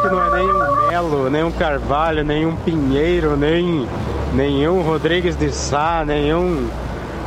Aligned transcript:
que 0.00 0.08
não 0.08 0.24
é 0.24 0.30
nem 0.30 0.52
um 0.52 0.88
Melo, 0.88 1.30
nem 1.30 1.42
um 1.44 1.50
Carvalho, 1.50 2.24
nem 2.24 2.46
um 2.46 2.56
Pinheiro, 2.56 3.36
nem 3.36 3.86
nenhum 4.32 4.82
Rodrigues 4.82 5.36
de 5.36 5.50
Sá, 5.52 6.04
nenhum 6.06 6.68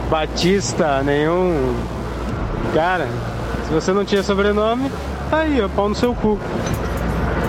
Batista, 0.09 1.01
nenhum. 1.03 1.75
Cara, 2.73 3.07
se 3.67 3.73
você 3.73 3.91
não 3.91 4.05
tinha 4.05 4.23
sobrenome, 4.23 4.91
tá 5.29 5.39
aí, 5.39 5.61
ó, 5.61 5.69
pau 5.69 5.89
no 5.89 5.95
seu 5.95 6.13
cu. 6.13 6.39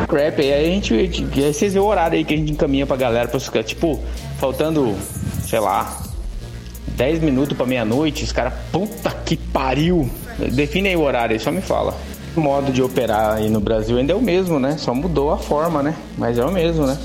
Crap, 0.09 0.41
aí 0.41 0.53
a 0.53 0.65
gente. 0.65 0.95
Aí 0.95 1.53
vocês 1.53 1.73
veem 1.73 1.85
o 1.85 1.89
horário 1.89 2.19
aí 2.19 2.25
que 2.25 2.35
a 2.35 2.37
gente 2.37 2.53
encaminha 2.53 2.87
pra 2.87 2.97
galera 2.97 3.29
pra 3.29 3.41
ficar, 3.41 3.63
tipo, 3.63 4.01
faltando, 4.39 4.95
sei 5.43 5.61
lá, 5.61 5.97
10 6.89 7.21
minutos 7.21 7.57
pra 7.57 7.65
meia-noite, 7.67 8.25
os 8.25 8.33
caras, 8.33 8.53
puta 8.71 9.11
que 9.25 9.37
pariu! 9.37 10.09
Define 10.53 10.91
aí 10.91 10.97
o 10.97 11.03
horário 11.03 11.35
aí, 11.35 11.41
só 11.41 11.51
me 11.51 11.61
fala. 11.61 11.95
O 12.35 12.41
modo 12.41 12.73
de 12.73 12.83
operar 12.83 13.35
aí 13.35 13.51
no 13.51 13.61
Brasil 13.61 13.99
ainda 13.99 14.13
é 14.13 14.17
o 14.17 14.23
mesmo, 14.23 14.59
né? 14.59 14.77
Só 14.79 14.95
mudou 14.95 15.31
a 15.31 15.39
forma, 15.39 15.83
né? 15.83 15.95
Mas 16.17 16.39
é 16.39 16.45
o 16.45 16.51
mesmo, 16.51 16.87
né? 16.87 16.99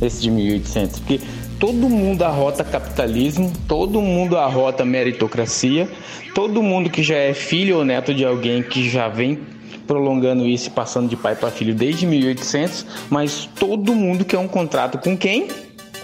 Esse 0.00 0.20
de 0.20 0.30
1800. 0.30 0.98
Porque 0.98 1.20
todo 1.60 1.88
mundo 1.88 2.22
arrota 2.22 2.64
capitalismo, 2.64 3.52
todo 3.68 4.00
mundo 4.00 4.36
arrota 4.36 4.84
meritocracia, 4.84 5.88
todo 6.34 6.62
mundo 6.62 6.90
que 6.90 7.02
já 7.02 7.16
é 7.16 7.32
filho 7.32 7.78
ou 7.78 7.84
neto 7.84 8.12
de 8.12 8.24
alguém 8.24 8.62
que 8.62 8.88
já 8.88 9.08
vem 9.08 9.38
prolongando 9.86 10.46
isso 10.46 10.70
passando 10.70 11.08
de 11.08 11.16
pai 11.16 11.34
para 11.36 11.50
filho 11.50 11.74
desde 11.74 12.06
1800, 12.06 12.86
mas 13.10 13.48
todo 13.58 13.94
mundo 13.94 14.24
quer 14.24 14.38
um 14.38 14.48
contrato 14.48 14.98
com 14.98 15.16
quem? 15.16 15.48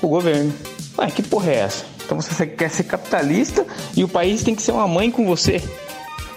Com 0.01 0.07
o 0.07 0.11
governo. 0.11 0.53
Ué, 0.99 1.11
que 1.11 1.23
porra 1.23 1.51
é 1.51 1.57
essa? 1.57 1.85
Então 2.05 2.21
você 2.21 2.47
quer 2.47 2.71
ser 2.71 2.85
capitalista 2.85 3.67
e 3.97 4.05
o 4.05 4.09
país 4.09 4.43
tem 4.43 4.55
que 4.55 4.63
ser 4.63 4.73
uma 4.73 4.87
mãe 4.87 5.11
com 5.11 5.27
você. 5.27 5.63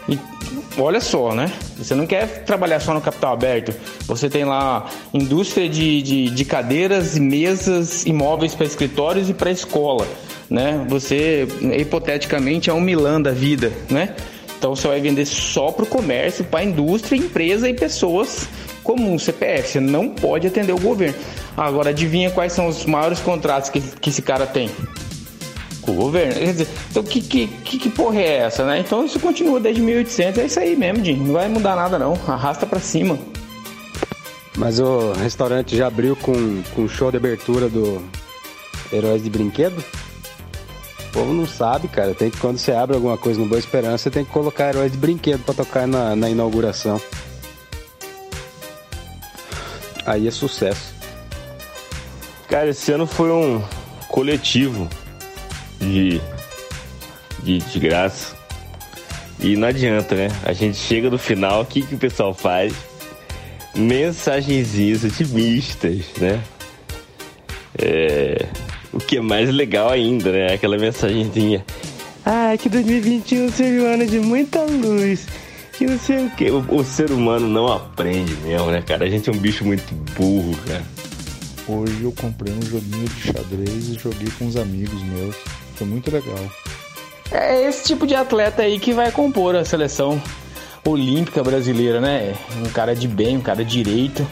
E 0.07 0.17
olha 0.77 0.99
só, 0.99 1.33
né? 1.33 1.51
Você 1.77 1.95
não 1.95 2.05
quer 2.05 2.43
trabalhar 2.43 2.79
só 2.79 2.93
no 2.93 3.01
capital 3.01 3.33
aberto. 3.33 3.73
Você 4.05 4.29
tem 4.29 4.45
lá 4.45 4.89
indústria 5.13 5.67
de, 5.69 6.01
de, 6.01 6.29
de 6.29 6.45
cadeiras, 6.45 7.17
mesas, 7.17 8.05
imóveis 8.05 8.55
para 8.55 8.65
escritórios 8.65 9.29
e 9.29 9.33
para 9.33 9.51
escola, 9.51 10.07
né? 10.49 10.85
Você, 10.89 11.47
hipoteticamente, 11.77 12.69
é 12.69 12.73
um 12.73 12.81
Milan 12.81 13.21
da 13.21 13.31
vida, 13.31 13.71
né? 13.89 14.15
Então 14.57 14.75
você 14.75 14.87
vai 14.87 15.01
vender 15.01 15.25
só 15.25 15.71
para 15.71 15.83
o 15.83 15.87
comércio, 15.87 16.45
para 16.45 16.59
a 16.59 16.63
indústria, 16.63 17.17
empresa 17.17 17.67
e 17.67 17.73
pessoas 17.73 18.47
comuns, 18.83 19.23
CPF. 19.23 19.69
Você 19.69 19.79
não 19.79 20.09
pode 20.09 20.47
atender 20.47 20.71
o 20.71 20.79
governo. 20.79 21.15
Agora, 21.57 21.89
adivinha 21.89 22.29
quais 22.29 22.53
são 22.53 22.67
os 22.67 22.85
maiores 22.85 23.19
contratos 23.19 23.69
que, 23.69 23.81
que 23.81 24.09
esse 24.09 24.21
cara 24.21 24.45
tem? 24.45 24.69
Com 25.81 25.91
o 25.91 25.95
governo. 25.95 26.33
Quer 26.33 26.51
dizer, 26.51 26.67
então 26.89 27.03
que, 27.03 27.21
que, 27.21 27.47
que, 27.47 27.89
porra 27.89 28.19
é 28.19 28.37
essa, 28.37 28.65
né? 28.65 28.79
Então 28.79 29.05
isso 29.05 29.19
continua 29.19 29.59
desde 29.59 29.81
1800, 29.81 30.39
é 30.39 30.45
isso 30.45 30.59
aí 30.59 30.75
mesmo, 30.75 31.03
Jim. 31.03 31.15
Não 31.17 31.33
vai 31.33 31.49
mudar 31.49 31.75
nada 31.75 31.99
não, 31.99 32.13
arrasta 32.27 32.65
para 32.65 32.79
cima. 32.79 33.17
Mas 34.57 34.79
o 34.79 35.13
restaurante 35.13 35.75
já 35.75 35.87
abriu 35.87 36.15
com, 36.15 36.61
com 36.75 36.87
show 36.87 37.09
de 37.09 37.17
abertura 37.17 37.69
do 37.69 38.01
Heróis 38.91 39.23
de 39.23 39.29
Brinquedo? 39.29 39.83
O 41.07 41.11
povo 41.11 41.33
não 41.33 41.47
sabe, 41.47 41.87
cara. 41.87 42.13
Tem 42.13 42.29
que, 42.29 42.37
quando 42.37 42.57
você 42.57 42.71
abre 42.71 42.95
alguma 42.95 43.17
coisa 43.17 43.39
no 43.39 43.45
Boa 43.45 43.59
Esperança, 43.59 44.03
você 44.03 44.09
tem 44.09 44.23
que 44.23 44.31
colocar 44.31 44.69
Heróis 44.69 44.91
de 44.91 44.97
Brinquedo 44.97 45.43
para 45.43 45.55
tocar 45.55 45.87
na, 45.87 46.15
na 46.15 46.29
inauguração. 46.29 47.01
Aí 50.05 50.27
é 50.27 50.31
sucesso. 50.31 50.93
Cara, 52.47 52.69
esse 52.69 52.91
ano 52.91 53.07
foi 53.07 53.31
um 53.31 53.61
coletivo 54.09 54.89
de, 55.81 56.21
de, 57.43 57.79
graça. 57.79 58.35
E 59.39 59.55
não 59.55 59.67
adianta, 59.67 60.15
né? 60.15 60.27
A 60.45 60.53
gente 60.53 60.77
chega 60.77 61.09
no 61.09 61.17
final, 61.17 61.61
o 61.61 61.65
que, 61.65 61.81
que 61.81 61.95
o 61.95 61.97
pessoal 61.97 62.33
faz? 62.33 62.73
Mensagenzinhas 63.75 65.03
otimistas, 65.03 66.05
né? 66.19 66.39
É, 67.77 68.45
o 68.93 68.99
que 68.99 69.17
é 69.17 69.21
mais 69.21 69.49
legal 69.49 69.89
ainda, 69.89 70.31
né? 70.31 70.53
Aquela 70.53 70.77
mensagenzinha. 70.77 71.65
Ah, 72.25 72.55
que 72.57 72.69
2021 72.69 73.51
seja 73.51 73.81
um 73.81 73.93
ano 73.93 74.05
de 74.05 74.19
muita 74.19 74.61
luz. 74.63 75.25
Que 75.77 75.87
não 75.87 75.97
sei 75.97 76.25
o 76.25 76.29
que. 76.31 76.51
O, 76.51 76.59
o 76.75 76.83
ser 76.83 77.11
humano 77.11 77.47
não 77.47 77.67
aprende 77.67 78.35
mesmo, 78.43 78.69
né, 78.69 78.83
cara? 78.83 79.05
A 79.05 79.09
gente 79.09 79.29
é 79.29 79.33
um 79.33 79.37
bicho 79.37 79.65
muito 79.65 79.91
burro, 80.15 80.55
cara. 80.67 80.83
Hoje 81.67 82.03
eu 82.03 82.11
comprei 82.11 82.53
um 82.53 82.61
joguinho 82.61 83.07
de 83.07 83.21
xadrez 83.21 83.89
e 83.89 83.93
joguei 83.93 84.27
com 84.37 84.45
uns 84.45 84.55
amigos 84.55 85.01
meus. 85.03 85.35
Foi 85.75 85.87
muito 85.87 86.11
legal. 86.11 86.39
É 87.31 87.67
esse 87.67 87.85
tipo 87.85 88.05
de 88.05 88.13
atleta 88.15 88.61
aí 88.61 88.77
que 88.79 88.93
vai 88.93 89.11
compor 89.11 89.55
a 89.55 89.63
seleção 89.63 90.21
olímpica 90.85 91.43
brasileira, 91.43 92.01
né? 92.01 92.35
Um 92.57 92.69
cara 92.69 92.95
de 92.95 93.07
bem, 93.07 93.37
um 93.37 93.41
cara 93.41 93.63
direito, 93.63 94.27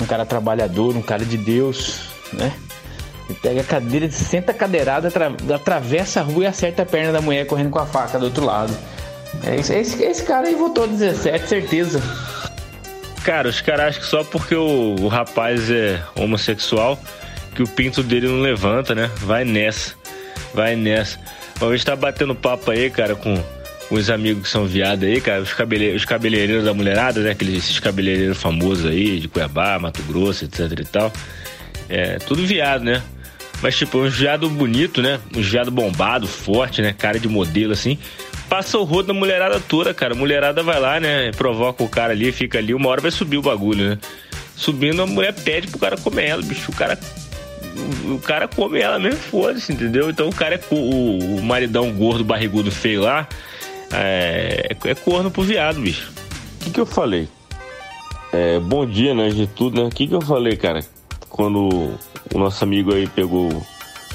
um 0.00 0.06
cara 0.06 0.26
trabalhador, 0.26 0.96
um 0.96 1.02
cara 1.02 1.24
de 1.24 1.36
Deus, 1.36 2.00
né? 2.32 2.52
Ele 3.28 3.38
pega 3.40 3.60
a 3.60 3.64
cadeira, 3.64 4.10
senta 4.10 4.54
cadeirada, 4.54 5.08
atra 5.08 5.34
atravessa 5.54 6.20
a 6.20 6.22
rua 6.22 6.44
e 6.44 6.46
acerta 6.46 6.82
a 6.82 6.86
perna 6.86 7.12
da 7.12 7.20
mulher 7.20 7.46
correndo 7.46 7.70
com 7.70 7.78
a 7.78 7.86
faca 7.86 8.18
do 8.18 8.26
outro 8.26 8.44
lado. 8.44 8.76
É 9.44 9.56
esse, 9.56 9.74
esse, 9.74 10.02
esse 10.02 10.22
cara 10.22 10.46
aí 10.46 10.54
votou 10.54 10.86
17, 10.86 11.48
certeza. 11.48 12.00
Cara, 13.24 13.48
os 13.48 13.60
caras 13.60 13.86
acham 13.86 14.00
que 14.02 14.08
só 14.08 14.24
porque 14.24 14.54
o, 14.54 14.94
o 15.00 15.08
rapaz 15.08 15.70
é 15.70 16.00
homossexual 16.14 16.98
que 17.54 17.62
o 17.62 17.66
pinto 17.66 18.02
dele 18.02 18.28
não 18.28 18.40
levanta, 18.40 18.94
né? 18.94 19.10
Vai 19.16 19.44
nessa. 19.44 19.94
Vai 20.56 20.74
nessa. 20.74 21.18
Uma 21.60 21.68
vez 21.68 21.84
tá 21.84 21.94
batendo 21.94 22.34
papo 22.34 22.70
aí, 22.70 22.88
cara, 22.88 23.14
com 23.14 23.38
os 23.90 24.08
amigos 24.08 24.44
que 24.44 24.48
são 24.48 24.64
viados 24.64 25.04
aí, 25.04 25.20
cara, 25.20 25.42
os, 25.42 25.52
cabele... 25.52 25.94
os 25.94 26.06
cabeleireiros 26.06 26.64
da 26.64 26.72
mulherada, 26.72 27.20
né? 27.20 27.32
Aqueles, 27.32 27.58
esses 27.58 27.78
cabeleireiros 27.78 28.38
famosos 28.38 28.86
aí, 28.86 29.20
de 29.20 29.28
Cuiabá, 29.28 29.78
Mato 29.78 30.02
Grosso, 30.04 30.46
etc 30.46 30.72
e 30.80 30.84
tal. 30.84 31.12
É, 31.90 32.16
tudo 32.16 32.46
viado, 32.46 32.84
né? 32.84 33.02
Mas, 33.60 33.76
tipo, 33.76 33.98
um 33.98 34.08
viado 34.08 34.48
bonito, 34.48 35.02
né? 35.02 35.20
Um 35.34 35.42
viado 35.42 35.70
bombado, 35.70 36.26
forte, 36.26 36.80
né? 36.80 36.94
Cara 36.96 37.18
de 37.18 37.28
modelo, 37.28 37.74
assim. 37.74 37.98
Passa 38.48 38.78
o 38.78 38.84
rodo 38.84 39.08
da 39.08 39.14
mulherada 39.14 39.60
toda, 39.60 39.92
cara. 39.92 40.14
A 40.14 40.16
mulherada 40.16 40.62
vai 40.62 40.80
lá, 40.80 40.98
né? 40.98 41.30
Provoca 41.32 41.82
o 41.84 41.88
cara 41.88 42.14
ali, 42.14 42.32
fica 42.32 42.56
ali. 42.56 42.72
Uma 42.72 42.88
hora 42.88 43.02
vai 43.02 43.10
subir 43.10 43.36
o 43.36 43.42
bagulho, 43.42 43.90
né? 43.90 43.98
Subindo, 44.56 45.02
a 45.02 45.06
mulher 45.06 45.34
pede 45.34 45.68
pro 45.68 45.78
cara 45.78 45.96
comer 45.98 46.28
ela, 46.28 46.42
bicho. 46.42 46.70
O 46.70 46.74
cara 46.74 46.98
o 48.10 48.18
cara 48.18 48.48
come 48.48 48.80
ela 48.80 48.98
mesmo, 48.98 49.20
foda-se, 49.20 49.72
entendeu? 49.72 50.10
Então 50.10 50.28
o 50.28 50.34
cara 50.34 50.54
é 50.54 50.60
o, 50.70 51.38
o 51.38 51.42
maridão 51.42 51.92
gordo, 51.92 52.24
barrigudo, 52.24 52.70
feio 52.70 53.02
lá, 53.02 53.28
é, 53.92 54.76
é 54.84 54.94
corno 54.94 55.30
pro 55.30 55.42
viado, 55.42 55.80
bicho. 55.80 56.12
O 56.60 56.64
que, 56.64 56.70
que 56.70 56.80
eu 56.80 56.86
falei? 56.86 57.28
É, 58.32 58.58
bom 58.58 58.84
dia, 58.86 59.14
né, 59.14 59.28
de 59.28 59.46
tudo, 59.46 59.80
né? 59.80 59.86
O 59.86 59.90
que, 59.90 60.06
que 60.06 60.14
eu 60.14 60.20
falei, 60.20 60.56
cara? 60.56 60.80
Quando 61.28 61.68
o 62.34 62.38
nosso 62.38 62.62
amigo 62.64 62.94
aí 62.94 63.06
pegou, 63.06 63.48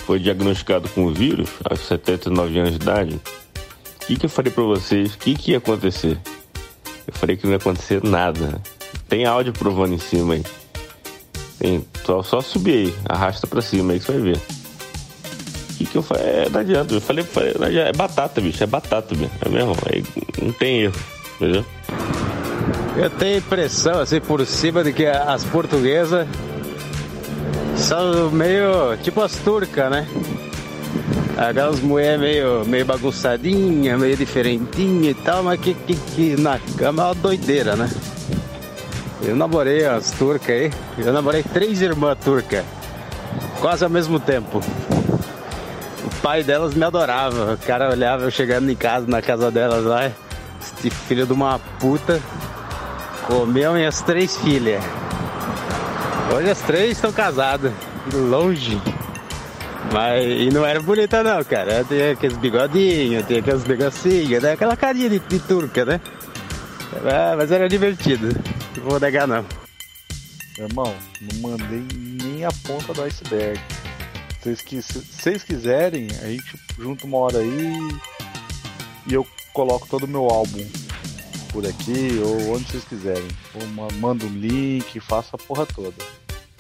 foi 0.06 0.20
diagnosticado 0.20 0.90
com 0.90 1.06
o 1.06 1.14
vírus, 1.14 1.50
aos 1.64 1.80
79 1.82 2.60
anos 2.60 2.72
de 2.72 2.76
idade, 2.78 3.16
o 3.16 4.06
que, 4.06 4.16
que 4.16 4.26
eu 4.26 4.30
falei 4.30 4.52
pra 4.52 4.64
vocês? 4.64 5.14
O 5.14 5.18
que, 5.18 5.36
que 5.36 5.52
ia 5.52 5.60
acontecer? 5.60 6.18
Eu 7.08 7.14
falei 7.14 7.38
que 7.38 7.46
não 7.46 7.52
ia 7.52 7.58
acontecer 7.58 8.04
nada. 8.04 8.62
Tem 9.08 9.26
áudio 9.26 9.54
provando 9.54 9.94
em 9.94 10.00
cima 10.00 10.34
aí. 10.34 10.44
Tem, 11.62 11.86
só, 12.04 12.24
só 12.24 12.42
subir 12.42 12.72
aí, 12.72 12.96
arrasta 13.08 13.46
pra 13.46 13.62
cima 13.62 13.94
aí 13.94 14.00
que 14.00 14.06
você 14.06 14.14
vai 14.14 14.22
ver. 14.22 14.38
O 14.38 15.74
que, 15.78 15.86
que 15.86 15.96
eu 15.96 16.02
falei? 16.02 16.24
É, 16.24 16.50
não 16.50 16.60
adianta, 16.60 16.94
eu 16.96 17.00
falei, 17.00 17.24
falei 17.24 17.54
não 17.60 17.68
adianta, 17.68 17.90
é 17.90 17.94
batata, 17.94 18.42
bicho, 18.42 18.64
é 18.64 18.66
batata, 18.66 19.14
bicho. 19.14 19.30
É 19.46 19.48
mesmo, 19.48 19.76
aí 19.86 20.04
não 20.42 20.52
tem 20.54 20.82
erro, 20.82 20.96
entendeu? 21.36 21.64
Eu 22.98 23.10
tenho 23.12 23.38
impressão, 23.38 24.00
assim, 24.00 24.20
por 24.20 24.44
cima 24.44 24.84
de 24.84 24.92
que 24.92 25.06
as 25.06 25.44
portuguesas 25.44 26.28
são 27.78 28.32
meio 28.32 28.98
tipo 29.04 29.22
as 29.22 29.36
turcas, 29.36 29.92
né? 29.92 30.08
Aquelas 31.38 31.80
mulheres 31.80 32.20
meio, 32.20 32.66
meio 32.66 32.86
bagunçadinha, 32.86 34.00
meio 34.00 34.18
diferentinha 34.18 35.12
e 35.12 35.14
tal, 35.14 35.44
mas 35.44 35.60
que, 35.60 35.76
que, 35.76 35.96
que 35.96 36.42
na 36.42 36.58
cama 36.76 37.04
é 37.04 37.06
uma 37.06 37.14
doideira, 37.14 37.76
né? 37.76 37.88
Eu 39.24 39.36
namorei 39.36 39.86
as 39.86 40.12
turcas 40.12 40.50
aí. 40.50 40.72
Eu 40.98 41.14
namorei 41.14 41.44
três 41.44 41.82
irmãs 41.82 42.18
turcas. 42.24 42.66
Quase 43.60 43.84
ao 43.84 43.90
mesmo 43.90 44.20
tempo. 44.20 44.60
O 44.60 46.22
pai 46.22 46.44
delas 46.44 46.74
me 46.74 46.84
adorava. 46.84 47.54
O 47.54 47.58
cara 47.58 47.90
olhava 47.90 48.24
eu 48.24 48.32
chegando 48.32 48.70
em 48.70 48.76
casa, 48.76 49.06
na 49.08 49.22
casa 49.22 49.52
delas 49.52 49.84
lá. 49.84 50.12
Este 50.60 50.90
filho 50.90 51.26
de 51.26 51.34
uma 51.34 51.60
puta. 51.80 52.20
Comeu 53.28 53.74
minhas 53.74 54.02
três 54.02 54.36
filhas. 54.38 54.84
Hoje 56.36 56.50
as 56.50 56.62
três 56.62 56.92
estão 56.92 57.12
casadas. 57.12 57.72
Longe. 58.14 58.82
Mas 59.94 60.26
e 60.26 60.50
não 60.52 60.66
era 60.66 60.82
bonita 60.82 61.22
não, 61.22 61.44
cara. 61.44 61.84
Tinha 61.84 62.14
aqueles 62.14 62.38
bigodinhos, 62.38 63.26
tinha 63.28 63.40
aqueles 63.40 63.66
negocinhos, 63.66 64.42
né? 64.42 64.54
aquela 64.54 64.76
carinha 64.76 65.10
de, 65.10 65.20
de 65.20 65.40
turca, 65.40 65.86
né? 65.86 66.02
É, 67.06 67.36
mas 67.36 67.52
era 67.52 67.70
divertido. 67.70 68.30
Vou 68.80 69.00
negar 69.00 69.28
não. 69.28 69.46
Irmão, 70.58 70.96
não 71.22 71.40
mandei 71.42 71.86
nem 72.24 72.46
a 72.46 72.52
ponta 72.66 72.94
do 72.94 73.04
iceberg. 73.04 73.60
Se 74.42 74.82
vocês 74.82 75.44
quiserem, 75.44 76.08
a 76.22 76.28
gente 76.28 76.60
junta 76.78 77.06
uma 77.06 77.18
hora 77.18 77.40
aí 77.40 77.74
e 79.08 79.14
eu 79.14 79.26
coloco 79.54 79.88
todo 79.88 80.04
o 80.04 80.08
meu 80.08 80.30
álbum 80.30 80.66
por 81.52 81.66
aqui 81.66 82.20
ou 82.24 82.56
onde 82.56 82.66
vocês 82.66 82.84
quiserem. 82.86 83.28
Manda 84.00 84.26
um 84.26 84.30
link, 84.30 85.00
faça 85.00 85.36
a 85.36 85.38
porra 85.38 85.66
toda. 85.66 86.04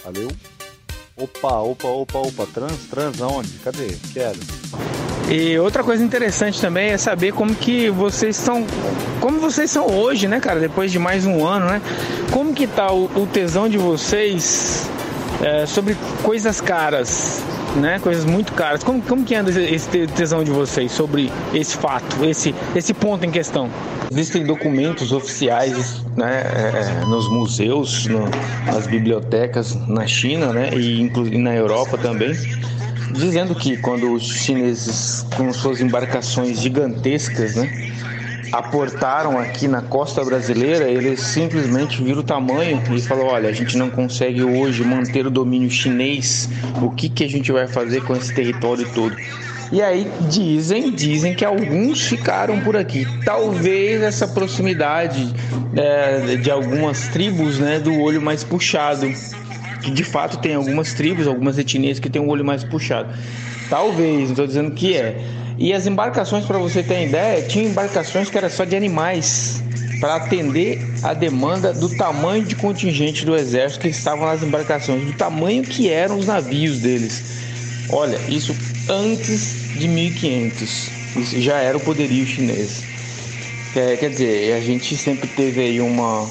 Valeu? 0.03 0.29
Opa, 1.17 1.59
opa, 1.59 1.87
opa, 1.87 2.19
opa, 2.19 2.47
trans, 2.47 2.85
trans 2.89 3.21
aonde? 3.21 3.51
Cadê? 3.59 3.97
Quero. 4.13 4.39
E 5.31 5.57
outra 5.57 5.81
coisa 5.81 6.03
interessante 6.03 6.59
também 6.59 6.89
é 6.89 6.97
saber 6.97 7.31
como 7.31 7.55
que 7.55 7.89
vocês 7.89 8.35
são, 8.35 8.65
como 9.21 9.39
vocês 9.39 9.71
são 9.71 9.87
hoje, 9.87 10.27
né, 10.27 10.41
cara? 10.41 10.59
Depois 10.59 10.91
de 10.91 10.99
mais 10.99 11.25
um 11.25 11.45
ano, 11.45 11.67
né? 11.67 11.81
Como 12.31 12.53
que 12.53 12.67
tá 12.67 12.91
o, 12.91 13.05
o 13.15 13.25
tesão 13.25 13.69
de 13.69 13.77
vocês 13.77 14.89
é, 15.41 15.65
sobre 15.65 15.95
coisas 16.21 16.59
caras, 16.59 17.41
né? 17.77 17.97
Coisas 17.99 18.25
muito 18.25 18.51
caras. 18.51 18.83
Como, 18.83 19.01
como 19.01 19.23
que 19.23 19.33
anda 19.33 19.49
esse 19.51 20.05
tesão 20.07 20.43
de 20.43 20.51
vocês 20.51 20.91
sobre 20.91 21.31
esse 21.53 21.77
fato, 21.77 22.25
esse, 22.25 22.53
esse 22.75 22.93
ponto 22.93 23.25
em 23.25 23.31
questão? 23.31 23.69
Existem 24.11 24.43
documentos 24.43 25.13
oficiais 25.13 26.03
né, 26.17 26.43
é, 26.43 27.05
nos 27.05 27.29
museus, 27.29 28.05
no, 28.07 28.25
nas 28.65 28.85
bibliotecas 28.85 29.73
na 29.87 30.05
China 30.05 30.51
né, 30.51 30.71
e, 30.73 31.09
e 31.31 31.37
na 31.37 31.55
Europa 31.55 31.97
também, 31.97 32.33
dizendo 33.13 33.55
que 33.55 33.77
quando 33.77 34.11
os 34.13 34.23
chineses, 34.23 35.25
com 35.35 35.51
suas 35.53 35.81
embarcações 35.81 36.59
gigantescas, 36.59 37.55
né, 37.55 37.91
aportaram 38.51 39.39
aqui 39.39 39.67
na 39.67 39.81
costa 39.81 40.23
brasileira, 40.23 40.89
eles 40.89 41.21
simplesmente 41.21 42.03
viram 42.03 42.19
o 42.19 42.23
tamanho 42.23 42.81
e 42.91 43.01
falou: 43.01 43.27
olha, 43.27 43.49
a 43.49 43.53
gente 43.53 43.77
não 43.77 43.89
consegue 43.89 44.43
hoje 44.43 44.83
manter 44.83 45.25
o 45.25 45.29
domínio 45.29 45.69
chinês. 45.69 46.49
O 46.81 46.89
que 46.89 47.09
que 47.09 47.23
a 47.23 47.29
gente 47.29 47.51
vai 47.51 47.67
fazer 47.67 48.03
com 48.03 48.13
esse 48.15 48.33
território 48.33 48.87
todo? 48.93 49.15
E 49.71 49.81
aí 49.81 50.05
dizem, 50.29 50.91
dizem 50.91 51.33
que 51.33 51.45
alguns 51.45 52.01
ficaram 52.01 52.59
por 52.59 52.75
aqui. 52.75 53.07
Talvez 53.23 54.01
essa 54.01 54.27
proximidade 54.27 55.33
é, 55.77 56.35
de 56.35 56.51
algumas 56.51 57.07
tribos, 57.07 57.57
né, 57.57 57.79
do 57.79 57.97
olho 58.01 58.21
mais 58.21 58.43
puxado, 58.43 59.09
que 59.81 59.91
de 59.91 60.03
fato 60.03 60.37
tem 60.37 60.55
algumas 60.55 60.93
tribos, 60.93 61.27
algumas 61.27 61.57
etnias 61.57 61.99
que 61.99 62.09
têm 62.09 62.21
um 62.21 62.29
olho 62.29 62.45
mais 62.45 62.63
puxado. 62.63 63.13
Talvez, 63.69 64.23
não 64.23 64.31
estou 64.31 64.47
dizendo 64.47 64.71
que 64.71 64.95
é. 64.95 65.17
E 65.57 65.73
as 65.73 65.85
embarcações, 65.85 66.45
para 66.45 66.57
você 66.57 66.81
ter 66.81 67.07
ideia, 67.07 67.41
tinha 67.43 67.65
embarcações 67.65 68.29
que 68.29 68.37
era 68.37 68.49
só 68.49 68.63
de 68.63 68.75
animais 68.75 69.63
para 69.99 70.15
atender 70.15 70.81
a 71.03 71.13
demanda 71.13 71.71
do 71.71 71.87
tamanho 71.95 72.43
de 72.43 72.55
contingente 72.55 73.23
do 73.23 73.35
exército 73.35 73.81
que 73.81 73.89
estavam 73.89 74.25
nas 74.25 74.41
embarcações, 74.41 75.05
do 75.05 75.13
tamanho 75.13 75.63
que 75.63 75.89
eram 75.89 76.17
os 76.17 76.25
navios 76.25 76.79
deles. 76.79 77.23
Olha, 77.89 78.19
isso 78.27 78.55
antes 78.89 79.53
de 79.77 79.87
1500. 79.87 80.89
Isso 81.17 81.41
já 81.41 81.57
era 81.59 81.77
o 81.77 81.79
poderio 81.79 82.25
chinês. 82.25 82.83
É, 83.75 83.95
quer 83.95 84.09
dizer, 84.09 84.53
a 84.53 84.61
gente 84.61 84.97
sempre 84.97 85.27
teve 85.27 85.61
aí 85.61 85.79
uma 85.79 86.27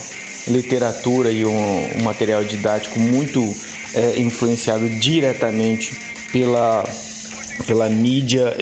literatura 0.50 1.30
e 1.30 1.44
um, 1.44 1.98
um 1.98 2.02
material 2.02 2.44
didático 2.44 2.98
muito 2.98 3.54
é, 3.94 4.18
influenciado 4.20 4.88
diretamente 4.88 5.96
pela 6.32 6.84
pela 7.66 7.88
mídia 7.90 8.56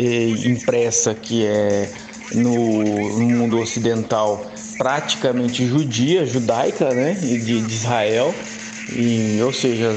impressa 0.44 1.14
que 1.14 1.46
é 1.46 1.88
no, 2.34 3.18
no 3.18 3.28
mundo 3.28 3.58
ocidental 3.58 4.44
praticamente 4.76 5.66
judia, 5.66 6.24
judaica, 6.24 6.94
né, 6.94 7.12
de, 7.14 7.60
de 7.60 7.74
Israel, 7.74 8.34
e, 8.92 9.40
ou 9.42 9.52
seja, 9.52 9.96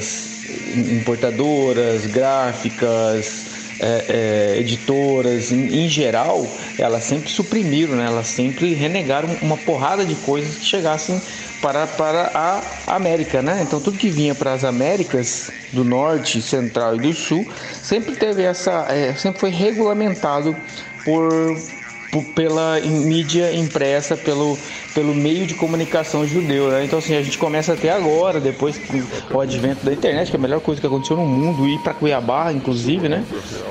importadoras, 0.75 2.07
gráficas, 2.07 3.45
é, 3.79 4.05
é, 4.55 4.59
editoras, 4.59 5.51
em, 5.51 5.85
em, 5.85 5.89
geral, 5.89 6.47
elas 6.77 7.03
sempre 7.03 7.29
suprimiram, 7.31 7.95
né? 7.95 8.05
elas 8.05 8.27
sempre 8.27 8.73
renegaram 8.73 9.29
uma 9.41 9.57
porrada 9.57 10.05
de 10.05 10.15
coisas 10.15 10.55
que 10.55 10.65
chegassem 10.65 11.21
para, 11.61 11.85
para 11.85 12.31
a 12.33 12.95
América, 12.95 13.41
né? 13.41 13.61
Então 13.61 13.79
tudo 13.79 13.97
que 13.97 14.09
vinha 14.09 14.33
para 14.33 14.53
as 14.53 14.63
Américas 14.63 15.51
do 15.71 15.85
Norte, 15.85 16.41
Central 16.41 16.95
e 16.95 16.99
do 16.99 17.13
Sul 17.13 17.47
sempre 17.81 18.15
teve 18.15 18.43
essa, 18.43 18.87
é, 18.89 19.13
sempre 19.13 19.39
foi 19.39 19.51
regulamentado 19.51 20.55
por 21.05 21.57
pela 22.19 22.79
mídia 22.81 23.53
impressa, 23.53 24.17
pelo, 24.17 24.57
pelo 24.93 25.15
meio 25.15 25.47
de 25.47 25.53
comunicação 25.53 26.27
judeu. 26.27 26.69
Né? 26.69 26.83
Então, 26.83 26.99
assim, 26.99 27.15
a 27.15 27.21
gente 27.21 27.37
começa 27.37 27.73
até 27.73 27.89
agora, 27.89 28.39
depois 28.39 28.77
que 28.77 29.01
o 29.33 29.39
advento 29.39 29.85
da 29.85 29.93
internet, 29.93 30.29
que 30.29 30.35
é 30.35 30.39
a 30.39 30.41
melhor 30.41 30.59
coisa 30.59 30.81
que 30.81 30.87
aconteceu 30.87 31.15
no 31.15 31.25
mundo, 31.25 31.65
ir 31.67 31.79
para 31.79 31.93
Cuiabá, 31.93 32.51
inclusive, 32.51 33.07
né? 33.07 33.23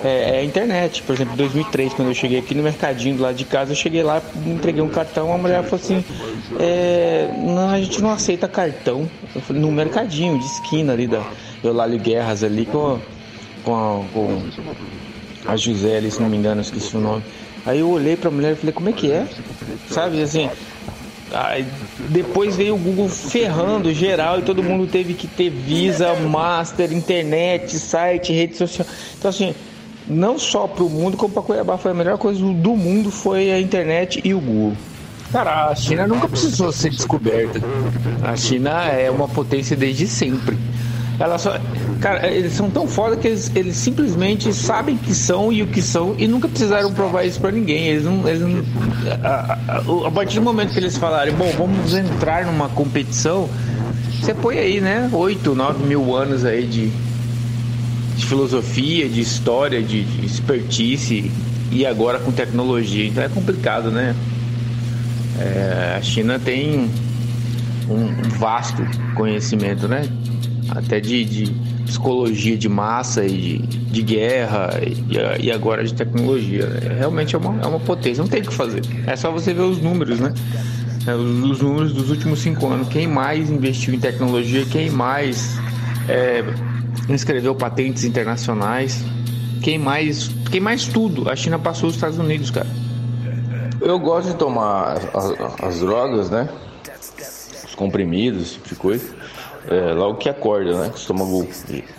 É, 0.03 0.37
é, 0.37 0.39
a 0.39 0.45
internet. 0.45 1.03
Por 1.03 1.15
exemplo, 1.15 1.35
em 1.35 1.37
2003, 1.37 1.93
quando 1.93 2.09
eu 2.09 2.15
cheguei 2.15 2.39
aqui 2.39 2.55
no 2.55 2.63
mercadinho 2.63 3.17
do 3.17 3.23
lado 3.23 3.35
de 3.37 3.45
casa, 3.45 3.73
eu 3.73 3.77
cheguei 3.77 4.03
lá, 4.03 4.23
entreguei 4.47 4.83
um 4.83 4.89
cartão, 4.89 5.33
a 5.33 5.37
mulher 5.37 5.63
falou 5.65 5.85
assim: 5.85 6.03
é, 6.59 7.29
não, 7.37 7.71
a 7.71 7.79
gente 7.79 8.01
não 8.01 8.11
aceita 8.11 8.49
cartão. 8.49 9.09
Falei, 9.43 9.61
no 9.61 9.71
mercadinho 9.71 10.39
de 10.39 10.47
esquina 10.47 10.95
ali 10.95 11.07
da 11.07 11.23
Eulálio 11.63 11.99
Guerras, 11.99 12.43
ali 12.43 12.65
com, 12.65 12.99
com, 13.63 13.75
a, 13.75 14.05
com 14.13 14.43
a 15.47 15.57
se 15.57 16.21
não 16.21 16.29
me 16.29 16.37
engano, 16.37 16.61
esqueci 16.63 16.97
o 16.97 17.01
nome. 17.01 17.23
Aí 17.67 17.81
eu 17.81 17.91
olhei 17.91 18.17
pra 18.17 18.31
mulher 18.31 18.53
e 18.53 18.57
falei, 18.57 18.73
como 18.73 18.89
é 18.89 18.93
que 18.93 19.11
é? 19.11 19.27
Sabe, 19.89 20.23
assim. 20.23 20.49
Aí 21.33 21.65
depois 22.09 22.57
veio 22.57 22.75
o 22.75 22.79
Google 22.79 23.09
ferrando 23.09 23.93
geral 23.95 24.41
e 24.41 24.43
todo 24.43 24.63
mundo 24.63 24.87
teve 24.87 25.15
que 25.15 25.29
ter 25.29 25.49
Visa, 25.49 26.13
Master, 26.15 26.93
internet, 26.93 27.79
site, 27.79 28.33
rede 28.33 28.57
social. 28.57 28.87
Então 29.17 29.29
assim, 29.29 29.55
não 30.09 30.39
só 30.39 30.67
pro 30.67 30.89
mundo, 30.89 31.17
como 31.17 31.33
pra 31.33 31.43
Cuiabá 31.43 31.79
foi 31.79 31.93
a 31.93 31.95
melhor 31.95 32.19
coisa 32.19 32.41
do 32.41 32.77
mundo 32.77 33.11
foi 33.13 33.53
a 33.53 33.61
internet 33.61 34.21
e 34.25 34.35
o 34.35 34.41
Google. 34.41 34.77
Cara, 35.31 35.69
a 35.69 35.75
China 35.77 36.09
nunca 36.09 36.29
precisou 36.29 36.73
ser 36.73 36.91
descoberta. 36.91 37.61
A 38.25 38.37
China 38.37 38.87
é 38.87 39.09
uma 39.09 39.29
potência 39.29 39.77
desde 39.77 40.09
sempre. 40.09 40.59
Ela 41.21 41.37
só. 41.37 41.61
Cara, 42.01 42.27
eles 42.33 42.55
são 42.55 42.71
tão 42.71 42.89
foda 42.89 43.15
que 43.15 43.29
eles, 43.29 43.53
eles 43.55 43.77
simplesmente 43.77 44.55
sabem 44.55 44.97
que 44.97 45.15
são 45.15 45.53
e 45.53 45.63
o 45.63 45.67
que 45.67 45.83
são 45.83 46.15
e 46.17 46.27
nunca 46.27 46.49
precisaram 46.49 46.91
provar 46.95 47.25
isso 47.25 47.39
pra 47.39 47.53
ninguém. 47.53 47.89
Eles 47.89 48.05
não. 48.05 48.27
Eles 48.27 48.41
não 48.41 48.65
a, 49.23 49.59
a, 49.69 50.09
a 50.09 50.11
partir 50.11 50.37
do 50.37 50.43
momento 50.43 50.73
que 50.73 50.79
eles 50.79 50.97
falarem, 50.97 51.35
bom, 51.35 51.53
vamos 51.59 51.95
entrar 51.95 52.47
numa 52.47 52.71
competição, 52.71 53.51
você 54.19 54.33
põe 54.33 54.59
aí, 54.59 54.81
né? 54.81 55.11
8, 55.13 55.55
9 55.55 55.87
mil 55.87 56.17
anos 56.17 56.43
aí 56.43 56.67
de, 56.67 56.91
de 58.17 58.27
filosofia, 58.27 59.07
de 59.07 59.21
história, 59.21 59.83
de, 59.83 60.03
de 60.03 60.25
expertise 60.25 61.31
e 61.71 61.85
agora 61.85 62.19
com 62.19 62.33
tecnologia. 62.33 63.07
Então 63.07 63.23
é 63.23 63.29
complicado, 63.29 63.91
né? 63.91 64.17
É, 65.39 65.97
a 65.99 66.03
China 66.03 66.39
tem 66.39 66.91
um 67.91 68.23
vasto 68.39 68.83
conhecimento, 69.15 69.87
né? 69.87 70.09
Até 70.71 71.01
de, 71.01 71.25
de 71.25 71.53
psicologia 71.85 72.57
de 72.57 72.69
massa 72.69 73.25
e 73.25 73.59
de, 73.59 73.59
de 73.59 74.03
guerra 74.03 74.71
e, 74.83 75.47
e, 75.47 75.53
agora 75.53 75.85
de 75.85 75.93
tecnologia. 75.93 76.69
Realmente 76.97 77.35
é 77.35 77.39
uma, 77.39 77.61
é 77.61 77.67
uma 77.67 77.81
potência, 77.81 78.23
não 78.23 78.31
tem 78.31 78.41
o 78.41 78.45
que 78.45 78.55
fazer. 78.55 78.83
É 79.07 79.17
só 79.17 79.31
você 79.31 79.53
ver 79.53 79.63
os 79.63 79.81
números, 79.81 80.21
né? 80.21 80.33
É, 81.07 81.15
os, 81.15 81.51
os 81.51 81.61
números 81.61 81.93
dos 81.93 82.11
últimos 82.11 82.41
cinco 82.41 82.67
anos. 82.69 82.89
Quem 82.89 83.07
mais 83.07 83.51
investiu 83.51 83.95
em 83.95 83.99
tecnologia, 83.99 84.65
quem 84.67 84.91
mais 84.91 85.59
é, 86.09 86.45
inscreveu 87.09 87.55
patentes 87.55 88.05
internacionais, 88.05 89.05
quem 89.63 89.79
mais, 89.79 90.29
quem 90.51 90.61
mais 90.61 90.87
tudo. 90.87 91.29
A 91.29 91.37
China 91.37 91.59
passou 91.59 91.89
os 91.89 91.97
Estados 91.97 92.19
Unidos, 92.19 92.51
cara. 92.51 92.69
Eu 93.81 93.99
gosto 93.99 94.29
de 94.29 94.37
tomar 94.37 94.99
as, 95.15 95.35
as 95.63 95.81
drogas, 95.81 96.31
né? 96.31 96.49
Os 97.65 97.75
comprimidos, 97.75 98.43
esse 98.43 98.55
tipo 98.55 98.69
de 98.69 98.75
coisa 98.77 99.20
é, 99.71 99.93
logo 99.93 100.19
que 100.19 100.29
acorda, 100.29 100.77
né? 100.77 100.89
Com 100.89 100.95
o 100.95 100.99
estômago 100.99 101.49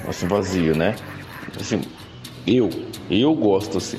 assim, 0.08 0.28
vazio, 0.28 0.75
né? 0.75 0.96
Assim, 1.60 1.82
eu, 2.46 2.70
eu 3.10 3.34
gosto 3.34 3.78
assim. 3.78 3.98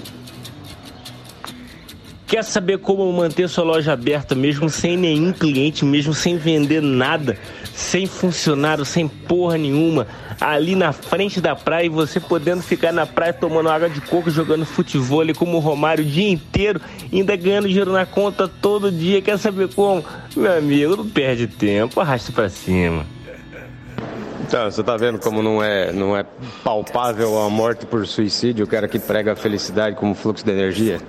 Quer 2.26 2.44
saber 2.44 2.78
como 2.78 3.10
manter 3.12 3.46
sua 3.46 3.62
loja 3.62 3.92
aberta 3.92 4.34
mesmo 4.34 4.68
sem 4.70 4.96
nenhum 4.96 5.32
cliente, 5.32 5.84
mesmo 5.84 6.14
sem 6.14 6.38
vender 6.38 6.80
nada, 6.80 7.36
sem 7.74 8.06
funcionário, 8.06 8.86
sem 8.86 9.06
porra 9.06 9.58
nenhuma, 9.58 10.06
ali 10.40 10.74
na 10.74 10.92
frente 10.92 11.42
da 11.42 11.54
praia 11.54 11.86
e 11.86 11.90
você 11.90 12.18
podendo 12.18 12.62
ficar 12.62 12.90
na 12.90 13.04
praia 13.04 13.34
tomando 13.34 13.68
água 13.68 13.90
de 13.90 14.00
coco, 14.00 14.30
jogando 14.30 14.64
futebol 14.64 15.22
como 15.36 15.58
o 15.58 15.60
Romário 15.60 16.02
o 16.02 16.06
dia 16.06 16.30
inteiro, 16.30 16.80
ainda 17.12 17.36
ganhando 17.36 17.68
dinheiro 17.68 17.92
na 17.92 18.06
conta 18.06 18.48
todo 18.48 18.90
dia. 18.90 19.20
Quer 19.20 19.38
saber 19.38 19.68
como? 19.68 20.02
Meu 20.34 20.56
amigo, 20.56 20.96
não 20.96 21.08
perde 21.08 21.46
tempo, 21.46 22.00
arrasta 22.00 22.32
pra 22.32 22.48
cima. 22.48 23.04
Então, 24.46 24.70
você 24.70 24.82
tá 24.82 24.96
vendo 24.96 25.18
como 25.18 25.42
não 25.42 25.62
é, 25.62 25.92
não 25.92 26.16
é 26.16 26.24
palpável 26.64 27.38
a 27.40 27.48
morte 27.48 27.86
por 27.86 28.06
suicídio, 28.06 28.64
o 28.64 28.68
cara 28.68 28.88
que 28.88 28.98
prega 28.98 29.32
a 29.32 29.36
felicidade 29.36 29.96
como 29.96 30.14
fluxo 30.14 30.44
de 30.44 30.50
energia? 30.50 31.00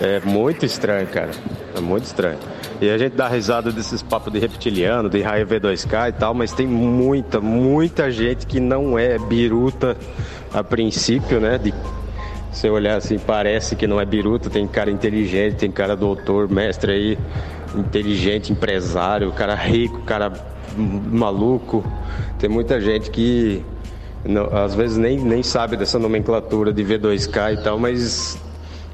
É 0.00 0.20
muito 0.20 0.64
estranho, 0.64 1.06
cara. 1.08 1.30
É 1.76 1.80
muito 1.80 2.04
estranho. 2.04 2.38
E 2.80 2.88
a 2.88 2.96
gente 2.96 3.16
dá 3.16 3.26
risada 3.28 3.72
desses 3.72 4.02
papos 4.02 4.32
de 4.32 4.38
reptiliano, 4.38 5.10
de 5.10 5.20
raio 5.20 5.46
V2K 5.46 6.10
e 6.10 6.12
tal, 6.12 6.32
mas 6.32 6.52
tem 6.52 6.66
muita, 6.66 7.40
muita 7.40 8.10
gente 8.10 8.46
que 8.46 8.60
não 8.60 8.96
é 8.96 9.18
biruta 9.18 9.96
a 10.54 10.62
princípio, 10.62 11.40
né? 11.40 11.58
De, 11.58 11.74
Você 12.52 12.70
olhar 12.70 12.96
assim, 12.96 13.18
parece 13.18 13.74
que 13.74 13.86
não 13.86 14.00
é 14.00 14.04
biruta, 14.04 14.48
tem 14.48 14.66
cara 14.68 14.90
inteligente, 14.90 15.56
tem 15.56 15.70
cara 15.72 15.96
doutor, 15.96 16.48
mestre 16.48 16.92
aí, 16.92 17.18
inteligente, 17.74 18.52
empresário, 18.52 19.32
cara 19.32 19.56
rico, 19.56 20.00
cara 20.02 20.30
maluco. 20.78 21.84
Tem 22.38 22.48
muita 22.48 22.80
gente 22.80 23.10
que 23.10 23.64
não, 24.24 24.46
às 24.56 24.74
vezes 24.74 24.96
nem, 24.96 25.18
nem 25.18 25.42
sabe 25.42 25.76
dessa 25.76 25.98
nomenclatura 25.98 26.72
de 26.72 26.84
V2K 26.84 27.54
e 27.54 27.62
tal, 27.62 27.78
mas 27.78 28.38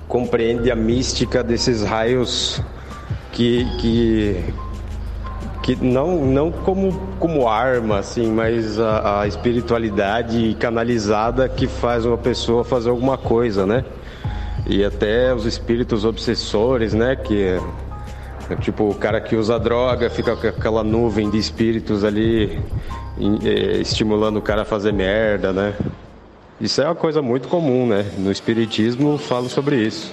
compreende 0.07 0.71
a 0.71 0.77
mística 0.77 1.43
desses 1.43 1.83
raios 1.83 2.63
que, 3.33 3.65
que, 3.81 4.45
que 5.63 5.77
não, 5.77 6.25
não 6.25 6.53
como, 6.53 6.93
como 7.19 7.49
arma, 7.49 7.99
assim, 7.99 8.31
mas 8.31 8.79
a, 8.79 9.23
a 9.23 9.27
espiritualidade 9.27 10.57
canalizada 10.61 11.49
que 11.49 11.67
faz 11.67 12.05
uma 12.05 12.19
pessoa 12.19 12.63
fazer 12.63 12.91
alguma 12.91 13.19
coisa, 13.19 13.67
né? 13.67 13.85
E 14.67 14.85
até 14.85 15.35
os 15.35 15.45
espíritos 15.45 16.05
obsessores, 16.05 16.95
né? 16.95 17.17
Que 17.17 17.59
tipo 18.61 18.91
o 18.91 18.95
cara 18.95 19.21
que 19.21 19.37
usa 19.37 19.59
droga 19.59 20.11
fica 20.11 20.37
com 20.37 20.47
aquela 20.47 20.85
nuvem 20.85 21.31
de 21.31 21.39
espíritos 21.39 22.05
ali 22.05 22.61
eh, 23.19 23.79
estimulando 23.81 24.39
o 24.39 24.43
cara 24.43 24.63
a 24.63 24.65
fazer 24.65 24.93
merda, 24.93 25.53
né? 25.53 25.75
Isso 26.61 26.81
é 26.81 26.85
uma 26.85 26.95
coisa 26.95 27.21
muito 27.21 27.49
comum, 27.49 27.87
né? 27.87 28.05
No 28.19 28.31
espiritismo 28.31 29.19
falo 29.19 29.49
sobre 29.49 29.77
isso. 29.77 30.13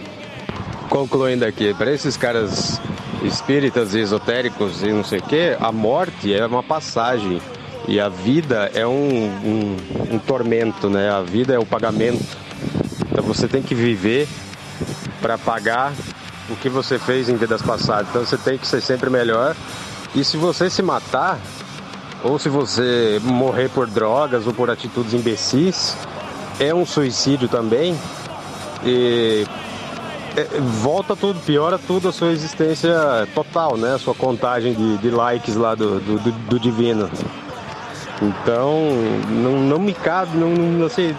Concluindo 0.89 1.45
aqui, 1.45 1.73
para 1.73 1.91
esses 1.91 2.17
caras 2.17 2.81
espíritas, 3.23 3.93
esotéricos 3.93 4.81
e 4.81 4.87
não 4.87 5.03
sei 5.03 5.19
o 5.19 5.23
que, 5.23 5.55
a 5.59 5.71
morte 5.71 6.33
é 6.33 6.45
uma 6.45 6.63
passagem 6.63 7.39
e 7.87 7.99
a 7.99 8.09
vida 8.09 8.71
é 8.73 8.85
um, 8.85 9.25
um, 9.25 9.77
um 10.11 10.19
tormento, 10.19 10.89
né? 10.89 11.09
A 11.09 11.21
vida 11.21 11.53
é 11.53 11.59
o 11.59 11.65
pagamento. 11.65 12.37
Então 13.09 13.23
você 13.23 13.47
tem 13.47 13.61
que 13.61 13.75
viver 13.75 14.27
para 15.21 15.37
pagar 15.37 15.93
o 16.51 16.55
que 16.57 16.69
você 16.69 16.99
fez 16.99 17.29
em 17.29 17.35
vidas 17.35 17.61
passadas. 17.61 18.07
Então 18.09 18.25
você 18.25 18.37
tem 18.37 18.57
que 18.57 18.67
ser 18.67 18.81
sempre 18.81 19.09
melhor. 19.09 19.55
E 20.13 20.23
se 20.23 20.37
você 20.37 20.69
se 20.69 20.81
matar, 20.81 21.39
ou 22.23 22.37
se 22.37 22.49
você 22.49 23.19
morrer 23.23 23.69
por 23.69 23.87
drogas 23.87 24.45
ou 24.45 24.53
por 24.53 24.69
atitudes 24.69 25.13
imbecis, 25.13 25.97
é 26.59 26.73
um 26.73 26.85
suicídio 26.85 27.47
também 27.47 27.97
e 28.83 29.45
é, 30.35 30.43
volta 30.81 31.15
tudo, 31.15 31.39
piora 31.39 31.77
tudo 31.77 32.09
a 32.09 32.11
sua 32.11 32.31
existência 32.31 32.93
total, 33.33 33.77
né? 33.77 33.95
A 33.95 33.99
sua 33.99 34.15
contagem 34.15 34.73
de, 34.73 34.97
de 34.97 35.09
likes 35.09 35.55
lá 35.55 35.75
do, 35.75 35.99
do, 35.99 36.31
do, 36.31 36.59
divino. 36.59 37.09
Então, 38.21 38.81
não, 39.29 39.59
não 39.59 39.79
me 39.79 39.93
cabe, 39.93 40.37
não, 40.37 40.49
não 40.49 40.89
sei. 40.89 41.15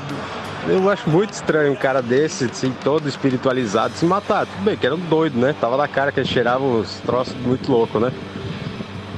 Eu 0.68 0.88
acho 0.88 1.10
muito 1.10 1.32
estranho 1.32 1.72
um 1.72 1.76
cara 1.76 2.00
desse, 2.00 2.44
assim, 2.44 2.72
todo 2.84 3.08
espiritualizado, 3.08 3.94
se 3.94 4.04
matar. 4.04 4.46
Tudo 4.46 4.62
bem, 4.62 4.76
que 4.76 4.86
era 4.86 4.94
um 4.94 4.98
doido, 4.98 5.36
né? 5.36 5.54
Tava 5.60 5.76
na 5.76 5.88
cara 5.88 6.12
que 6.12 6.20
ele 6.20 6.28
cheirava 6.28 6.62
uns 6.64 7.00
troços 7.00 7.34
muito 7.44 7.70
loucos, 7.70 8.00
né? 8.00 8.12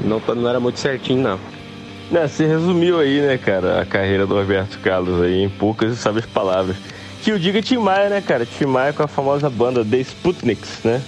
Não, 0.00 0.22
não 0.34 0.48
era 0.48 0.58
muito 0.58 0.78
certinho, 0.78 1.22
não. 1.22 1.38
Né, 2.10 2.26
você 2.26 2.46
resumiu 2.46 2.98
aí, 2.98 3.20
né, 3.20 3.38
cara, 3.38 3.80
a 3.80 3.86
carreira 3.86 4.26
do 4.26 4.34
Roberto 4.34 4.78
Carlos 4.80 5.22
aí 5.22 5.42
em 5.42 5.48
poucas 5.48 5.92
e 5.92 5.96
sábias 5.96 6.26
palavras. 6.26 6.76
Que 7.22 7.32
o 7.32 7.38
diga 7.38 7.62
Tim 7.62 7.78
Maia, 7.78 8.08
né, 8.08 8.20
cara? 8.20 8.46
Tim 8.46 8.66
Maia 8.66 8.92
com 8.92 9.02
a 9.02 9.08
famosa 9.08 9.48
banda 9.48 9.84
The 9.84 9.98
Sputniks, 9.98 10.80
né? 10.84 11.02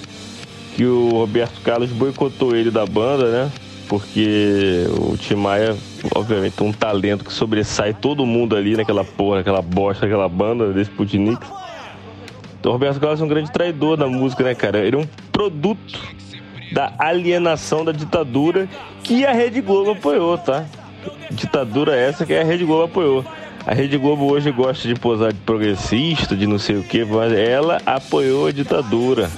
Que 0.74 0.84
o 0.84 1.10
Roberto 1.10 1.60
Carlos 1.62 1.90
boicotou 1.90 2.56
ele 2.56 2.70
da 2.70 2.86
banda, 2.86 3.30
né? 3.30 3.52
Porque 3.88 4.86
o 4.98 5.16
Tim 5.16 5.36
Maia, 5.36 5.76
obviamente, 6.14 6.54
tem 6.54 6.66
um 6.66 6.72
talento 6.72 7.24
que 7.24 7.32
sobressai 7.32 7.94
todo 7.94 8.26
mundo 8.26 8.56
ali 8.56 8.76
naquela 8.76 9.04
porra, 9.04 9.38
naquela 9.38 9.62
bosta, 9.62 10.06
aquela 10.06 10.28
banda 10.28 10.80
Sputniks. 10.82 11.48
Então 12.58 12.70
o 12.70 12.72
Roberto 12.72 12.98
Carlos 12.98 13.20
é 13.20 13.24
um 13.24 13.28
grande 13.28 13.52
traidor 13.52 13.96
da 13.96 14.08
música, 14.08 14.42
né, 14.42 14.54
cara? 14.54 14.78
Ele 14.78 14.96
é 14.96 14.98
um 14.98 15.06
produto 15.30 16.00
da 16.72 16.92
alienação 16.98 17.84
da 17.84 17.92
ditadura 17.92 18.68
que 19.04 19.24
a 19.24 19.32
Rede 19.32 19.60
Globo 19.60 19.92
apoiou, 19.92 20.36
tá? 20.36 20.66
ditadura 21.30 21.96
essa 21.96 22.24
que 22.24 22.34
a 22.34 22.44
Rede 22.44 22.64
Globo 22.64 22.84
apoiou. 22.84 23.24
A 23.66 23.74
Rede 23.74 23.98
Globo 23.98 24.30
hoje 24.30 24.50
gosta 24.52 24.86
de 24.86 24.94
posar 24.94 25.32
de 25.32 25.40
progressista, 25.40 26.36
de 26.36 26.46
não 26.46 26.58
sei 26.58 26.76
o 26.76 26.82
que, 26.82 27.04
mas 27.04 27.32
ela 27.32 27.80
apoiou 27.84 28.46
a 28.46 28.52
ditadura. 28.52 29.30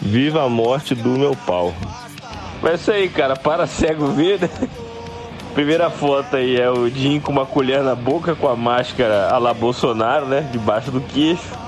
Viva 0.00 0.44
a 0.44 0.48
morte 0.48 0.94
do 0.94 1.10
meu 1.10 1.36
pau. 1.36 1.74
Mas 2.62 2.72
é 2.72 2.74
isso 2.74 2.90
aí, 2.90 3.08
cara, 3.08 3.36
para 3.36 3.66
cego 3.66 4.06
ver, 4.08 4.40
né? 4.40 4.50
Primeira 5.54 5.90
foto 5.90 6.36
aí 6.36 6.56
é 6.56 6.70
o 6.70 6.88
Jim 6.88 7.18
com 7.18 7.32
uma 7.32 7.44
colher 7.44 7.82
na 7.82 7.94
boca, 7.94 8.34
com 8.34 8.48
a 8.48 8.54
máscara 8.54 9.28
a 9.30 9.38
la 9.38 9.52
Bolsonaro, 9.52 10.26
né? 10.26 10.48
Debaixo 10.52 10.90
do 10.90 11.00
queixo. 11.00 11.58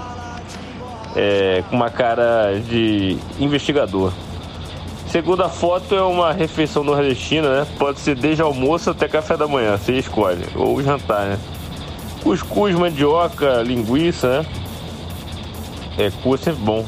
É, 1.17 1.63
com 1.69 1.77
uma 1.77 1.91
cara 1.91 2.59
de 2.61 3.19
investigador. 3.39 4.13
Segunda 5.09 5.49
foto 5.49 5.95
é 5.95 6.03
uma 6.03 6.33
refeição 6.33 6.83
nordestina, 6.83 7.61
né? 7.61 7.67
Pode 7.79 8.01
ser 8.01 8.15
desde 8.15 8.41
almoço 8.41 8.89
até 8.91 9.09
café 9.09 9.37
da 9.37 9.47
manhã, 9.47 9.77
você 9.77 9.93
escolhe. 9.99 10.45
Ou 10.55 10.83
jantar, 10.83 11.27
né? 11.27 11.39
Cuscuz, 12.23 12.75
mandioca, 12.75 13.63
linguiça, 13.63 14.41
né? 14.41 14.47
É, 15.99 16.11
cu 16.23 16.35
é 16.35 16.39
sempre 16.39 16.63
bom. 16.63 16.85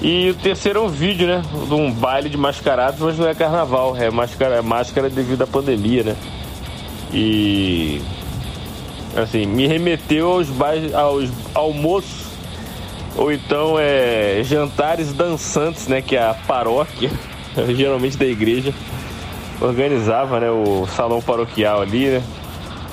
E 0.00 0.30
o 0.30 0.34
terceiro 0.34 0.78
é 0.78 0.82
um 0.82 0.88
vídeo, 0.88 1.26
né? 1.26 1.42
De 1.66 1.74
um 1.74 1.92
baile 1.92 2.28
de 2.28 2.36
mascarados, 2.36 3.00
mas 3.00 3.18
não 3.18 3.28
é 3.28 3.34
carnaval, 3.34 3.96
é 3.96 4.10
máscara, 4.10 4.56
é 4.56 4.62
máscara 4.62 5.10
devido 5.10 5.42
à 5.42 5.46
pandemia, 5.46 6.04
né? 6.04 6.16
E 7.12 8.00
assim, 9.16 9.46
me 9.46 9.66
remeteu 9.66 10.30
aos, 10.30 10.48
aos 10.94 11.30
almoços 11.54 12.28
ou 13.16 13.32
então 13.32 13.76
é 13.78 14.40
jantares 14.44 15.12
dançantes, 15.12 15.88
né? 15.88 16.00
Que 16.00 16.16
a 16.16 16.32
paróquia, 16.46 17.10
geralmente 17.74 18.16
da 18.16 18.26
igreja, 18.26 18.72
organizava, 19.60 20.38
né? 20.38 20.48
O 20.48 20.86
salão 20.86 21.20
paroquial 21.20 21.82
ali, 21.82 22.06
né? 22.06 22.22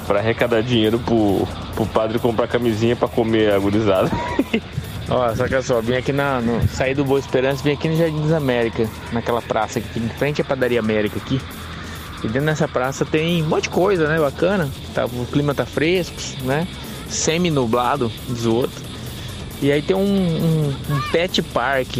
Pra 0.07 0.19
arrecadar 0.19 0.63
dinheiro 0.63 0.97
pro, 0.97 1.47
pro 1.75 1.85
padre 1.85 2.17
comprar 2.17 2.47
camisinha 2.47 2.95
pra 2.95 3.07
comer 3.07 3.53
agonizado. 3.53 4.09
Ó, 5.09 5.35
saca 5.35 5.61
só, 5.61 5.81
vim 5.81 5.95
aqui 5.95 6.11
na. 6.11 6.41
No, 6.41 6.67
saí 6.67 6.95
do 6.95 7.05
Boa 7.05 7.19
Esperança, 7.19 7.63
vim 7.63 7.73
aqui 7.73 7.87
no 7.87 7.95
Jardim 7.95 8.21
das 8.21 8.31
América, 8.31 8.89
naquela 9.11 9.41
praça 9.41 9.79
aqui, 9.79 9.99
em 9.99 10.09
frente 10.09 10.41
à 10.41 10.45
Padaria 10.45 10.79
América 10.79 11.17
aqui. 11.17 11.39
E 12.23 12.27
dentro 12.27 12.47
dessa 12.47 12.67
praça 12.67 13.05
tem 13.05 13.43
um 13.43 13.47
monte 13.47 13.63
de 13.63 13.69
coisa, 13.69 14.07
né? 14.07 14.19
Bacana. 14.19 14.69
Tá, 14.93 15.05
o 15.05 15.27
clima 15.31 15.53
tá 15.53 15.65
fresco, 15.65 16.15
né? 16.43 16.67
Semi-nublado, 17.07 18.11
diz 18.27 18.45
o 18.45 18.55
outro. 18.55 18.83
E 19.61 19.71
aí 19.71 19.81
tem 19.81 19.95
um, 19.95 20.01
um, 20.01 20.75
um 20.89 21.01
pet 21.11 21.41
park. 21.43 21.97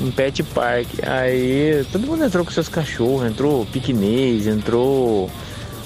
Um 0.00 0.12
pet 0.12 0.44
park. 0.44 0.86
Aí 1.02 1.84
todo 1.90 2.06
mundo 2.06 2.24
entrou 2.24 2.44
com 2.44 2.52
seus 2.52 2.68
cachorros. 2.68 3.26
Entrou 3.26 3.66
piquenês, 3.66 4.46
entrou. 4.46 5.28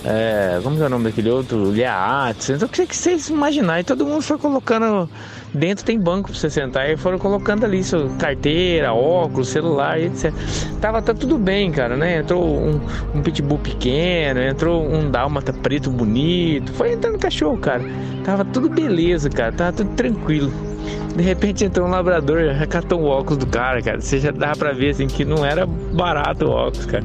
É, 0.04 0.60
como 0.62 0.82
é 0.82 0.86
o 0.86 0.90
nome 0.90 1.04
daquele 1.04 1.30
outro? 1.30 1.70
Liaats, 1.70 2.50
entrou 2.50 2.68
o 2.68 2.72
que 2.72 2.94
vocês 2.94 3.28
imaginarem. 3.30 3.84
Todo 3.84 4.04
mundo 4.04 4.20
foi 4.20 4.36
colocando. 4.36 5.08
Dentro 5.54 5.84
tem 5.84 6.00
banco 6.00 6.30
pra 6.30 6.38
você 6.38 6.48
sentar 6.48 6.88
e 6.88 6.96
foram 6.96 7.18
colocando 7.18 7.64
ali 7.64 7.84
sua 7.84 8.08
carteira, 8.18 8.94
óculos, 8.94 9.48
celular, 9.48 10.00
etc. 10.00 10.32
Tava 10.80 11.02
tá 11.02 11.12
tudo 11.12 11.36
bem, 11.36 11.70
cara, 11.70 11.94
né? 11.94 12.18
Entrou 12.20 12.42
um, 12.42 12.80
um 13.14 13.22
pitbull 13.22 13.58
pequeno, 13.58 14.40
entrou 14.40 14.82
um 14.82 15.10
dálmata 15.10 15.52
preto 15.52 15.90
bonito. 15.90 16.72
Foi 16.72 16.92
entrando 16.92 17.18
cachorro, 17.18 17.58
cara. 17.58 17.84
Tava 18.24 18.46
tudo 18.46 18.70
beleza, 18.70 19.28
cara. 19.28 19.52
Tava 19.52 19.72
tudo 19.72 19.90
tranquilo. 19.90 20.50
De 21.14 21.22
repente 21.22 21.64
entrou 21.66 21.86
um 21.86 21.90
labrador, 21.90 22.54
recatou 22.54 23.02
o 23.02 23.04
óculos 23.04 23.36
do 23.36 23.46
cara, 23.46 23.82
cara. 23.82 24.00
Você 24.00 24.18
já 24.18 24.30
dava 24.30 24.56
pra 24.56 24.72
ver 24.72 24.90
assim 24.90 25.06
que 25.06 25.24
não 25.24 25.44
era 25.44 25.66
barato 25.66 26.46
o 26.46 26.50
óculos, 26.50 26.86
cara. 26.86 27.04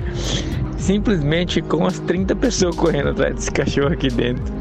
Simplesmente 0.77 1.62
com 1.62 1.86
as 1.86 2.00
30 2.00 2.34
pessoas 2.38 2.75
correndo 2.77 3.10
atrás 3.10 3.36
desse 3.36 3.51
cachorro 3.51 3.92
aqui 3.92 4.08
dentro. 4.08 4.54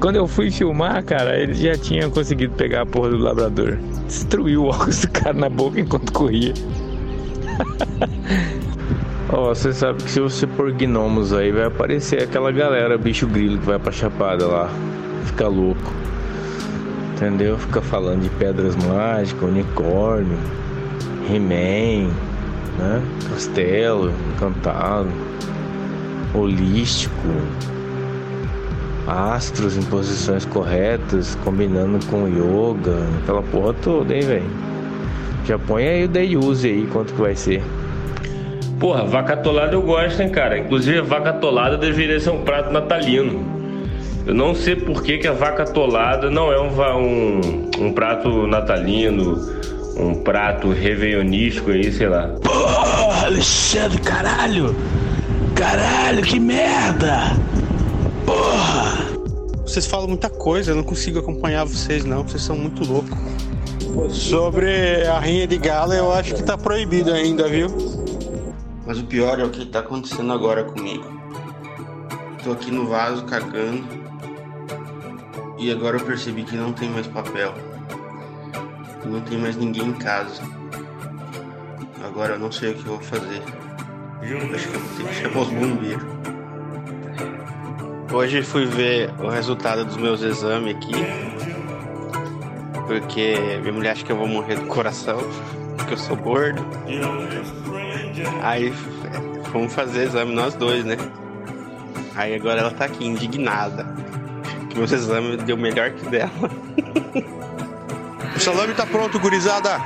Quando 0.00 0.16
eu 0.16 0.26
fui 0.26 0.50
filmar, 0.50 1.04
cara, 1.04 1.38
ele 1.38 1.54
já 1.54 1.76
tinha 1.76 2.10
conseguido 2.10 2.54
pegar 2.54 2.82
a 2.82 2.86
porra 2.86 3.10
do 3.10 3.18
labrador. 3.18 3.78
Destruiu 4.06 4.64
o 4.64 4.68
óculos 4.68 5.00
do 5.00 5.10
cara 5.10 5.32
na 5.32 5.48
boca 5.48 5.80
enquanto 5.80 6.12
corria. 6.12 6.52
Ó, 9.32 9.50
oh, 9.50 9.54
você 9.54 9.72
sabe 9.72 10.04
que 10.04 10.10
se 10.10 10.20
você 10.20 10.46
pôr 10.46 10.72
gnomos 10.72 11.32
aí, 11.32 11.50
vai 11.50 11.64
aparecer 11.64 12.22
aquela 12.22 12.52
galera, 12.52 12.96
bicho 12.96 13.26
grilo, 13.26 13.58
que 13.58 13.66
vai 13.66 13.78
pra 13.78 13.90
chapada 13.90 14.46
lá. 14.46 14.70
Fica 15.24 15.48
louco 15.48 15.92
entendeu? 17.16 17.58
Fica 17.58 17.80
falando 17.80 18.22
de 18.22 18.28
pedras 18.30 18.76
mágicas, 18.76 19.42
unicórnio, 19.42 20.38
He-Man, 21.28 22.10
né? 22.78 23.02
Castelo, 23.30 24.12
encantado, 24.34 25.08
holístico, 26.34 27.14
astros 29.06 29.76
em 29.76 29.82
posições 29.82 30.44
corretas, 30.44 31.36
combinando 31.44 32.04
com 32.06 32.26
yoga, 32.26 33.06
aquela 33.22 33.42
porra 33.42 33.72
toda, 33.74 34.14
hein, 34.14 34.22
velho? 34.22 34.50
Já 35.44 35.58
põe 35.58 35.86
aí 35.86 36.04
o 36.04 36.08
day 36.08 36.36
use 36.36 36.66
aí, 36.66 36.88
quanto 36.92 37.14
que 37.14 37.20
vai 37.20 37.36
ser. 37.36 37.62
Porra, 38.80 39.04
vaca 39.04 39.34
atolada 39.34 39.74
eu 39.74 39.82
gosto, 39.82 40.20
hein, 40.20 40.28
cara. 40.28 40.58
Inclusive, 40.58 41.00
vaca 41.02 41.30
atolada 41.30 41.78
deveria 41.78 42.18
ser 42.18 42.30
um 42.30 42.42
prato 42.42 42.72
natalino. 42.72 43.44
Eu 44.26 44.34
não 44.34 44.54
sei 44.54 44.74
por 44.74 45.04
que, 45.04 45.18
que 45.18 45.28
a 45.28 45.32
vaca 45.32 45.62
atolada 45.62 46.28
não 46.28 46.52
é 46.52 46.60
um, 46.60 46.68
um, 46.98 47.70
um 47.78 47.92
prato 47.92 48.46
natalino, 48.46 49.38
um 49.96 50.14
prato 50.16 50.70
réveillonístico 50.70 51.70
aí, 51.70 51.92
sei 51.92 52.08
lá. 52.08 52.28
Porra, 52.42 53.26
Alexandre, 53.26 53.98
caralho! 54.00 54.74
Caralho, 55.54 56.22
que 56.22 56.40
merda! 56.40 57.36
Porra! 58.26 59.06
Vocês 59.62 59.86
falam 59.86 60.08
muita 60.08 60.28
coisa, 60.28 60.72
eu 60.72 60.76
não 60.76 60.82
consigo 60.82 61.20
acompanhar 61.20 61.64
vocês 61.64 62.04
não, 62.04 62.22
vocês 62.22 62.42
são 62.42 62.56
muito 62.56 62.84
loucos. 62.84 63.16
Sobre 64.10 65.06
a 65.06 65.18
rinha 65.18 65.46
de 65.46 65.56
gala, 65.56 65.94
eu 65.94 66.12
acho 66.12 66.34
que 66.34 66.42
tá 66.42 66.58
proibido 66.58 67.12
ainda, 67.12 67.48
viu? 67.48 67.68
Mas 68.86 68.98
o 68.98 69.04
pior 69.04 69.40
é 69.40 69.44
o 69.44 69.50
que 69.50 69.64
tá 69.66 69.78
acontecendo 69.78 70.32
agora 70.32 70.64
comigo. 70.64 71.04
Tô 72.44 72.52
aqui 72.52 72.70
no 72.70 72.86
vaso 72.86 73.24
cagando. 73.24 73.84
E 75.58 75.72
agora 75.72 75.96
eu 75.96 76.04
percebi 76.04 76.44
que 76.44 76.56
não 76.56 76.72
tem 76.72 76.90
mais 76.90 77.06
papel. 77.06 77.54
Não 79.04 79.20
tem 79.22 79.38
mais 79.38 79.56
ninguém 79.56 79.88
em 79.88 79.94
casa. 79.94 80.42
Agora 82.04 82.34
eu 82.34 82.38
não 82.38 82.52
sei 82.52 82.72
o 82.72 82.74
que 82.74 82.86
eu 82.86 82.92
vou 82.92 83.00
fazer. 83.00 83.42
Acho 84.54 84.68
que 84.68 84.74
eu 84.74 84.80
vou 84.80 84.96
ter 84.96 85.08
que 85.08 85.14
chamar 85.14 85.40
os 85.40 85.48
bombeiros. 85.48 86.35
Hoje 88.12 88.42
fui 88.42 88.66
ver 88.66 89.10
o 89.18 89.28
resultado 89.28 89.84
dos 89.84 89.96
meus 89.96 90.22
exames 90.22 90.76
aqui. 90.76 90.92
Porque 92.86 93.36
minha 93.60 93.72
mulher 93.72 93.90
acha 93.90 94.04
que 94.04 94.12
eu 94.12 94.16
vou 94.16 94.28
morrer 94.28 94.56
do 94.56 94.66
coração, 94.66 95.18
porque 95.76 95.94
eu 95.94 95.98
sou 95.98 96.16
gordo. 96.16 96.64
Aí 98.42 98.72
fomos 99.50 99.72
fazer 99.74 100.04
exame 100.04 100.32
nós 100.32 100.54
dois, 100.54 100.84
né? 100.84 100.96
Aí 102.14 102.34
agora 102.34 102.60
ela 102.60 102.70
tá 102.70 102.84
aqui 102.84 103.04
indignada. 103.04 103.86
Que 104.70 104.78
meus 104.78 104.92
exames 104.92 105.42
deu 105.42 105.56
melhor 105.56 105.90
que 105.90 106.08
dela. 106.08 106.30
o 108.36 108.40
salame 108.40 108.72
tá 108.72 108.86
pronto, 108.86 109.18
gurizada. 109.18 109.80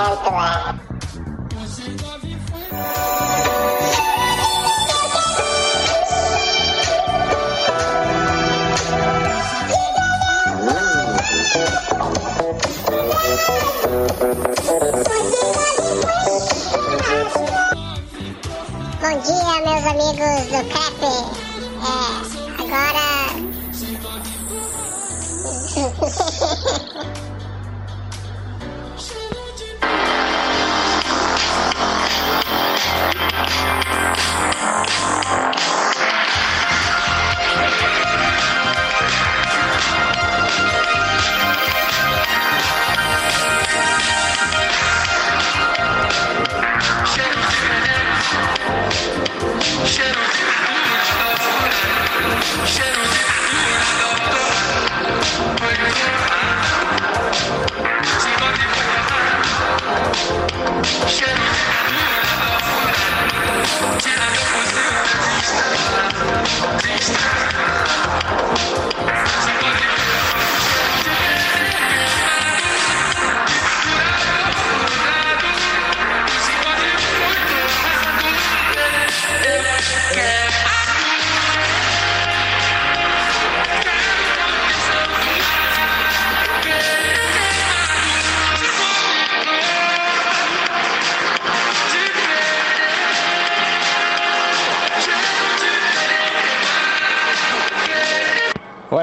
Bom 0.00 0.06
dia, 19.20 19.54
meus 19.66 19.84
amigos 19.84 20.46
do 20.46 20.60
Crepe. 20.70 21.49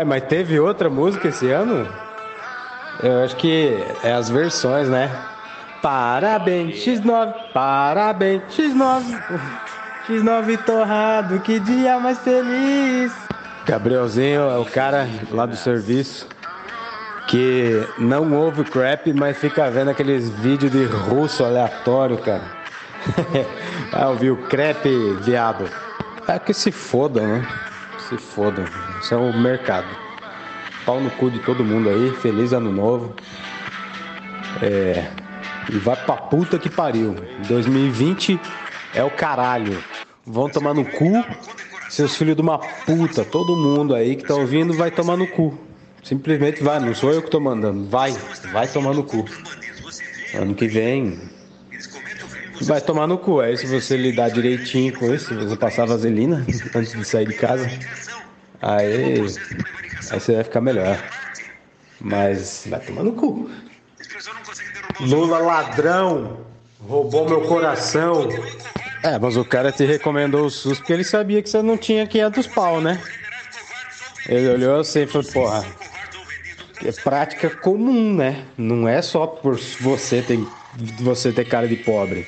Mas 0.08 0.24
teve 0.24 0.60
outra 0.60 0.90
música 0.90 1.28
esse 1.28 1.52
ano? 1.52 1.88
Eu 3.04 3.24
acho 3.24 3.36
que 3.36 3.78
é 4.04 4.14
as 4.14 4.30
versões, 4.30 4.90
né? 4.90 5.12
Parabéns, 5.82 6.78
X9, 6.78 7.34
parabéns, 7.54 8.42
X9. 8.50 9.22
X9 10.08 10.58
torrado, 10.66 11.40
que 11.42 11.60
dia 11.60 12.00
mais 12.00 12.18
feliz. 12.20 13.12
Gabrielzinho 13.66 14.42
é 14.50 14.58
o 14.58 14.66
cara 14.66 15.08
lá 15.30 15.46
do 15.46 15.56
serviço 15.56 16.28
que 17.28 17.86
não 18.00 18.34
ouve 18.34 18.64
crap, 18.64 19.12
mas 19.14 19.38
fica 19.38 19.70
vendo 19.70 19.90
aqueles 19.90 20.30
vídeos 20.30 20.72
de 20.72 20.86
russo 20.86 21.44
aleatório, 21.44 22.18
cara. 22.18 22.44
ah, 23.92 24.08
ouviu 24.10 24.38
crepe, 24.48 24.90
viado. 25.22 25.70
É 26.28 26.40
que 26.40 26.54
se 26.54 26.72
foda, 26.72 27.22
né? 27.22 27.48
Se 28.10 28.18
foda. 28.18 28.66
Isso 29.02 29.14
é 29.14 29.18
o 29.18 29.38
mercado. 29.38 29.88
Pau 30.86 31.00
no 31.02 31.10
cu 31.12 31.30
de 31.30 31.40
todo 31.40 31.64
mundo 31.64 31.90
aí. 31.90 32.12
Feliz 32.22 32.54
ano 32.54 32.72
novo. 32.72 33.14
É. 34.62 35.10
E 35.70 35.78
vai 35.78 35.96
pra 35.98 36.16
puta 36.16 36.58
que 36.58 36.70
pariu. 36.70 37.16
2020 37.48 38.40
é 38.94 39.04
o 39.04 39.12
caralho. 39.12 39.84
Vão 40.26 40.50
tomar 40.50 40.74
no 40.74 40.86
cu. 40.86 41.26
Seus 41.90 42.16
filhos 42.16 42.36
de 42.36 42.42
uma 42.42 42.60
puta. 42.60 43.26
Todo 43.26 43.56
mundo 43.56 43.94
aí 43.94 44.16
que 44.16 44.24
tá 44.24 44.36
ouvindo 44.36 44.74
vai 44.74 44.90
tomar 44.90 45.18
no 45.18 45.28
cu. 45.28 45.58
Simplesmente 46.04 46.64
vai. 46.64 46.80
Não 46.80 46.96
sou 46.96 47.12
eu 47.12 47.22
que 47.22 47.30
tô 47.30 47.40
mandando. 47.40 47.90
Vai. 47.90 48.16
Vai 48.54 48.68
tomar 48.68 48.94
no 48.94 49.04
cu. 49.04 49.26
Ano 50.34 50.56
que 50.56 50.68
vem. 50.68 51.20
Vai 52.62 52.82
tomar 52.82 53.08
no 53.08 53.18
cu. 53.18 53.40
Aí 53.40 53.58
se 53.58 53.66
você 53.66 53.96
lidar 53.98 54.30
direitinho 54.30 54.94
com 54.94 55.14
isso, 55.14 55.34
você 55.36 55.56
passar 55.56 55.86
vaselina 55.86 56.46
antes 56.76 56.94
de 56.94 57.06
sair 57.06 57.26
de 57.26 57.34
casa. 57.34 57.70
Aí, 58.62 59.26
aí 60.12 60.20
você 60.20 60.36
vai 60.36 60.44
ficar 60.44 60.62
melhor. 60.62 60.98
Mas 62.00 62.66
vai 62.68 62.80
tomar 62.80 63.04
no 63.04 63.14
cu. 63.14 63.50
Lula 65.00 65.40
ladrão, 65.40 66.38
roubou 66.80 67.28
meu 67.28 67.42
coração. 67.42 68.30
É, 69.04 69.18
mas 69.20 69.38
o 69.38 69.46
cara 69.46 69.72
te 69.72 69.86
recomendou 69.86 70.46
o 70.46 70.50
SUS 70.50 70.80
porque 70.80 70.94
ele 70.94 71.04
sabia 71.04 71.42
que 71.42 71.50
você 71.50 71.62
não 71.62 71.78
tinha 71.78 72.08
500 72.08 72.48
pau, 72.48 72.82
né? 72.82 73.00
Ele 74.28 74.50
olhou 74.50 74.80
assim 74.80 75.02
e 75.02 75.08
falou, 75.08 75.32
porra, 75.32 75.66
é 76.84 76.92
prática 76.92 77.50
comum, 77.50 78.14
né? 78.14 78.44
Não 78.58 78.88
é 78.88 79.02
só 79.02 79.26
por 79.28 79.58
você 79.80 80.22
ter, 80.22 80.40
você 81.00 81.32
ter 81.32 81.46
cara 81.46 81.68
de 81.68 81.76
pobre. 81.78 82.28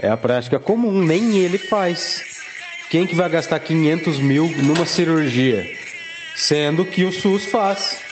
É 0.00 0.08
a 0.08 0.16
prática 0.16 0.58
comum, 0.58 1.02
nem 1.02 1.38
ele 1.38 1.58
faz. 1.58 2.24
Quem 2.90 3.06
que 3.06 3.14
vai 3.14 3.28
gastar 3.28 3.58
500 3.58 4.20
mil 4.20 4.48
numa 4.48 4.86
cirurgia? 4.86 5.70
Sendo 6.34 6.84
que 6.84 7.04
o 7.04 7.12
SUS 7.12 7.46
faz. 7.46 8.02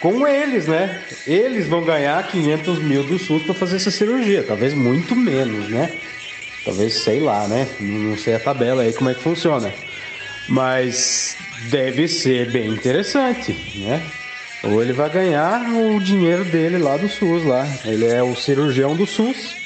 Com 0.00 0.26
eles, 0.26 0.66
né? 0.66 1.00
Eles 1.26 1.68
vão 1.68 1.84
ganhar 1.84 2.26
500 2.26 2.78
mil 2.80 3.04
do 3.04 3.18
SUS 3.18 3.44
para 3.44 3.54
fazer 3.54 3.76
essa 3.76 3.90
cirurgia. 3.90 4.42
Talvez 4.42 4.74
muito 4.74 5.14
menos, 5.14 5.68
né? 5.68 5.92
Talvez, 6.64 6.94
sei 6.94 7.20
lá, 7.20 7.46
né? 7.46 7.68
Não 7.78 8.16
sei 8.16 8.34
a 8.34 8.40
tabela 8.40 8.82
aí 8.82 8.92
como 8.92 9.10
é 9.10 9.14
que 9.14 9.22
funciona. 9.22 9.72
Mas 10.48 11.36
deve 11.70 12.08
ser 12.08 12.50
bem 12.50 12.68
interessante, 12.68 13.56
né? 13.76 14.02
Ou 14.64 14.82
ele 14.82 14.92
vai 14.92 15.10
ganhar 15.10 15.72
o 15.72 16.00
dinheiro 16.00 16.44
dele 16.44 16.78
lá 16.78 16.96
do 16.96 17.08
SUS, 17.08 17.44
lá. 17.44 17.66
Ele 17.84 18.06
é 18.06 18.22
o 18.22 18.34
cirurgião 18.34 18.96
do 18.96 19.06
SUS, 19.06 19.61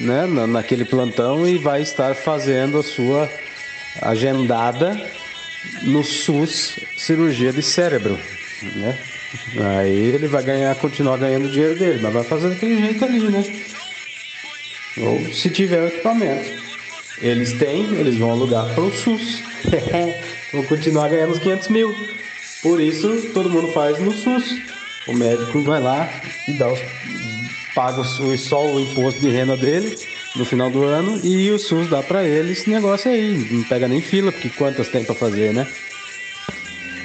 né? 0.00 0.26
Na- 0.26 0.46
Naquele 0.46 0.84
plantão 0.84 1.46
e 1.46 1.58
vai 1.58 1.82
estar 1.82 2.14
fazendo 2.14 2.78
a 2.78 2.82
sua 2.82 3.30
agendada 4.00 5.00
no 5.82 6.02
SUS 6.02 6.78
cirurgia 6.96 7.52
de 7.52 7.62
cérebro, 7.62 8.18
né? 8.76 8.96
Aí 9.76 9.96
ele 10.14 10.26
vai 10.26 10.42
ganhar, 10.42 10.74
continuar 10.76 11.16
ganhando 11.18 11.48
dinheiro 11.48 11.74
dele, 11.76 11.98
mas 12.02 12.12
vai 12.12 12.24
fazer 12.24 12.48
daquele 12.48 12.80
jeito 12.80 13.04
ali, 13.04 13.20
né? 13.20 13.44
Ou 14.98 15.32
se 15.32 15.50
tiver 15.50 15.82
o 15.82 15.86
equipamento. 15.86 16.50
Eles 17.22 17.52
têm, 17.52 17.94
eles 17.96 18.16
vão 18.16 18.30
alugar 18.32 18.74
para 18.74 18.82
o 18.82 18.90
SUS. 18.90 19.42
vão 20.52 20.64
continuar 20.64 21.08
ganhando 21.08 21.32
os 21.32 21.38
500 21.38 21.68
mil. 21.68 21.94
Por 22.62 22.80
isso, 22.80 23.30
todo 23.32 23.50
mundo 23.50 23.68
faz 23.72 23.98
no 23.98 24.12
SUS. 24.12 24.60
O 25.06 25.12
médico 25.12 25.62
vai 25.62 25.80
lá 25.80 26.08
e 26.48 26.52
dá 26.52 26.70
os, 26.70 26.80
paga 27.74 28.00
o, 28.00 28.38
só 28.38 28.66
o 28.66 28.80
imposto 28.80 29.20
de 29.20 29.30
renda 29.30 29.56
dele 29.56 29.96
no 30.34 30.44
final 30.44 30.70
do 30.70 30.84
ano 30.84 31.20
e 31.24 31.50
o 31.50 31.58
SUS 31.58 31.88
dá 31.88 32.02
para 32.02 32.24
ele 32.24 32.52
esse 32.52 32.68
negócio 32.70 33.10
aí. 33.10 33.46
Não 33.50 33.62
pega 33.64 33.88
nem 33.88 34.00
fila, 34.00 34.32
porque 34.32 34.50
quantas 34.50 34.88
tem 34.88 35.04
para 35.04 35.14
fazer, 35.14 35.52
né? 35.52 35.66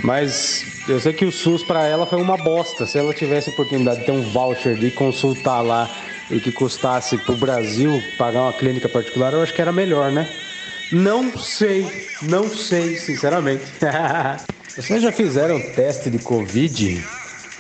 Mas 0.04 0.66
eu 0.88 1.00
sei 1.00 1.14
que 1.14 1.26
o 1.26 1.32
SUS 1.32 1.64
para 1.64 1.88
ela 1.88 2.06
foi 2.06 2.22
uma 2.22 2.38
bosta. 2.38 2.86
Se 2.86 2.98
ela 2.98 3.14
tivesse 3.14 3.50
a 3.50 3.54
oportunidade 3.54 4.02
de 4.02 4.06
ter 4.06 4.12
um 4.12 4.22
voucher 4.22 4.76
de 4.76 4.92
consultar 4.92 5.62
lá 5.62 5.90
e 6.30 6.40
que 6.40 6.52
custasse 6.52 7.18
pro 7.18 7.36
Brasil 7.36 8.04
pagar 8.18 8.44
uma 8.44 8.54
clínica 8.54 8.88
particular, 8.88 9.34
eu 9.34 9.42
acho 9.42 9.54
que 9.54 9.62
era 9.62 9.72
melhor, 9.72 10.12
né? 10.12 10.30
Não 10.92 11.36
sei, 11.38 11.88
não 12.22 12.48
sei, 12.50 12.96
sinceramente. 12.98 13.64
Vocês 14.76 15.02
já 15.02 15.12
fizeram 15.12 15.60
teste 15.60 16.10
de 16.10 16.20
Covid? 16.20 17.04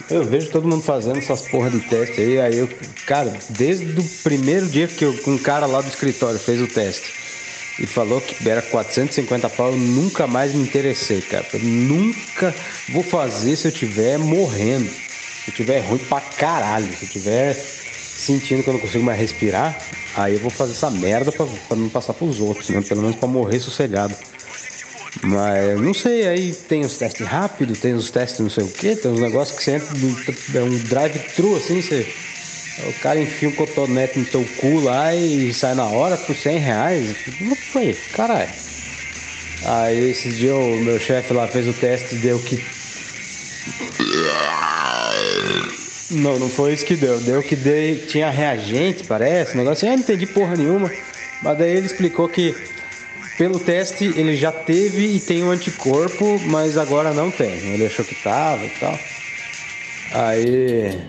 Eu 0.10 0.24
vejo 0.24 0.52
todo 0.52 0.68
mundo 0.68 0.84
fazendo 0.84 1.18
essas 1.18 1.42
porra 1.42 1.70
de 1.72 1.82
teste 1.82 2.22
aí, 2.22 2.40
aí 2.40 2.58
eu, 2.58 2.70
cara, 3.06 3.44
desde 3.50 4.00
o 4.00 4.04
primeiro 4.04 4.70
dia 4.70 4.88
que 4.88 5.04
eu, 5.04 5.20
um 5.26 5.38
cara 5.38 5.66
lá 5.66 5.82
do 5.82 5.90
escritório 5.90 6.40
fez 6.40 6.62
o 6.62 6.68
teste 6.68 7.16
e 7.78 7.88
falou 7.88 8.22
que 8.22 8.38
era 8.48 8.62
450 8.62 9.50
pau, 9.50 9.72
eu 9.72 9.78
nunca 9.78 10.28
mais 10.28 10.54
me 10.54 10.62
interessei, 10.62 11.22
cara. 11.22 11.48
Eu 11.52 11.60
nunca 11.60 12.56
vou 12.88 13.04
fazer 13.04 13.56
se 13.56 13.68
eu 13.68 13.72
tiver 13.72 14.18
morrendo. 14.18 14.92
Se 15.44 15.50
eu 15.50 15.54
tiver 15.54 15.80
ruim 15.80 16.00
pra 16.00 16.22
caralho, 16.22 16.96
se 16.96 17.04
eu 17.04 17.10
tiver 17.10 17.66
sentindo 18.14 18.64
que 18.64 18.70
eu 18.70 18.74
não 18.74 18.80
consigo 18.80 19.04
mais 19.04 19.20
respirar, 19.20 19.90
aí 20.14 20.36
eu 20.36 20.40
vou 20.40 20.52
fazer 20.52 20.72
essa 20.72 20.90
merda 20.90 21.32
pra, 21.32 21.48
pra 21.48 21.76
não 21.76 21.90
passar 21.90 22.14
pros 22.14 22.40
outros, 22.40 22.70
né? 22.70 22.82
Pelo 22.82 23.02
menos 23.02 23.18
pra 23.18 23.28
morrer 23.28 23.60
sossegado. 23.60 24.16
Mas 25.22 25.80
não 25.80 25.94
sei, 25.94 26.28
aí 26.28 26.54
tem 26.54 26.84
os 26.84 26.98
testes 26.98 27.26
rápidos, 27.26 27.80
tem 27.80 27.94
os 27.94 28.12
testes 28.12 28.40
não 28.40 28.50
sei 28.50 28.64
o 28.64 28.68
que, 28.68 28.96
tem 28.96 29.12
uns 29.12 29.22
negócios 29.22 29.58
que 29.58 29.64
você 29.64 29.72
entra, 29.72 29.88
é 30.54 30.64
um 30.64 30.78
drive-thru 30.78 31.56
assim, 31.56 31.82
você. 31.82 32.06
O 32.88 32.94
cara 33.02 33.20
enfia 33.22 33.48
um 33.48 33.54
cotonete 33.54 34.20
no 34.20 34.26
teu 34.26 34.46
cu 34.58 34.82
lá 34.82 35.16
e 35.16 35.54
sai 35.54 35.74
na 35.74 35.86
hora 35.86 36.18
por 36.18 36.36
100 36.36 36.58
reais. 36.60 37.16
Como 37.40 37.56
foi? 37.56 37.96
Caralho. 38.12 38.50
Aí 39.64 40.12
esse 40.12 40.30
dia 40.30 40.54
o 40.54 40.82
meu 40.82 41.00
chefe 41.00 41.34
lá 41.34 41.48
fez 41.48 41.68
o 41.68 41.74
teste 41.74 42.16
e 42.16 42.18
deu 42.18 42.38
que. 42.40 42.62
Não, 46.12 46.38
não 46.38 46.50
foi 46.50 46.74
isso 46.74 46.86
que 46.86 46.96
deu. 46.96 47.20
Deu 47.22 47.42
que 47.42 47.56
dei, 47.56 47.96
tinha 47.96 48.30
reagente, 48.30 49.06
parece, 49.06 49.56
negócio. 49.56 49.88
Eu 49.88 49.94
não 49.94 50.00
entendi 50.00 50.26
porra 50.26 50.58
nenhuma. 50.58 50.92
Mas 51.42 51.58
daí 51.58 51.78
ele 51.78 51.86
explicou 51.86 52.28
que 52.28 52.54
pelo 53.38 53.60
teste 53.60 54.06
ele 54.06 54.36
já 54.36 54.52
teve 54.52 55.16
e 55.16 55.20
tem 55.20 55.44
um 55.44 55.52
anticorpo, 55.52 56.40
mas 56.48 56.78
agora 56.78 57.14
não 57.14 57.30
tem. 57.30 57.52
Ele 57.74 57.86
achou 57.86 58.06
que 58.06 58.16
tava 58.16 58.66
e 58.66 58.70
tal. 58.70 58.98
Aí. 60.14 61.02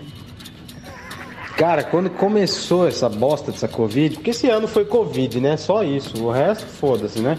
Cara, 1.55 1.83
quando 1.83 2.09
começou 2.09 2.87
essa 2.87 3.09
bosta 3.09 3.51
dessa 3.51 3.67
Covid, 3.67 4.15
porque 4.15 4.29
esse 4.29 4.47
ano 4.47 4.67
foi 4.67 4.85
Covid, 4.85 5.39
né? 5.39 5.57
Só 5.57 5.83
isso. 5.83 6.23
O 6.23 6.29
resto, 6.29 6.65
foda-se, 6.67 7.19
né? 7.19 7.37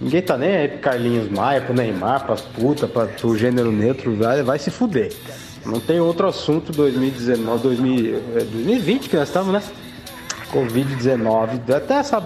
Ninguém 0.00 0.22
tá 0.22 0.36
nem 0.36 0.56
aí 0.56 0.68
pro 0.68 0.78
Carlinhos 0.78 1.30
Maia, 1.30 1.60
pro 1.60 1.74
Neymar, 1.74 2.24
pras 2.24 2.40
putas, 2.40 2.90
pra, 2.90 3.06
pro 3.06 3.36
gênero 3.36 3.70
neutro, 3.70 4.16
vai, 4.16 4.42
vai 4.42 4.58
se 4.58 4.70
fuder. 4.70 5.12
Não 5.64 5.80
tem 5.80 6.00
outro 6.00 6.26
assunto 6.26 6.72
2019, 6.72 7.62
2000, 7.62 8.20
2020 8.50 9.08
que 9.08 9.16
nós 9.16 9.28
estamos, 9.28 9.52
né? 9.52 9.62
Covid-19. 10.52 11.74
Até 11.74 11.94
essa 11.94 12.20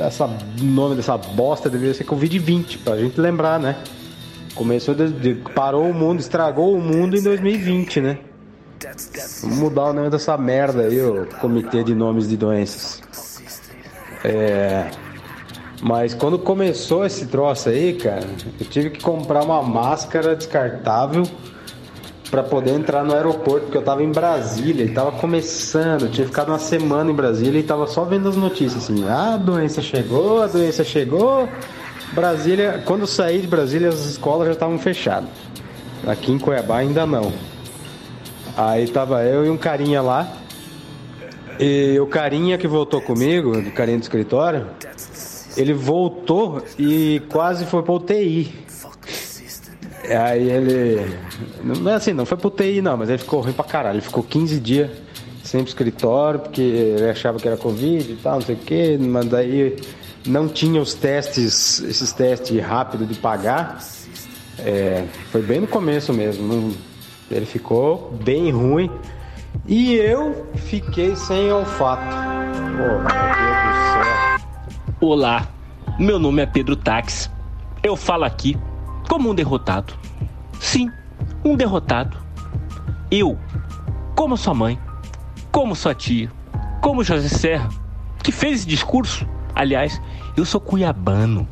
essa 0.00 0.28
nome 0.60 0.96
dessa 0.96 1.16
bosta 1.16 1.68
deveria 1.70 1.94
ser 1.94 2.04
Covid-20, 2.04 2.78
pra 2.84 2.96
gente 2.96 3.20
lembrar, 3.20 3.58
né? 3.58 3.76
Começou, 4.54 4.94
de, 4.94 5.10
de, 5.10 5.34
parou 5.54 5.88
o 5.90 5.94
mundo, 5.94 6.20
estragou 6.20 6.74
o 6.74 6.80
mundo 6.80 7.16
em 7.16 7.22
2020, 7.22 8.00
né? 8.00 8.18
Vamos 9.42 9.58
mudar 9.58 9.84
o 9.90 9.92
nome 9.92 10.10
dessa 10.10 10.36
merda 10.36 10.82
aí, 10.82 11.00
o 11.00 11.26
Comitê 11.40 11.82
de 11.82 11.94
Nomes 11.94 12.28
de 12.28 12.36
Doenças. 12.36 13.02
É. 14.24 14.90
Mas 15.82 16.14
quando 16.14 16.38
começou 16.38 17.04
esse 17.04 17.26
troço 17.26 17.68
aí, 17.68 17.94
cara, 17.94 18.26
eu 18.58 18.66
tive 18.66 18.90
que 18.90 19.02
comprar 19.02 19.44
uma 19.44 19.62
máscara 19.62 20.34
descartável 20.34 21.24
para 22.30 22.42
poder 22.42 22.72
entrar 22.72 23.04
no 23.04 23.14
aeroporto, 23.14 23.66
porque 23.66 23.78
eu 23.78 23.82
tava 23.82 24.02
em 24.02 24.10
Brasília 24.10 24.84
e 24.84 24.88
tava 24.88 25.12
começando, 25.12 26.10
tinha 26.10 26.26
ficado 26.26 26.48
uma 26.48 26.58
semana 26.58 27.10
em 27.10 27.14
Brasília 27.14 27.58
e 27.58 27.62
tava 27.62 27.86
só 27.86 28.04
vendo 28.04 28.28
as 28.28 28.36
notícias 28.36 28.84
assim, 28.84 29.04
ah, 29.08 29.34
a 29.34 29.36
doença 29.36 29.80
chegou, 29.80 30.42
a 30.42 30.46
doença 30.46 30.82
chegou. 30.82 31.48
Brasília, 32.12 32.82
quando 32.84 33.02
eu 33.02 33.06
saí 33.06 33.40
de 33.40 33.46
Brasília, 33.46 33.88
as 33.88 34.04
escolas 34.04 34.46
já 34.46 34.52
estavam 34.52 34.78
fechadas. 34.78 35.28
Aqui 36.06 36.32
em 36.32 36.38
Cuiabá 36.38 36.78
ainda 36.78 37.04
não. 37.06 37.32
Aí 38.56 38.88
tava 38.88 39.22
eu 39.24 39.44
e 39.44 39.50
um 39.50 39.56
carinha 39.56 40.00
lá. 40.00 40.26
E 41.58 41.98
o 42.00 42.06
carinha 42.06 42.58
que 42.58 42.68
voltou 42.68 43.00
comigo, 43.00 43.58
o 43.58 43.72
carinha 43.72 43.98
do 43.98 44.02
escritório, 44.02 44.66
ele 45.56 45.72
voltou 45.72 46.62
e 46.78 47.22
quase 47.28 47.64
foi 47.64 47.82
pra 47.82 47.94
UTI. 47.94 48.65
Aí 50.14 50.50
ele. 50.50 51.16
Não 51.62 51.90
é 51.90 51.94
assim, 51.94 52.12
não 52.12 52.26
foi 52.26 52.36
pro 52.36 52.50
TI 52.50 52.80
não, 52.82 52.96
mas 52.96 53.08
ele 53.08 53.18
ficou 53.18 53.40
ruim 53.40 53.52
pra 53.52 53.64
caralho. 53.64 53.96
Ele 53.96 54.02
ficou 54.02 54.22
15 54.22 54.60
dias 54.60 54.90
sem 55.42 55.60
pro 55.60 55.68
escritório, 55.68 56.40
porque 56.40 56.60
ele 56.60 57.08
achava 57.08 57.38
que 57.38 57.46
era 57.46 57.56
Covid 57.56 58.12
e 58.12 58.16
tal, 58.16 58.34
não 58.34 58.42
sei 58.42 58.56
o 58.56 58.58
quê, 58.58 58.98
mas 59.00 59.26
daí 59.26 59.76
não 60.26 60.48
tinha 60.48 60.80
os 60.80 60.94
testes, 60.94 61.80
esses 61.80 62.12
testes 62.12 62.60
rápidos 62.62 63.08
de 63.08 63.14
pagar. 63.14 63.78
É, 64.58 65.04
foi 65.30 65.42
bem 65.42 65.60
no 65.60 65.66
começo 65.66 66.12
mesmo. 66.12 66.74
Ele 67.30 67.46
ficou 67.46 68.12
bem 68.24 68.50
ruim. 68.50 68.90
E 69.66 69.94
eu 69.94 70.46
fiquei 70.54 71.16
sem 71.16 71.50
olfato. 71.50 72.14
Oh. 75.00 75.06
Olá, 75.06 75.48
meu 75.98 76.18
nome 76.18 76.42
é 76.42 76.46
Pedro 76.46 76.76
Táxi. 76.76 77.30
Eu 77.82 77.96
falo 77.96 78.24
aqui 78.24 78.56
como 79.08 79.30
um 79.30 79.34
derrotado. 79.34 79.94
Sim, 80.60 80.90
um 81.44 81.56
derrotado. 81.56 82.16
Eu, 83.10 83.38
como 84.14 84.36
sua 84.36 84.54
mãe, 84.54 84.78
como 85.50 85.76
sua 85.76 85.94
tia, 85.94 86.30
como 86.80 87.04
José 87.04 87.28
Serra, 87.28 87.68
que 88.22 88.32
fez 88.32 88.60
esse 88.60 88.66
discurso. 88.66 89.28
Aliás, 89.54 90.00
eu 90.36 90.44
sou 90.44 90.60
cuiabano. 90.60 91.48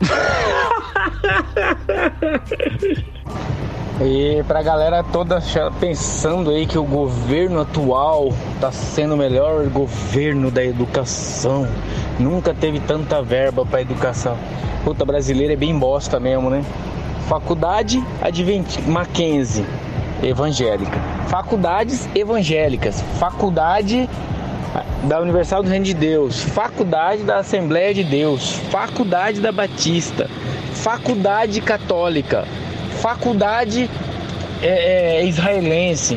E 4.04 4.42
pra 4.48 4.62
galera 4.62 5.04
toda 5.04 5.40
pensando 5.78 6.50
aí 6.50 6.66
que 6.66 6.76
o 6.76 6.82
governo 6.82 7.60
atual 7.60 8.32
tá 8.60 8.72
sendo 8.72 9.14
o 9.14 9.16
melhor 9.16 9.68
governo 9.68 10.50
da 10.50 10.64
educação. 10.64 11.68
Nunca 12.18 12.52
teve 12.52 12.80
tanta 12.80 13.22
verba 13.22 13.64
para 13.64 13.80
educação. 13.80 14.36
Puta, 14.84 15.04
brasileira 15.04 15.52
é 15.52 15.56
bem 15.56 15.78
bosta 15.78 16.18
mesmo, 16.18 16.50
né? 16.50 16.64
Faculdade 17.28 18.02
Advent 18.20 18.78
Mackenzie, 18.88 19.64
evangélica. 20.20 20.98
Faculdades 21.28 22.08
evangélicas. 22.12 23.00
Faculdade 23.20 24.10
da 25.04 25.20
Universal 25.20 25.62
do 25.62 25.68
Reino 25.68 25.84
de 25.84 25.94
Deus. 25.94 26.42
Faculdade 26.42 27.22
da 27.22 27.36
Assembleia 27.36 27.94
de 27.94 28.02
Deus. 28.02 28.54
Faculdade 28.68 29.40
da 29.40 29.52
Batista. 29.52 30.28
Faculdade 30.72 31.60
Católica. 31.60 32.44
Faculdade 33.02 33.90
é, 34.62 35.18
é, 35.18 35.24
israelense. 35.24 36.16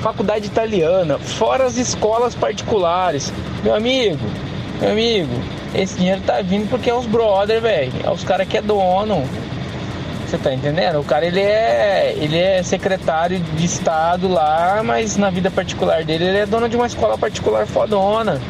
Faculdade 0.00 0.46
italiana. 0.46 1.18
Fora 1.18 1.66
as 1.66 1.76
escolas 1.76 2.34
particulares. 2.34 3.30
Meu 3.62 3.74
amigo, 3.74 4.24
meu 4.80 4.92
amigo, 4.92 5.34
esse 5.74 5.98
dinheiro 5.98 6.22
tá 6.22 6.40
vindo 6.40 6.70
porque 6.70 6.88
é 6.88 6.94
os 6.94 7.04
brother, 7.04 7.60
velho. 7.60 7.92
É 8.02 8.10
os 8.10 8.24
caras 8.24 8.48
que 8.48 8.56
é 8.56 8.62
dono. 8.62 9.28
Você 10.26 10.38
tá 10.38 10.54
entendendo? 10.54 11.00
O 11.00 11.04
cara 11.04 11.26
ele 11.26 11.40
é, 11.40 12.14
ele 12.16 12.38
é 12.38 12.62
secretário 12.62 13.38
de 13.38 13.66
estado 13.66 14.26
lá, 14.26 14.80
mas 14.82 15.18
na 15.18 15.28
vida 15.28 15.50
particular 15.50 16.02
dele 16.02 16.24
ele 16.24 16.38
é 16.38 16.46
dono 16.46 16.66
de 16.66 16.76
uma 16.76 16.86
escola 16.86 17.18
particular 17.18 17.66
fodona. 17.66 18.40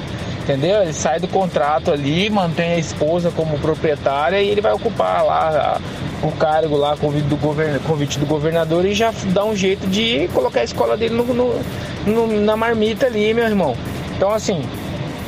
Entendeu? 0.45 0.83
Ele 0.83 0.93
sai 0.93 1.19
do 1.19 1.27
contrato 1.27 1.91
ali, 1.91 2.31
mantém 2.31 2.75
a 2.75 2.79
esposa 2.79 3.33
como 3.33 3.59
proprietária 3.59 4.41
e 4.41 4.49
ele 4.49 4.61
vai 4.61 4.73
ocupar 4.73 5.25
lá 5.25 5.81
o 6.27 6.33
cargo 6.33 6.77
lá, 6.77 6.97
convite 6.97 7.27
do, 7.27 7.37
govern... 7.37 7.79
convite 7.81 8.19
do 8.19 8.27
governador 8.27 8.85
e 8.85 8.95
já 8.95 9.13
dá 9.33 9.45
um 9.45 9.55
jeito 9.55 9.87
de 9.87 10.29
colocar 10.33 10.61
a 10.61 10.65
escola 10.65 10.97
dele 10.97 11.15
no, 11.15 11.25
no, 11.25 11.61
no, 12.07 12.41
na 12.41 12.57
marmita 12.57 13.07
ali, 13.07 13.33
meu 13.33 13.45
irmão. 13.45 13.77
Então 14.17 14.33
assim, 14.33 14.63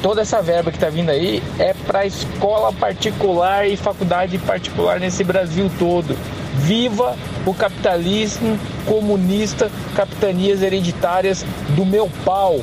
toda 0.02 0.22
essa 0.22 0.40
verba 0.42 0.70
que 0.70 0.78
tá 0.78 0.88
vindo 0.88 1.10
aí 1.10 1.42
é 1.58 1.74
para 1.74 2.06
escola 2.06 2.72
particular 2.72 3.68
e 3.68 3.76
faculdade 3.76 4.38
particular 4.38 4.98
nesse 4.98 5.22
Brasil 5.24 5.70
todo. 5.78 6.16
Viva 6.56 7.16
o 7.46 7.54
capitalismo 7.54 8.58
comunista, 8.86 9.70
capitanias 9.94 10.62
hereditárias 10.62 11.44
do 11.76 11.84
meu 11.86 12.10
pau. 12.24 12.60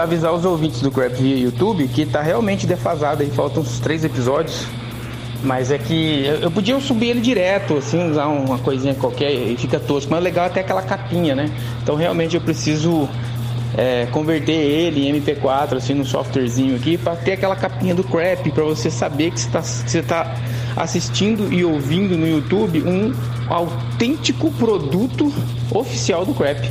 Avisar 0.00 0.32
os 0.32 0.44
ouvintes 0.44 0.80
do 0.80 0.90
Crap 0.90 1.14
via 1.14 1.36
YouTube 1.36 1.88
que 1.88 2.06
tá 2.06 2.20
realmente 2.22 2.66
defasado 2.66 3.22
aí, 3.22 3.30
faltam 3.30 3.62
uns 3.62 3.80
três 3.80 4.04
episódios. 4.04 4.66
Mas 5.42 5.70
é 5.70 5.78
que 5.78 6.24
eu, 6.40 6.50
podia 6.50 6.78
subir 6.78 7.10
ele 7.10 7.20
direto, 7.20 7.76
assim, 7.76 8.10
usar 8.10 8.28
uma 8.28 8.58
coisinha 8.58 8.94
qualquer 8.94 9.32
e 9.32 9.56
fica 9.56 9.80
tosco. 9.80 10.10
Mas 10.10 10.20
o 10.20 10.22
legal 10.22 10.46
é 10.46 10.48
ter 10.48 10.60
aquela 10.60 10.82
capinha, 10.82 11.34
né? 11.34 11.50
Então 11.82 11.96
realmente 11.96 12.36
eu 12.36 12.40
preciso 12.40 13.08
é, 13.76 14.06
converter 14.06 14.52
ele 14.52 15.08
em 15.08 15.20
MP4, 15.20 15.76
assim, 15.76 15.94
num 15.94 16.04
softwarezinho 16.04 16.76
aqui, 16.76 16.96
para 16.96 17.16
ter 17.16 17.32
aquela 17.32 17.56
capinha 17.56 17.94
do 17.94 18.04
crap, 18.04 18.50
para 18.50 18.64
você 18.64 18.90
saber 18.90 19.32
que 19.32 19.40
você 19.40 19.98
está 19.98 20.24
tá 20.24 20.36
assistindo 20.76 21.52
e 21.52 21.64
ouvindo 21.64 22.16
no 22.16 22.28
YouTube 22.28 22.82
um 22.82 23.12
autêntico 23.48 24.50
produto 24.52 25.32
oficial 25.70 26.24
do 26.24 26.34
crap. 26.34 26.70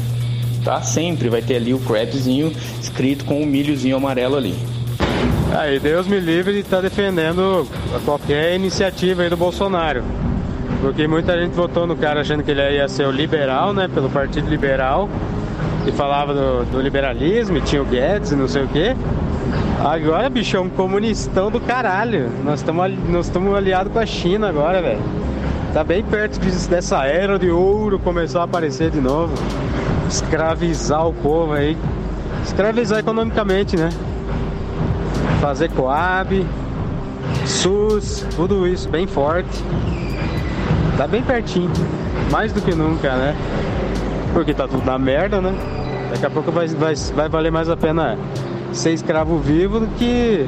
Tá? 0.64 0.82
Sempre 0.82 1.28
vai 1.28 1.42
ter 1.42 1.56
ali 1.56 1.74
o 1.74 1.80
crapzinho 1.80 2.54
escrito 2.80 3.26
com 3.26 3.42
o 3.42 3.46
milhozinho 3.46 3.98
amarelo 3.98 4.38
ali. 4.38 4.56
Aí 5.58 5.80
Deus 5.80 6.08
me 6.08 6.20
livre 6.20 6.54
de 6.54 6.60
estar 6.60 6.80
defendendo 6.82 7.68
qualquer 8.06 8.56
iniciativa 8.56 9.24
aí 9.24 9.30
do 9.30 9.36
Bolsonaro. 9.36 10.02
Porque 10.82 11.06
muita 11.08 11.38
gente 11.38 11.54
votou 11.54 11.86
no 11.86 11.96
cara 11.96 12.22
achando 12.22 12.42
que 12.42 12.52
ele 12.52 12.62
ia 12.62 12.88
ser 12.88 13.06
o 13.06 13.12
liberal, 13.12 13.74
né? 13.74 13.90
Pelo 13.94 14.10
Partido 14.10 14.50
Liberal. 14.50 15.10
E 15.86 15.92
falava 15.92 16.34
do, 16.34 16.66
do 16.72 16.82
liberalismo, 16.82 17.58
e 17.58 17.62
tinha 17.62 17.82
o 17.82 17.86
Guedes 17.86 18.32
e 18.32 18.36
não 18.36 18.48
sei 18.48 18.64
o 18.64 18.68
quê. 18.68 18.96
Agora, 19.84 20.30
bicho, 20.30 20.56
é 20.56 20.60
um 20.60 20.70
comunistão 20.70 21.52
do 21.52 21.60
caralho. 21.60 22.30
Nós 22.46 22.60
estamos 22.60 22.92
nós 23.10 23.32
aliados 23.58 23.92
com 23.92 24.00
a 24.00 24.06
China 24.06 24.48
agora, 24.48 24.82
velho. 24.82 25.02
Tá 25.74 25.84
bem 25.84 26.04
perto 26.04 26.40
dessa 26.70 27.06
era 27.06 27.38
de 27.38 27.50
ouro 27.50 28.00
começar 28.00 28.42
a 28.42 28.44
aparecer 28.44 28.90
de 28.90 29.02
novo. 29.02 29.34
Escravizar 30.08 31.08
o 31.08 31.14
povo 31.14 31.54
aí. 31.54 31.78
Escravizar 32.44 33.00
economicamente, 33.00 33.76
né? 33.76 33.90
Fazer 35.42 35.70
Coab, 35.72 36.46
SUS, 37.48 38.24
tudo 38.36 38.68
isso 38.68 38.88
bem 38.88 39.08
forte. 39.08 39.50
Tá 40.96 41.08
bem 41.08 41.24
pertinho. 41.24 41.72
Mais 42.30 42.54
do 42.54 42.62
que 42.62 42.76
nunca, 42.76 43.16
né? 43.16 43.36
Porque 44.34 44.54
tá 44.54 44.68
tudo 44.68 44.86
na 44.86 45.00
merda, 45.00 45.42
né? 45.42 45.52
Daqui 46.12 46.28
a 46.28 46.30
pouco 46.30 46.52
vai, 46.52 46.68
vai, 46.68 46.94
vai 46.94 47.28
valer 47.28 47.52
mais 47.52 47.70
a 47.70 47.76
pena 47.76 48.20
ser 48.72 48.94
escravo 48.94 49.40
vivo 49.40 49.80
do 49.80 49.88
que 49.98 50.46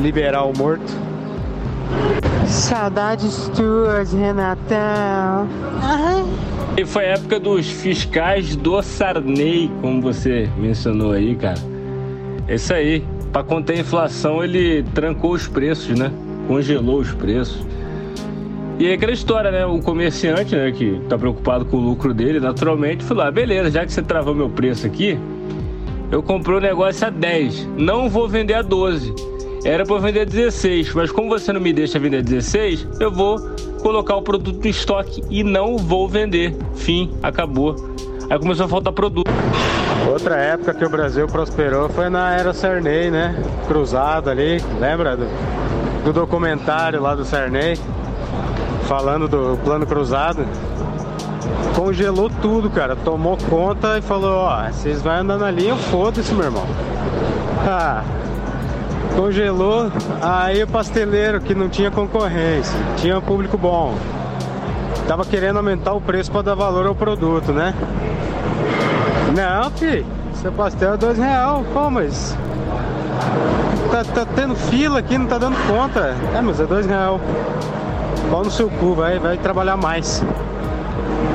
liberar 0.00 0.44
o 0.44 0.56
morto. 0.56 0.90
Saudades 2.46 3.50
tuas, 3.54 4.14
Renatão. 4.14 5.46
Ai. 5.82 6.24
E 6.78 6.86
foi 6.86 7.04
a 7.04 7.08
época 7.08 7.38
dos 7.38 7.68
fiscais 7.68 8.56
do 8.56 8.80
Sarney, 8.80 9.70
como 9.82 10.00
você 10.00 10.48
mencionou 10.56 11.12
aí, 11.12 11.36
cara. 11.36 11.79
Isso 12.50 12.74
aí. 12.74 13.02
Para 13.32 13.44
conter 13.44 13.76
a 13.76 13.80
inflação, 13.80 14.42
ele 14.42 14.82
trancou 14.92 15.32
os 15.32 15.46
preços, 15.46 15.96
né? 15.96 16.10
Congelou 16.48 16.98
os 16.98 17.12
preços. 17.12 17.64
E 18.76 18.88
é 18.88 18.94
aquela 18.94 19.12
história, 19.12 19.52
né? 19.52 19.64
O 19.64 19.78
comerciante, 19.80 20.56
né, 20.56 20.72
que 20.72 21.00
tá 21.08 21.16
preocupado 21.16 21.64
com 21.64 21.76
o 21.76 21.80
lucro 21.80 22.12
dele, 22.12 22.40
naturalmente, 22.40 23.04
falou: 23.04 23.24
ah, 23.24 23.30
beleza, 23.30 23.70
já 23.70 23.86
que 23.86 23.92
você 23.92 24.02
travou 24.02 24.34
meu 24.34 24.48
preço 24.48 24.86
aqui, 24.86 25.16
eu 26.10 26.22
comprei 26.22 26.56
o 26.56 26.60
negócio 26.60 27.06
a 27.06 27.10
10, 27.10 27.68
não 27.76 28.08
vou 28.08 28.28
vender 28.28 28.54
a 28.54 28.62
12. 28.62 29.14
Era 29.64 29.84
para 29.84 29.98
vender 29.98 30.22
a 30.22 30.24
16, 30.24 30.94
mas 30.94 31.12
como 31.12 31.28
você 31.28 31.52
não 31.52 31.60
me 31.60 31.72
deixa 31.72 31.98
vender 31.98 32.18
a 32.18 32.22
16, 32.22 32.88
eu 32.98 33.12
vou 33.12 33.38
colocar 33.82 34.16
o 34.16 34.22
produto 34.22 34.64
em 34.66 34.70
estoque 34.70 35.22
e 35.30 35.44
não 35.44 35.76
vou 35.76 36.08
vender. 36.08 36.56
Fim, 36.74 37.10
acabou. 37.22 37.76
Aí 38.30 38.38
começou 38.38 38.66
a 38.66 38.68
faltar 38.68 38.92
produto. 38.92 39.28
Outra 40.08 40.36
época 40.36 40.72
que 40.72 40.84
o 40.84 40.88
Brasil 40.88 41.26
prosperou 41.26 41.88
foi 41.88 42.08
na 42.08 42.32
era 42.32 42.54
Sarney, 42.54 43.10
né? 43.10 43.34
Cruzado 43.66 44.30
ali, 44.30 44.62
lembra 44.78 45.16
do, 45.16 45.26
do 46.04 46.12
documentário 46.12 47.02
lá 47.02 47.16
do 47.16 47.24
Sarney? 47.24 47.76
Falando 48.84 49.26
do 49.26 49.58
plano 49.64 49.84
cruzado. 49.84 50.46
Congelou 51.74 52.30
tudo, 52.40 52.70
cara. 52.70 52.94
Tomou 52.94 53.36
conta 53.36 53.98
e 53.98 54.00
falou, 54.00 54.36
ó, 54.36 54.62
vocês 54.70 55.02
vão 55.02 55.12
andar 55.12 55.36
na 55.36 55.50
linha, 55.50 55.74
foda-se, 55.74 56.32
meu 56.32 56.44
irmão. 56.44 56.66
Ah, 57.66 58.04
congelou, 59.16 59.90
aí 60.22 60.62
o 60.62 60.68
pasteleiro 60.68 61.40
que 61.40 61.52
não 61.52 61.68
tinha 61.68 61.90
concorrência, 61.90 62.78
tinha 62.96 63.20
público 63.20 63.58
bom. 63.58 63.96
Tava 65.08 65.24
querendo 65.24 65.56
aumentar 65.56 65.92
o 65.94 66.00
preço 66.00 66.30
para 66.30 66.42
dar 66.42 66.54
valor 66.54 66.86
ao 66.86 66.94
produto, 66.94 67.52
né? 67.52 67.74
Não, 69.34 69.70
filho, 69.70 70.04
seu 70.34 70.50
pastel 70.52 70.94
é 70.94 70.96
dois 70.96 71.16
real, 71.16 71.64
pô, 71.72 71.88
mas 71.88 72.36
tá, 73.90 74.04
tá 74.04 74.26
tendo 74.34 74.54
fila 74.56 74.98
aqui, 74.98 75.16
não 75.16 75.26
tá 75.26 75.38
dando 75.38 75.56
conta. 75.66 76.16
É, 76.34 76.40
mas 76.40 76.60
é 76.60 76.66
dois 76.66 76.86
real. 76.86 77.20
Pau 78.30 78.44
no 78.44 78.50
seu 78.50 78.68
cu, 78.68 78.94
vai, 78.94 79.18
vai 79.18 79.36
trabalhar 79.36 79.76
mais. 79.76 80.22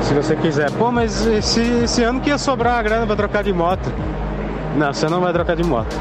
Se 0.02 0.14
você 0.14 0.36
quiser. 0.36 0.70
Pô, 0.72 0.90
mas 0.90 1.26
esse, 1.26 1.60
esse 1.60 2.02
ano 2.02 2.20
que 2.20 2.30
ia 2.30 2.38
sobrar 2.38 2.78
a 2.78 2.82
grana 2.82 3.06
pra 3.06 3.16
trocar 3.16 3.42
de 3.42 3.52
moto. 3.52 3.92
Não, 4.76 4.92
você 4.92 5.08
não 5.08 5.20
vai 5.20 5.32
trocar 5.32 5.56
de 5.56 5.64
moto. 5.64 5.94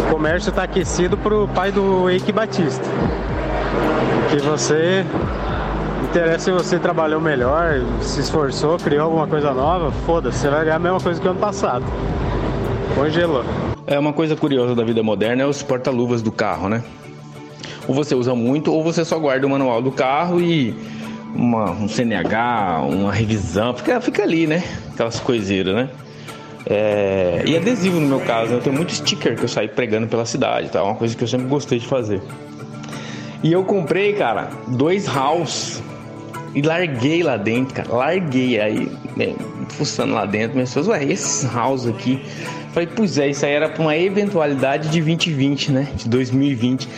O 0.00 0.10
comércio 0.12 0.50
tá 0.52 0.64
aquecido 0.64 1.16
pro 1.16 1.48
pai 1.48 1.70
do 1.70 2.10
Eike 2.10 2.32
Batista. 2.32 2.84
Que 4.30 4.38
você 4.38 5.06
interessa 6.04 6.44
se 6.44 6.50
você 6.50 6.78
trabalhou 6.78 7.20
melhor, 7.20 7.80
se 8.00 8.20
esforçou, 8.20 8.78
criou 8.78 9.04
alguma 9.04 9.26
coisa 9.26 9.52
nova, 9.52 9.90
foda-se, 10.04 10.38
você 10.38 10.48
vai 10.48 10.64
ganhar 10.64 10.76
a 10.76 10.78
mesma 10.78 11.00
coisa 11.00 11.20
que 11.20 11.26
o 11.26 11.30
ano 11.30 11.40
passado. 11.40 11.84
Congelou. 12.94 13.44
É 13.86 13.98
uma 13.98 14.12
coisa 14.12 14.34
curiosa 14.34 14.74
da 14.74 14.82
vida 14.82 15.02
moderna 15.02 15.42
é 15.42 15.46
os 15.46 15.62
porta-luvas 15.62 16.22
do 16.22 16.32
carro, 16.32 16.68
né? 16.68 16.82
Ou 17.86 17.94
você 17.94 18.14
usa 18.14 18.34
muito, 18.34 18.72
ou 18.72 18.82
você 18.82 19.04
só 19.04 19.18
guarda 19.18 19.46
o 19.46 19.50
manual 19.50 19.80
do 19.80 19.92
carro 19.92 20.40
e 20.40 20.74
uma, 21.34 21.70
um 21.70 21.88
CNH, 21.88 22.80
uma 22.88 23.12
revisão, 23.12 23.74
fica, 23.74 24.00
fica 24.00 24.22
ali, 24.22 24.46
né? 24.46 24.64
Aquelas 24.92 25.20
coiseiras, 25.20 25.74
né? 25.74 25.90
É, 26.68 27.44
e 27.46 27.56
adesivo 27.56 28.00
no 28.00 28.08
meu 28.08 28.20
caso, 28.20 28.54
eu 28.54 28.60
tenho 28.60 28.74
muito 28.74 28.92
sticker 28.92 29.36
que 29.36 29.44
eu 29.44 29.48
saio 29.48 29.68
pregando 29.68 30.08
pela 30.08 30.26
cidade, 30.26 30.68
tá? 30.68 30.82
Uma 30.82 30.96
coisa 30.96 31.16
que 31.16 31.22
eu 31.22 31.28
sempre 31.28 31.46
gostei 31.46 31.78
de 31.78 31.86
fazer. 31.86 32.20
E 33.42 33.52
eu 33.52 33.64
comprei, 33.64 34.14
cara, 34.14 34.50
dois 34.68 35.06
house 35.06 35.82
e 36.54 36.62
larguei 36.62 37.22
lá 37.22 37.36
dentro, 37.36 37.74
cara. 37.74 37.92
Larguei 37.92 38.58
aí, 38.60 38.90
né, 39.14 39.34
fuçando 39.68 40.14
lá 40.14 40.24
dentro. 40.24 40.54
Minhas 40.54 40.70
pessoas, 40.70 40.88
ué, 40.88 41.04
esses 41.04 41.44
house 41.52 41.86
aqui. 41.86 42.22
Falei, 42.72 42.88
pois 42.94 43.18
é, 43.18 43.28
isso 43.28 43.44
aí 43.44 43.52
era 43.52 43.68
pra 43.68 43.82
uma 43.82 43.96
eventualidade 43.96 44.88
de 44.88 45.00
2020, 45.00 45.72
né? 45.72 45.88
De 45.96 46.08
2020. 46.08 46.88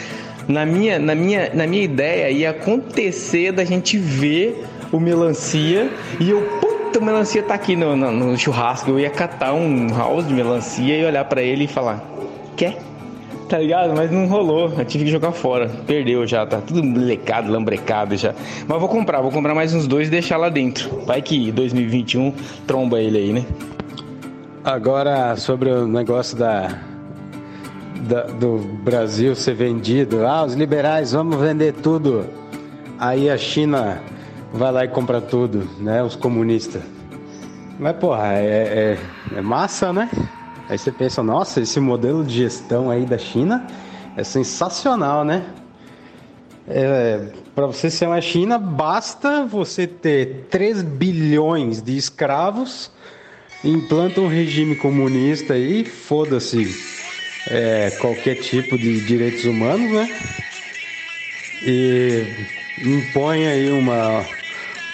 Na 0.47 0.65
minha, 0.65 0.99
na 0.99 1.15
minha, 1.15 1.51
na 1.53 1.67
minha 1.67 1.83
ideia 1.83 2.31
ia 2.31 2.51
acontecer 2.51 3.53
da 3.53 3.65
gente 3.65 3.99
ver 3.99 4.65
o 4.91 4.99
melancia 4.99 5.91
e 6.19 6.31
eu, 6.31 6.41
puta, 6.61 6.99
o 6.99 7.03
melancia 7.05 7.43
tá 7.43 7.55
aqui 7.55 7.77
no, 7.77 7.95
no, 7.95 8.11
no 8.11 8.39
churrasco. 8.39 8.91
Eu 8.91 8.99
ia 8.99 9.11
catar 9.11 9.53
um 9.53 9.89
house 9.89 10.27
de 10.27 10.33
melancia 10.33 10.99
e 10.99 11.05
olhar 11.05 11.25
para 11.27 11.43
ele 11.43 11.65
e 11.65 11.69
falar: 11.69 12.03
Quer? 12.57 12.79
Tá 13.49 13.59
ligado? 13.59 13.95
Mas 13.97 14.11
não 14.11 14.27
rolou. 14.27 14.71
Eu 14.77 14.85
tive 14.85 15.05
que 15.05 15.11
jogar 15.11 15.33
fora. 15.33 15.71
Perdeu 15.87 16.27
já, 16.27 16.45
tá 16.45 16.61
tudo 16.61 16.83
lecado, 16.99 17.51
lambrecado 17.51 18.15
já. 18.17 18.35
Mas 18.67 18.79
vou 18.79 18.89
comprar, 18.89 19.23
vou 19.23 19.31
comprar 19.31 19.55
mais 19.55 19.73
uns 19.73 19.87
dois 19.87 20.09
e 20.09 20.11
deixar 20.11 20.37
lá 20.37 20.51
dentro. 20.51 21.03
Vai 21.07 21.23
que 21.23 21.51
2021 21.51 22.33
tromba 22.67 23.01
ele 23.01 23.19
aí, 23.19 23.33
né? 23.33 23.47
Agora 24.63 25.35
sobre 25.37 25.71
o 25.71 25.87
negócio 25.87 26.37
da, 26.37 26.79
da, 28.07 28.25
do 28.25 28.59
Brasil 28.85 29.35
ser 29.35 29.55
vendido. 29.55 30.27
Ah, 30.27 30.45
os 30.45 30.53
liberais, 30.53 31.13
vamos 31.13 31.37
vender 31.37 31.73
tudo. 31.73 32.27
Aí 32.99 33.31
a 33.31 33.39
China 33.39 34.03
vai 34.53 34.71
lá 34.71 34.85
e 34.85 34.89
compra 34.89 35.23
tudo, 35.23 35.67
né? 35.79 36.03
Os 36.03 36.15
comunistas. 36.15 36.83
Mas, 37.79 37.97
porra, 37.97 38.35
é, 38.35 38.99
é, 39.33 39.39
é 39.39 39.41
massa, 39.41 39.91
né? 39.91 40.11
Aí 40.69 40.77
você 40.77 40.93
pensa, 40.93 41.23
nossa, 41.23 41.61
esse 41.61 41.81
modelo 41.81 42.23
de 42.23 42.35
gestão 42.35 42.91
aí 42.91 43.07
da 43.07 43.17
China 43.17 43.67
é 44.17 44.23
sensacional, 44.23 45.25
né? 45.25 45.47
É, 46.69 47.29
para 47.55 47.67
você 47.67 47.91
ser 47.91 48.07
uma 48.07 48.21
China, 48.21 48.59
basta 48.59 49.47
você 49.47 49.87
ter 49.87 50.47
3 50.51 50.83
bilhões 50.83 51.81
de 51.81 51.97
escravos, 51.97 52.91
implanta 53.65 54.21
um 54.21 54.29
regime 54.29 54.77
comunista 54.77 55.57
e 55.57 55.87
foda-se 55.87 56.77
é, 57.49 57.91
qualquer 57.99 58.35
tipo 58.35 58.77
de 58.77 59.01
direitos 59.01 59.47
humanos, 59.47 59.91
né? 59.91 60.21
E 61.63 62.47
impõe 62.85 63.47
aí 63.47 63.71
uma, 63.71 64.27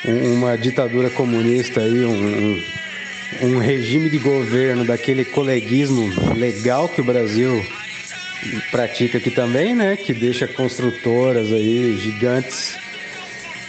uma 0.05 0.57
ditadura 0.57 1.11
comunista 1.11 1.81
aí, 1.81 2.05
um, 2.05 2.55
um 2.55 2.63
regime 3.59 4.09
de 4.09 4.19
governo 4.19 4.85
daquele 4.85 5.25
coleguismo 5.25 6.15
legal 6.35 6.89
que 6.89 7.01
o 7.01 7.05
Brasil 7.05 7.73
pratica 8.71 9.19
aqui 9.19 9.31
também, 9.31 9.75
né? 9.75 9.97
Que 9.97 10.13
deixa 10.13 10.47
construtoras 10.47 11.53
aí 11.53 11.97
gigantes 11.97 12.81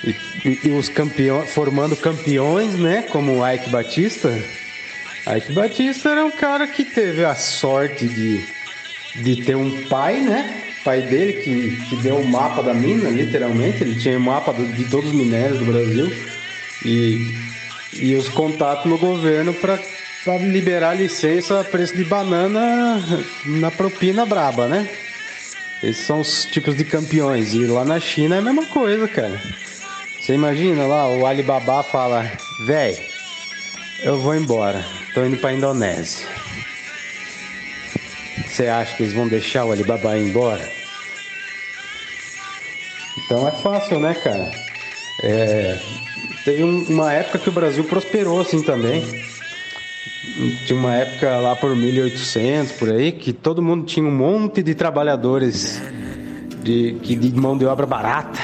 e, 0.04 0.16
e- 0.44 0.60
e 0.66 0.72
os 0.72 0.90
campeões 0.90 1.50
formando 1.52 1.96
campeões, 1.96 2.78
né? 2.78 3.02
Como 3.04 3.38
o 3.40 3.48
Ike 3.50 3.70
Batista. 3.70 4.50
Ike 5.28 5.52
Batista 5.52 6.10
era 6.10 6.26
um 6.26 6.32
cara 6.32 6.68
que 6.68 6.86
teve 6.86 7.26
a 7.26 7.36
sorte 7.36 8.08
de, 8.08 8.50
de 9.14 9.36
ter 9.38 9.56
um 9.56 9.88
pai, 9.88 10.22
né? 10.22 10.62
Pai 10.84 11.02
dele 11.02 11.34
que, 11.34 11.78
que 11.90 11.96
deu 11.96 12.20
o 12.20 12.28
mapa 12.28 12.62
da 12.62 12.74
mina, 12.74 13.10
literalmente. 13.10 13.84
Ele 13.84 13.96
tinha 13.96 14.18
o 14.18 14.22
mapa 14.22 14.54
do- 14.54 14.74
de 14.74 14.86
todos 14.86 15.10
os 15.12 15.16
minérios 15.16 15.58
do 15.60 15.66
Brasil 15.66 16.30
e, 16.84 17.55
e 17.96 18.16
os 18.16 18.30
contatos 18.30 18.86
no 18.86 18.98
governo 18.98 19.54
para 19.54 19.80
liberar 20.40 20.96
licença 20.96 21.62
a 21.62 21.64
preço 21.64 21.96
de 21.96 22.04
banana 22.04 23.02
na 23.46 23.72
propina 23.72 24.26
braba, 24.26 24.68
né? 24.68 24.88
Esses 25.84 26.06
são 26.06 26.20
os 26.20 26.46
tipos 26.46 26.76
de 26.76 26.84
campeões. 26.84 27.54
E 27.54 27.66
lá 27.66 27.86
na 27.86 28.00
China 28.00 28.36
é 28.36 28.40
a 28.40 28.42
mesma 28.42 28.66
coisa, 28.66 29.08
cara. 29.08 29.40
Você 30.20 30.34
imagina 30.34 30.88
lá, 30.88 31.08
o 31.08 31.26
Alibaba 31.26 31.84
fala, 31.84 32.32
véi, 32.66 33.00
eu 34.04 34.20
vou 34.20 34.36
embora, 34.36 34.84
tô 35.14 35.24
indo 35.24 35.38
pra 35.38 35.54
Indonésia. 35.54 36.28
Você 38.48 38.68
acha 38.68 38.96
que 38.96 39.04
eles 39.04 39.14
vão 39.14 39.28
deixar 39.28 39.66
o 39.66 39.72
Alibaba 39.72 40.18
ir 40.18 40.24
embora? 40.24 40.72
Então 43.18 43.48
é 43.48 43.52
fácil, 43.52 44.00
né, 44.00 44.14
cara? 44.16 44.52
É, 45.22 45.78
teve 46.46 46.64
um- 46.64 46.86
uma 46.88 47.12
época 47.12 47.40
que 47.40 47.50
o 47.50 47.52
Brasil 47.52 47.84
prosperou 47.84 48.40
assim 48.40 48.62
também. 48.62 49.04
Tinha 50.66 50.78
uma 50.80 50.96
época 50.96 51.38
lá 51.38 51.56
por 51.56 51.76
1800, 51.76 52.74
por 52.74 52.92
aí, 52.92 53.12
que 53.12 53.34
todo 53.34 53.62
mundo 53.62 53.86
tinha 53.86 54.06
um 54.06 54.12
monte 54.16 54.62
de 54.64 54.74
trabalhadores 54.76 55.82
de, 56.64 56.98
que, 57.02 57.16
de 57.16 57.34
mão 57.40 57.58
de 57.58 57.66
obra 57.66 57.86
barata. 57.86 58.40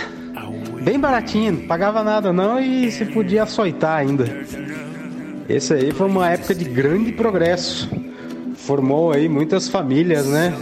Bem 0.81 0.99
baratinho, 0.99 1.51
não 1.53 1.67
pagava 1.67 2.03
nada 2.03 2.33
não 2.33 2.59
e 2.59 2.91
se 2.91 3.05
podia 3.05 3.43
açoitar 3.43 3.97
ainda. 3.99 4.25
Esse 5.47 5.73
aí 5.73 5.91
foi 5.91 6.07
uma 6.07 6.29
época 6.29 6.55
de 6.55 6.63
grande 6.65 7.11
progresso. 7.11 7.89
Formou 8.55 9.11
aí 9.11 9.27
muitas 9.27 9.67
famílias, 9.67 10.25
né? 10.27 10.53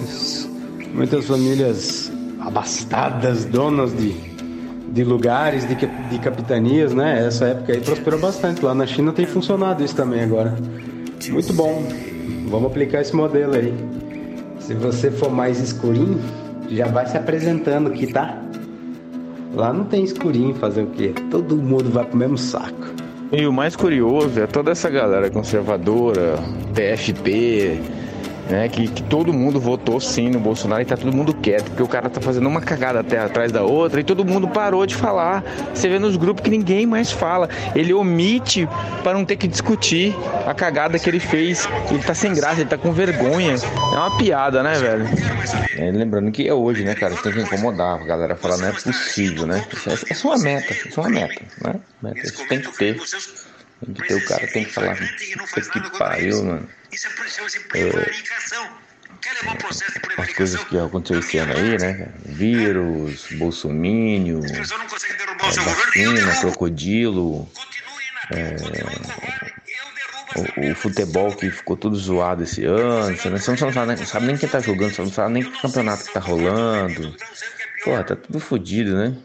Muitas 0.93 1.25
famílias 1.25 2.11
abastadas, 2.39 3.45
donas 3.45 3.95
de, 3.95 4.15
de 4.91 5.03
lugares, 5.03 5.67
de, 5.67 5.75
de 5.75 6.19
capitanias, 6.19 6.93
né? 6.93 7.25
Essa 7.25 7.45
época 7.45 7.73
aí 7.73 7.81
prosperou 7.81 8.19
bastante. 8.19 8.63
Lá 8.63 8.73
na 8.73 8.85
China 8.85 9.11
tem 9.11 9.25
funcionado 9.25 9.83
isso 9.83 9.95
também 9.95 10.21
agora. 10.21 10.55
Muito 11.29 11.53
bom. 11.53 11.83
Vamos 12.47 12.71
aplicar 12.71 13.01
esse 13.01 13.15
modelo 13.15 13.55
aí. 13.55 13.73
Se 14.59 14.73
você 14.73 15.11
for 15.11 15.31
mais 15.31 15.59
escurinho, 15.59 16.19
já 16.69 16.87
vai 16.87 17.05
se 17.07 17.17
apresentando 17.17 17.89
aqui, 17.89 18.07
tá? 18.07 18.37
Lá 19.53 19.73
não 19.73 19.83
tem 19.85 20.03
escurinho 20.03 20.53
fazer 20.55 20.83
o 20.83 20.87
quê? 20.87 21.13
Todo 21.31 21.55
mundo 21.57 21.89
vai 21.89 22.05
pro 22.05 22.17
mesmo 22.17 22.37
saco. 22.37 22.87
E 23.31 23.45
o 23.45 23.53
mais 23.53 23.75
curioso 23.75 24.39
é 24.39 24.47
toda 24.47 24.71
essa 24.71 24.89
galera 24.89 25.29
conservadora, 25.29 26.35
TFP, 26.73 27.79
né? 28.49 28.67
Que, 28.67 28.87
que 28.87 29.03
todo 29.03 29.31
mundo 29.31 29.59
votou 29.59 29.99
sim 29.99 30.29
no 30.29 30.39
Bolsonaro 30.39 30.81
e 30.81 30.85
tá 30.85 30.97
todo 30.97 31.15
mundo 31.15 31.33
quieto, 31.33 31.65
porque 31.65 31.83
o 31.83 31.87
cara 31.87 32.09
tá 32.09 32.19
fazendo 32.19 32.47
uma 32.47 32.59
cagada 32.59 32.99
até 32.99 33.19
atrás 33.19 33.51
da 33.51 33.63
outra 33.63 33.99
e 33.99 34.03
todo 34.03 34.25
mundo 34.25 34.47
parou 34.47 34.85
de 34.85 34.95
falar. 34.95 35.43
Você 35.73 35.87
vê 35.87 35.99
nos 35.99 36.17
grupos 36.17 36.43
que 36.43 36.49
ninguém 36.49 36.85
mais 36.85 37.11
fala. 37.11 37.47
Ele 37.75 37.93
omite 37.93 38.67
para 39.03 39.13
não 39.13 39.23
ter 39.23 39.35
que 39.35 39.47
discutir 39.47 40.15
a 40.45 40.53
cagada 40.53 40.97
que 40.97 41.09
ele 41.09 41.19
fez. 41.19 41.67
Ele 41.89 42.03
tá 42.03 42.13
sem 42.13 42.33
graça, 42.33 42.61
ele 42.61 42.69
tá 42.69 42.77
com 42.77 42.91
vergonha. 42.91 43.55
É 43.93 43.97
uma 43.97 44.17
piada, 44.17 44.63
né, 44.63 44.73
velho? 44.73 45.05
É, 45.77 45.91
lembrando 45.91 46.31
que 46.31 46.47
é 46.47 46.53
hoje, 46.53 46.83
né, 46.83 46.95
cara? 46.95 47.15
Tem 47.15 47.31
que 47.31 47.41
incomodar. 47.41 48.01
A 48.01 48.05
galera 48.05 48.35
fala, 48.35 48.57
não 48.57 48.67
é 48.67 48.71
possível, 48.71 49.45
né? 49.45 49.63
É, 49.87 50.13
é 50.13 50.17
uma 50.23 50.37
meta, 50.37 50.73
é 50.73 50.99
uma 50.99 51.09
meta, 51.09 51.41
né? 51.63 51.75
Meta, 52.01 52.31
tem 52.47 52.61
que 52.61 52.77
ter. 52.77 52.99
Tem 53.85 53.93
que 53.93 54.07
ter 54.07 54.15
o 54.15 54.25
cara, 54.25 54.47
tem 54.47 54.65
que 54.65 54.73
falar. 54.73 54.97
Puta 55.53 55.61
que 55.61 55.97
pariu, 55.97 56.43
mano. 56.43 56.69
É, 57.73 58.11
as 60.17 60.33
coisas 60.33 60.63
que 60.65 60.77
aconteceu 60.77 61.19
esse 61.19 61.37
ano 61.37 61.53
aí, 61.53 61.77
né? 61.77 62.13
Vírus, 62.25 63.27
bolsomínio, 63.31 64.41
é, 64.45 64.61
vacina, 65.63 66.35
crocodilo, 66.39 67.49
é, 68.31 68.55
o, 70.35 70.71
o 70.71 70.75
futebol 70.75 71.35
que 71.35 71.49
ficou 71.49 71.75
tudo 71.75 71.95
zoado 71.95 72.43
esse 72.43 72.63
ano, 72.65 73.15
você 73.15 73.29
não, 73.29 73.37
você 73.37 73.51
não 73.51 73.73
sabe, 73.73 73.95
não 73.95 74.05
sabe 74.05 74.25
nem 74.27 74.37
quem 74.37 74.49
tá 74.49 74.59
jogando, 74.59 74.93
você 74.93 75.01
não 75.01 75.11
sabe 75.11 75.33
nem 75.33 75.43
que 75.43 75.61
campeonato 75.61 76.05
que 76.05 76.13
tá 76.13 76.19
rolando. 76.19 77.15
Pô, 77.83 78.03
tá 78.03 78.15
tudo 78.15 78.39
fodido, 78.39 78.95
né? 78.95 79.15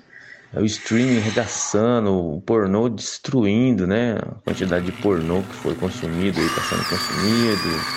É 0.56 0.60
o 0.60 0.64
streaming 0.66 1.18
regaçando, 1.18 2.12
o 2.36 2.40
pornô 2.42 2.88
destruindo, 2.88 3.86
né? 3.86 4.14
A 4.16 4.40
quantidade 4.42 4.84
de 4.86 4.92
pornô 4.92 5.44
que 5.48 5.54
foi 5.56 5.74
consumido 5.74 6.40
aí, 6.40 6.50
tá 6.50 6.62
sendo 6.62 6.84
consumido. 6.84 7.88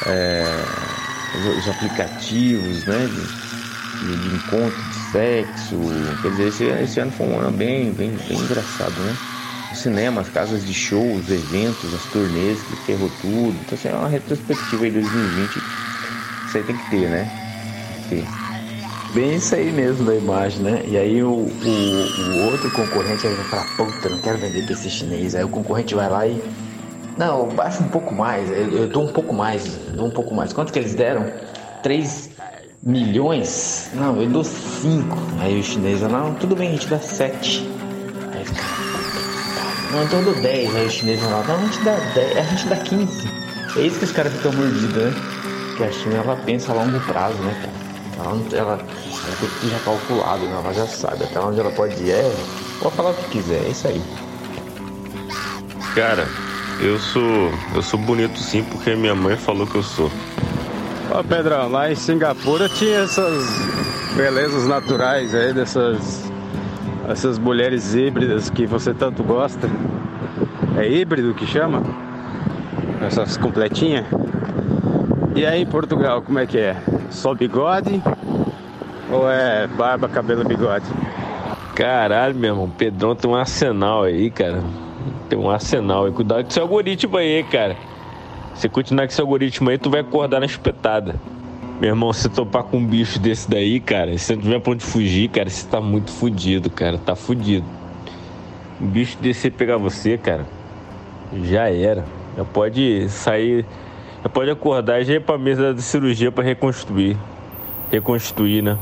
É, 0.00 0.78
os, 1.32 1.46
os 1.46 1.68
aplicativos, 1.68 2.84
né? 2.86 3.08
De, 3.08 4.18
de- 4.18 4.34
encontro, 4.34 4.84
de 4.84 4.96
sexo. 4.96 6.16
Quer 6.20 6.30
dizer, 6.30 6.48
esse, 6.48 6.64
esse 6.64 7.00
ano 7.00 7.12
foi 7.12 7.26
um 7.26 7.38
ano 7.38 7.52
bem, 7.52 7.94
bem, 7.94 8.22
bem 8.24 8.42
engraçado, 8.42 9.02
né? 9.04 9.20
O 9.70 9.74
cinema, 9.74 10.20
as 10.22 10.30
casas 10.30 10.64
de 10.64 10.74
show, 10.74 11.16
os 11.16 11.30
eventos, 11.30 11.94
as 11.94 12.06
turnês, 12.06 12.62
que 12.64 12.76
ferrou 12.76 13.10
tudo. 13.10 13.60
Então, 13.60 13.76
assim, 13.76 13.88
é 13.88 13.96
uma 13.96 14.08
retrospectiva 14.08 14.84
aí 14.84 14.90
de 14.90 15.00
2020. 15.00 15.70
Isso 16.46 16.58
aí 16.58 16.64
tem 16.64 16.76
que 16.78 16.84
ter, 16.84 17.10
né? 17.10 17.36
Tem 17.88 17.96
que 17.96 18.04
ter. 18.04 18.45
Bem 19.16 19.36
isso 19.36 19.54
aí 19.54 19.72
mesmo 19.72 20.04
da 20.04 20.14
imagem, 20.14 20.60
né? 20.60 20.82
E 20.86 20.94
aí 20.94 21.22
o, 21.22 21.30
o, 21.30 21.48
o 21.48 22.44
outro 22.50 22.70
concorrente 22.72 23.26
vai 23.26 23.44
falar, 23.46 23.64
puta, 23.74 24.10
não 24.10 24.18
quero 24.18 24.36
vender 24.36 24.62
pra 24.66 24.74
esse 24.74 24.90
chinês. 24.90 25.34
Aí 25.34 25.42
o 25.42 25.48
concorrente 25.48 25.94
vai 25.94 26.10
lá 26.10 26.26
e. 26.26 26.38
Não, 27.16 27.48
baixa 27.48 27.82
um 27.82 27.88
pouco 27.88 28.14
mais, 28.14 28.50
eu, 28.50 28.70
eu 28.72 28.88
dou 28.88 29.04
um 29.04 29.10
pouco 29.10 29.32
mais, 29.32 29.64
dou 29.94 30.08
um 30.08 30.10
pouco 30.10 30.34
mais. 30.34 30.52
Quanto 30.52 30.70
que 30.70 30.78
eles 30.78 30.94
deram? 30.94 31.32
3 31.82 32.28
milhões? 32.82 33.88
Não, 33.94 34.20
eu 34.20 34.28
dou 34.28 34.44
5. 34.44 35.16
Aí 35.40 35.60
o 35.60 35.62
chinês 35.62 36.00
vai, 36.00 36.12
não, 36.12 36.34
tudo 36.34 36.54
bem, 36.54 36.68
a 36.68 36.72
gente 36.72 36.86
dá 36.86 36.98
7. 36.98 37.66
Aí 38.34 38.44
caras, 38.44 39.92
não, 39.92 40.04
então 40.04 40.18
eu 40.18 40.24
dou 40.26 40.42
10. 40.42 40.76
Aí 40.76 40.86
o 40.86 40.90
chinês 40.90 41.20
vai 41.20 41.30
lá, 41.30 41.42
não, 41.42 41.54
a 41.54 41.64
gente 41.64 41.82
dá 41.82 41.96
10, 42.14 42.36
a 42.36 42.42
gente 42.42 42.66
dá 42.66 42.76
15. 42.76 43.28
É 43.78 43.80
isso 43.80 43.98
que 43.98 44.04
os 44.04 44.12
caras 44.12 44.34
ficam 44.34 44.52
mordidos, 44.52 44.94
né? 44.94 45.14
Porque 45.68 45.84
a 45.84 45.90
China 45.90 46.16
ela 46.16 46.36
pensa 46.36 46.70
a 46.70 46.74
longo 46.74 47.00
prazo, 47.00 47.38
né, 47.38 47.56
cara? 47.62 47.85
Ela, 48.18 48.34
não- 48.34 48.46
ela, 48.58 48.72
ela 48.72 49.36
tem 49.40 49.48
que 49.48 49.60
ter 49.60 49.68
já 49.68 49.78
calculado, 49.80 50.44
né? 50.46 50.60
Ela 50.64 50.72
já 50.72 50.86
sabe 50.86 51.24
até 51.24 51.38
onde 51.40 51.60
ela 51.60 51.70
pode 51.70 52.02
ir. 52.02 52.10
É, 52.10 52.34
pode 52.80 52.94
falar 52.96 53.10
o 53.10 53.14
que 53.14 53.30
quiser, 53.30 53.64
é 53.64 53.68
isso 53.70 53.86
aí. 53.88 54.00
Cara, 55.94 56.26
eu 56.80 56.98
sou. 56.98 57.50
Eu 57.74 57.82
sou 57.82 57.98
bonito 57.98 58.38
sim 58.38 58.62
porque 58.64 58.94
minha 58.94 59.14
mãe 59.14 59.36
falou 59.36 59.66
que 59.66 59.76
eu 59.76 59.82
sou. 59.82 60.10
Ó, 61.10 61.22
Pedrão, 61.22 61.68
lá 61.70 61.90
em 61.90 61.94
Singapura 61.94 62.68
tinha 62.68 62.98
essas 63.00 63.46
belezas 64.16 64.66
naturais 64.66 65.34
aí, 65.34 65.52
dessas 65.52 66.24
essas 67.08 67.38
mulheres 67.38 67.94
híbridas 67.94 68.50
que 68.50 68.66
você 68.66 68.92
tanto 68.92 69.22
gosta. 69.22 69.70
É 70.76 70.86
híbrido 70.90 71.32
que 71.34 71.46
chama? 71.46 71.82
Essas 73.00 73.36
completinhas. 73.36 74.04
E 75.36 75.44
aí 75.44 75.60
em 75.60 75.66
Portugal, 75.66 76.22
como 76.22 76.38
é 76.38 76.46
que 76.46 76.56
é? 76.56 76.74
Só 77.10 77.34
bigode? 77.34 78.02
Ou 79.12 79.30
é 79.30 79.66
barba, 79.66 80.08
cabelo, 80.08 80.42
bigode? 80.42 80.86
Caralho, 81.74 82.34
meu 82.34 82.54
irmão, 82.54 82.70
Pedrão 82.70 83.14
tem 83.14 83.30
um 83.30 83.34
arsenal 83.34 84.04
aí, 84.04 84.30
cara. 84.30 84.64
Tem 85.28 85.38
um 85.38 85.50
arsenal 85.50 86.06
aí. 86.06 86.12
Cuidado 86.12 86.44
com 86.44 86.50
seu 86.50 86.62
algoritmo 86.62 87.18
aí, 87.18 87.44
cara. 87.44 87.76
Se 88.54 88.66
continuar 88.66 89.06
com 89.06 89.12
esse 89.12 89.20
algoritmo 89.20 89.68
aí, 89.68 89.76
tu 89.76 89.90
vai 89.90 90.00
acordar 90.00 90.40
na 90.40 90.46
espetada. 90.46 91.16
Meu 91.78 91.90
irmão, 91.90 92.14
se 92.14 92.30
topar 92.30 92.62
com 92.62 92.78
um 92.78 92.86
bicho 92.86 93.18
desse 93.18 93.50
daí, 93.50 93.78
cara, 93.78 94.16
se 94.16 94.34
não 94.34 94.40
tiver 94.40 94.58
pra 94.58 94.72
onde 94.72 94.82
fugir, 94.82 95.28
cara, 95.28 95.50
você 95.50 95.68
tá 95.68 95.82
muito 95.82 96.10
fudido, 96.10 96.70
cara. 96.70 96.96
Tá 96.96 97.14
fudido. 97.14 97.66
Um 98.80 98.86
bicho 98.86 99.18
desse 99.18 99.50
pegar 99.50 99.76
você, 99.76 100.16
cara, 100.16 100.46
já 101.44 101.68
era. 101.68 102.06
Já 102.38 102.44
pode 102.46 103.06
sair. 103.10 103.66
Pode 104.28 104.50
acordar 104.50 105.00
e 105.00 105.04
já 105.04 105.14
ir 105.14 105.20
pra 105.22 105.36
mesa 105.38 105.72
de 105.74 105.82
cirurgia 105.82 106.30
pra 106.32 106.42
reconstruir. 106.44 107.16
Reconstruir, 107.90 108.62
né? 108.62 108.78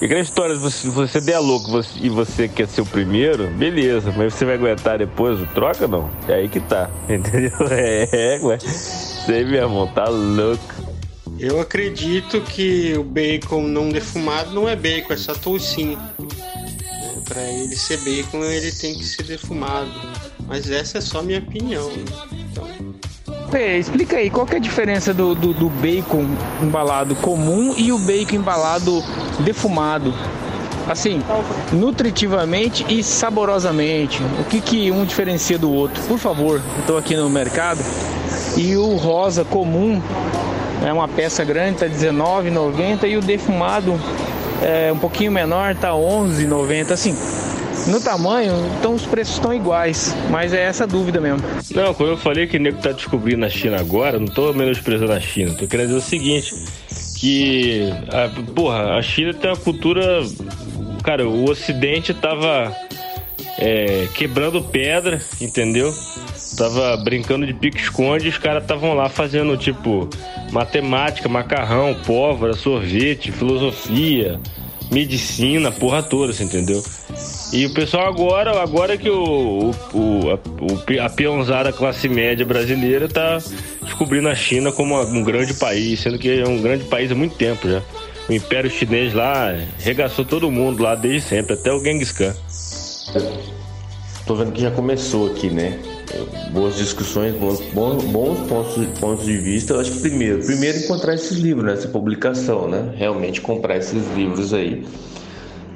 E 0.00 0.06
aquela 0.06 0.20
história, 0.20 0.56
se 0.70 0.88
você, 0.88 1.20
der 1.20 1.38
louco 1.38 1.70
você- 1.70 1.98
e 2.00 2.08
você 2.08 2.48
quer 2.48 2.66
ser 2.66 2.80
o 2.80 2.86
primeiro, 2.86 3.48
beleza, 3.48 4.12
mas 4.16 4.32
você 4.32 4.46
vai 4.46 4.54
aguentar 4.54 4.96
depois 4.98 5.38
o 5.38 5.46
troca 5.48 5.86
não? 5.86 6.10
É 6.26 6.34
aí 6.34 6.48
que 6.48 6.58
tá, 6.60 6.88
entendeu? 7.06 7.52
É, 7.70 8.40
ué. 8.42 8.56
Isso 8.56 9.30
aí, 9.30 9.44
meu 9.44 9.62
irmão, 9.62 9.86
tá 9.88 10.08
louco. 10.08 10.62
Eu 11.38 11.60
acredito 11.60 12.40
que 12.40 12.94
o 12.98 13.04
bacon 13.04 13.62
não 13.62 13.90
defumado 13.90 14.52
não 14.52 14.66
é 14.68 14.74
bacon, 14.74 15.12
é 15.12 15.16
só 15.18 15.34
toucinho. 15.34 15.98
Para 17.28 17.42
ele 17.42 17.76
ser 17.76 17.98
bacon, 17.98 18.42
ele 18.44 18.72
tem 18.72 18.94
que 18.94 19.04
ser 19.04 19.22
defumado. 19.22 19.90
Mas 20.46 20.70
essa 20.70 20.98
é 20.98 21.00
só 21.00 21.22
minha 21.22 21.38
opinião. 21.38 21.88
né? 21.88 22.04
Então, 22.50 22.66
Pê, 23.50 23.78
explica 23.78 24.16
aí, 24.16 24.30
qual 24.30 24.46
é 24.52 24.56
a 24.56 24.60
diferença 24.60 25.12
do, 25.12 25.34
do, 25.34 25.52
do 25.52 25.68
bacon 25.68 26.24
embalado 26.62 27.16
comum 27.16 27.74
e 27.76 27.90
o 27.90 27.98
bacon 27.98 28.36
embalado 28.36 29.02
defumado? 29.40 30.14
Assim, 30.88 31.22
nutritivamente 31.72 32.84
e 32.88 33.02
saborosamente. 33.02 34.22
O 34.40 34.44
que, 34.44 34.60
que 34.60 34.90
um 34.90 35.04
diferencia 35.04 35.58
do 35.58 35.72
outro? 35.72 36.02
Por 36.04 36.18
favor, 36.18 36.60
estou 36.80 36.96
aqui 36.96 37.16
no 37.16 37.28
mercado 37.28 37.80
e 38.56 38.76
o 38.76 38.96
rosa 38.96 39.44
comum 39.44 40.00
é 40.84 40.92
uma 40.92 41.08
peça 41.08 41.44
grande, 41.44 41.78
tá 41.78 41.86
R$19,90 41.86 43.08
e 43.08 43.16
o 43.16 43.20
defumado 43.20 44.00
é 44.62 44.92
um 44.92 44.98
pouquinho 44.98 45.32
menor, 45.32 45.74
tá 45.74 45.90
R$11,90. 45.90 46.92
Assim, 46.92 47.16
no 47.90 48.00
tamanho, 48.00 48.54
então 48.78 48.94
os 48.94 49.04
preços 49.04 49.34
estão 49.34 49.52
iguais, 49.52 50.14
mas 50.30 50.54
é 50.54 50.62
essa 50.62 50.86
dúvida 50.86 51.20
mesmo. 51.20 51.42
Não, 51.74 51.92
quando 51.92 52.10
eu 52.10 52.16
falei 52.16 52.46
que 52.46 52.56
o 52.56 52.60
nego 52.60 52.80
tá 52.80 52.92
descobrindo 52.92 53.44
a 53.44 53.50
China 53.50 53.78
agora, 53.78 54.18
não 54.18 54.28
tô 54.28 54.52
menosprezando 54.52 55.12
a 55.12 55.20
China, 55.20 55.54
tô 55.54 55.66
querendo 55.66 55.88
dizer 55.88 55.98
o 55.98 56.02
seguinte, 56.02 56.54
que, 57.18 57.92
a, 58.08 58.52
porra, 58.52 58.96
a 58.96 59.02
China 59.02 59.34
tem 59.34 59.50
uma 59.50 59.56
cultura, 59.56 60.22
cara, 61.02 61.28
o 61.28 61.50
Ocidente 61.50 62.14
tava 62.14 62.74
é, 63.58 64.08
quebrando 64.14 64.62
pedra, 64.62 65.20
entendeu? 65.40 65.92
Tava 66.56 66.96
brincando 66.98 67.46
de 67.46 67.54
pique-esconde 67.54 68.28
os 68.28 68.38
caras 68.38 68.62
estavam 68.62 68.94
lá 68.94 69.08
fazendo, 69.08 69.56
tipo, 69.56 70.08
matemática, 70.50 71.28
macarrão, 71.28 71.94
pólvora, 72.06 72.54
sorvete, 72.54 73.30
filosofia, 73.30 74.40
medicina, 74.90 75.70
porra 75.70 76.02
toda, 76.02 76.32
você 76.32 76.44
entendeu? 76.44 76.82
E 77.52 77.66
o 77.66 77.74
pessoal 77.74 78.08
agora, 78.08 78.60
agora 78.62 78.96
que 78.96 79.08
o, 79.08 79.70
o, 79.92 80.30
a, 80.30 81.04
a 81.04 81.10
peãozada 81.10 81.72
classe 81.72 82.08
média 82.08 82.44
brasileira 82.44 83.08
tá 83.08 83.38
descobrindo 83.82 84.28
a 84.28 84.34
China 84.34 84.72
como 84.72 85.00
um 85.00 85.22
grande 85.22 85.54
país, 85.54 86.00
sendo 86.00 86.18
que 86.18 86.40
é 86.40 86.46
um 86.46 86.60
grande 86.60 86.84
país 86.84 87.10
há 87.10 87.14
muito 87.14 87.36
tempo 87.36 87.68
já. 87.68 87.82
O 88.28 88.32
Império 88.32 88.70
Chinês 88.70 89.12
lá 89.12 89.52
regaçou 89.78 90.24
todo 90.24 90.50
mundo 90.50 90.82
lá 90.82 90.94
desde 90.94 91.28
sempre, 91.28 91.54
até 91.54 91.72
o 91.72 91.82
Genghis 91.82 92.12
Khan. 92.12 92.34
Tô 94.24 94.36
vendo 94.36 94.52
que 94.52 94.60
já 94.60 94.70
começou 94.70 95.32
aqui, 95.32 95.50
né? 95.50 95.76
Boas 96.52 96.76
discussões, 96.76 97.34
bons, 97.34 97.60
bons, 97.72 98.04
bons 98.04 98.40
pontos, 98.48 98.98
pontos 98.98 99.24
de 99.24 99.36
vista. 99.38 99.74
Eu 99.74 99.80
acho 99.80 99.92
que 99.92 100.00
primeiro, 100.00 100.44
primeiro 100.44 100.78
encontrar 100.78 101.14
esses 101.14 101.38
livros, 101.38 101.64
né? 101.64 101.72
essa 101.72 101.88
publicação, 101.88 102.68
né? 102.68 102.92
Realmente 102.96 103.40
comprar 103.40 103.76
esses 103.76 104.02
livros 104.16 104.52
aí. 104.52 104.84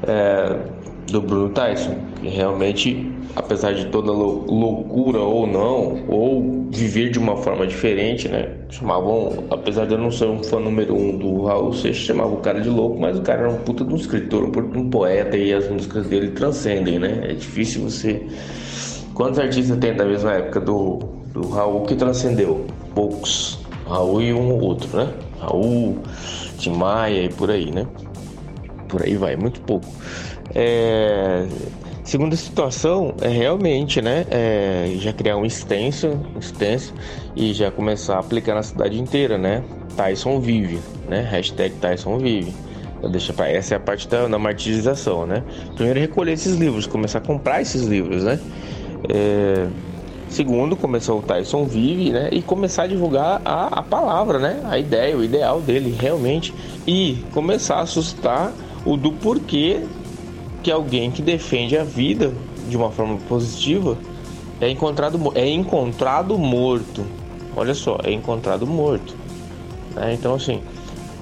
É, 0.06 0.58
do 1.10 1.20
Bruno 1.20 1.50
Tyson, 1.50 1.96
que 2.20 2.28
realmente, 2.28 3.12
apesar 3.36 3.72
de 3.72 3.86
toda 3.86 4.10
loucura 4.10 5.18
ou 5.18 5.46
não, 5.46 6.04
ou 6.08 6.66
viver 6.70 7.10
de 7.10 7.18
uma 7.18 7.36
forma 7.36 7.66
diferente, 7.66 8.28
né? 8.28 8.48
Chamavam, 8.70 9.44
apesar 9.50 9.86
de 9.86 9.92
eu 9.92 9.98
não 9.98 10.10
ser 10.10 10.26
um 10.26 10.42
fã 10.42 10.58
número 10.58 10.94
um 10.94 11.16
do 11.16 11.44
Raul 11.44 11.72
Seixas, 11.72 12.04
chamavam 12.04 12.34
o 12.34 12.40
cara 12.40 12.60
de 12.60 12.68
louco, 12.68 12.98
mas 12.98 13.18
o 13.18 13.22
cara 13.22 13.42
era 13.42 13.50
um 13.50 13.58
puta 13.58 13.84
de 13.84 13.92
um 13.92 13.96
escritor, 13.96 14.44
um 14.44 14.78
um 14.78 14.90
poeta 14.90 15.36
e 15.36 15.52
as 15.52 15.68
músicas 15.68 16.06
dele 16.06 16.30
transcendem, 16.30 16.98
né? 16.98 17.20
É 17.30 17.34
difícil 17.34 17.82
você. 17.82 18.22
Quantos 19.14 19.38
artistas 19.38 19.78
tem 19.78 19.94
da 19.94 20.04
mesma 20.04 20.32
época 20.32 20.60
do, 20.60 20.98
do 21.32 21.48
Raul 21.48 21.82
que 21.82 21.94
transcendeu? 21.94 22.66
Poucos. 22.94 23.60
Raul 23.86 24.22
e 24.22 24.32
um 24.32 24.50
ou 24.50 24.60
outro, 24.60 24.96
né? 24.96 25.12
Raul, 25.40 25.98
Tim 26.58 26.72
Maia 26.72 27.24
e 27.24 27.28
por 27.28 27.50
aí, 27.50 27.70
né? 27.70 27.86
Por 28.88 29.02
aí 29.02 29.16
vai, 29.16 29.36
muito 29.36 29.60
pouco. 29.60 29.86
É, 30.54 31.46
segunda 32.02 32.34
situação 32.36 33.14
é 33.20 33.28
realmente, 33.28 34.00
né, 34.00 34.26
é, 34.30 34.92
já 34.98 35.12
criar 35.12 35.36
um 35.36 35.44
extenso, 35.44 36.20
extenso 36.38 36.94
e 37.34 37.52
já 37.52 37.70
começar 37.70 38.16
a 38.16 38.20
aplicar 38.20 38.54
na 38.54 38.62
cidade 38.62 39.00
inteira, 39.00 39.38
né? 39.38 39.62
Tyson 39.96 40.40
vive, 40.40 40.80
né? 41.08 41.20
Hashtag 41.30 41.74
Tyson 41.76 42.18
vive. 42.18 42.52
Deixa 43.10 43.32
pra, 43.32 43.48
essa 43.50 43.74
é 43.74 43.76
a 43.76 43.80
parte 43.80 44.08
da, 44.08 44.26
da 44.26 44.38
martirização, 44.38 45.26
né? 45.26 45.44
Primeiro 45.74 46.00
recolher 46.00 46.32
esses 46.32 46.54
livros, 46.56 46.86
começar 46.86 47.18
a 47.18 47.20
comprar 47.20 47.60
esses 47.60 47.82
livros, 47.82 48.24
né? 48.24 48.40
É, 49.08 49.68
segundo, 50.28 50.76
começar 50.76 51.14
o 51.14 51.22
Tyson 51.22 51.64
vive, 51.64 52.10
né? 52.10 52.28
E 52.32 52.42
começar 52.42 52.84
a 52.84 52.86
divulgar 52.86 53.40
a, 53.44 53.66
a 53.78 53.82
palavra, 53.82 54.38
né? 54.38 54.60
A 54.64 54.78
ideia, 54.78 55.16
o 55.16 55.22
ideal 55.22 55.60
dele, 55.60 55.94
realmente. 55.98 56.54
E 56.86 57.24
começar 57.32 57.80
a 57.80 57.86
suscitar 57.86 58.52
o 58.84 58.96
do 58.96 59.12
porquê 59.12 59.82
que 60.62 60.70
alguém 60.70 61.10
que 61.10 61.22
defende 61.22 61.76
a 61.76 61.84
vida 61.84 62.32
de 62.68 62.76
uma 62.76 62.90
forma 62.90 63.18
positiva 63.28 63.98
é 64.60 64.68
encontrado, 64.70 65.32
é 65.34 65.48
encontrado 65.48 66.38
morto. 66.38 67.04
Olha 67.56 67.74
só, 67.74 67.98
é 68.02 68.12
encontrado 68.12 68.66
morto. 68.66 69.14
Né? 69.94 70.14
Então, 70.14 70.34
assim, 70.34 70.62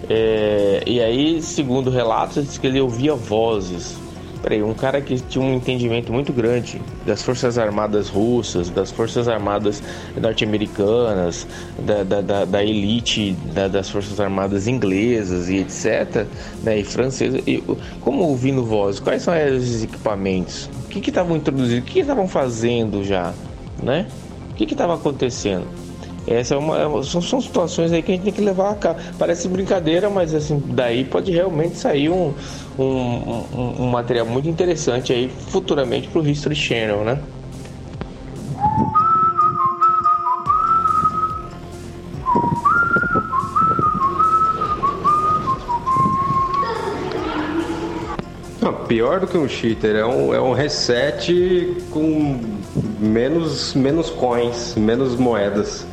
é... 0.08 0.82
e 0.86 1.00
aí, 1.00 1.42
segundo 1.42 1.90
relatos, 1.90 2.46
diz 2.46 2.58
que 2.58 2.66
ele 2.66 2.80
ouvia 2.80 3.14
vozes. 3.14 3.96
Peraí, 4.42 4.60
um 4.60 4.74
cara 4.74 5.00
que 5.00 5.20
tinha 5.20 5.44
um 5.44 5.54
entendimento 5.54 6.12
muito 6.12 6.32
grande 6.32 6.82
das 7.06 7.22
Forças 7.22 7.58
Armadas 7.58 8.08
russas, 8.08 8.68
das 8.68 8.90
Forças 8.90 9.28
Armadas 9.28 9.80
norte-americanas, 10.20 11.46
da, 11.78 12.02
da, 12.02 12.20
da, 12.20 12.44
da, 12.44 12.64
elite 12.64 13.36
da, 13.54 13.68
das 13.68 13.88
Forças 13.88 14.18
Armadas 14.18 14.66
inglesas 14.66 15.48
e 15.48 15.58
etc., 15.58 16.26
né, 16.60 16.80
e 16.80 16.84
francesas. 16.84 17.40
E, 17.46 17.62
como 18.00 18.24
ouvindo 18.24 18.64
voz, 18.64 18.98
quais 18.98 19.22
são 19.22 19.34
esses 19.34 19.84
equipamentos? 19.84 20.68
O 20.86 20.88
que 20.88 21.08
estavam 21.08 21.36
introduzindo? 21.36 21.80
O 21.80 21.84
que 21.84 22.00
estavam 22.00 22.26
fazendo 22.26 23.04
já? 23.04 23.32
Né? 23.80 24.08
O 24.50 24.54
que 24.54 24.64
estava 24.64 24.94
acontecendo? 24.94 25.66
Essa 26.26 26.54
é 26.54 26.58
uma, 26.58 26.78
é 26.78 27.02
são, 27.02 27.20
são, 27.20 27.40
situações 27.40 27.92
aí 27.92 28.00
que 28.00 28.12
a 28.12 28.14
gente 28.14 28.24
tem 28.24 28.32
que 28.32 28.40
levar 28.40 28.70
a 28.70 28.74
cabo. 28.74 29.00
Parece 29.18 29.48
brincadeira, 29.48 30.08
mas 30.08 30.34
assim, 30.34 30.62
daí 30.66 31.04
pode 31.04 31.32
realmente 31.32 31.76
sair 31.76 32.10
um, 32.10 32.32
um, 32.78 32.84
um, 32.84 33.74
um 33.80 33.86
material 33.90 34.26
muito 34.26 34.48
interessante 34.48 35.12
aí 35.12 35.28
futuramente 35.48 36.08
para 36.08 36.20
o 36.20 36.28
History 36.28 36.54
Channel, 36.54 37.04
né? 37.04 37.18
Pior 48.92 49.20
do 49.20 49.26
que 49.26 49.38
um 49.38 49.48
cheater, 49.48 49.96
é 49.96 50.04
um, 50.04 50.34
é 50.34 50.38
um 50.38 50.52
reset 50.52 51.78
com 51.90 52.38
menos, 53.00 53.72
menos 53.72 54.10
coins, 54.10 54.74
menos 54.76 55.16
moedas. 55.16 55.86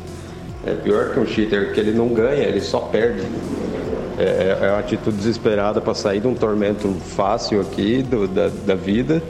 É 0.66 0.74
pior 0.74 1.14
que 1.14 1.18
um 1.18 1.24
cheater, 1.24 1.72
que 1.72 1.80
ele 1.80 1.92
não 1.92 2.08
ganha, 2.08 2.42
ele 2.42 2.60
só 2.60 2.80
perde. 2.80 3.22
É, 4.20 4.58
é 4.60 4.70
uma 4.70 4.80
atitude 4.80 5.16
desesperada 5.16 5.80
para 5.80 5.94
sair 5.94 6.20
de 6.20 6.26
um 6.26 6.34
tormento 6.34 6.88
fácil 7.16 7.60
aqui 7.60 8.02
do, 8.02 8.28
da, 8.28 8.48
da 8.48 8.74
vida. 8.74 9.22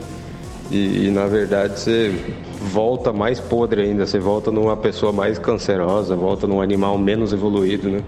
E, 0.69 1.07
e, 1.07 1.11
na 1.11 1.27
verdade 1.27 1.79
você 1.79 2.13
volta 2.61 3.11
mais 3.11 3.39
podre 3.39 3.81
ainda, 3.81 4.05
você 4.05 4.19
volta 4.19 4.51
numa 4.51 4.77
pessoa 4.77 5.11
mais 5.11 5.37
cancerosa, 5.37 6.15
volta 6.15 6.47
num 6.47 6.61
animal 6.61 6.97
menos 6.97 7.33
evoluído, 7.33 7.89
né? 7.89 8.01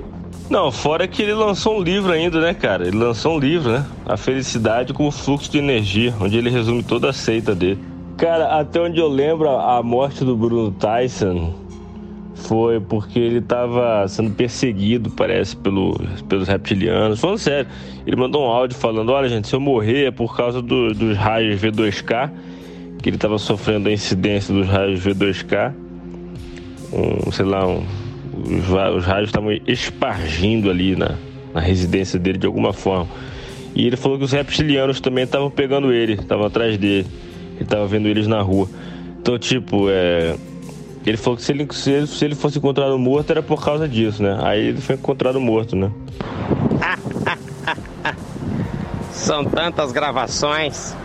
Não, 0.50 0.72
fora 0.72 1.08
que 1.08 1.22
ele 1.22 1.34
lançou 1.34 1.78
um 1.78 1.82
livro 1.82 2.12
ainda, 2.12 2.40
né, 2.40 2.54
cara? 2.54 2.88
Ele 2.88 2.98
lançou 2.98 3.36
um 3.36 3.40
livro, 3.40 3.72
né? 3.72 3.86
A 4.06 4.16
Felicidade 4.16 4.94
como 4.94 5.10
Fluxo 5.12 5.52
de 5.52 5.58
Energia, 5.58 6.14
onde 6.20 6.38
ele 6.38 6.50
resume 6.50 6.84
toda 6.84 7.10
a 7.10 7.14
seita 7.14 7.56
dele. 7.56 7.80
Cara, 8.18 8.60
até 8.60 8.80
onde 8.80 9.00
eu 9.00 9.08
lembro, 9.08 9.50
a 9.50 9.82
morte 9.82 10.24
do 10.24 10.36
Bruno 10.36 10.72
Tyson 10.72 11.54
foi 12.36 12.80
porque 12.80 13.20
ele 13.20 13.40
estava 13.40 14.08
sendo 14.08 14.32
perseguido, 14.32 15.10
parece, 15.12 15.56
pelo, 15.56 15.96
pelos 16.28 16.48
reptilianos. 16.48 17.20
Falando 17.20 17.38
sério, 17.38 17.70
ele 18.06 18.16
mandou 18.16 18.44
um 18.44 18.48
áudio 18.48 18.78
falando: 18.78 19.12
Olha, 19.12 19.30
gente, 19.30 19.48
se 19.48 19.56
eu 19.56 19.60
morrer 19.60 20.06
é 20.06 20.12
por 20.12 20.36
causa 20.36 20.62
do, 20.62 20.94
dos 20.94 21.16
raios 21.16 21.62
V2K, 21.62 22.32
que 23.02 23.10
ele 23.10 23.18
estava 23.18 23.38
sofrendo 23.38 23.90
a 23.90 23.92
incidência 23.92 24.54
dos 24.54 24.68
raios 24.68 25.00
V2K. 25.00 25.74
Um, 26.92 27.32
sei 27.32 27.46
lá, 27.46 27.68
um, 27.68 27.84
os, 28.46 28.98
os 28.98 29.06
raios 29.06 29.30
estavam 29.30 29.52
espargindo 29.68 30.70
ali 30.70 30.96
na, 30.96 31.16
na 31.54 31.62
residência 31.62 32.20
dele 32.20 32.38
de 32.38 32.46
alguma 32.46 32.74
forma. 32.74 33.08
E 33.76 33.88
ele 33.88 33.96
falou 33.98 34.18
que 34.18 34.24
os 34.24 34.32
reptilianos 34.32 35.00
também 35.00 35.24
estavam 35.24 35.50
pegando 35.50 35.92
ele, 35.92 36.14
estavam 36.14 36.46
atrás 36.46 36.78
dele. 36.78 37.08
Ele 37.56 37.64
estava 37.64 37.88
vendo 37.88 38.08
eles 38.08 38.28
na 38.28 38.42
rua. 38.42 38.70
Então, 39.20 39.40
tipo, 39.40 39.88
é 39.90 40.36
ele 41.10 41.18
falou 41.18 41.38
que 41.38 41.44
se 41.44 41.52
ele, 41.52 41.68
se 41.72 41.92
ele, 41.92 42.08
se 42.08 42.26
ele 42.26 42.36
fosse 42.36 42.58
encontrado 42.58 42.98
morto 42.98 43.32
era 43.32 43.44
por 43.44 43.64
causa 43.64 43.88
disso, 43.88 44.24
né? 44.24 44.40
Aí 44.42 44.68
ele 44.68 44.82
foi 44.82 44.96
encontrado 44.96 45.40
morto, 45.40 45.76
né? 45.76 45.92
São 49.12 49.44
tantas 49.44 49.92
gravações. 49.92 50.96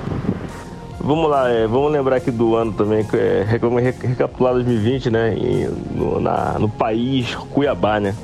Vamos 1.01 1.31
lá, 1.31 1.49
é, 1.49 1.67
vamos 1.67 1.91
lembrar 1.91 2.17
aqui 2.17 2.31
do 2.31 2.55
ano 2.55 2.73
também, 2.73 3.05
é, 3.15 3.45
recapitular 3.49 4.53
2020, 4.55 5.11
né? 5.11 5.35
Em, 5.35 5.69
no, 5.95 6.21
na, 6.21 6.59
no 6.59 6.69
país 6.69 7.35
Cuiabá, 7.35 7.99
né? 7.99 8.15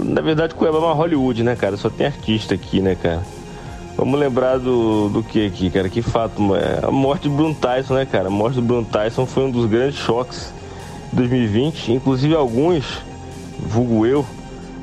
Na 0.00 0.20
verdade, 0.20 0.54
Cuiabá 0.54 0.78
é 0.78 0.80
uma 0.80 0.94
Hollywood, 0.94 1.42
né, 1.42 1.54
cara? 1.54 1.76
Só 1.76 1.90
tem 1.90 2.06
artista 2.06 2.54
aqui, 2.54 2.80
né, 2.80 2.94
cara? 2.94 3.22
Vamos 3.96 4.18
lembrar 4.18 4.58
do, 4.58 5.08
do 5.08 5.22
que 5.22 5.46
aqui, 5.46 5.70
cara? 5.70 5.88
Que 5.88 6.00
fato, 6.00 6.56
é 6.56 6.86
a 6.86 6.90
morte 6.90 7.24
de 7.24 7.30
Bruno 7.30 7.54
Tyson, 7.54 7.94
né, 7.94 8.06
cara? 8.06 8.28
A 8.28 8.30
morte 8.30 8.54
do 8.54 8.62
Bruno 8.62 8.84
Tyson 8.84 9.26
foi 9.26 9.44
um 9.44 9.50
dos 9.50 9.66
grandes 9.66 9.98
choques 9.98 10.52
2020, 11.12 11.92
inclusive 11.92 12.34
alguns 12.34 13.02
vulgo 13.58 14.06
eu, 14.06 14.24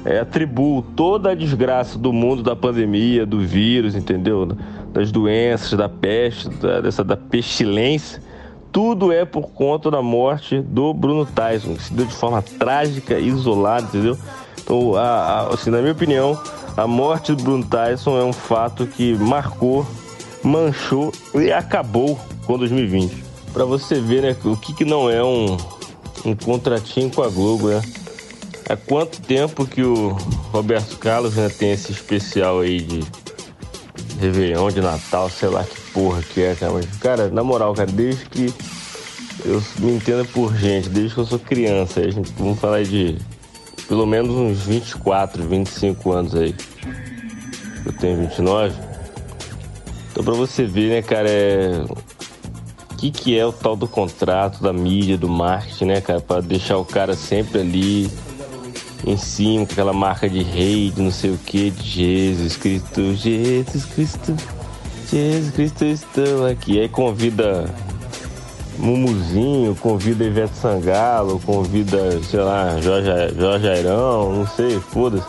é, 0.03 0.19
atribuo 0.19 0.81
toda 0.81 1.31
a 1.31 1.35
desgraça 1.35 1.97
do 1.97 2.13
mundo 2.13 2.43
da 2.43 2.55
pandemia, 2.55 3.25
do 3.25 3.39
vírus, 3.39 3.95
entendeu? 3.95 4.47
Das 4.93 5.11
doenças, 5.11 5.71
da 5.71 5.89
peste, 5.89 6.49
da, 6.49 6.81
dessa, 6.81 7.03
da 7.03 7.17
pestilência. 7.17 8.21
Tudo 8.71 9.11
é 9.11 9.25
por 9.25 9.49
conta 9.51 9.89
da 9.89 10.01
morte 10.01 10.61
do 10.61 10.93
Bruno 10.93 11.25
Tyson, 11.25 11.75
que 11.75 11.83
se 11.83 11.93
deu 11.93 12.05
de 12.05 12.13
forma 12.13 12.41
trágica, 12.41 13.17
isolada, 13.17 13.87
entendeu? 13.87 14.17
Então, 14.61 14.95
a, 14.95 15.01
a, 15.01 15.53
assim, 15.53 15.69
na 15.69 15.79
minha 15.79 15.93
opinião, 15.93 16.39
a 16.75 16.85
morte 16.85 17.33
do 17.33 17.41
Bruno 17.41 17.65
Tyson 17.65 18.19
é 18.19 18.23
um 18.23 18.33
fato 18.33 18.85
que 18.85 19.15
marcou, 19.15 19.87
manchou 20.43 21.11
e 21.33 21.51
acabou 21.51 22.19
com 22.45 22.57
2020. 22.57 23.23
Para 23.53 23.63
você 23.63 23.99
ver, 23.99 24.21
né, 24.21 24.35
o 24.43 24.57
que, 24.57 24.73
que 24.73 24.83
não 24.83 25.09
é 25.09 25.23
um, 25.23 25.55
um 26.23 26.35
contratinho 26.35 27.09
com 27.09 27.23
a 27.23 27.29
Globo, 27.29 27.69
né? 27.69 27.81
Há 28.69 28.75
quanto 28.75 29.21
tempo 29.21 29.65
que 29.65 29.83
o 29.83 30.09
Roberto 30.51 30.97
Carlos 30.97 31.35
né, 31.35 31.49
tem 31.49 31.71
esse 31.71 31.91
especial 31.91 32.61
aí 32.61 32.81
de 32.81 33.03
Réveillon, 34.19 34.71
de 34.71 34.81
Natal, 34.81 35.29
sei 35.29 35.49
lá 35.49 35.63
que 35.63 35.79
porra 35.91 36.21
que 36.23 36.41
é, 36.41 36.55
cara. 36.55 36.73
Mas, 36.73 36.85
cara, 36.97 37.29
na 37.29 37.43
moral, 37.43 37.73
cara, 37.73 37.91
desde 37.91 38.25
que 38.25 38.53
eu 39.45 39.61
me 39.79 39.91
entendo 39.93 40.25
por 40.31 40.55
gente, 40.55 40.89
desde 40.89 41.13
que 41.13 41.19
eu 41.19 41.25
sou 41.25 41.37
criança, 41.37 41.99
a 41.99 42.09
gente, 42.09 42.33
vamos 42.37 42.59
falar 42.59 42.83
de 42.83 43.17
pelo 43.87 44.05
menos 44.05 44.31
uns 44.31 44.63
24, 44.63 45.43
25 45.47 46.11
anos 46.11 46.35
aí. 46.35 46.55
Eu 47.85 47.93
tenho 47.93 48.17
29. 48.17 48.75
Então 50.11 50.23
pra 50.23 50.33
você 50.33 50.65
ver, 50.65 50.89
né, 50.89 51.01
cara, 51.01 51.29
é... 51.29 51.85
Que, 53.05 53.11
que 53.11 53.37
é 53.37 53.45
o 53.45 53.51
tal 53.51 53.75
do 53.75 53.87
contrato, 53.87 54.63
da 54.63 54.73
mídia, 54.73 55.17
do 55.17 55.29
marketing, 55.29 55.85
né, 55.85 56.01
cara? 56.01 56.19
Pra 56.19 56.41
deixar 56.41 56.77
o 56.77 56.85
cara 56.85 57.15
sempre 57.15 57.59
ali 57.59 58.09
em 59.05 59.17
cima, 59.17 59.65
com 59.65 59.73
aquela 59.73 59.93
marca 59.93 60.27
de 60.27 60.41
rei, 60.41 60.89
de 60.89 61.01
não 61.01 61.11
sei 61.11 61.31
o 61.31 61.37
que, 61.37 61.69
de 61.69 61.83
Jesus 61.83 62.57
Cristo, 62.57 63.13
Jesus 63.13 63.85
Cristo, 63.85 64.35
Jesus 65.11 65.53
Cristo, 65.53 65.85
estou 65.85 66.47
aqui. 66.47 66.79
Aí 66.79 66.89
convida 66.89 67.65
Mumuzinho, 68.79 69.75
convida 69.75 70.23
Ivete 70.23 70.55
Sangalo, 70.55 71.39
convida, 71.45 72.19
sei 72.23 72.39
lá, 72.39 72.79
Jorge, 72.81 73.09
Jorge 73.37 73.67
Airão, 73.67 74.33
não 74.33 74.47
sei, 74.47 74.79
foda-se. 74.79 75.25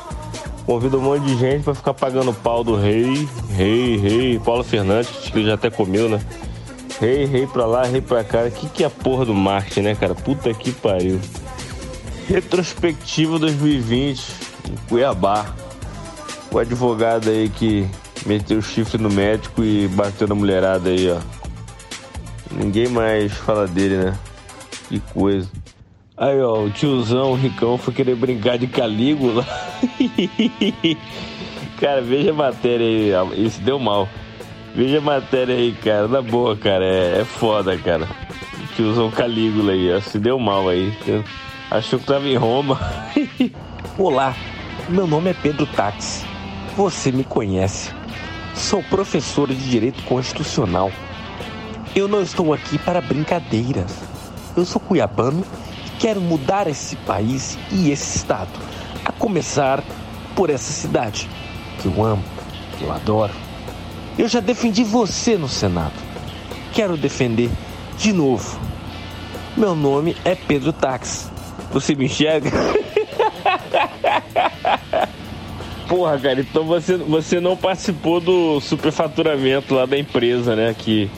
Convida 0.64 0.97
um 0.97 1.03
monte 1.03 1.24
de 1.24 1.37
gente 1.37 1.62
pra 1.62 1.74
ficar 1.74 1.95
pagando 1.95 2.33
pau 2.33 2.64
do 2.64 2.74
rei, 2.74 3.29
rei, 3.51 3.97
rei, 3.99 4.39
Paulo 4.39 4.64
Fernandes, 4.64 5.11
que 5.11 5.39
ele 5.39 5.47
já 5.47 5.55
até 5.55 5.70
comeu, 5.70 6.09
né? 6.09 6.20
Rei, 7.01 7.26
rei 7.26 7.47
pra 7.47 7.66
lá, 7.66 7.84
rei 7.84 8.01
pra 8.01 8.24
cá. 8.24 8.49
Que 8.51 8.68
que 8.68 8.82
é 8.82 8.86
a 8.86 8.90
porra 8.90 9.24
do 9.24 9.34
marketing, 9.34 9.82
né, 9.82 9.94
cara? 9.94 10.14
Puta 10.14 10.53
que 10.55 10.72
pariu. 10.72 11.20
Retrospectiva 12.28 13.38
2020 13.38 14.24
em 14.70 14.76
Cuiabá. 14.88 15.55
O 16.51 16.59
advogado 16.59 17.28
aí 17.28 17.49
que 17.49 17.86
meteu 18.24 18.59
o 18.59 18.62
chifre 18.62 19.01
no 19.01 19.11
médico 19.11 19.62
e 19.62 19.86
bateu 19.88 20.26
na 20.26 20.34
mulherada 20.34 20.88
aí, 20.88 21.11
ó. 21.11 21.18
Ninguém 22.51 22.88
mais 22.88 23.32
fala 23.32 23.66
dele, 23.66 23.97
né? 23.97 24.18
Que 24.88 25.01
coisa. 25.01 25.51
Aí, 26.16 26.40
ó, 26.40 26.62
o 26.62 26.70
tiozão, 26.70 27.32
o 27.32 27.34
Ricão, 27.34 27.76
foi 27.76 27.92
querer 27.92 28.16
brincar 28.16 28.57
de 28.57 28.66
Calígula. 28.66 29.47
cara, 31.78 32.01
veja 32.01 32.30
a 32.30 32.34
matéria 32.34 33.20
aí. 33.20 33.44
Isso 33.44 33.61
deu 33.61 33.78
mal. 33.78 34.09
Veja 34.77 34.99
a 34.99 35.01
matéria 35.01 35.57
aí, 35.57 35.72
cara. 35.72 36.07
Na 36.07 36.20
boa, 36.20 36.55
cara. 36.55 36.85
É, 36.85 37.22
é 37.22 37.24
foda, 37.24 37.79
cara. 37.79 38.07
O 38.62 38.74
tiozão 38.74 39.11
Calígula 39.11 39.72
aí, 39.72 39.91
ó. 39.91 39.99
Se 40.03 40.18
deu 40.18 40.39
mal 40.39 40.68
aí. 40.68 40.93
Achou 41.70 41.99
que 41.99 42.05
tava 42.05 42.29
em 42.29 42.37
Roma. 42.37 42.79
Olá, 43.97 44.37
meu 44.91 45.07
nome 45.07 45.31
é 45.31 45.33
Pedro 45.35 45.64
Tax. 45.64 46.27
Você 46.77 47.11
me 47.11 47.24
conhece. 47.24 47.91
Sou 48.55 48.83
professor 48.83 49.49
de 49.49 49.70
Direito 49.70 50.03
Constitucional. 50.03 50.93
Eu 51.95 52.07
não 52.07 52.20
estou 52.20 52.53
aqui 52.53 52.77
para 52.77 53.01
brincadeiras. 53.01 54.03
Eu 54.55 54.66
sou 54.66 54.79
cuiabano 54.79 55.43
e 55.87 55.91
quero 55.99 56.20
mudar 56.20 56.66
esse 56.66 56.97
país 56.97 57.59
e 57.72 57.91
esse 57.91 58.18
estado. 58.18 58.51
A 59.07 59.11
começar 59.11 59.83
por 60.35 60.51
essa 60.51 60.70
cidade, 60.70 61.31
que 61.81 61.87
eu 61.87 62.05
amo, 62.05 62.22
que 62.77 62.85
eu 62.85 62.93
adoro. 62.93 63.45
Eu 64.19 64.29
já 64.29 64.41
defendi 64.41 64.83
você 64.83 65.37
no 65.37 65.49
Senado. 65.49 65.93
Quero 66.73 66.97
defender 66.97 67.51
de 67.99 68.12
novo. 68.12 68.59
Meu 69.57 69.75
nome 69.75 70.17
é 70.25 70.35
Pedro 70.35 70.73
Tax. 70.73 71.31
Você 71.71 71.95
me 71.95 72.07
enxerga? 72.07 72.51
Porra, 75.89 76.19
cara, 76.19 76.41
então 76.41 76.64
você, 76.64 76.97
você 76.97 77.41
não 77.41 77.57
participou 77.57 78.21
do 78.21 78.61
superfaturamento 78.61 79.75
lá 79.75 79.87
da 79.87 79.99
empresa, 79.99 80.57
né? 80.57 80.75
Que 80.77 81.11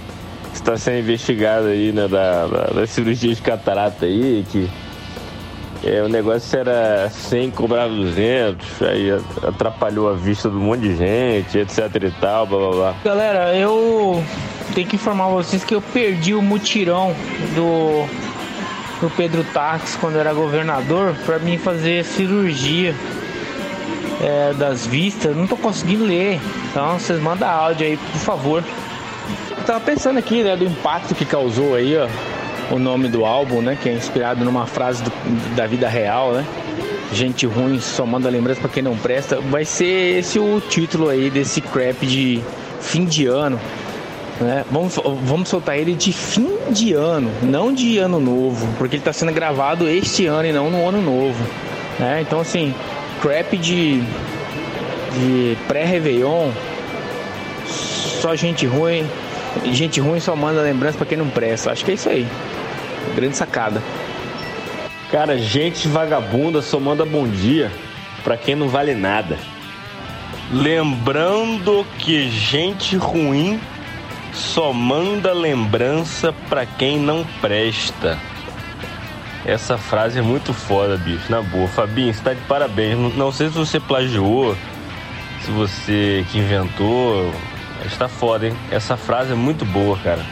está 0.53 0.77
sendo 0.77 0.99
investigado 0.99 1.67
aí, 1.67 1.93
né? 1.93 2.07
Da, 2.07 2.47
da, 2.47 2.85
de 2.85 3.37
catarata 3.37 4.07
aí, 4.07 4.45
que 4.51 4.69
é, 5.85 6.03
o 6.03 6.09
negócio 6.09 6.59
era 6.59 7.09
100, 7.09 7.53
cobrar 7.53 7.87
200, 7.89 8.83
aí 8.83 9.11
atrapalhou 9.47 10.11
a 10.11 10.15
vista 10.15 10.49
do 10.49 10.59
monte 10.59 10.81
de 10.81 10.97
gente, 10.97 11.59
etc 11.59 12.03
e 12.03 12.11
tal, 12.21 12.47
blá 12.47 12.59
blá 12.59 12.71
blá. 12.71 12.95
Galera, 13.05 13.57
eu 13.57 14.23
tenho 14.75 14.89
que 14.89 14.97
informar 14.97 15.29
vocês 15.29 15.63
que 15.63 15.75
eu 15.75 15.81
perdi 15.81 16.35
o 16.35 16.43
mutirão 16.43 17.15
do, 17.55 18.07
do 19.01 19.11
Pedro 19.17 19.45
Tax 19.45 19.97
quando 19.97 20.19
era 20.19 20.33
governador 20.33 21.15
para 21.25 21.39
mim 21.39 21.57
fazer 21.59 22.05
cirurgia 22.05 22.95
é, 24.21 24.53
das 24.55 24.85
vistas. 24.85 25.37
Não 25.37 25.47
tô 25.47 25.57
conseguindo 25.57 26.05
ler, 26.05 26.41
então 26.71 26.99
vocês 26.99 27.21
mandam 27.21 27.49
áudio 27.49 27.87
aí, 27.87 27.97
por 27.97 28.21
favor. 28.21 28.65
Eu 29.57 29.65
tava 29.65 29.81
pensando 29.81 30.19
aqui, 30.19 30.43
né, 30.43 30.57
do 30.57 30.65
impacto 30.65 31.15
que 31.15 31.25
causou 31.25 31.77
aí, 31.77 31.97
ó 31.97 32.38
o 32.71 32.79
nome 32.79 33.09
do 33.09 33.25
álbum, 33.25 33.61
né? 33.61 33.77
Que 33.81 33.89
é 33.89 33.93
inspirado 33.93 34.45
numa 34.45 34.67
frase 34.67 35.03
do, 35.03 35.13
da 35.55 35.67
vida 35.67 35.89
real, 35.89 36.33
né? 36.33 36.45
Gente 37.13 37.47
ruim 37.47 37.81
só 37.81 38.05
manda 38.05 38.29
lembrança 38.29 38.61
para 38.61 38.71
quem 38.71 38.83
não 38.83 38.97
presta. 38.97 39.41
Vai 39.41 39.65
ser 39.65 40.19
esse 40.19 40.39
o 40.39 40.61
título 40.61 41.09
aí 41.09 41.31
desse 41.31 41.61
crap 41.61 42.07
de 42.07 42.43
fim 42.81 43.05
de 43.05 43.27
ano. 43.27 43.59
Né? 44.41 44.65
Vamos, 44.71 44.95
vamos 45.23 45.49
soltar 45.49 45.79
ele 45.79 45.95
de 45.95 46.13
fim 46.13 46.49
de 46.71 46.93
ano, 46.93 47.31
não 47.43 47.73
de 47.73 47.99
ano 47.99 48.21
novo, 48.21 48.69
porque 48.79 48.95
ele 48.95 49.01
está 49.01 49.13
sendo 49.13 49.33
gravado 49.33 49.89
este 49.89 50.27
ano 50.27 50.47
e 50.47 50.53
não 50.53 50.71
no 50.71 50.87
ano 50.89 51.03
novo. 51.03 51.45
Né? 51.99 52.21
Então, 52.21 52.41
assim, 52.41 52.73
crap 53.21 53.57
de, 53.57 54.01
de 54.01 55.57
pré-Réveillon, 55.67 56.51
só 58.21 58.37
gente 58.37 58.67
ruim, 58.67 59.05
gente 59.65 60.01
ruim 60.01 60.21
só 60.21 60.35
manda 60.35 60.61
lembrança 60.61 60.99
para 60.99 61.07
quem 61.07 61.19
não 61.19 61.29
presta. 61.29 61.73
Acho 61.73 61.85
que 61.85 61.93
é 61.93 61.95
isso 61.95 62.09
aí. 62.09 62.27
Grande 63.15 63.37
sacada. 63.37 63.83
Cara, 65.11 65.39
gente 65.39 65.89
vagabunda 65.89 66.61
só 66.61 66.79
manda 66.79 67.05
bom 67.05 67.27
dia 67.27 67.73
pra 68.23 68.37
quem 68.37 68.55
não 68.55 68.69
vale 68.69 68.95
nada. 68.95 69.39
Lembrando 70.53 71.87
que 71.99 72.31
gente 72.31 72.97
ruim 72.97 73.61
só 74.33 74.73
manda 74.73 75.33
lembrança 75.33 76.33
pra 76.49 76.65
quem 76.65 76.99
não 76.99 77.25
presta. 77.41 78.19
Essa 79.45 79.79
frase 79.79 80.19
é 80.19 80.23
muito 80.23 80.53
foda, 80.53 80.97
bicho. 80.97 81.31
Na 81.31 81.41
boa. 81.41 81.69
Fabinho, 81.69 82.13
você 82.13 82.23
tá 82.23 82.35
de 82.35 82.41
parabéns. 82.43 83.15
Não 83.17 83.33
sei 83.33 83.49
se 83.49 83.55
você 83.55 83.81
plagiou, 83.81 84.55
se 85.41 85.51
você 85.51 86.25
que 86.31 86.39
inventou. 86.39 87.33
Mas 87.83 87.97
tá 87.97 88.09
foda, 88.09 88.47
hein? 88.47 88.57
Essa 88.71 88.97
frase 88.97 89.33
é 89.33 89.35
muito 89.35 89.65
boa, 89.65 89.97
cara. 89.99 90.25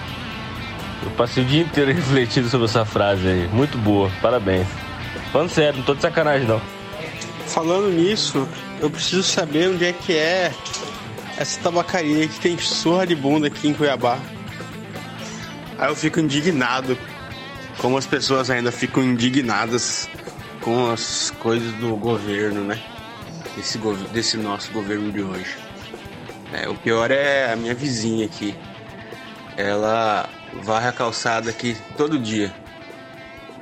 Eu 1.02 1.10
passei 1.12 1.42
o 1.42 1.46
dia 1.46 1.62
inteiro 1.62 1.92
refletindo 1.94 2.48
sobre 2.48 2.66
essa 2.66 2.84
frase 2.84 3.26
aí. 3.26 3.48
Muito 3.48 3.78
boa, 3.78 4.10
parabéns. 4.20 4.66
Falando 5.32 5.50
sério, 5.50 5.78
não 5.78 5.84
tô 5.84 5.94
de 5.94 6.02
sacanagem 6.02 6.46
não. 6.46 6.60
Falando 7.46 7.90
nisso, 7.90 8.48
eu 8.80 8.90
preciso 8.90 9.22
saber 9.22 9.68
onde 9.70 9.84
é 9.84 9.92
que 9.92 10.16
é 10.16 10.52
essa 11.36 11.60
tabacaria 11.60 12.26
que 12.26 12.40
tem 12.40 12.58
surra 12.58 13.06
de 13.06 13.14
bunda 13.14 13.46
aqui 13.46 13.68
em 13.68 13.74
Cuiabá. 13.74 14.18
Aí 15.78 15.88
eu 15.88 15.94
fico 15.94 16.18
indignado 16.18 16.98
como 17.78 17.96
as 17.96 18.06
pessoas 18.06 18.50
ainda 18.50 18.72
ficam 18.72 19.02
indignadas 19.02 20.08
com 20.60 20.90
as 20.90 21.32
coisas 21.38 21.72
do 21.74 21.94
governo, 21.96 22.64
né? 22.64 22.80
Desse, 23.54 23.78
desse 24.12 24.36
nosso 24.36 24.72
governo 24.72 25.12
de 25.12 25.22
hoje. 25.22 25.65
É, 26.52 26.68
o 26.68 26.74
pior 26.74 27.10
é 27.10 27.52
a 27.52 27.56
minha 27.56 27.74
vizinha 27.74 28.26
aqui. 28.26 28.54
Ela 29.56 30.28
varre 30.62 30.88
a 30.88 30.92
calçada 30.92 31.50
aqui 31.50 31.76
todo 31.96 32.18
dia. 32.18 32.54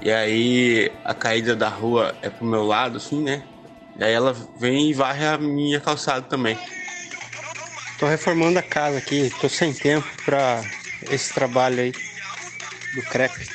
E 0.01 0.11
aí 0.11 0.93
a 1.05 1.15
caída 1.15 1.57
da 1.57 1.69
rua 1.69 2.15
é 2.21 2.29
pro 2.29 2.45
meu 2.45 2.65
lado, 2.65 2.99
assim, 2.99 3.23
né? 3.23 3.43
E 3.99 4.05
aí 4.05 4.13
ela 4.13 4.37
vem 4.59 4.91
e 4.91 4.95
varre 4.95 5.27
a 5.27 5.39
minha 5.39 5.81
calçada 5.81 6.23
também. 6.23 6.59
Tô 7.99 8.07
reformando 8.07 8.59
a 8.59 8.63
casa 8.63 8.99
aqui, 8.99 9.33
tô 9.41 9.49
sem 9.49 9.73
tempo 9.73 10.07
pra 10.25 10.63
esse 11.11 11.33
trabalho 11.33 11.81
aí 11.81 11.93
do 12.95 13.03
crepe. 13.03 13.49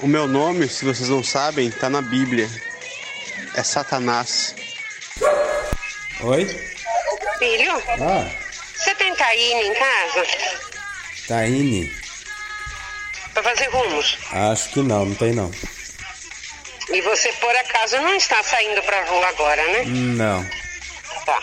O 0.00 0.06
meu 0.06 0.26
nome, 0.26 0.68
se 0.68 0.84
vocês 0.84 1.08
não 1.08 1.22
sabem, 1.22 1.70
tá 1.70 1.88
na 1.88 2.02
Bíblia. 2.02 2.48
é 3.54 3.62
Satanás. 3.62 4.54
Oi? 6.20 6.73
Filho, 7.38 7.82
Ah, 8.00 8.30
você 8.76 8.94
tem 8.94 9.14
taíne 9.14 9.68
em 9.68 9.74
casa 9.74 10.26
Taine? 11.28 11.92
pra 13.32 13.42
fazer 13.42 13.68
rumos? 13.70 14.16
Acho 14.30 14.68
que 14.70 14.80
não, 14.82 15.04
não 15.06 15.14
tem 15.14 15.32
não. 15.32 15.50
E 16.90 17.00
você, 17.00 17.32
por 17.34 17.54
acaso, 17.56 17.96
não 17.96 18.14
está 18.14 18.42
saindo 18.42 18.82
pra 18.82 19.04
rua 19.04 19.26
agora, 19.28 19.66
né? 19.68 19.84
Não. 19.86 20.44
Tá. 21.24 21.40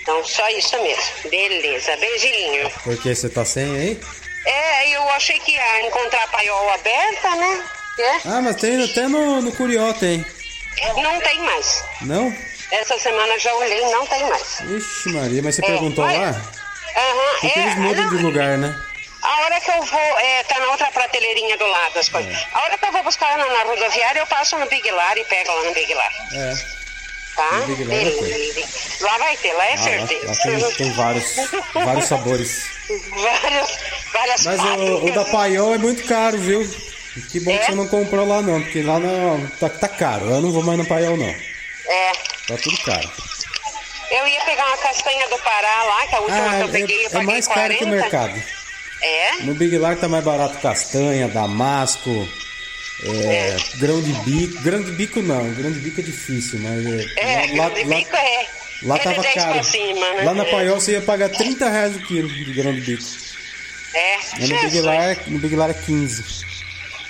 Então, 0.00 0.24
só 0.24 0.48
isso 0.50 0.80
mesmo. 0.82 1.30
Beleza. 1.30 1.96
Beijinho. 1.96 2.70
Por 2.84 2.96
que 2.96 3.14
você 3.14 3.28
tá 3.28 3.44
sem 3.44 3.64
aí? 3.76 4.00
É, 4.46 4.90
eu 4.96 5.08
achei 5.10 5.38
que 5.40 5.52
ia 5.52 5.86
encontrar 5.86 6.22
a 6.22 6.28
paiol 6.28 6.70
aberta, 6.70 7.34
né? 7.34 7.64
É? 7.98 8.10
Ah, 8.26 8.40
mas 8.42 8.56
tem 8.56 8.82
até 8.84 9.08
no, 9.08 9.42
no 9.42 9.52
Curió 9.52 9.92
tem. 9.94 10.24
Não 11.02 11.20
tem 11.20 11.38
mais. 11.40 11.84
Não? 12.02 12.32
Essa 12.80 12.98
semana 12.98 13.38
já 13.38 13.54
olhei, 13.54 13.80
não 13.90 14.06
tem 14.06 14.24
mais. 14.28 14.60
Ixi 14.60 15.08
Maria, 15.10 15.42
mas 15.42 15.54
você 15.54 15.62
É, 15.64 15.66
perguntou 15.66 16.04
vai- 16.04 16.18
lá? 16.18 16.28
Aham, 16.28 17.40
Porque 17.40 17.58
eles 17.58 17.72
é. 17.72 17.76
mudam 17.76 18.04
não, 18.04 18.16
de 18.16 18.22
lugar, 18.22 18.58
né? 18.58 18.76
A 19.22 19.40
hora 19.42 19.60
que 19.60 19.70
eu 19.70 19.82
vou, 19.82 20.18
é, 20.18 20.42
tá 20.44 20.58
na 20.60 20.66
outra 20.70 20.90
prateleirinha 20.90 21.56
do 21.56 21.66
lado 21.66 21.98
as 21.98 22.08
coisas. 22.08 22.32
É. 22.34 22.46
A 22.52 22.62
hora 22.62 22.76
que 22.78 22.84
eu 22.86 22.92
vou 22.92 23.02
buscar 23.04 23.32
ela 23.38 23.46
na 23.52 23.62
rodoviária, 23.64 24.20
eu 24.20 24.26
passo 24.26 24.58
no 24.58 24.66
Big 24.66 24.90
Lar 24.90 25.16
e 25.16 25.24
pego 25.24 25.52
lá 25.52 25.64
no 25.64 25.72
Big 25.72 25.94
Lar. 25.94 26.10
É. 26.34 26.54
Tá? 27.36 27.50
Big 27.66 27.84
Lar. 27.84 27.98
Beleza. 27.98 28.68
Lá 29.00 29.18
vai 29.18 29.36
ter, 29.38 29.52
lá 29.54 29.64
é 29.66 29.72
Ah, 29.72 29.76
lá, 29.76 29.82
certeza. 29.82 30.26
lá 30.26 30.36
tem, 30.36 30.72
tem 30.76 30.92
vários, 30.92 31.24
vários 31.74 32.04
sabores. 32.06 32.64
várias, 33.10 33.78
várias 34.12 34.44
Mas 34.44 34.60
o, 34.60 35.04
o 35.06 35.12
da 35.12 35.24
Paiol 35.24 35.74
é 35.74 35.78
muito 35.78 36.04
caro, 36.06 36.38
viu? 36.38 36.68
Que 37.30 37.40
bom 37.40 37.50
É? 37.52 37.58
que 37.58 37.66
você 37.66 37.72
não 37.74 37.86
comprou 37.88 38.26
lá 38.26 38.42
não, 38.42 38.60
porque 38.60 38.82
lá 38.82 38.98
não, 38.98 39.46
tá, 39.60 39.68
tá 39.68 39.88
caro. 39.88 40.26
Eu 40.28 40.42
não 40.42 40.52
vou 40.52 40.62
mais 40.62 40.78
no 40.78 40.84
Paiol 40.86 41.16
não. 41.16 41.34
É. 41.86 42.12
Tá 42.48 42.56
tudo 42.62 42.76
caro. 42.78 43.10
Eu 44.10 44.26
ia 44.28 44.40
pegar 44.44 44.66
uma 44.66 44.76
castanha 44.78 45.28
do 45.28 45.38
Pará 45.38 45.82
lá, 45.84 46.06
que 46.06 46.14
a 46.14 46.20
última 46.20 46.50
Ah, 46.50 46.56
que 46.56 46.62
eu 46.62 46.68
peguei 46.68 46.96
eu 46.98 47.02
é, 47.02 47.04
é 47.06 47.10
paguei 47.10 47.26
mais 47.26 47.48
caro 47.48 47.60
40. 47.60 47.78
que 47.78 47.84
o 47.84 47.88
mercado. 47.88 48.42
É? 49.02 49.32
No 49.42 49.54
Big 49.54 49.76
Lar 49.78 49.96
tá 49.96 50.08
mais 50.08 50.24
barato 50.24 50.58
castanha, 50.60 51.28
damasco, 51.28 52.28
é, 53.02 53.56
grão 53.76 54.00
de 54.00 54.12
bico. 54.12 54.62
Grão 54.62 54.82
de 54.82 54.90
bico 54.92 55.20
não, 55.20 55.52
grão 55.54 55.70
de 55.72 55.78
bico 55.80 56.00
é 56.00 56.04
difícil, 56.04 56.58
mas 56.60 56.84
É, 57.16 57.46
lá, 57.56 57.68
de 57.68 57.84
lá, 57.84 57.96
bico 57.96 58.16
é. 58.16 58.46
lá 58.82 58.94
é 58.96 58.98
de 58.98 59.04
tava 59.04 59.22
10 59.22 59.34
caro. 59.34 59.64
cima, 59.64 60.12
né? 60.14 60.22
Lá 60.22 60.34
na 60.34 60.44
É. 60.46 60.50
Paiol 60.50 60.80
você 60.80 60.92
ia 60.92 61.00
pagar 61.02 61.28
30 61.28 61.68
reais 61.68 61.96
o 61.96 62.00
quilo 62.06 62.28
de 62.28 62.52
grão 62.54 62.72
de 62.72 62.80
bico. 62.82 63.02
É. 63.94 64.16
Mas 64.38 64.48
no 64.48 64.60
Big. 64.60 64.80
Lar, 64.80 65.16
no 65.26 65.38
Big 65.38 65.56
Lar 65.56 65.70
é 65.70 65.74
15. 65.74 66.24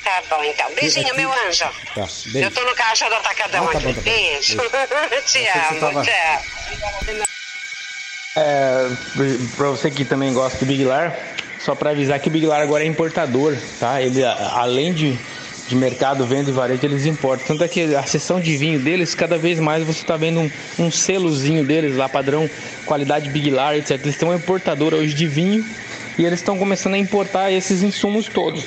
Tá 0.04 0.22
bom, 0.28 0.44
então. 0.44 0.66
Beijinho, 0.74 1.06
Aqui- 1.08 1.16
meu 1.16 1.32
anjo. 1.32 1.64
Tá, 1.94 2.06
beijo. 2.26 2.38
Eu 2.46 2.50
tô 2.50 2.62
no 2.64 2.74
caixa 2.74 3.08
do 3.08 3.14
atacadão 3.14 3.64
Ah, 3.68 3.72
tá 3.72 3.78
aqui. 3.78 3.86
bom, 3.86 3.92
tá 3.94 4.00
bom. 4.00 4.02
Beijo. 4.04 4.56
Te 5.26 5.46
amo, 5.48 5.80
tava- 5.80 6.02
tchau. 6.04 7.24
É, 8.36 8.88
pra 9.56 9.68
você 9.70 9.90
que 9.90 10.04
também 10.04 10.32
gosta 10.32 10.58
do 10.58 10.66
Big 10.66 10.84
Lar, 10.84 11.16
só 11.60 11.74
pra 11.74 11.90
avisar 11.90 12.18
que 12.18 12.28
o 12.28 12.30
Big 12.32 12.44
Lar 12.46 12.60
agora 12.60 12.82
é 12.84 12.86
importador, 12.86 13.56
tá? 13.78 14.02
Ele, 14.02 14.24
além 14.24 14.92
de, 14.92 15.16
de 15.68 15.76
mercado, 15.76 16.26
venda 16.26 16.50
e 16.50 16.52
varejo, 16.52 16.80
eles 16.84 17.06
importam. 17.06 17.46
Tanto 17.46 17.62
é 17.64 17.68
que 17.68 17.94
a 17.94 18.02
seção 18.02 18.40
de 18.40 18.56
vinho 18.56 18.80
deles, 18.80 19.14
cada 19.14 19.38
vez 19.38 19.60
mais 19.60 19.84
você 19.84 20.04
tá 20.04 20.16
vendo 20.16 20.40
um, 20.40 20.50
um 20.80 20.90
selozinho 20.90 21.64
deles 21.64 21.96
lá, 21.96 22.08
padrão 22.08 22.50
qualidade 22.84 23.30
Big 23.30 23.50
Lar, 23.50 23.76
etc. 23.76 23.92
Eles 24.02 24.16
têm 24.16 24.28
uma 24.28 24.36
importadora 24.36 24.96
hoje 24.96 25.14
de 25.14 25.26
vinho 25.28 25.64
e 26.18 26.24
eles 26.24 26.40
estão 26.40 26.58
começando 26.58 26.94
a 26.94 26.98
importar 26.98 27.52
esses 27.52 27.82
insumos 27.82 28.26
todos, 28.26 28.64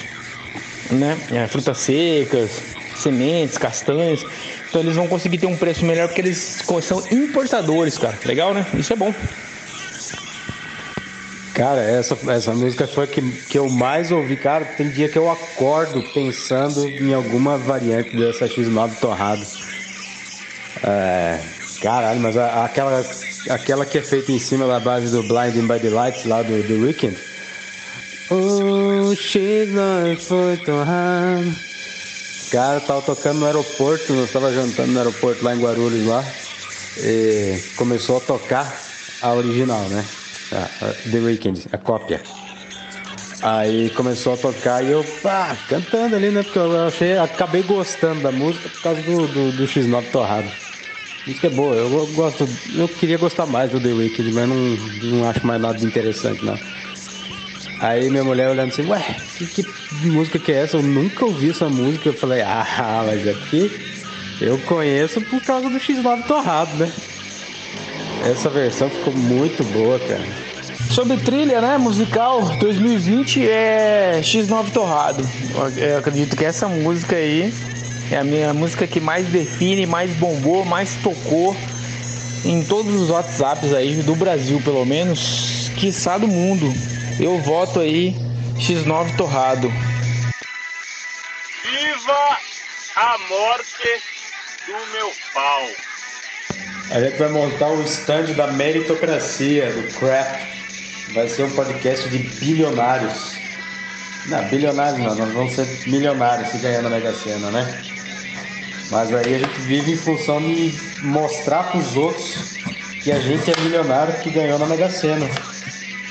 né? 0.90 1.18
É, 1.32 1.48
frutas 1.48 1.78
secas, 1.80 2.64
sementes, 2.96 3.58
castanhas. 3.58 4.26
Então 4.70 4.82
eles 4.82 4.96
vão 4.96 5.08
conseguir 5.08 5.38
ter 5.38 5.48
um 5.48 5.58
preço 5.58 5.86
melhor 5.86 6.08
porque 6.08 6.22
eles 6.22 6.64
são 6.82 7.04
importadores, 7.12 7.98
cara. 7.98 8.20
Legal, 8.26 8.54
né? 8.54 8.66
Isso 8.74 8.94
é 8.94 8.96
bom. 8.96 9.14
Cara, 11.54 11.82
essa, 11.82 12.18
essa 12.32 12.54
música 12.54 12.88
foi 12.88 13.08
que, 13.08 13.22
que 13.50 13.58
eu 13.58 13.68
mais 13.70 14.12
ouvi. 14.12 14.38
Cara, 14.38 14.66
tem 14.66 14.90
dia 14.90 15.10
que 15.10 15.18
eu 15.18 15.30
acordo 15.30 16.04
pensando 16.04 16.96
em 17.00 17.14
alguma 17.14 17.58
variante 17.58 18.16
dessa 18.16 18.48
X9 18.48 18.98
torrado. 19.00 19.48
É, 20.84 21.44
caralho, 21.82 22.20
mas 22.20 22.38
a- 22.38 22.64
aquela, 22.66 23.02
aquela 23.50 23.86
que 23.86 23.98
é 23.98 24.02
feita 24.04 24.32
em 24.32 24.38
cima 24.40 24.68
da 24.68 24.80
base 24.80 25.10
do 25.10 25.24
Blinding 25.24 25.66
by 25.68 25.80
the 25.80 25.90
Lights 25.90 26.24
lá 26.26 26.44
do 26.44 26.64
The 26.64 26.76
Weeknd. 26.76 27.18
Oh, 29.10 29.16
X9 29.16 30.16
foi 30.18 30.58
torrado. 30.58 31.66
Cara, 32.50 32.82
tava 32.82 33.02
tocando 33.04 33.40
no 33.42 33.46
aeroporto, 33.46 34.14
eu 34.14 34.28
tava 34.28 34.52
jantando 34.54 34.94
no 34.94 35.00
aeroporto 35.00 35.44
lá 35.46 35.54
em 35.56 35.60
Guarulhos 35.60 36.06
lá. 36.06 36.42
E 36.98 37.64
começou 37.76 38.18
a 38.18 38.22
tocar 38.22 39.04
a 39.20 39.34
original, 39.36 39.90
né? 39.90 40.12
A- 40.52 40.90
a 40.92 40.94
The 40.96 41.20
Weeknd, 41.22 41.70
a 41.72 41.78
cópia. 41.78 42.28
Aí 43.40 43.92
começou 43.92 44.34
a 44.34 44.38
tocar 44.38 44.84
e 44.84 44.90
eu, 44.90 45.04
pá, 45.06 45.56
cantando 45.56 46.16
ali, 46.16 46.32
né? 46.32 46.42
Porque 46.44 46.58
eu 46.58 46.76
achei, 46.88 47.18
acabei 47.18 47.62
gostando 47.62 48.22
da 48.22 48.32
música 48.32 48.68
por 48.70 48.80
causa 48.80 49.04
do, 49.04 49.28
do, 49.28 49.52
do 49.52 49.68
X9 49.68 50.10
torrado. 50.10 50.58
Isso 51.26 51.40
que 51.42 51.48
é 51.48 51.50
boa, 51.50 51.76
eu 51.78 52.08
gosto, 52.08 52.60
eu 52.74 52.90
queria 52.90 53.18
gostar 53.18 53.46
mais 53.46 53.72
do 53.72 53.82
The 53.82 53.94
Weeknd, 53.94 54.32
mas 54.32 54.48
não, 54.50 54.58
não 54.78 55.26
acho 55.26 55.46
mais 55.46 55.62
nada 55.62 55.86
interessante 55.86 56.44
não. 56.44 56.60
Aí 57.80 58.10
minha 58.10 58.24
mulher 58.24 58.50
olhando 58.50 58.70
assim, 58.70 58.86
ué, 58.88 59.22
que, 59.36 59.46
que 59.48 59.66
música 59.92 60.40
que 60.40 60.52
é 60.52 60.64
essa? 60.64 60.78
Eu 60.78 60.84
nunca 60.84 61.26
ouvi 61.26 61.50
essa 61.50 61.70
música. 61.70 62.10
Eu 62.10 62.14
falei, 62.14 62.42
ah, 62.42 63.04
mas 63.06 63.28
aqui 63.28 63.72
eu 64.42 64.58
conheço 64.60 65.22
por 65.22 65.42
causa 65.42 65.70
do 65.70 65.78
X9 65.78 66.24
torrado, 66.26 66.78
né? 66.78 66.92
Essa 68.26 68.50
versão 68.50 68.90
ficou 68.90 69.14
muito 69.14 69.64
boa, 69.64 70.00
cara. 70.00 70.48
Sobre 70.90 71.18
trilha, 71.18 71.62
né, 71.62 71.78
musical 71.78 72.44
2020 72.60 73.48
é 73.48 74.20
X9 74.22 74.72
Torrado. 74.72 75.28
Eu 75.76 75.98
acredito 75.98 76.36
que 76.36 76.46
essa 76.46 76.68
música 76.68 77.16
aí 77.16 77.54
é 78.10 78.18
a 78.18 78.24
minha 78.24 78.54
música 78.54 78.88
que 78.88 79.00
mais 79.00 79.28
define, 79.28 79.86
mais 79.86 80.12
bombou, 80.16 80.66
mais 80.66 80.96
tocou 80.96 81.56
em 82.44 82.64
todos 82.64 82.96
os 82.96 83.10
WhatsApps 83.10 83.74
aí 83.74 83.96
do 83.96 84.16
Brasil, 84.16 84.62
pelo 84.64 84.86
menos, 84.86 85.72
quiçá 85.76 86.18
do 86.18 86.28
mundo. 86.28 86.74
Eu 87.20 87.40
voto 87.40 87.80
aí 87.80 88.16
X9 88.58 89.16
Torrado. 89.18 89.74
Viva 91.64 92.38
a 92.96 93.18
morte 93.28 94.02
do 94.68 94.92
meu 94.94 95.12
pau. 95.34 95.68
A 96.92 97.00
gente 97.02 97.18
vai 97.18 97.30
montar 97.30 97.70
o 97.70 97.82
stand 97.84 98.34
da 98.36 98.48
meritocracia, 98.48 99.72
do 99.72 99.94
Craft. 99.96 100.46
Vai 101.14 101.28
ser 101.28 101.44
um 101.44 101.56
podcast 101.56 102.08
de 102.08 102.20
bilionários. 102.20 103.36
Não, 104.28 104.48
bilionários 104.50 105.00
não, 105.00 105.16
nós 105.16 105.34
vamos 105.34 105.54
ser 105.54 105.68
milionários 105.90 106.50
se 106.50 106.60
ganhar 106.60 106.84
na 106.84 106.90
Mega 106.90 107.14
Sena, 107.16 107.50
né? 107.50 107.84
Mas 108.92 109.12
aí 109.12 109.36
a 109.36 109.40
gente 109.40 109.60
vive 109.62 109.94
em 109.94 109.98
função 109.98 110.40
de 110.40 110.72
mostrar 111.02 111.64
pros 111.72 111.96
outros 111.96 112.58
que 113.04 113.12
a 113.12 113.20
gente 113.20 113.52
é 113.52 113.60
milionário 113.62 114.14
que 114.20 114.30
ganhou 114.30 114.60
na 114.60 114.68
Mega 114.68 114.90
Sena. 114.90 115.28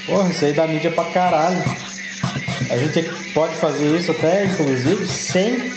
Porra, 0.07 0.31
isso 0.31 0.45
aí 0.45 0.53
dá 0.53 0.67
mídia 0.67 0.91
pra 0.91 1.05
caralho. 1.07 1.63
A 2.71 2.77
gente 2.77 3.03
pode 3.33 3.55
fazer 3.57 3.97
isso 3.97 4.13
até, 4.13 4.47
inclusive, 4.47 5.07
sem 5.07 5.73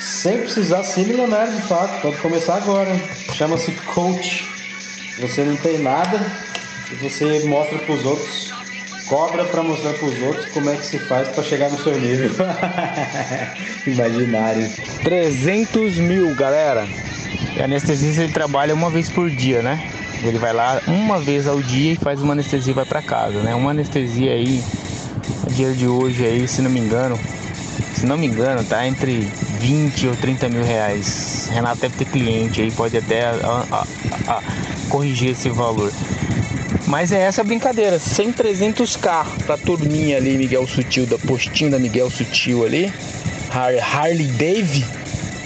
sem 0.00 0.38
precisar 0.38 0.82
ser 0.82 1.06
milionário 1.06 1.52
de 1.52 1.62
fato. 1.62 2.00
Pode 2.00 2.16
começar 2.18 2.56
agora. 2.56 2.90
Chama-se 3.34 3.72
coach. 3.94 4.48
Você 5.20 5.42
não 5.42 5.56
tem 5.56 5.78
nada 5.78 6.20
e 6.90 6.94
você 6.96 7.44
mostra 7.44 7.78
para 7.78 7.94
os 7.94 8.04
outros, 8.04 8.52
cobra 9.06 9.44
para 9.44 9.62
mostrar 9.62 9.92
para 9.94 10.06
os 10.06 10.22
outros 10.22 10.46
como 10.46 10.70
é 10.70 10.76
que 10.76 10.86
se 10.86 10.98
faz 10.98 11.28
para 11.28 11.42
chegar 11.42 11.70
no 11.70 11.78
seu 11.78 11.98
nível. 11.98 12.30
Imaginário. 13.86 14.70
300 15.02 15.96
mil, 15.98 16.34
galera. 16.34 16.86
E 17.56 17.62
anestesista 17.62 18.22
ele 18.22 18.32
trabalha 18.32 18.74
uma 18.74 18.90
vez 18.90 19.08
por 19.08 19.28
dia, 19.30 19.60
né? 19.62 19.80
Ele 20.22 20.38
vai 20.38 20.52
lá 20.52 20.80
uma 20.86 21.18
vez 21.20 21.46
ao 21.46 21.60
dia 21.62 21.92
e 21.92 21.96
faz 21.96 22.20
uma 22.20 22.32
anestesia 22.32 22.72
e 22.72 22.74
vai 22.74 22.84
para 22.84 23.00
casa, 23.02 23.40
né? 23.40 23.54
Uma 23.54 23.70
anestesia 23.70 24.32
aí, 24.32 24.62
no 25.44 25.50
dia 25.52 25.72
de 25.72 25.86
hoje 25.86 26.24
aí, 26.24 26.48
se 26.48 26.60
não 26.60 26.70
me 26.70 26.80
engano, 26.80 27.18
se 27.94 28.04
não 28.04 28.16
me 28.16 28.26
engano, 28.26 28.64
tá 28.64 28.86
entre 28.86 29.28
20 29.60 30.08
ou 30.08 30.16
30 30.16 30.48
mil 30.48 30.64
reais. 30.64 31.48
Renato 31.52 31.80
deve 31.80 31.96
ter 31.96 32.04
cliente 32.06 32.60
aí, 32.60 32.70
pode 32.72 32.96
até 32.96 33.26
a- 33.26 33.64
a- 33.70 33.86
a- 34.26 34.42
corrigir 34.88 35.30
esse 35.30 35.48
valor. 35.50 35.92
Mas 36.86 37.12
é 37.12 37.20
essa 37.20 37.44
brincadeira, 37.44 37.98
100, 37.98 38.32
300k 38.32 39.26
pra 39.46 39.56
turminha 39.56 40.16
ali, 40.16 40.36
Miguel 40.36 40.66
Sutil, 40.66 41.06
da 41.06 41.18
postinho 41.18 41.70
da 41.70 41.78
Miguel 41.78 42.10
Sutil 42.10 42.64
ali, 42.64 42.92
Har- 43.52 43.78
Harley 43.82 44.26
Dave. 44.26 44.84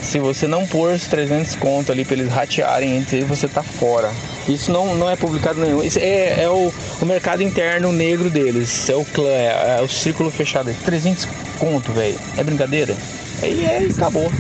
Se 0.01 0.19
você 0.19 0.47
não 0.47 0.67
pôr 0.67 0.93
os 0.95 1.07
300 1.07 1.55
conto 1.57 1.93
ali 1.93 2.05
pra 2.05 2.15
eles 2.17 2.29
ratearem 2.33 2.97
entre 2.97 3.19
eles, 3.19 3.29
você 3.29 3.49
tá 3.49 3.63
fora. 3.63 4.11
Isso 4.49 4.73
não, 4.73 4.95
não 4.95 5.09
é 5.09 5.17
publicado 5.17 5.61
nenhum. 5.61 5.83
Isso 5.83 5.99
é, 5.99 6.43
é 6.43 6.49
o, 6.49 6.73
o 7.01 7.07
mercado 7.07 7.43
interno 7.43 7.93
negro 7.93 8.29
deles. 8.29 8.89
É 8.89 8.97
o 8.97 9.05
clã, 9.05 9.29
é, 9.29 9.79
é 9.79 9.83
o 9.83 9.89
círculo 9.89 10.31
fechado. 10.31 10.75
300 10.85 11.29
conto, 11.59 11.93
velho. 11.93 12.19
É 12.37 12.43
brincadeira? 12.43 12.97
Aí 13.41 13.65
é, 13.65 13.87
acabou. 13.91 14.31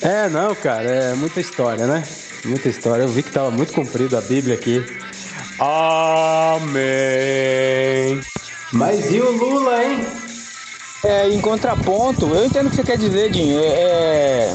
É, 0.00 0.28
não, 0.28 0.54
cara, 0.54 0.88
é 0.88 1.14
muita 1.14 1.40
história, 1.40 1.86
né? 1.86 2.04
Muita 2.44 2.68
história. 2.68 3.02
Eu 3.02 3.08
vi 3.08 3.22
que 3.22 3.30
tava 3.30 3.50
muito 3.50 3.72
comprido 3.72 4.16
a 4.16 4.20
Bíblia 4.20 4.54
aqui. 4.54 4.84
Amém. 5.58 6.82
Mas 8.72 9.12
e 9.12 9.20
o 9.20 9.30
Lula, 9.30 9.84
hein? 9.84 10.06
É, 11.04 11.28
em 11.28 11.40
contraponto, 11.40 12.26
eu 12.34 12.46
entendo 12.46 12.66
o 12.66 12.70
que 12.70 12.76
você 12.76 12.84
quer 12.84 12.98
dizer, 12.98 13.30
Dinho. 13.30 13.58
É, 13.58 13.66
é, 13.66 14.52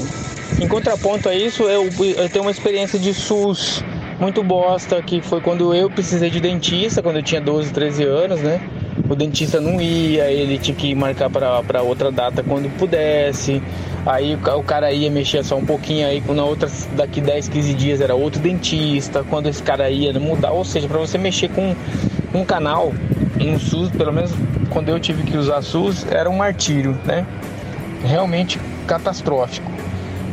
em 0.59 0.67
contraponto 0.67 1.30
a 1.30 1.36
isso, 1.36 1.63
eu, 1.63 1.89
eu 2.17 2.30
tenho 2.30 2.43
uma 2.43 2.51
experiência 2.51 2.97
de 2.99 3.13
SUS 3.13 3.84
muito 4.20 4.43
bosta, 4.43 5.01
que 5.01 5.22
foi 5.22 5.39
quando 5.39 5.74
eu 5.74 5.89
precisei 5.89 6.30
de 6.30 6.39
dentista, 6.39 7.01
quando 7.01 7.17
eu 7.17 7.24
tinha 7.24 7.39
12, 7.39 7.72
13 7.72 8.03
anos, 8.03 8.41
né? 8.41 8.61
O 9.09 9.15
dentista 9.15 9.61
não 9.61 9.82
ia, 9.82 10.30
ele 10.30 10.57
tinha 10.57 10.76
que 10.76 10.93
marcar 10.93 11.30
para 11.30 11.82
outra 11.82 12.11
data 12.11 12.43
quando 12.43 12.70
pudesse. 12.78 13.63
Aí 14.05 14.36
o, 14.36 14.63
cara 14.63 14.91
ia 14.91 15.09
mexer 15.09 15.43
só 15.43 15.55
um 15.55 15.65
pouquinho, 15.65 16.05
aí 16.05 16.22
na 16.28 16.43
outra, 16.43 16.70
daqui 16.95 17.22
10, 17.22 17.47
15 17.49 17.74
dias 17.74 18.01
era 18.01 18.13
outro 18.13 18.41
dentista. 18.41 19.24
Quando 19.24 19.47
esse 19.47 19.63
cara 19.63 19.89
ia 19.89 20.17
mudar, 20.20 20.51
ou 20.51 20.65
seja, 20.65 20.88
para 20.88 20.99
você 20.99 21.17
mexer 21.17 21.49
com 21.49 21.76
um 22.34 22.43
canal 22.43 22.93
em 23.39 23.53
um 23.53 23.59
SUS, 23.59 23.89
pelo 23.89 24.11
menos 24.11 24.32
quando 24.70 24.89
eu 24.89 24.99
tive 24.99 25.24
que 25.24 25.38
usar 25.38 25.61
SUS, 25.61 26.05
era 26.11 26.30
um 26.30 26.36
martírio, 26.36 26.97
né? 27.05 27.26
Realmente 28.03 28.59
catastrófico. 28.86 29.72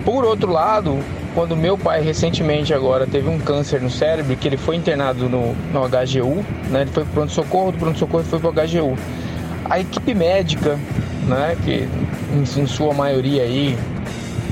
Por 0.04 0.24
outro 0.24 0.50
lado, 0.52 0.98
quando 1.36 1.54
meu 1.54 1.76
pai 1.76 2.00
recentemente 2.00 2.72
agora 2.72 3.06
teve 3.06 3.28
um 3.28 3.38
câncer 3.38 3.78
no 3.82 3.90
cérebro, 3.90 4.34
que 4.38 4.48
ele 4.48 4.56
foi 4.56 4.74
internado 4.74 5.28
no, 5.28 5.54
no 5.70 5.86
HGU, 5.86 6.42
né? 6.70 6.80
Ele 6.80 6.90
foi 6.90 7.04
pro 7.04 7.12
pronto-socorro, 7.12 7.72
do 7.72 7.78
pronto-socorro 7.78 8.24
foi 8.24 8.38
pro 8.40 8.50
HGU. 8.50 8.96
A 9.68 9.78
equipe 9.78 10.14
médica, 10.14 10.78
né? 11.28 11.54
Que 11.62 11.86
em, 12.34 12.62
em 12.62 12.66
sua 12.66 12.94
maioria 12.94 13.42
aí, 13.42 13.76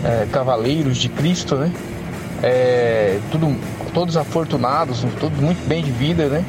é, 0.04 0.26
cavaleiros 0.30 0.98
de 0.98 1.08
Cristo, 1.08 1.56
né? 1.56 1.72
É, 2.42 3.18
tudo, 3.32 3.56
todos 3.94 4.18
afortunados, 4.18 5.06
todos 5.18 5.40
muito 5.40 5.66
bem 5.66 5.82
de 5.82 5.90
vida, 5.90 6.26
né? 6.26 6.44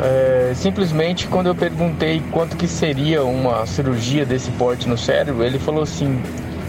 É, 0.00 0.54
simplesmente 0.56 1.28
quando 1.28 1.46
eu 1.46 1.54
perguntei 1.54 2.20
quanto 2.32 2.56
que 2.56 2.66
seria 2.66 3.22
uma 3.22 3.64
cirurgia 3.64 4.26
desse 4.26 4.50
porte 4.50 4.88
no 4.88 4.98
cérebro, 4.98 5.44
ele 5.44 5.60
falou 5.60 5.84
assim, 5.84 6.20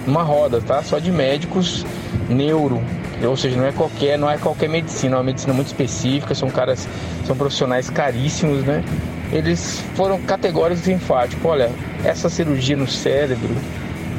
uma 0.07 0.23
roda, 0.23 0.61
tá? 0.61 0.81
Só 0.81 0.97
de 0.97 1.11
médicos 1.11 1.85
neuro, 2.29 2.81
ou 3.23 3.35
seja, 3.35 3.57
não 3.57 3.65
é 3.65 3.71
qualquer, 3.71 4.17
não 4.17 4.29
é 4.29 4.37
qualquer 4.37 4.69
medicina, 4.69 5.15
é 5.15 5.17
uma 5.17 5.23
medicina 5.23 5.53
muito 5.53 5.67
específica, 5.67 6.33
são 6.33 6.49
caras, 6.49 6.87
são 7.25 7.35
profissionais 7.35 7.89
caríssimos, 7.89 8.63
né? 8.63 8.83
Eles 9.31 9.83
foram 9.95 10.19
categóricos 10.21 10.87
e 10.87 10.93
enfáticos, 10.93 11.43
olha, 11.45 11.69
essa 12.03 12.29
cirurgia 12.29 12.77
no 12.77 12.87
cérebro, 12.87 13.53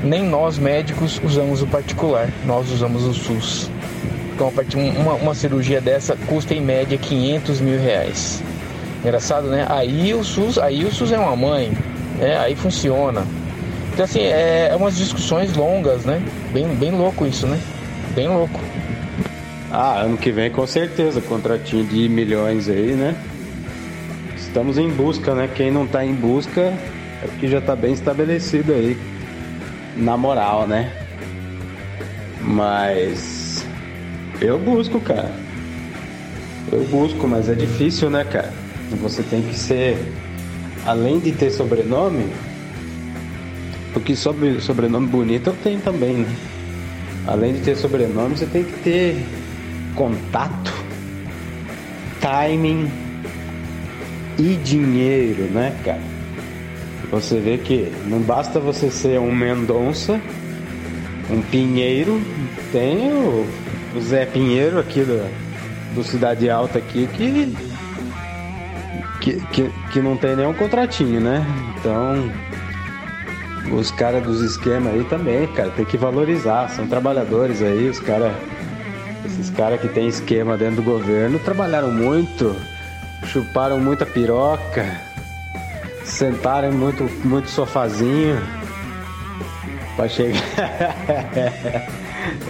nem 0.05 0.23
nós 0.23 0.59
médicos 0.59 1.21
usamos 1.25 1.63
o 1.63 1.67
particular, 1.67 2.29
nós 2.45 2.71
usamos 2.71 3.05
o 3.05 3.15
SUS. 3.15 3.71
Então, 4.35 4.53
uma, 5.01 5.15
uma 5.15 5.35
cirurgia 5.35 5.81
dessa 5.81 6.15
custa 6.27 6.55
em 6.55 6.61
média 6.61 6.97
500 6.97 7.61
mil 7.61 7.81
reais. 7.81 8.43
Engraçado, 9.03 9.49
né? 9.49 9.67
Aí 9.69 10.15
o 10.15 10.23
SUS, 10.23 10.59
aí 10.59 10.85
o 10.85 10.93
SUS 10.93 11.11
é 11.11 11.19
uma 11.19 11.35
mãe, 11.35 11.73
né? 12.19 12.37
Aí 12.39 12.55
funciona. 12.55 13.25
Então 13.99 14.05
assim, 14.05 14.21
é, 14.21 14.69
é 14.71 14.77
umas 14.77 14.97
discussões 14.97 15.57
longas, 15.57 16.05
né? 16.05 16.23
Bem, 16.53 16.69
bem 16.69 16.93
louco 16.93 17.27
isso, 17.27 17.49
né? 17.49 17.59
Bem 18.15 18.29
louco. 18.29 18.61
Ah, 19.73 20.03
ano 20.03 20.17
que 20.17 20.31
vem 20.31 20.53
com 20.53 20.65
certeza, 20.69 21.21
contratinho 21.21 21.85
de 21.85 22.09
milhões 22.09 22.69
aí, 22.69 22.93
né? 22.93 23.17
Estamos 24.37 24.79
em 24.79 24.89
busca, 24.89 25.35
né? 25.35 25.51
Quem 25.53 25.73
não 25.73 25.85
tá 25.85 26.05
em 26.05 26.15
busca 26.15 26.61
é 26.61 27.27
porque 27.27 27.49
já 27.49 27.61
tá 27.61 27.75
bem 27.75 27.93
estabelecido 27.93 28.73
aí. 28.73 28.97
Na 29.97 30.17
moral, 30.17 30.69
né? 30.69 30.93
Mas 32.41 33.67
eu 34.41 34.61
busco, 34.61 35.01
cara. 35.01 35.33
Eu 36.71 36.85
busco, 36.85 37.27
mas 37.27 37.49
é 37.49 37.55
difícil, 37.55 38.11
né, 38.11 38.23
cara? 38.23 38.53
Você 39.03 39.25
tem 39.25 39.43
que 39.43 39.59
ser, 39.59 39.99
além 40.87 41.19
de 41.19 41.33
ter 41.33 41.51
sobrenome, 41.51 42.31
porque 43.99 44.15
sobre, 44.15 44.61
sobrenome 44.61 45.09
bonito 45.09 45.51
eu 45.51 45.57
tenho 45.63 45.81
também, 45.81 46.19
né? 46.19 46.37
Além 47.27 47.55
de 47.55 47.61
ter 47.61 47.77
sobrenome, 47.77 48.37
você 48.37 48.47
tem 48.47 48.65
que 48.65 48.73
ter 48.81 49.27
contato, 49.95 50.73
timing 52.21 52.91
e 54.39 54.55
dinheiro, 54.57 55.43
né, 55.51 55.77
cara? 55.85 56.01
Você 57.11 57.41
vê 57.41 57.59
que 57.59 57.93
não 58.07 58.21
basta 58.21 58.61
você 58.61 58.91
ser 58.91 59.19
um 59.19 59.35
Mendonça, 59.35 60.21
um 61.31 61.43
Pinheiro, 61.43 62.21
tem 62.71 63.13
o, 63.13 63.47
Zé 64.01 64.27
Pinheiro 64.27 64.79
aqui 64.79 65.01
do, 65.01 65.29
do 65.95 66.05
Cidade 66.05 66.49
Alta 66.49 66.79
aqui 66.79 67.09
que 67.17 67.53
que, 69.21 69.41
que, 69.47 69.71
que 69.93 70.01
não 70.01 70.17
tem 70.17 70.37
nenhum 70.37 70.55
contratinho, 70.55 71.21
né? 71.21 71.45
Então, 71.77 72.31
os 73.73 73.91
caras 73.91 74.23
dos 74.23 74.41
esquemas 74.41 74.95
aí 74.95 75.05
também, 75.05 75.47
cara, 75.49 75.71
tem 75.71 75.85
que 75.85 75.97
valorizar. 75.97 76.69
São 76.71 76.87
trabalhadores 76.87 77.63
aí, 77.63 77.89
os 77.89 78.01
caras. 78.01 78.33
Esses 79.25 79.51
caras 79.51 79.81
que 79.81 79.89
tem 79.89 80.07
esquema 80.09 80.57
dentro 80.57 80.77
do 80.77 80.83
governo 80.83 81.39
trabalharam 81.39 81.91
muito, 81.91 82.57
chuparam 83.25 83.79
muita 83.79 84.07
piroca, 84.07 85.01
sentaram 86.05 86.73
muito, 86.73 87.05
muito 87.27 87.51
sofazinho 87.51 88.41
pra 89.97 90.09
chegar. 90.09 90.41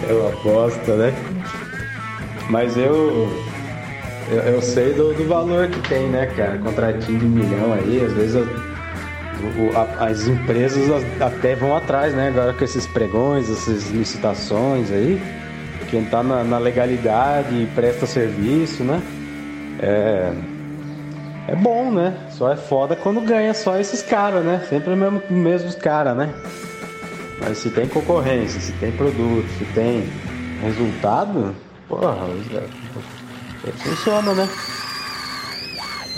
é 0.07 0.13
uma 0.13 0.29
aposta, 0.29 0.95
né? 0.95 1.13
Mas 2.49 2.77
eu 2.77 3.27
eu, 4.31 4.37
eu 4.37 4.61
sei 4.61 4.93
do, 4.93 5.13
do, 5.13 5.27
valor 5.27 5.67
que 5.67 5.81
tem, 5.89 6.07
né, 6.07 6.27
cara? 6.27 6.57
Contratinho 6.59 7.19
de 7.19 7.25
milhão 7.25 7.73
aí, 7.73 8.05
às 8.05 8.13
vezes 8.13 8.35
eu, 8.35 8.47
as 9.99 10.27
empresas 10.27 11.03
até 11.19 11.55
vão 11.55 11.75
atrás, 11.75 12.13
né? 12.13 12.29
Agora 12.29 12.53
com 12.53 12.63
esses 12.63 12.85
pregões, 12.87 13.49
essas 13.49 13.89
licitações 13.89 14.91
aí, 14.91 15.21
quem 15.89 16.05
tá 16.05 16.21
na, 16.21 16.43
na 16.43 16.57
legalidade 16.57 17.53
e 17.53 17.65
presta 17.73 18.05
serviço, 18.05 18.83
né? 18.83 19.01
É, 19.81 20.33
é 21.49 21.55
bom, 21.55 21.91
né? 21.91 22.15
Só 22.31 22.51
é 22.51 22.55
foda 22.55 22.95
quando 22.95 23.21
ganha 23.21 23.53
só 23.53 23.77
esses 23.77 24.01
caras, 24.01 24.43
né? 24.43 24.65
Sempre 24.69 24.91
os 24.91 24.97
mesmo, 24.97 25.21
mesmos 25.29 25.75
caras, 25.75 26.15
né? 26.15 26.33
Mas 27.39 27.57
se 27.57 27.69
tem 27.69 27.87
concorrência, 27.87 28.59
se 28.59 28.71
tem 28.73 28.91
produto, 28.91 29.47
se 29.57 29.65
tem 29.73 30.07
resultado, 30.61 31.55
porra, 31.87 32.15
Funciona, 33.77 34.33
né? 34.33 34.49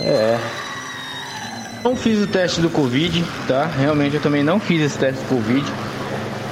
É. 0.00 0.71
Não 1.84 1.96
fiz 1.96 2.22
o 2.22 2.26
teste 2.26 2.60
do 2.60 2.70
Covid, 2.70 3.24
tá? 3.48 3.66
Realmente 3.66 4.14
eu 4.14 4.22
também 4.22 4.42
não 4.42 4.60
fiz 4.60 4.80
esse 4.80 4.98
teste 4.98 5.22
do 5.22 5.28
Covid. 5.28 5.64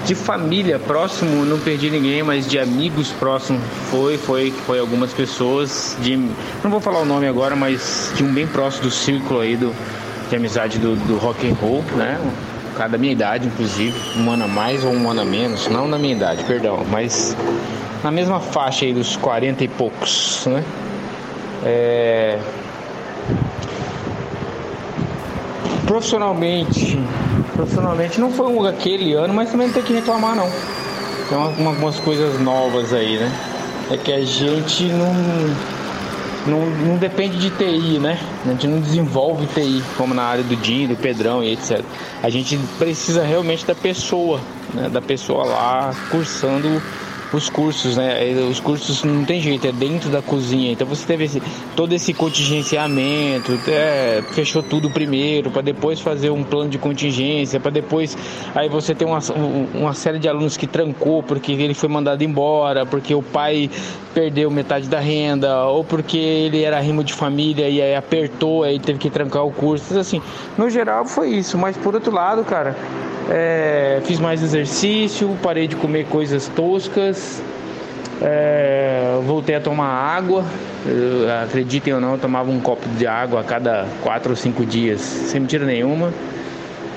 De 0.04 0.14
família 0.14 0.78
próximo, 0.78 1.44
não 1.44 1.58
perdi 1.58 1.90
ninguém, 1.90 2.22
mas 2.22 2.46
de 2.48 2.58
amigos 2.58 3.12
próximos 3.12 3.62
foi, 3.90 4.16
foi, 4.16 4.50
foi 4.66 4.78
algumas 4.78 5.12
pessoas 5.12 5.96
de, 6.00 6.16
não 6.16 6.70
vou 6.70 6.80
falar 6.80 7.00
o 7.00 7.04
nome 7.04 7.28
agora, 7.28 7.54
mas 7.54 8.12
de 8.16 8.24
um 8.24 8.32
bem 8.32 8.46
próximo 8.46 8.84
do 8.84 8.90
círculo 8.90 9.40
aí 9.40 9.56
do 9.56 9.74
de 10.30 10.36
amizade 10.36 10.78
do, 10.78 10.94
do 10.94 11.18
rock 11.18 11.46
and 11.46 11.54
roll, 11.54 11.82
né? 11.96 12.18
Um 12.70 12.74
cara 12.74 12.90
da 12.90 12.98
minha 12.98 13.12
idade, 13.12 13.48
inclusive, 13.48 13.94
um 14.16 14.30
ano 14.30 14.44
a 14.44 14.48
mais 14.48 14.84
ou 14.84 14.92
um 14.92 15.10
ano 15.10 15.20
a 15.22 15.24
menos, 15.24 15.68
não 15.68 15.88
na 15.88 15.98
minha 15.98 16.14
idade, 16.14 16.44
perdão, 16.44 16.86
mas 16.88 17.36
na 18.02 18.10
mesma 18.10 18.40
faixa 18.40 18.84
aí 18.84 18.94
dos 18.94 19.16
40 19.16 19.64
e 19.64 19.68
poucos, 19.68 20.44
né? 20.46 20.64
É... 21.64 22.38
Profissionalmente, 25.90 26.96
profissionalmente 27.52 28.20
não 28.20 28.30
foi 28.30 28.46
um, 28.46 28.64
aquele 28.64 29.12
ano, 29.14 29.34
mas 29.34 29.50
também 29.50 29.66
não 29.66 29.74
tem 29.74 29.82
que 29.82 29.92
reclamar 29.92 30.36
não. 30.36 30.48
Tem 31.28 31.36
uma, 31.36 31.68
algumas 31.68 31.98
coisas 31.98 32.38
novas 32.38 32.92
aí, 32.92 33.18
né? 33.18 33.28
É 33.90 33.96
que 33.96 34.12
a 34.12 34.24
gente 34.24 34.84
não, 34.84 35.12
não, 36.46 36.70
não 36.86 36.96
depende 36.96 37.38
de 37.38 37.50
TI, 37.50 37.98
né? 37.98 38.20
A 38.46 38.50
gente 38.50 38.68
não 38.68 38.80
desenvolve 38.80 39.46
TI, 39.46 39.82
como 39.96 40.14
na 40.14 40.22
área 40.22 40.44
do 40.44 40.54
Dinho, 40.54 40.90
do 40.90 40.96
Pedrão 40.96 41.42
e 41.42 41.54
etc. 41.54 41.82
A 42.22 42.30
gente 42.30 42.56
precisa 42.78 43.24
realmente 43.24 43.66
da 43.66 43.74
pessoa, 43.74 44.40
né? 44.72 44.88
da 44.88 45.02
pessoa 45.02 45.44
lá 45.44 45.90
cursando 46.08 46.80
os 47.32 47.48
cursos, 47.48 47.96
né? 47.96 48.32
Os 48.50 48.60
cursos 48.60 49.04
não 49.04 49.24
tem 49.24 49.40
jeito, 49.40 49.66
é 49.66 49.72
dentro 49.72 50.10
da 50.10 50.20
cozinha. 50.20 50.72
Então 50.72 50.86
você 50.86 51.06
teve 51.06 51.24
esse, 51.24 51.42
todo 51.76 51.92
esse 51.92 52.12
contingenciamento, 52.12 53.52
é, 53.68 54.22
fechou 54.32 54.62
tudo 54.62 54.90
primeiro, 54.90 55.50
para 55.50 55.62
depois 55.62 56.00
fazer 56.00 56.30
um 56.30 56.42
plano 56.42 56.70
de 56.70 56.78
contingência, 56.78 57.60
para 57.60 57.70
depois 57.70 58.16
aí 58.54 58.68
você 58.68 58.94
tem 58.94 59.06
uma, 59.06 59.20
uma 59.74 59.94
série 59.94 60.18
de 60.18 60.28
alunos 60.28 60.56
que 60.56 60.66
trancou 60.66 61.22
porque 61.22 61.52
ele 61.52 61.74
foi 61.74 61.88
mandado 61.88 62.22
embora, 62.22 62.84
porque 62.84 63.14
o 63.14 63.22
pai 63.22 63.70
perdeu 64.12 64.50
metade 64.50 64.88
da 64.88 64.98
renda, 64.98 65.66
ou 65.66 65.84
porque 65.84 66.18
ele 66.18 66.62
era 66.62 66.80
rimo 66.80 67.04
de 67.04 67.12
família 67.14 67.68
e 67.68 67.80
aí 67.80 67.94
apertou, 67.94 68.64
aí 68.64 68.78
teve 68.78 68.98
que 68.98 69.10
trancar 69.10 69.44
o 69.44 69.52
curso. 69.52 69.98
Assim, 69.98 70.20
no 70.58 70.68
geral 70.68 71.04
foi 71.06 71.30
isso, 71.30 71.56
mas 71.56 71.76
por 71.76 71.94
outro 71.94 72.12
lado, 72.12 72.44
cara, 72.44 72.74
É, 73.32 74.00
fiz 74.06 74.18
mais 74.18 74.42
exercício, 74.42 75.38
parei 75.40 75.68
de 75.68 75.76
comer 75.76 76.04
coisas 76.06 76.48
toscas, 76.48 77.16
é, 78.20 79.18
voltei 79.24 79.54
a 79.54 79.60
tomar 79.60 79.88
água. 79.88 80.44
Acreditem 81.44 81.94
ou 81.94 82.00
não, 82.00 82.12
eu 82.12 82.18
tomava 82.18 82.50
um 82.50 82.60
copo 82.60 82.88
de 82.90 83.06
água 83.06 83.40
a 83.40 83.44
cada 83.44 83.86
quatro 84.02 84.30
ou 84.30 84.36
cinco 84.36 84.64
dias, 84.64 85.00
sem 85.00 85.40
mentira 85.40 85.64
nenhuma. 85.64 86.12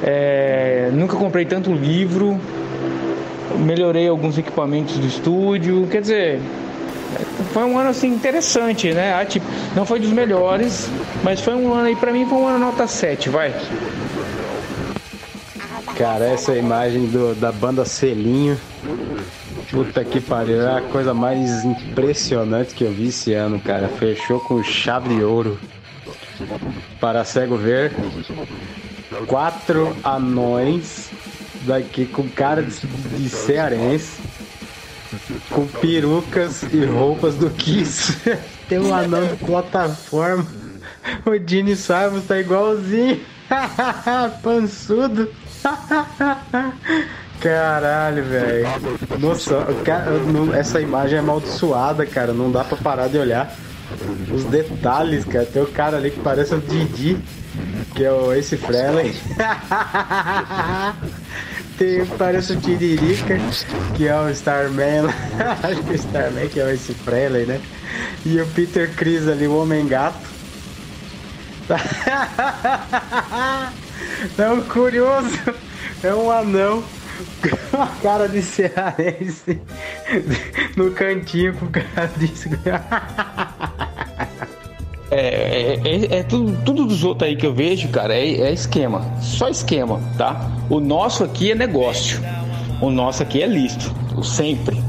É, 0.01 0.89
nunca 0.93 1.15
comprei 1.15 1.45
tanto 1.45 1.71
livro, 1.71 2.39
melhorei 3.59 4.07
alguns 4.07 4.37
equipamentos 4.37 4.97
do 4.97 5.07
estúdio, 5.07 5.87
quer 5.89 6.01
dizer, 6.01 6.41
foi 7.53 7.63
um 7.63 7.77
ano 7.77 7.89
assim 7.89 8.07
interessante, 8.07 8.91
né? 8.93 9.13
Ah, 9.13 9.25
tipo, 9.25 9.45
não 9.75 9.85
foi 9.85 9.99
dos 9.99 10.11
melhores, 10.11 10.89
mas 11.23 11.39
foi 11.39 11.53
um 11.53 11.73
ano 11.73 11.87
aí 11.87 11.95
pra 11.95 12.11
mim 12.11 12.25
foi 12.25 12.37
um 12.37 12.47
ano 12.47 12.59
nota 12.59 12.87
7, 12.87 13.29
vai. 13.29 13.53
Cara, 15.97 16.25
essa 16.25 16.55
imagem 16.55 17.05
do, 17.05 17.35
da 17.35 17.51
banda 17.51 17.85
Selinho. 17.85 18.57
Puta 19.69 20.03
que 20.03 20.21
pariu, 20.21 20.61
é 20.61 20.77
a 20.77 20.81
coisa 20.81 21.13
mais 21.13 21.63
impressionante 21.63 22.73
que 22.75 22.83
eu 22.83 22.91
vi 22.91 23.07
esse 23.07 23.33
ano, 23.33 23.59
cara. 23.59 23.87
Fechou 23.87 24.39
com 24.39 24.63
chave 24.63 25.15
de 25.15 25.23
ouro. 25.23 25.59
Para 26.99 27.23
cego 27.23 27.55
ver, 27.57 27.91
quatro 29.27 29.95
anões 30.03 31.11
daqui 31.65 32.05
com 32.05 32.27
cara 32.27 32.61
de, 32.63 32.75
de 32.75 33.29
cearense, 33.29 34.21
com 35.49 35.65
perucas 35.67 36.63
e 36.63 36.83
roupas 36.85 37.35
do 37.35 37.49
Kiss. 37.49 38.17
Tem 38.67 38.79
um 38.79 38.93
anão 38.93 39.25
de 39.27 39.35
plataforma. 39.37 40.45
O 41.25 41.37
Dini 41.37 41.75
Simons 41.75 42.25
tá 42.27 42.39
igualzinho. 42.39 43.19
Pançudo. 44.41 45.29
Caralho, 47.43 48.23
velho. 48.23 48.65
Nossa, 49.19 49.65
cara, 49.83 50.11
essa 50.57 50.79
imagem 50.79 51.17
é 51.17 51.19
amaldiçoada, 51.19 52.05
cara. 52.05 52.31
Não 52.31 52.49
dá 52.49 52.63
pra 52.63 52.77
parar 52.77 53.09
de 53.09 53.17
olhar. 53.17 53.53
Os 54.33 54.45
detalhes, 54.45 55.25
cara. 55.25 55.45
Tem 55.45 55.61
o 55.61 55.67
cara 55.67 55.97
ali 55.97 56.11
que 56.11 56.21
parece 56.21 56.55
o 56.55 56.61
Didi, 56.61 57.17
que 57.93 58.05
é 58.05 58.11
o 58.13 58.31
Ace 58.31 58.55
Frehley. 58.55 59.13
Tem, 61.77 62.05
parece 62.17 62.53
o 62.53 62.61
Tiririca, 62.61 63.37
que 63.95 64.07
é 64.07 64.17
o 64.17 64.29
Starman. 64.29 65.07
Acho 65.63 65.83
que 65.83 65.91
o 65.91 65.95
Starman 65.95 66.47
que 66.47 66.61
é 66.61 66.63
o 66.63 66.69
Ace 66.69 66.93
Frehley, 66.93 67.45
né? 67.45 67.59
E 68.25 68.39
o 68.39 68.47
Peter 68.47 68.89
Chris 68.95 69.27
ali, 69.27 69.47
o 69.47 69.61
Homem-Gato. 69.61 70.31
Não, 74.37 74.61
curioso. 74.69 75.37
É 76.03 76.13
um 76.13 76.31
anão 76.31 76.83
a 77.73 77.87
cara 78.01 78.27
de 78.29 78.41
cearense 78.41 79.59
no 80.75 80.91
cantinho 80.91 81.53
com 81.55 81.67
cara 81.67 82.11
de. 82.17 82.31
É, 85.11 85.79
é, 85.83 86.15
é- 86.15 86.19
é 86.19 86.23
tudo, 86.23 86.57
tudo 86.63 86.85
dos 86.85 87.03
outros 87.03 87.29
aí 87.29 87.35
que 87.35 87.45
eu 87.45 87.53
vejo, 87.53 87.87
cara, 87.89 88.15
é, 88.15 88.41
é 88.41 88.51
esquema. 88.51 89.01
Só 89.21 89.47
esquema, 89.47 90.01
tá? 90.17 90.49
O 90.69 90.79
nosso 90.79 91.23
aqui 91.23 91.51
é 91.51 91.55
negócio. 91.55 92.19
O 92.81 92.89
nosso 92.89 93.21
aqui 93.21 93.41
é 93.41 93.47
listo. 93.47 93.93
O 94.15 94.23
sempre. 94.23 94.81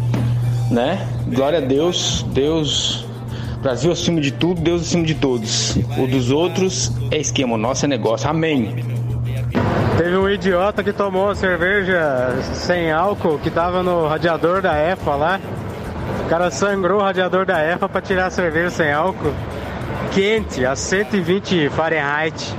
Né? 0.70 1.06
Glória 1.28 1.58
a 1.58 1.62
Deus. 1.62 2.24
Deus. 2.32 3.04
Brasil 3.62 3.92
acima 3.92 4.20
de 4.20 4.30
tudo, 4.30 4.60
Deus 4.60 4.82
acima 4.82 5.04
de 5.04 5.14
todos. 5.14 5.76
O 5.98 6.06
dos 6.06 6.30
outros 6.30 6.92
é 7.10 7.18
esquema. 7.18 7.54
O 7.54 7.58
nosso 7.58 7.84
é 7.84 7.88
negócio. 7.88 8.28
Amém. 8.28 8.74
Teve 9.96 10.16
um 10.16 10.28
idiota 10.28 10.82
que 10.82 10.92
tomou 10.92 11.34
cerveja 11.34 12.36
sem 12.54 12.90
álcool 12.90 13.38
que 13.38 13.50
tava 13.50 13.82
no 13.82 14.06
radiador 14.08 14.60
da 14.60 14.76
EFA 14.76 15.14
lá. 15.14 15.40
O 16.24 16.28
cara 16.28 16.50
sangrou 16.50 17.00
o 17.00 17.02
radiador 17.02 17.46
da 17.46 17.62
EFA 17.62 17.88
pra 17.88 18.00
tirar 18.00 18.26
a 18.26 18.30
cerveja 18.30 18.70
sem 18.70 18.92
álcool. 18.92 19.32
Quente, 20.12 20.64
a 20.64 20.74
120 20.74 21.68
Fahrenheit. 21.70 22.54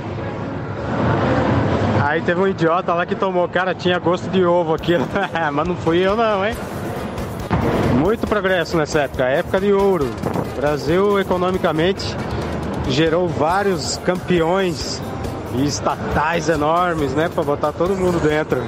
Aí 2.02 2.22
teve 2.22 2.40
um 2.40 2.48
idiota 2.48 2.94
lá 2.94 3.04
que 3.04 3.14
tomou, 3.14 3.48
cara, 3.48 3.74
tinha 3.74 3.98
gosto 3.98 4.30
de 4.30 4.44
ovo 4.44 4.74
aquilo. 4.74 5.06
Mas 5.52 5.68
não 5.68 5.76
fui 5.76 5.98
eu 5.98 6.16
não, 6.16 6.46
hein? 6.46 6.56
Muito 7.96 8.26
progresso 8.26 8.76
nessa 8.76 9.00
época, 9.00 9.24
época 9.24 9.60
de 9.60 9.72
ouro. 9.72 10.06
O 10.06 10.60
Brasil 10.60 11.18
economicamente 11.18 12.04
gerou 12.88 13.26
vários 13.26 13.96
campeões 13.98 15.02
e 15.56 15.66
estatais 15.66 16.48
enormes, 16.48 17.12
né? 17.12 17.28
Pra 17.28 17.42
botar 17.42 17.72
todo 17.72 17.96
mundo 17.96 18.20
dentro. 18.20 18.62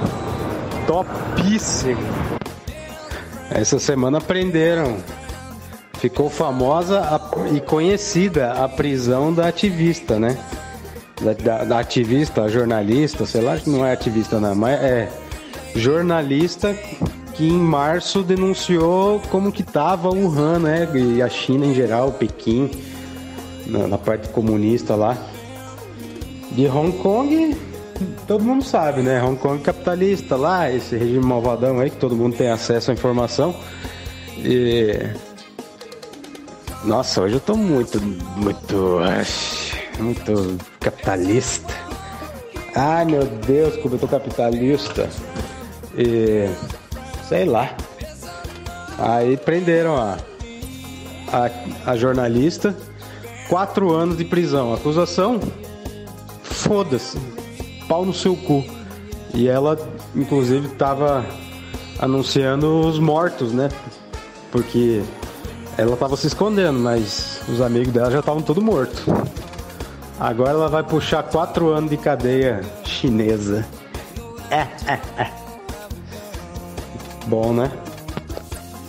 Topíssimo. 0.87 2.01
Essa 3.51 3.79
semana 3.79 4.19
prenderam. 4.21 4.97
Ficou 5.93 6.29
famosa 6.29 6.99
a- 7.01 7.29
e 7.53 7.59
conhecida 7.59 8.53
a 8.53 8.69
prisão 8.69 9.33
da 9.33 9.47
ativista, 9.47 10.17
né? 10.17 10.37
Da, 11.21 11.33
da- 11.33 11.63
da 11.65 11.79
ativista, 11.79 12.47
jornalista, 12.47 13.25
sei 13.25 13.41
lá, 13.41 13.57
não 13.67 13.85
é 13.85 13.91
ativista 13.91 14.39
não, 14.39 14.55
mas 14.55 14.81
é 14.81 15.09
jornalista 15.75 16.73
que 17.33 17.45
em 17.49 17.57
março 17.59 18.23
denunciou 18.23 19.19
como 19.29 19.51
que 19.51 19.61
tava 19.61 20.09
Wuhan, 20.09 20.59
né? 20.59 20.87
E 20.95 21.21
a 21.21 21.27
China 21.27 21.65
em 21.65 21.73
geral, 21.73 22.13
Pequim, 22.13 22.71
na, 23.65 23.87
na 23.87 23.97
parte 23.97 24.29
comunista 24.29 24.95
lá. 24.95 25.17
De 26.51 26.67
Hong 26.67 26.97
Kong, 26.97 27.55
todo 28.27 28.43
mundo 28.43 28.63
sabe, 28.63 29.01
né? 29.01 29.21
Hong 29.21 29.37
Kong 29.37 29.61
capitalista 29.61 30.35
lá, 30.35 30.71
esse 30.71 30.97
regime 30.97 31.25
malvadão 31.25 31.79
aí 31.79 31.89
que 31.89 31.97
todo 31.97 32.15
mundo 32.15 32.35
tem 32.35 32.49
acesso 32.49 32.91
à 32.91 32.93
informação. 32.93 33.55
E. 34.37 34.97
Nossa, 36.83 37.21
hoje 37.21 37.35
eu 37.35 37.39
tô 37.39 37.55
muito, 37.55 38.01
muito. 38.01 38.99
Muito 39.99 40.57
capitalista. 40.79 41.73
Ai 42.73 43.03
meu 43.03 43.25
Deus, 43.25 43.75
como 43.77 43.95
eu 43.95 43.99
tô 43.99 44.07
capitalista. 44.07 45.09
E. 45.97 46.49
Sei 47.27 47.45
lá. 47.45 47.75
Aí 48.97 49.37
prenderam 49.37 49.97
a, 49.97 50.17
a, 51.31 51.91
a 51.91 51.95
jornalista. 51.97 52.75
Quatro 53.49 53.91
anos 53.91 54.17
de 54.17 54.25
prisão. 54.25 54.73
Acusação 54.73 55.39
foda-se, 56.69 57.17
pau 57.87 58.05
no 58.05 58.13
seu 58.13 58.35
cu. 58.35 58.63
E 59.33 59.47
ela, 59.47 59.75
inclusive, 60.15 60.67
tava 60.69 61.25
anunciando 61.97 62.81
os 62.81 62.99
mortos, 62.99 63.51
né? 63.51 63.69
Porque 64.51 65.01
ela 65.75 65.97
tava 65.97 66.15
se 66.15 66.27
escondendo, 66.27 66.77
mas 66.77 67.41
os 67.49 67.59
amigos 67.59 67.91
dela 67.91 68.11
já 68.11 68.19
estavam 68.19 68.43
todos 68.43 68.63
mortos. 68.63 69.03
Agora 70.19 70.51
ela 70.51 70.67
vai 70.69 70.83
puxar 70.83 71.23
quatro 71.23 71.69
anos 71.69 71.89
de 71.89 71.97
cadeia 71.97 72.61
chinesa. 72.83 73.65
É, 74.51 74.67
é, 74.85 74.99
é. 75.17 75.31
Bom, 77.25 77.51
né? 77.51 77.71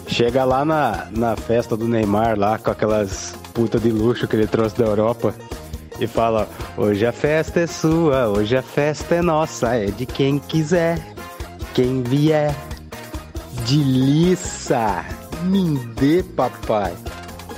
Chega 0.06 0.44
lá 0.44 0.66
na, 0.66 1.06
na 1.12 1.34
festa 1.34 1.78
do 1.78 1.88
Neymar, 1.88 2.38
lá 2.38 2.58
com 2.58 2.70
aquelas 2.70 3.34
puta 3.54 3.80
de 3.80 3.90
luxo 3.90 4.28
que 4.28 4.36
ele 4.36 4.46
trouxe 4.46 4.76
da 4.76 4.84
Europa 4.84 5.34
e 6.00 6.06
fala: 6.06 6.48
Hoje 6.76 7.06
a 7.06 7.12
festa 7.12 7.60
é 7.60 7.66
sua, 7.66 8.28
hoje 8.28 8.56
a 8.56 8.62
festa 8.62 9.16
é 9.16 9.22
nossa, 9.22 9.74
é 9.74 9.86
de 9.86 10.06
quem 10.06 10.38
quiser, 10.38 10.98
quem 11.74 12.02
vier. 12.02 12.54
De 13.66 13.76
liça, 13.76 15.04
me 15.42 15.78
dê, 15.96 16.22
papai. 16.22 16.94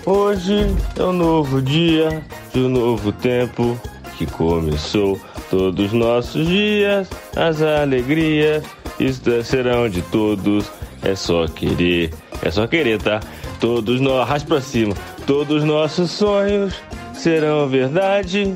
Hoje 0.05 0.75
é 0.99 1.03
um 1.03 1.13
novo 1.13 1.63
dia 1.63 2.25
de 2.53 2.61
um 2.61 2.69
novo 2.69 3.13
tempo 3.13 3.79
que 4.19 4.27
começou. 4.27 5.19
Todos 5.49 5.87
os 5.87 5.93
nossos 5.93 6.47
dias, 6.47 7.09
as 7.37 7.63
alegrias 7.63 8.65
isso 8.99 9.23
serão 9.43 9.89
de 9.89 10.03
todos. 10.03 10.71
É 11.03 11.17
só 11.17 11.47
querer, 11.49 12.13
é 12.43 12.51
só 12.51 12.67
querer, 12.67 13.01
tá? 13.01 13.21
Todos 13.61 14.01
nós, 14.01 14.21
arrasta 14.21 14.47
pra 14.47 14.61
cima. 14.61 14.95
Todos 15.27 15.65
nossos 15.65 16.11
sonhos 16.11 16.75
serão 17.23 17.69
verdade. 17.69 18.53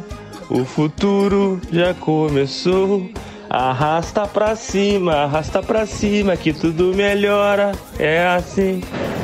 O 0.50 0.64
futuro 0.64 1.60
já 1.70 1.94
começou. 1.94 3.08
Arrasta 3.48 4.26
pra 4.26 4.56
cima, 4.56 5.14
arrasta 5.14 5.62
pra 5.62 5.86
cima 5.86 6.36
que 6.36 6.52
tudo 6.52 6.92
melhora. 6.94 7.72
É 7.96 8.26
assim. 8.26 8.82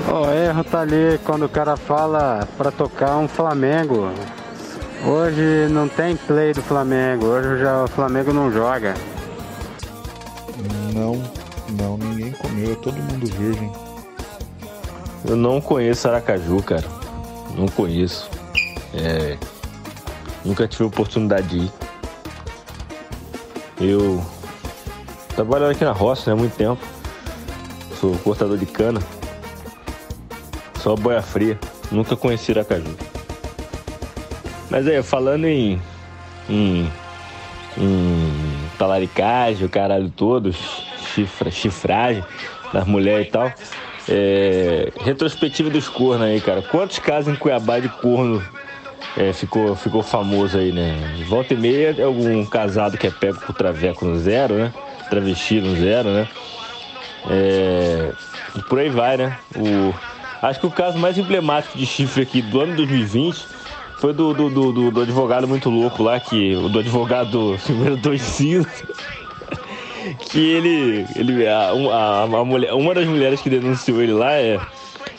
O 0.09 0.30
erro 0.30 0.62
tá 0.62 0.80
ali 0.80 1.18
quando 1.24 1.45
o 1.45 1.49
cara 1.49 1.76
fala 1.76 2.47
pra 2.57 2.70
tocar 2.70 3.16
um 3.18 3.26
Flamengo. 3.26 4.11
Hoje 5.05 5.66
não 5.70 5.88
tem 5.88 6.14
play 6.14 6.53
do 6.53 6.62
Flamengo, 6.62 7.26
hoje 7.26 7.61
já 7.61 7.82
o 7.82 7.88
Flamengo 7.88 8.32
não 8.32 8.53
joga. 8.53 8.95
Não, 10.95 11.20
não, 11.70 11.97
ninguém 11.99 12.30
comeu, 12.30 12.72
é 12.72 12.76
todo 12.76 12.95
mundo 12.95 13.26
virgem. 13.26 13.72
Eu 15.24 15.34
não 15.34 15.61
conheço 15.61 16.07
Aracaju, 16.07 16.62
cara. 16.62 16.86
Não 17.57 17.66
conheço. 17.66 18.41
É. 18.95 19.38
Nunca 20.45 20.66
tive 20.66 20.84
oportunidade 20.84 21.49
de 21.49 21.59
ir. 21.66 21.72
Eu 23.80 24.22
Trabalhando 25.34 25.70
aqui 25.70 25.84
na 25.84 25.93
roça, 25.93 26.28
né? 26.30 26.34
Há 26.34 26.36
muito 26.36 26.55
tempo. 26.55 26.80
Sou 27.99 28.14
cortador 28.18 28.59
de 28.59 28.66
cana. 28.66 29.01
Só 30.74 30.95
boia 30.95 31.22
fria. 31.22 31.59
Nunca 31.90 32.14
conheci 32.14 32.53
Aracaju. 32.53 32.95
Mas 34.68 34.86
aí, 34.86 35.03
falando 35.03 35.47
em. 35.47 35.80
em. 36.51 36.90
em 37.78 38.68
talaricagem, 38.78 39.64
o 39.64 39.70
caralho 39.70 40.11
todo, 40.11 40.53
chifra, 41.14 41.51
chifragem 41.51 42.22
das 42.72 42.86
mulheres 42.86 43.28
e 43.28 43.30
tal. 43.30 43.51
É, 44.09 44.93
retrospectiva 45.01 45.70
dos 45.70 45.88
cornos 45.88 46.26
aí, 46.26 46.40
cara. 46.43 46.61
Quantos 46.61 46.99
casos 46.99 47.32
em 47.32 47.36
Cuiabá 47.36 47.78
de 47.78 47.88
corno 47.88 48.43
é, 49.16 49.32
ficou, 49.32 49.74
ficou 49.76 50.02
famoso 50.02 50.58
aí, 50.58 50.72
né? 50.72 50.94
Volta 51.26 51.54
e 51.54 51.56
meia 51.56 51.94
é 51.98 52.02
algum 52.02 52.44
casado 52.46 52.96
que 52.96 53.06
é 53.06 53.10
pego 53.10 53.38
por 53.40 53.54
traveco 53.54 54.04
no 54.04 54.18
zero, 54.18 54.54
né? 54.56 54.72
Travesti 55.08 55.60
no 55.60 55.74
zero, 55.76 56.10
né? 56.10 56.28
É, 57.28 58.12
e 58.56 58.62
por 58.62 58.78
aí 58.78 58.88
vai, 58.88 59.16
né? 59.16 59.36
O, 59.54 59.94
acho 60.40 60.58
que 60.60 60.66
o 60.66 60.70
caso 60.70 60.98
mais 60.98 61.18
emblemático 61.18 61.76
de 61.76 61.86
chifre 61.86 62.22
aqui 62.22 62.42
do 62.42 62.60
ano 62.60 62.74
2020 62.74 63.46
foi 63.98 64.12
do, 64.12 64.34
do, 64.34 64.50
do, 64.50 64.72
do- 64.72 64.90
do 64.90 65.00
advogado 65.02 65.46
muito 65.46 65.70
louco 65.70 66.02
lá, 66.02 66.18
que, 66.18 66.54
do 66.70 66.78
advogado 66.78 67.56
número 67.68 67.96
dois 67.96 68.22
cinza, 68.22 68.68
que 70.30 70.40
ele, 70.40 71.06
ele 71.14 71.46
a, 71.46 71.68
a, 71.70 72.22
a 72.24 72.44
mulher, 72.44 72.72
uma 72.74 72.94
das 72.94 73.06
mulheres 73.06 73.40
que 73.40 73.48
denunciou 73.50 74.02
ele 74.02 74.12
lá 74.12 74.32
é, 74.32 74.58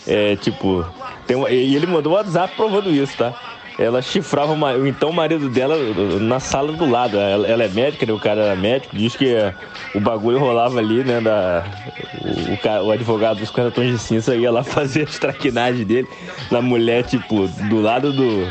é 0.05 0.35
tipo, 0.35 0.85
tem 1.25 1.37
uma- 1.37 1.49
e 1.49 1.75
ele 1.75 1.85
mandou 1.87 2.11
um 2.11 2.15
WhatsApp 2.15 2.53
provando 2.57 2.91
isso, 2.91 3.15
tá? 3.15 3.33
Ela 3.77 4.01
chifrava 4.01 4.53
o 4.53 4.87
então 4.87 5.11
marido 5.11 5.49
dela 5.49 5.75
na 6.19 6.39
sala 6.39 6.71
do 6.73 6.89
lado. 6.89 7.17
Ela, 7.17 7.47
ela 7.47 7.63
é 7.63 7.67
médica, 7.67 8.05
né? 8.05 8.13
o 8.13 8.19
cara 8.19 8.41
era 8.41 8.55
médico, 8.55 8.95
diz 8.95 9.15
que 9.15 9.35
o 9.95 9.99
bagulho 9.99 10.37
rolava 10.37 10.77
ali, 10.77 11.03
né? 11.03 11.19
Da, 11.19 11.65
o, 12.21 12.85
o, 12.87 12.91
advogado 12.91 13.39
dos 13.39 13.49
40 13.49 13.73
tons 13.73 13.87
de 13.87 13.97
cinza 13.97 14.35
ia 14.35 14.51
lá 14.51 14.61
fazer 14.63 15.03
as 15.03 15.17
traquinagens 15.17 15.85
dele 15.87 16.07
na 16.51 16.61
mulher, 16.61 17.03
tipo, 17.03 17.47
do 17.47 17.81
lado 17.81 18.13
do, 18.13 18.45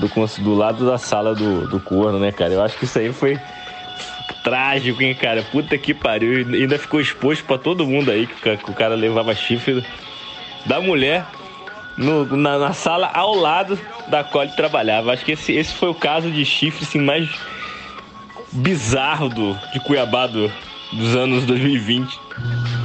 do, 0.00 0.42
do 0.42 0.54
lado 0.54 0.86
da 0.86 0.96
sala 0.96 1.34
do, 1.34 1.66
do 1.66 1.78
corno, 1.78 2.18
né, 2.18 2.32
cara? 2.32 2.54
Eu 2.54 2.62
acho 2.62 2.78
que 2.78 2.84
isso 2.84 2.98
aí 2.98 3.12
foi 3.12 3.38
trágico, 4.42 5.02
hein, 5.02 5.14
cara? 5.14 5.42
Puta 5.42 5.76
que 5.76 5.92
pariu. 5.92 6.46
Ainda 6.54 6.78
ficou 6.78 6.98
exposto 6.98 7.44
pra 7.44 7.58
todo 7.58 7.86
mundo 7.86 8.10
aí 8.10 8.26
que 8.26 8.56
que 8.56 8.70
o 8.70 8.74
cara 8.74 8.94
levava 8.94 9.34
chifre 9.34 9.84
da 10.64 10.80
mulher 10.80 11.26
no- 11.96 12.36
na, 12.36 12.58
na 12.58 12.72
sala 12.72 13.10
ao 13.12 13.34
lado 13.34 13.78
da 14.08 14.22
qual 14.24 14.44
ele 14.44 14.52
trabalhava. 14.54 15.12
Acho 15.12 15.24
que 15.24 15.32
esse, 15.32 15.52
esse 15.52 15.72
foi 15.74 15.88
o 15.90 15.94
caso 15.94 16.30
de 16.30 16.44
chifre 16.44 16.84
assim, 16.84 16.98
mais 17.00 17.28
bizarro 18.52 19.28
do, 19.28 19.54
de 19.72 19.80
Cuiabá 19.80 20.26
do- 20.26 20.50
dos 20.92 21.16
anos 21.16 21.44
2020. 21.46 22.20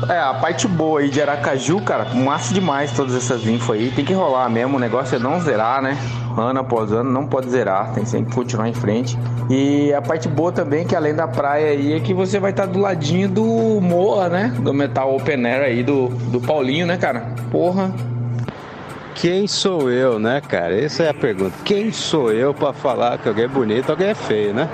É, 0.08 0.18
a 0.20 0.34
parte 0.36 0.68
boa 0.68 1.01
aí 1.01 1.10
de 1.10 1.22
Aracaju, 1.22 1.82
cara, 1.82 2.05
massa 2.14 2.53
demais 2.53 2.91
todas 2.93 3.16
essas 3.16 3.45
infos 3.45 3.76
aí. 3.76 3.91
Tem 3.91 4.05
que 4.05 4.14
rolar 4.14 4.47
mesmo, 4.49 4.78
o 4.78 4.80
negócio 4.80 5.16
é 5.16 5.20
não 5.20 5.41
zerar, 5.41 5.82
né? 5.82 5.97
Ano 6.38 6.60
após 6.60 6.91
ano, 6.91 7.12
não 7.12 7.26
pode 7.26 7.49
zerar, 7.49 7.93
tem 7.93 8.05
sempre 8.05 8.30
que 8.30 8.36
continuar 8.36 8.70
em 8.70 8.74
frente. 8.74 9.18
E 9.49 9.91
a 9.93 10.01
parte 10.01 10.28
boa 10.30 10.51
também, 10.51 10.86
que 10.86 10.95
além 10.95 11.16
da 11.16 11.28
praia 11.28 11.72
aí, 11.72 11.93
é 11.93 11.99
que 11.99 12.14
você 12.14 12.39
vai 12.39 12.51
estar 12.51 12.68
do 12.68 12.80
ladinho 12.80 13.28
do 13.28 13.43
Moa, 13.82 14.30
né? 14.30 14.53
Do 14.60 14.74
Metal 14.74 15.14
Open 15.16 15.45
Air 15.45 15.64
aí, 15.64 15.84
do, 15.84 16.08
do 16.32 16.39
Paulinho, 16.39 16.86
né, 16.86 16.95
cara? 16.97 17.26
Porra. 17.51 17.91
Quem 19.18 19.47
sou 19.47 19.89
eu, 19.91 20.20
né, 20.20 20.39
cara? 20.39 20.80
Essa 20.80 21.03
é 21.03 21.09
a 21.09 21.13
pergunta. 21.13 21.55
Quem 21.65 21.91
sou 21.91 22.32
eu 22.32 22.53
pra 22.53 22.72
falar 22.72 23.18
que 23.18 23.28
alguém 23.28 23.45
é 23.45 23.47
bonito, 23.47 23.89
alguém 23.89 24.09
é 24.09 24.13
feio, 24.13 24.53
né? 24.53 24.70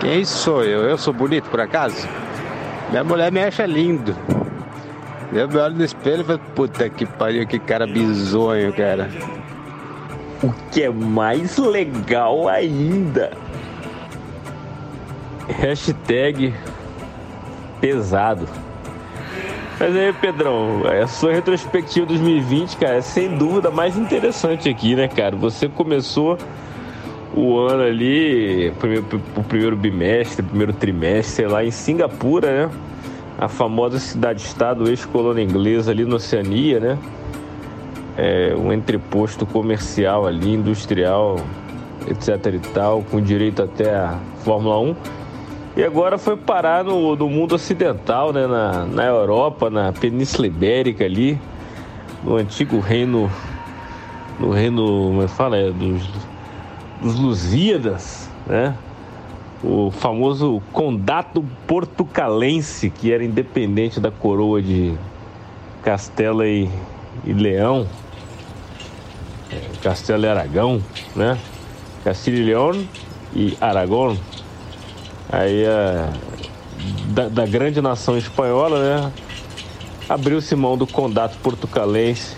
Quem 0.00 0.22
sou 0.22 0.62
eu? 0.62 0.82
Eu 0.82 0.98
sou 0.98 1.14
bonito 1.14 1.48
por 1.48 1.58
acaso? 1.58 2.06
Minha 2.90 3.02
mulher 3.02 3.32
me 3.32 3.42
acha 3.42 3.64
lindo. 3.64 4.14
Eu 5.32 5.48
me 5.48 5.56
olho 5.56 5.76
no 5.76 5.84
espelho 5.84 6.20
e 6.20 6.24
falo, 6.24 6.38
puta 6.54 6.90
que 6.90 7.06
pariu, 7.06 7.46
que 7.46 7.58
cara 7.58 7.86
bizonho, 7.86 8.70
cara. 8.74 9.08
O 10.42 10.52
que 10.70 10.82
é 10.82 10.90
mais 10.90 11.56
legal 11.56 12.48
ainda. 12.48 13.32
Hashtag 15.48 16.54
pesado. 17.80 18.46
Mas 19.80 19.94
aí, 19.94 20.12
Pedrão, 20.12 20.82
a 20.84 21.06
sua 21.06 21.32
retrospectiva 21.32 22.04
2020, 22.04 22.76
cara, 22.78 22.96
é 22.96 23.00
sem 23.00 23.38
dúvida 23.38 23.70
mais 23.70 23.96
interessante 23.96 24.68
aqui, 24.68 24.96
né, 24.96 25.06
cara? 25.06 25.36
Você 25.36 25.68
começou 25.68 26.36
o 27.32 27.56
ano 27.60 27.84
ali, 27.84 28.72
primeiro, 28.80 29.06
o 29.36 29.42
primeiro 29.44 29.76
bimestre, 29.76 30.42
primeiro 30.44 30.72
trimestre, 30.72 31.36
sei 31.36 31.46
lá, 31.46 31.64
em 31.64 31.70
Singapura, 31.70 32.66
né? 32.66 32.74
A 33.38 33.46
famosa 33.46 34.00
cidade-estado 34.00 34.88
ex-colônia 34.88 35.44
inglesa 35.44 35.92
ali 35.92 36.04
na 36.04 36.16
Oceania, 36.16 36.80
né? 36.80 36.98
É, 38.16 38.56
um 38.56 38.72
entreposto 38.72 39.46
comercial 39.46 40.26
ali, 40.26 40.54
industrial, 40.54 41.36
etc 42.08 42.52
e 42.52 42.58
tal, 42.58 43.04
com 43.08 43.20
direito 43.20 43.62
até 43.62 43.94
a 43.94 44.18
Fórmula 44.42 44.80
1. 44.80 45.17
E 45.78 45.84
agora 45.84 46.18
foi 46.18 46.36
parar 46.36 46.82
no, 46.82 47.14
no 47.14 47.30
mundo 47.30 47.54
ocidental, 47.54 48.32
né? 48.32 48.48
Na, 48.48 48.84
na 48.84 49.04
Europa, 49.04 49.70
na 49.70 49.92
Península 49.92 50.48
Ibérica 50.48 51.04
ali, 51.04 51.40
no 52.24 52.34
antigo 52.34 52.80
reino, 52.80 53.30
no 54.40 54.50
reino, 54.50 54.82
como 54.84 55.22
é 55.22 55.28
fala? 55.28 55.56
É, 55.56 55.70
dos, 55.70 56.02
dos 57.00 57.20
Lusíadas, 57.20 58.28
né? 58.44 58.74
O 59.62 59.92
famoso 59.92 60.60
Condado 60.72 61.44
Portucalense, 61.64 62.90
que 62.90 63.12
era 63.12 63.22
independente 63.22 64.00
da 64.00 64.10
coroa 64.10 64.60
de 64.60 64.96
Castela 65.84 66.44
e, 66.44 66.68
e 67.24 67.32
Leão, 67.32 67.86
É, 69.48 69.60
Castela 69.80 70.26
e 70.26 70.28
Aragão, 70.28 70.82
né? 71.14 71.38
Castilho 72.02 72.38
e 72.38 72.42
Leão 72.46 72.84
e 73.32 73.56
Aragão. 73.60 74.18
Aí 75.30 75.66
a, 75.66 76.10
da, 77.12 77.28
da 77.28 77.46
grande 77.46 77.80
nação 77.80 78.16
espanhola, 78.16 78.80
né? 79.02 79.12
Abriu-se 80.08 80.54
mão 80.56 80.76
do 80.76 80.86
Condado 80.86 81.36
Portucalense, 81.42 82.34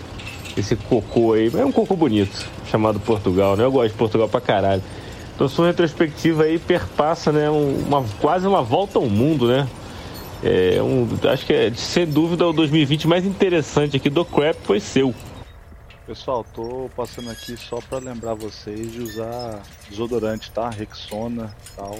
esse 0.57 0.75
cocô 0.75 1.33
aí, 1.33 1.49
é 1.57 1.65
um 1.65 1.71
cocô 1.71 1.95
bonito, 1.95 2.45
chamado 2.69 2.99
Portugal, 2.99 3.55
né? 3.55 3.63
Eu 3.63 3.71
gosto 3.71 3.91
de 3.93 3.97
Portugal 3.97 4.27
pra 4.27 4.41
caralho. 4.41 4.83
Então 5.35 5.47
sua 5.47 5.67
retrospectiva 5.67 6.43
aí 6.43 6.59
perpassa, 6.59 7.31
né? 7.31 7.49
um- 7.49 7.83
Uma, 7.87 8.03
quase 8.19 8.45
uma 8.45 8.61
volta 8.61 8.99
ao 8.99 9.05
mundo, 9.05 9.47
né? 9.47 9.67
É 10.43 10.81
um, 10.81 11.07
acho 11.31 11.45
que 11.45 11.53
é, 11.53 11.71
sem 11.73 12.05
dúvida 12.05 12.45
o 12.47 12.51
2020 12.51 13.07
mais 13.07 13.25
interessante 13.25 13.95
aqui 13.95 14.09
do 14.09 14.25
Crap 14.25 14.57
foi 14.63 14.79
seu. 14.79 15.13
Pessoal, 16.05 16.45
tô 16.53 16.89
passando 16.95 17.29
aqui 17.29 17.55
só 17.55 17.77
pra 17.87 17.99
lembrar 17.99 18.33
vocês 18.33 18.91
de 18.91 19.01
usar 19.01 19.61
desodorante, 19.89 20.51
tá? 20.51 20.69
Rexona 20.69 21.55
tal. 21.75 21.97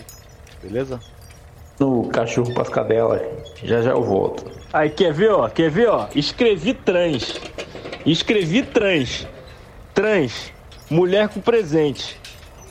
Beleza? 0.63 0.99
No 1.79 2.07
cachorro 2.09 2.53
pras 2.53 2.69
cadelas. 2.69 3.21
Já 3.63 3.81
já 3.81 3.91
eu 3.91 4.03
volto. 4.03 4.45
Aí, 4.71 4.89
quer 4.89 5.11
ver, 5.11 5.31
ó? 5.31 5.49
Quer 5.49 5.69
ver, 5.69 5.89
ó? 5.89 6.07
Escrevi 6.15 6.73
trans. 6.73 7.39
Escrevi 8.05 8.61
trans. 8.61 9.27
Trans. 9.93 10.51
Mulher 10.89 11.29
com 11.29 11.41
presente. 11.41 12.19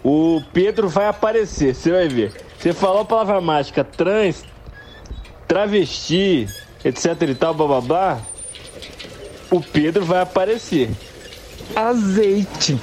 O 0.05 0.41
Pedro 0.53 0.89
vai 0.89 1.07
aparecer, 1.07 1.75
você 1.75 1.91
vai 1.91 2.09
ver. 2.09 2.33
Você 2.59 2.73
falou 2.73 3.01
a 3.01 3.05
palavra 3.05 3.41
mágica 3.41 3.83
trans, 3.85 4.45
travesti, 5.49 6.47
etc 6.85 7.23
e 7.23 7.35
tal, 7.35 7.53
bababá. 7.53 8.19
O 9.51 9.61
Pedro 9.61 10.05
vai 10.05 10.21
aparecer. 10.21 10.91
Azeite. 11.75 12.79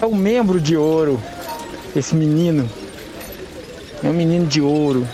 É 0.00 0.06
o 0.06 0.14
membro 0.14 0.60
de 0.60 0.76
ouro. 0.76 1.20
Esse 1.94 2.14
menino. 2.14 2.68
É 4.02 4.08
um 4.08 4.12
menino 4.12 4.46
de 4.46 4.60
ouro. 4.60 5.06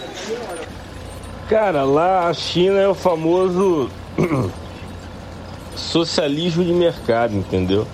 Cara, 1.48 1.84
lá 1.84 2.28
a 2.28 2.34
China 2.34 2.80
é 2.80 2.88
o 2.88 2.94
famoso 2.94 3.90
socialismo 5.76 6.64
de 6.64 6.72
mercado, 6.72 7.34
entendeu? 7.34 7.86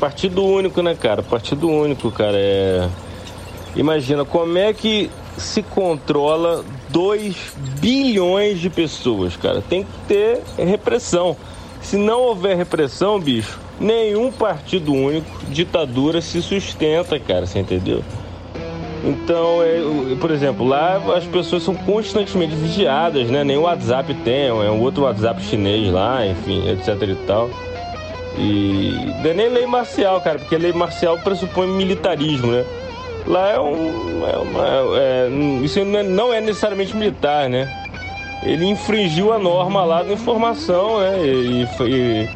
Partido 0.00 0.44
único, 0.44 0.82
né, 0.82 0.94
cara? 0.94 1.22
Partido 1.22 1.68
único, 1.68 2.10
cara. 2.10 2.36
É... 2.36 2.88
Imagina 3.76 4.24
como 4.24 4.58
é 4.58 4.72
que 4.72 5.10
se 5.36 5.62
controla 5.62 6.64
2 6.88 7.36
bilhões 7.80 8.60
de 8.60 8.68
pessoas, 8.68 9.36
cara. 9.36 9.62
Tem 9.62 9.84
que 9.84 9.90
ter 10.06 10.42
repressão. 10.56 11.36
Se 11.80 11.96
não 11.96 12.22
houver 12.22 12.56
repressão, 12.56 13.20
bicho, 13.20 13.58
nenhum 13.78 14.32
partido 14.32 14.92
único, 14.92 15.26
ditadura 15.46 16.20
se 16.20 16.42
sustenta, 16.42 17.18
cara. 17.18 17.46
Você 17.46 17.60
entendeu? 17.60 18.02
Então, 19.04 19.62
é, 19.62 20.16
por 20.20 20.30
exemplo, 20.30 20.66
lá 20.66 20.96
as 21.16 21.24
pessoas 21.24 21.62
são 21.62 21.74
constantemente 21.74 22.54
vigiadas, 22.54 23.28
né? 23.28 23.44
Nem 23.44 23.56
o 23.56 23.62
WhatsApp 23.62 24.12
tem, 24.24 24.48
é 24.48 24.52
um 24.52 24.80
outro 24.80 25.04
WhatsApp 25.04 25.42
chinês 25.42 25.92
lá, 25.92 26.26
enfim, 26.26 26.68
etc 26.68 27.00
e 27.02 27.14
tal. 27.26 27.50
E 28.36 29.12
não 29.22 29.30
é 29.30 29.34
nem 29.34 29.48
lei 29.48 29.66
marcial, 29.66 30.20
cara, 30.20 30.38
porque 30.38 30.56
lei 30.56 30.72
marcial 30.72 31.18
pressupõe 31.18 31.66
militarismo, 31.66 32.52
né? 32.52 32.64
Lá 33.26 33.50
é 33.50 33.60
um. 33.60 34.26
É 34.26 34.36
uma, 34.36 34.66
é- 34.98 35.28
isso 35.62 35.84
não 35.84 35.98
é, 35.98 36.02
não 36.02 36.34
é 36.34 36.40
necessariamente 36.40 36.96
militar, 36.96 37.48
né? 37.48 37.68
ele 38.42 38.66
infringiu 38.66 39.32
a 39.32 39.38
norma 39.38 39.84
lá 39.84 40.02
da 40.02 40.12
informação, 40.12 41.00
né? 41.00 41.18
E, 41.24 41.66
e 41.86 42.28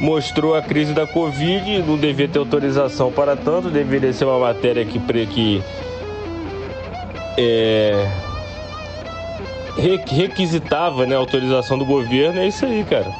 mostrou 0.00 0.54
a 0.54 0.62
crise 0.62 0.92
da 0.92 1.06
Covid, 1.06 1.82
não 1.82 1.96
devia 1.96 2.28
ter 2.28 2.38
autorização 2.38 3.12
para 3.12 3.36
tanto, 3.36 3.70
deveria 3.70 4.12
ser 4.12 4.24
uma 4.24 4.38
matéria 4.38 4.84
que, 4.84 4.98
que 5.26 5.62
é, 7.38 8.06
requisitava 9.76 11.06
né, 11.06 11.16
autorização 11.16 11.78
do 11.78 11.84
governo, 11.84 12.40
é 12.40 12.48
isso 12.48 12.64
aí, 12.64 12.84
cara. 12.84 13.12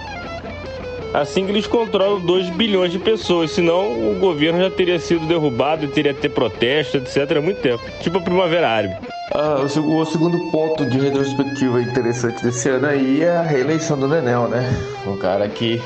Assim 1.13 1.45
que 1.45 1.53
eles 1.53 1.69
controlam 1.69 2.21
2 2.21 2.51
bilhões 2.51 2.91
de 2.91 2.99
pessoas, 2.99 3.53
senão 3.53 4.11
o 4.11 4.17
governo 4.19 4.59
já 4.59 4.69
teria 4.69 4.99
sido 4.99 5.25
derrubado 5.27 5.85
e 5.85 5.89
teria 5.89 6.13
que 6.13 6.21
ter 6.21 6.31
protesto, 6.31 6.97
etc. 6.97 7.37
há 7.37 7.41
muito 7.41 7.61
tempo. 7.61 7.81
Tipo 8.01 8.19
a 8.19 8.21
Primavera 8.21 8.69
Árabe. 8.69 8.97
Ah, 9.33 9.61
o, 9.61 10.01
o 10.01 10.05
segundo 10.05 10.51
ponto 10.51 10.85
de 10.85 10.99
retrospectiva 10.99 11.81
interessante 11.81 12.43
desse 12.43 12.69
ano 12.69 12.87
aí 12.87 13.23
é 13.23 13.37
a 13.37 13.43
reeleição 13.43 13.97
do 13.97 14.09
Nenel, 14.09 14.49
né? 14.49 14.69
Um 15.07 15.17
cara 15.17 15.49
que 15.49 15.81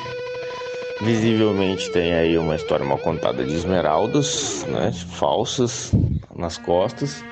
visivelmente 1.01 1.91
tem 1.91 2.15
aí 2.15 2.37
uma 2.39 2.57
história 2.57 2.85
mal 2.85 2.99
contada 2.99 3.45
de 3.45 3.55
esmeraldas, 3.55 4.67
né? 4.69 4.93
Falsas 4.93 5.93
nas 6.37 6.59
costas. 6.59 7.25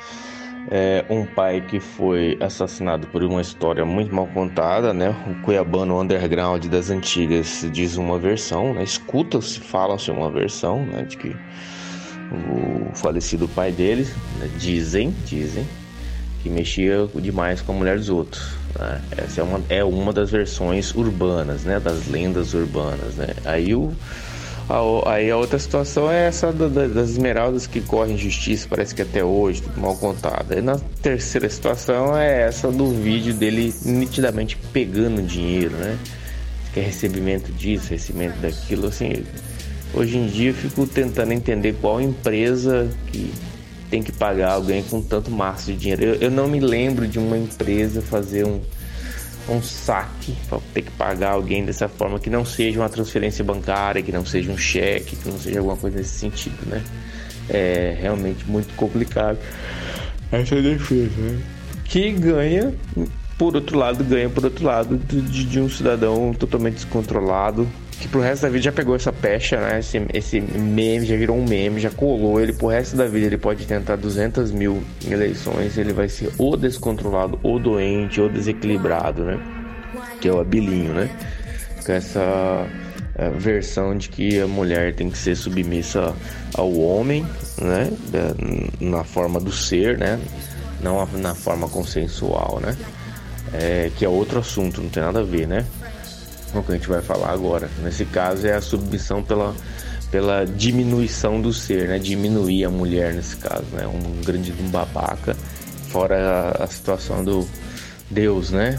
É, 0.69 1.05
um 1.09 1.25
pai 1.25 1.61
que 1.61 1.79
foi 1.79 2.37
assassinado 2.41 3.07
por 3.07 3.23
uma 3.23 3.41
história 3.41 3.85
muito 3.85 4.12
mal 4.14 4.27
contada, 4.27 4.93
né? 4.93 5.14
O 5.31 5.43
cuiabano 5.43 6.01
underground 6.01 6.64
das 6.67 6.91
antigas 6.91 7.64
diz 7.73 7.97
uma 7.97 8.19
versão, 8.19 8.75
né? 8.75 8.83
Escuta-se, 8.83 9.61
fala-se 9.61 10.11
uma 10.11 10.31
versão, 10.31 10.85
né? 10.85 11.03
De 11.03 11.17
que 11.17 11.37
o 12.33 12.95
falecido 12.95 13.47
pai 13.49 13.71
dele, 13.71 14.09
né? 14.41 14.51
dizem, 14.59 15.14
dizem, 15.25 15.64
que 16.43 16.51
mexia 16.51 17.09
demais 17.14 17.62
com 17.62 17.73
a 17.73 17.75
mulher 17.77 17.99
dos 17.99 18.11
outros. 18.11 18.66
Né? 18.79 19.01
Essa 19.16 19.41
é 19.41 19.45
uma, 19.45 19.61
é 19.68 19.85
uma 19.85 20.12
das 20.12 20.31
versões 20.31 20.95
urbanas, 20.95 21.62
né? 21.64 21.81
Das 21.81 22.07
lendas 22.09 22.55
urbanas, 22.55 23.14
né? 23.16 23.29
Aí 23.45 23.74
o 23.74 23.93
a, 24.68 25.12
aí 25.12 25.31
a 25.31 25.37
outra 25.37 25.59
situação 25.61 26.11
é 26.11 26.27
essa 26.27 26.53
da- 26.53 26.66
da- 26.66 26.89
das 26.89 27.11
esmeraldas 27.11 27.68
que 27.68 27.81
correm 27.81 28.18
justiça, 28.18 28.66
parece 28.68 28.93
que 28.97 29.03
até 29.03 29.22
hoje, 29.22 29.62
tudo 29.62 29.81
mal 29.81 29.95
contado. 29.97 30.53
Aí 30.53 30.61
na 30.61 30.77
terceira 31.01 31.49
situação 31.49 32.16
é 32.18 32.43
essa 32.43 32.72
do 32.72 32.89
vídeo 32.91 33.33
dele 33.33 33.72
nitidamente 33.85 34.57
pegando 34.72 35.22
dinheiro, 35.22 35.70
né? 35.77 35.97
Que 36.74 36.81
é 36.81 36.83
recebimento 36.83 37.53
disso, 37.53 37.91
recebimento 37.91 38.39
daquilo, 38.41 38.89
assim. 38.89 39.24
Hoje 39.95 40.18
em 40.18 40.27
dia 40.27 40.51
eu 40.51 40.55
fico 40.55 40.85
tentando 40.85 41.33
entender 41.33 41.77
qual 41.81 42.01
empresa 42.01 42.89
que 43.12 43.33
tem 43.91 44.03
que 44.03 44.12
pagar 44.12 44.53
alguém 44.53 44.82
com 44.82 45.01
tanto 45.03 45.30
maço 45.30 45.66
de 45.72 45.76
dinheiro. 45.76 46.03
Eu, 46.05 46.14
eu 46.16 46.30
não 46.30 46.49
me 46.49 46.61
lembro 46.61 47.07
de 47.07 47.18
uma 47.18 47.37
empresa 47.39 48.03
fazer 48.03 48.45
um, 48.45 48.61
um 49.49 49.62
saque 49.62 50.34
para 50.49 50.59
ter 50.74 50.82
que 50.82 50.91
pagar 50.93 51.30
alguém 51.32 51.64
dessa 51.64 51.89
forma 51.89 52.18
que 52.18 52.28
não 52.30 52.45
seja 52.45 52.80
uma 52.80 52.89
transferência 52.89 53.45
bancária, 53.45 54.03
que 54.03 54.11
não 54.12 54.24
seja 54.26 54.51
um 54.51 54.59
cheque, 54.59 55.16
que 55.16 55.28
não 55.28 55.39
seja 55.39 55.59
alguma 55.61 55.76
coisa 55.76 55.99
nesse 55.99 56.18
sentido, 56.18 56.59
né? 56.66 56.82
É 57.49 57.97
realmente 58.01 58.45
muito 58.49 58.74
complicado 58.74 59.39
essa 60.32 60.61
defesa, 60.61 61.11
né? 61.20 61.39
Que 61.84 62.11
ganha, 62.11 62.74
por 63.39 63.55
outro 63.55 63.78
lado, 63.78 64.03
ganha 64.03 64.28
por 64.28 64.45
outro 64.45 64.64
lado 64.64 64.97
de- 64.97 65.45
de 65.45 65.61
um 65.61 65.68
cidadão 65.70 66.34
totalmente 66.34 66.74
descontrolado. 66.74 67.68
Que 68.01 68.09
pro 68.09 68.21
resto 68.21 68.43
da 68.43 68.49
vida 68.49 68.65
já 68.65 68.73
pegou 68.73 68.95
essa 68.95 69.13
pecha, 69.13 69.59
né? 69.59 69.79
Esse, 69.79 70.07
esse 70.13 70.41
meme 70.41 71.07
já 71.07 71.17
virou 71.17 71.37
um 71.37 71.45
meme, 71.45 71.81
já 71.81 71.91
colou 71.91 72.41
ele 72.41 72.53
pro 72.53 72.69
resto 72.69 72.97
da 72.97 73.07
vida. 73.07 73.27
Ele 73.27 73.39
pode 73.39 73.67
tentar 73.67 73.97
200 73.97 74.53
mil 74.53 74.83
eleições, 75.09 75.79
ele 75.79 75.93
vai 75.93 76.09
ser 76.09 76.31
ou 76.37 76.57
descontrolado, 76.57 77.39
ou 77.43 77.59
doente, 77.59 78.21
ou 78.21 78.29
desequilibrado, 78.29 79.25
né? 79.25 79.41
Que 80.21 80.29
é 80.29 80.33
o 80.33 80.41
abilinho, 80.41 80.93
né? 80.93 81.11
Com 81.85 81.93
essa 81.93 82.67
é, 83.15 83.31
versão 83.31 83.97
de 83.97 84.11
que 84.11 84.41
a 84.41 84.47
mulher 84.47 84.95
tem 84.95 85.09
que 85.09 85.17
ser 85.17 85.35
submissa 85.35 86.15
ao 86.55 86.71
homem, 86.79 87.27
né? 87.59 87.91
Na 88.79 89.05
forma 89.05 89.41
do 89.41 89.51
ser, 89.51 89.97
né? 89.97 90.21
Não 90.83 91.07
na 91.15 91.35
forma 91.35 91.67
consensual, 91.67 92.61
né? 92.61 92.77
É, 93.55 93.91
que 93.97 94.05
é 94.05 94.09
outro 94.09 94.41
assunto, 94.41 94.83
não 94.83 94.91
tem 94.91 95.03
nada 95.03 95.21
a 95.21 95.25
ver, 95.25 95.49
né? 95.49 95.65
O 96.61 96.63
que 96.63 96.73
a 96.73 96.75
gente 96.75 96.89
vai 96.89 97.03
falar 97.03 97.31
agora. 97.31 97.69
Nesse 97.83 98.05
caso 98.05 98.47
é 98.47 98.55
a 98.55 98.61
submissão 98.61 99.23
pela, 99.23 99.55
pela 100.11 100.45
diminuição 100.45 101.41
do 101.41 101.53
ser, 101.53 101.89
né? 101.89 101.99
Diminuir 101.99 102.65
a 102.65 102.71
mulher 102.71 103.15
nesse 103.15 103.37
caso, 103.37 103.67
né? 103.73 103.87
Um 103.87 104.23
grande 104.23 104.53
um 104.61 104.69
babaca. 104.69 105.37
Fora 105.89 106.55
a, 106.59 106.65
a 106.65 106.67
situação 106.67 107.25
do 107.25 107.47
Deus, 108.11 108.51
né? 108.51 108.79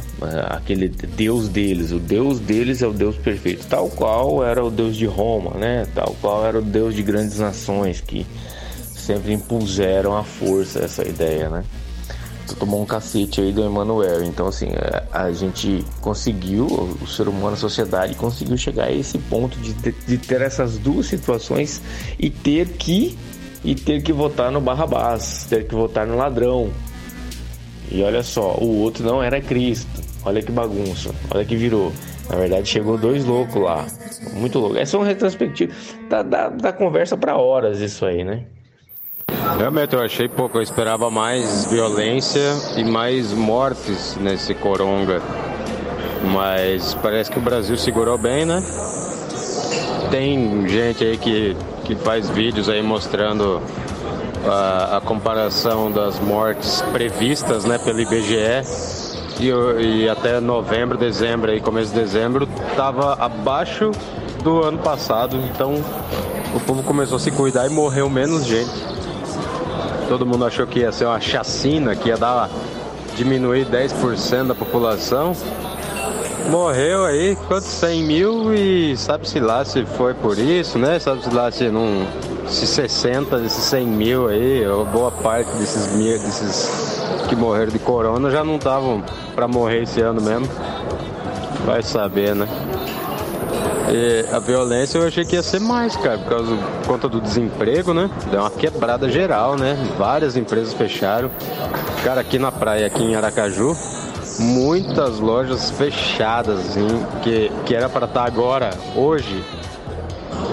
Aquele 0.49 0.87
Deus 0.87 1.49
deles. 1.49 1.91
O 1.91 1.99
Deus 1.99 2.39
deles 2.39 2.81
é 2.81 2.87
o 2.87 2.93
Deus 2.93 3.17
perfeito. 3.17 3.67
Tal 3.67 3.89
qual 3.89 4.43
era 4.43 4.63
o 4.63 4.71
Deus 4.71 4.95
de 4.95 5.05
Roma, 5.05 5.57
né? 5.57 5.85
Tal 5.93 6.15
qual 6.21 6.45
era 6.45 6.59
o 6.59 6.61
Deus 6.61 6.95
de 6.95 7.03
grandes 7.03 7.39
nações 7.39 8.01
que 8.01 8.25
sempre 8.95 9.33
impuseram 9.33 10.15
à 10.15 10.23
força 10.23 10.79
essa 10.79 11.07
ideia, 11.07 11.49
né? 11.49 11.63
Tu 12.47 12.55
tomou 12.55 12.81
um 12.81 12.85
cacete 12.85 13.41
aí 13.41 13.51
do 13.51 13.61
Emmanuel. 13.63 14.23
Então, 14.23 14.47
assim, 14.47 14.67
é, 14.69 15.03
a 15.11 15.31
gente 15.31 15.83
conseguiu, 16.01 16.65
o 17.01 17.05
ser 17.07 17.27
humano, 17.27 17.53
a 17.53 17.57
sociedade, 17.57 18.15
conseguiu 18.15 18.57
chegar 18.57 18.85
a 18.85 18.91
esse 18.91 19.17
ponto 19.17 19.57
de, 19.59 19.73
ter- 19.73 19.95
de 20.07 20.17
ter 20.17 20.41
essas 20.41 20.77
duas 20.77 21.07
situações 21.07 21.81
e 22.17 22.29
ter 22.29 22.69
que 22.69 23.17
e 23.65 23.75
ter 23.75 24.01
que 24.01 24.13
votar 24.13 24.49
no 24.51 24.61
Barrabás, 24.61 25.45
ter 25.49 25.67
que 25.67 25.75
votar 25.75 26.07
no 26.07 26.15
ladrão. 26.15 26.69
E 27.91 28.01
olha 28.01 28.23
só, 28.23 28.55
o 28.55 28.77
outro 28.79 29.03
não 29.03 29.21
era 29.21 29.41
Cristo. 29.41 29.89
Olha 30.23 30.41
que 30.41 30.51
bagunça, 30.51 31.13
olha 31.33 31.43
que 31.45 31.55
virou. 31.55 31.91
Na 32.29 32.35
verdade, 32.35 32.67
chegou 32.67 32.97
dois 32.97 33.25
loucos 33.25 33.61
lá. 33.61 33.85
Muito 34.33 34.59
louco. 34.59 34.77
É 34.77 34.83
uma 34.93 35.05
retrospectiva. 35.05 35.73
Dá, 36.09 36.21
dá, 36.21 36.49
dá 36.49 36.73
conversa 36.73 37.15
pra 37.17 37.37
horas 37.37 37.79
isso 37.79 38.05
aí, 38.05 38.23
né? 38.23 38.45
Realmente 39.57 39.95
eu 39.95 40.01
achei 40.01 40.27
pouco, 40.27 40.59
eu 40.59 40.61
esperava 40.61 41.09
mais 41.09 41.65
violência 41.65 42.53
e 42.77 42.83
mais 42.83 43.33
mortes 43.33 44.15
nesse 44.17 44.53
coronga. 44.53 45.19
Mas 46.31 46.93
parece 47.01 47.31
que 47.31 47.39
o 47.39 47.41
Brasil 47.41 47.75
segurou 47.75 48.19
bem, 48.19 48.45
né? 48.45 48.63
Tem 50.11 50.67
gente 50.67 51.03
aí 51.03 51.17
que, 51.17 51.57
que 51.85 51.95
faz 51.95 52.29
vídeos 52.29 52.69
aí 52.69 52.83
mostrando 52.83 53.59
a, 54.45 54.97
a 54.97 55.01
comparação 55.01 55.91
das 55.91 56.19
mortes 56.19 56.83
previstas 56.93 57.65
né, 57.65 57.79
pelo 57.79 57.99
IBGE 57.99 58.61
e, 59.39 60.03
e 60.03 60.09
até 60.09 60.39
novembro, 60.39 60.99
dezembro, 60.99 61.49
aí, 61.49 61.59
começo 61.59 61.91
de 61.91 61.99
dezembro, 61.99 62.47
estava 62.69 63.13
abaixo 63.15 63.89
do 64.43 64.63
ano 64.63 64.77
passado. 64.77 65.35
Então 65.35 65.83
o 66.53 66.59
povo 66.59 66.83
começou 66.83 67.17
a 67.17 67.19
se 67.19 67.31
cuidar 67.31 67.65
e 67.65 67.69
morreu 67.71 68.07
menos 68.07 68.45
gente. 68.45 68.96
Todo 70.07 70.25
mundo 70.25 70.45
achou 70.45 70.65
que 70.65 70.79
ia 70.79 70.91
ser 70.91 71.05
uma 71.05 71.19
chacina, 71.19 71.95
que 71.95 72.09
ia 72.09 72.17
dar 72.17 72.49
diminuir 73.15 73.65
10% 73.65 74.47
da 74.47 74.55
população. 74.55 75.33
Morreu 76.49 77.03
aí, 77.03 77.35
quantos 77.47 77.67
100 77.67 78.03
mil 78.03 78.53
e 78.53 78.95
sabe-se 78.95 79.39
lá 79.39 79.65
se 79.65 79.83
foi 79.85 80.13
por 80.13 80.37
isso, 80.37 80.77
né? 80.79 80.97
Sabe-se 80.97 81.29
lá 81.33 81.51
se 81.51 81.69
não. 81.69 82.07
Se 82.47 82.65
60 82.65 83.39
desses 83.39 83.63
100 83.65 83.85
mil 83.85 84.29
aí, 84.29 84.65
ou 84.65 84.85
boa 84.85 85.11
parte 85.11 85.51
desses 85.57 85.93
mil, 85.93 86.17
desses 86.17 87.01
que 87.27 87.35
morreram 87.35 87.73
de 87.73 87.79
corona 87.79 88.31
já 88.31 88.41
não 88.41 88.55
estavam 88.55 89.03
pra 89.35 89.47
morrer 89.49 89.83
esse 89.83 89.99
ano 89.99 90.21
mesmo. 90.21 90.47
Vai 91.65 91.83
saber, 91.83 92.33
né? 92.33 92.47
E 93.89 94.25
a 94.33 94.39
violência 94.39 94.97
eu 94.97 95.07
achei 95.07 95.23
que 95.23 95.35
ia 95.35 95.43
ser 95.43 95.59
mais, 95.59 95.95
cara, 95.95 96.17
por 96.17 96.29
causa 96.29 96.55
por 96.55 96.87
conta 96.87 97.07
do 97.07 97.21
desemprego, 97.21 97.93
né? 97.93 98.09
Deu 98.29 98.41
uma 98.41 98.51
quebrada 98.51 99.09
geral, 99.09 99.55
né? 99.55 99.77
Várias 99.97 100.35
empresas 100.35 100.73
fecharam. 100.73 101.31
Cara, 102.03 102.21
aqui 102.21 102.37
na 102.37 102.51
praia, 102.51 102.85
aqui 102.85 103.03
em 103.03 103.15
Aracaju, 103.15 103.75
muitas 104.39 105.19
lojas 105.19 105.71
fechadas, 105.71 106.59
assim, 106.59 106.87
que, 107.21 107.51
que 107.65 107.73
era 107.73 107.87
para 107.87 108.05
estar 108.05 108.25
agora, 108.25 108.71
hoje. 108.95 109.43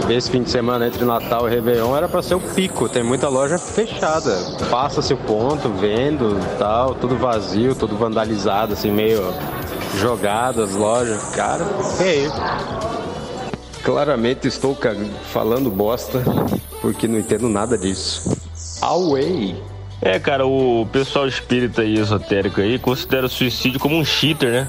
Esse 0.09 0.31
fim 0.31 0.43
de 0.43 0.51
semana 0.51 0.87
entre 0.87 1.05
Natal 1.05 1.49
e 1.49 1.51
Réveillon 1.51 1.97
era 1.97 2.09
para 2.09 2.21
ser 2.23 2.35
o 2.35 2.41
pico. 2.41 2.89
Tem 2.89 3.03
muita 3.03 3.29
loja 3.29 3.59
fechada. 3.59 4.37
Passa-se 4.71 5.15
o 5.15 5.17
ponto, 5.17 5.69
vendo 5.71 6.39
tal, 6.59 6.95
tudo 6.95 7.17
vazio, 7.17 7.75
tudo 7.75 7.97
vandalizado, 7.97 8.75
assim, 8.75 8.91
meio 8.91 9.23
jogado 9.97 10.63
as 10.63 10.73
lojas. 10.73 11.35
Cara, 11.35 11.65
feio. 11.97 12.31
Claramente 13.85 14.49
estou 14.49 14.77
falando 15.31 15.71
bosta 15.71 16.23
porque 16.81 17.07
não 17.07 17.19
entendo 17.19 17.49
nada 17.51 17.77
disso. 17.77 18.23
Away. 18.81 19.55
É, 20.01 20.19
cara, 20.19 20.47
o 20.47 20.87
pessoal 20.91 21.29
espírita 21.29 21.85
e 21.85 21.99
esotérico 21.99 22.61
aí 22.61 22.79
considera 22.79 23.27
o 23.27 23.29
suicídio 23.29 23.79
como 23.79 23.97
um 23.99 24.05
cheater, 24.05 24.51
né? 24.51 24.69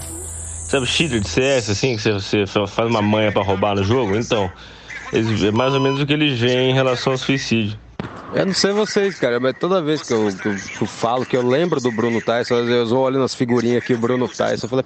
Sabe 0.67 0.85
cheater 0.85 1.19
de 1.21 1.29
CS, 1.29 1.71
assim, 1.71 1.95
que 1.95 2.11
você, 2.11 2.45
faz 2.67 2.89
uma 2.89 3.01
manha 3.01 3.31
pra 3.31 3.41
roubar 3.41 3.75
no 3.75 3.83
jogo? 3.83 4.17
Então, 4.17 4.51
eles- 5.13 5.43
é 5.43 5.51
mais 5.51 5.73
ou 5.73 5.79
menos 5.79 6.01
o 6.01 6.05
que 6.05 6.13
eles 6.13 6.37
veem 6.37 6.71
em 6.71 6.73
relação 6.73 7.13
ao 7.13 7.17
suicídio. 7.17 7.79
Eu 8.33 8.45
não 8.45 8.53
sei 8.53 8.73
vocês, 8.73 9.17
cara, 9.17 9.39
mas 9.39 9.55
toda 9.57 9.81
vez 9.81 10.01
que 10.01 10.13
eu, 10.13 10.27
que 10.41 10.47
eu- 10.47 10.55
que 10.55 10.81
eu 10.81 10.87
falo 10.87 11.25
que 11.25 11.37
eu 11.37 11.47
lembro 11.47 11.79
do 11.79 11.91
Bruno 11.91 12.19
Tyson, 12.19 12.55
às 12.55 12.67
vezes 12.67 12.91
eu 12.91 12.97
olho 12.97 13.19
nas 13.19 13.33
figurinhas 13.33 13.77
aqui, 13.77 13.93
o 13.93 13.97
Bruno 13.97 14.27
Tyson, 14.27 14.65
eu 14.65 14.69
falei, 14.69 14.85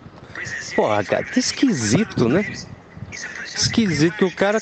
porra, 0.76 1.04
cara, 1.04 1.24
que 1.24 1.40
esquisito, 1.40 2.30
né? 2.30 2.46
Esquisito 3.56 4.16
que 4.18 4.26
o 4.26 4.32
cara 4.32 4.62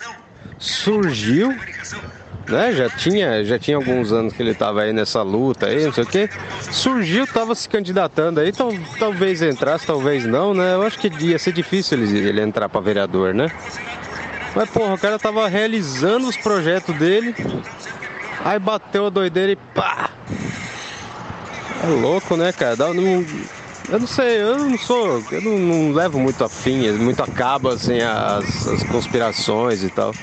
surgiu, 0.57 1.55
né? 2.47 2.71
Já 2.73 2.89
tinha, 2.89 3.43
já 3.43 3.59
tinha 3.59 3.77
alguns 3.77 4.11
anos 4.11 4.33
que 4.33 4.41
ele 4.41 4.53
tava 4.53 4.81
aí 4.81 4.93
nessa 4.93 5.21
luta 5.21 5.67
aí, 5.67 5.85
não 5.85 5.93
sei 5.93 6.03
o 6.03 6.07
quê. 6.07 6.29
Surgiu, 6.71 7.27
tava 7.27 7.53
se 7.55 7.67
candidatando 7.67 8.39
aí, 8.39 8.51
tal, 8.51 8.73
talvez 8.97 9.41
entrasse, 9.41 9.85
talvez 9.85 10.25
não, 10.25 10.53
né? 10.53 10.75
Eu 10.75 10.83
acho 10.83 10.97
que 10.99 11.11
ia 11.25 11.37
ser 11.37 11.51
difícil 11.51 11.97
ele, 11.97 12.27
ele 12.27 12.41
entrar 12.41 12.69
pra 12.69 12.81
vereador, 12.81 13.33
né? 13.33 13.51
Mas, 14.55 14.69
porra, 14.69 14.95
o 14.95 14.97
cara 14.97 15.19
tava 15.19 15.47
realizando 15.47 16.27
os 16.27 16.37
projetos 16.37 16.95
dele, 16.95 17.35
aí 18.43 18.57
bateu 18.57 19.05
a 19.05 19.09
doideira 19.09 19.51
e 19.51 19.55
pá! 19.55 20.09
É 21.83 21.87
louco, 21.87 22.35
né, 22.35 22.51
cara? 22.51 22.75
Dá, 22.75 22.93
não, 22.93 23.23
eu 23.89 23.99
não 23.99 24.07
sei, 24.07 24.41
eu 24.41 24.57
não 24.57 24.77
sou. 24.77 25.23
Eu 25.31 25.41
não, 25.41 25.57
não 25.57 25.93
levo 25.93 26.19
muito 26.19 26.43
a 26.43 26.49
fim, 26.49 26.91
muito 26.91 27.23
a 27.23 27.27
cabo, 27.27 27.69
assim, 27.69 27.99
as, 27.99 28.67
as 28.67 28.83
conspirações 28.83 29.83
e 29.83 29.89
tal. 29.89 30.13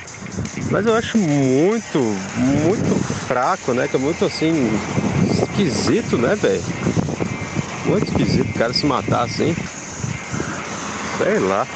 Mas 0.71 0.87
eu 0.87 0.95
acho 0.95 1.17
muito, 1.17 1.99
muito 2.37 2.95
fraco, 3.27 3.73
né? 3.73 3.89
Que 3.89 3.97
é 3.97 3.99
muito 3.99 4.25
assim. 4.25 4.71
esquisito, 5.31 6.19
né, 6.19 6.35
velho? 6.37 6.63
Muito 7.87 8.07
esquisito 8.09 8.51
o 8.51 8.59
cara 8.59 8.73
se 8.73 8.85
matar 8.87 9.25
assim. 9.25 9.55
Sei 11.19 11.39
lá. 11.39 11.67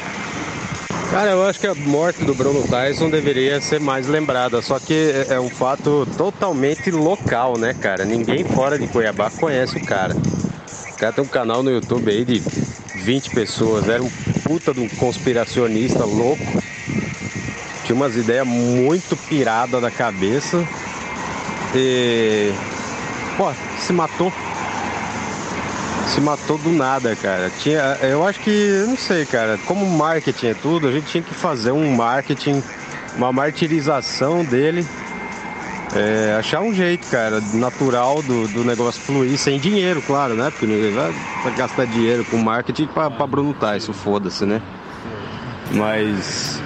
Cara, 1.11 1.31
eu 1.31 1.47
acho 1.47 1.59
que 1.59 1.67
a 1.67 1.75
morte 1.75 2.23
do 2.23 2.35
Bruno 2.35 2.67
Tyson 2.69 3.09
deveria 3.09 3.63
ser 3.63 3.81
mais 3.81 4.07
lembrada, 4.07 4.61
só 4.61 4.79
que 4.79 5.25
é 5.31 5.35
é 5.35 5.41
um 5.41 5.49
fato 5.49 6.07
totalmente 6.19 6.91
local, 6.91 7.57
né, 7.57 7.73
cara? 7.73 8.05
Ninguém 8.05 8.45
fora 8.45 8.79
de 8.79 8.87
Cuiabá 8.87 9.31
conhece 9.31 9.79
o 9.79 9.85
cara. 9.85 10.15
Cara 10.99 11.13
tem 11.13 11.23
um 11.23 11.29
canal 11.29 11.63
no 11.63 11.71
YouTube 11.71 12.11
aí 12.11 12.25
de 12.25 12.43
20 12.97 13.31
pessoas, 13.31 13.89
era 13.89 14.03
um 14.03 14.11
puta 14.43 14.75
de 14.75 14.81
um 14.81 14.89
conspiracionista 14.89 16.05
louco. 16.05 16.45
Tinha 17.85 17.95
umas 17.95 18.17
ideias 18.17 18.45
muito 18.45 19.17
piradas 19.17 19.81
da 19.81 19.93
cabeça. 19.93 20.67
E. 21.73 22.53
Pô, 23.37 23.53
se 23.79 23.93
matou. 23.93 24.33
Se 26.09 26.21
matou 26.21 26.59
do 26.59 26.73
nada, 26.73 27.15
cara. 27.15 27.49
Tinha, 27.61 27.99
eu 28.03 28.27
acho 28.27 28.41
que, 28.41 28.85
não 28.89 28.97
sei, 28.97 29.25
cara, 29.25 29.57
como 29.67 29.87
marketing 29.87 30.47
é 30.49 30.55
tudo, 30.55 30.89
a 30.89 30.93
gente 30.93 31.07
tinha 31.07 31.23
que 31.23 31.35
fazer 31.35 31.71
um 31.71 31.95
marketing, 31.95 32.61
uma 33.17 33.33
martirização 33.33 34.45
dele. 34.45 34.85
É, 35.97 36.37
achar 36.39 36.61
um 36.61 36.73
jeito, 36.75 37.09
cara, 37.11 37.41
natural 37.55 38.23
do, 38.23 38.47
do 38.49 38.63
negócio 38.65 39.01
fluir, 39.01 39.39
sem 39.39 39.59
dinheiro, 39.59 40.03
claro, 40.03 40.35
né? 40.35 40.51
Porque 40.51 40.67
ninguém 40.67 40.93
vai, 40.93 41.13
gastar 41.57 41.87
dinheiro 41.87 42.25
com 42.27 42.37
marketing 42.37 42.87
pra, 42.87 43.11
pra 43.11 43.27
Bruno 43.27 43.55
Tyson, 43.55 43.93
foda-se, 43.93 44.45
né? 44.45 44.61
Mas. 45.73 46.61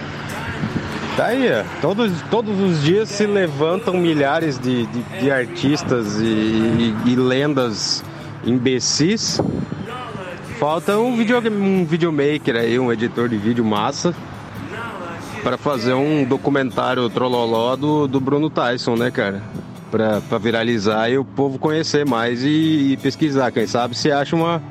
Tá 1.16 1.26
aí, 1.26 1.46
ó. 1.52 1.62
Todos, 1.80 2.10
todos 2.30 2.58
os 2.58 2.82
dias 2.82 3.08
se 3.10 3.26
levantam 3.26 3.94
milhares 3.94 4.58
de, 4.58 4.86
de, 4.86 5.02
de 5.20 5.30
artistas 5.30 6.18
e, 6.20 6.24
e- 6.24 6.96
e 7.06 7.14
lendas 7.16 8.02
imbecis. 8.44 9.40
Falta 10.58 10.96
um, 10.98 11.16
video, 11.16 11.38
um 11.52 11.84
videomaker 11.84 12.56
aí, 12.56 12.78
um 12.78 12.92
editor 12.92 13.28
de 13.28 13.36
vídeo 13.36 13.64
massa, 13.64 14.14
para 15.42 15.56
fazer 15.58 15.94
um 15.94 16.24
documentário 16.24 17.08
trololó 17.10 17.74
do, 17.76 18.06
do 18.06 18.20
Bruno 18.20 18.48
Tyson, 18.48 18.94
né, 18.96 19.10
cara? 19.10 19.42
Pra 19.90 20.38
viralizar 20.38 21.10
e 21.10 21.18
o 21.18 21.24
povo 21.24 21.58
conhecer 21.58 22.06
mais 22.06 22.42
e, 22.42 22.92
e 22.92 22.96
pesquisar. 22.96 23.50
Quem 23.52 23.66
sabe 23.66 23.94
se 23.96 24.10
acha 24.10 24.34
uma, 24.34 24.62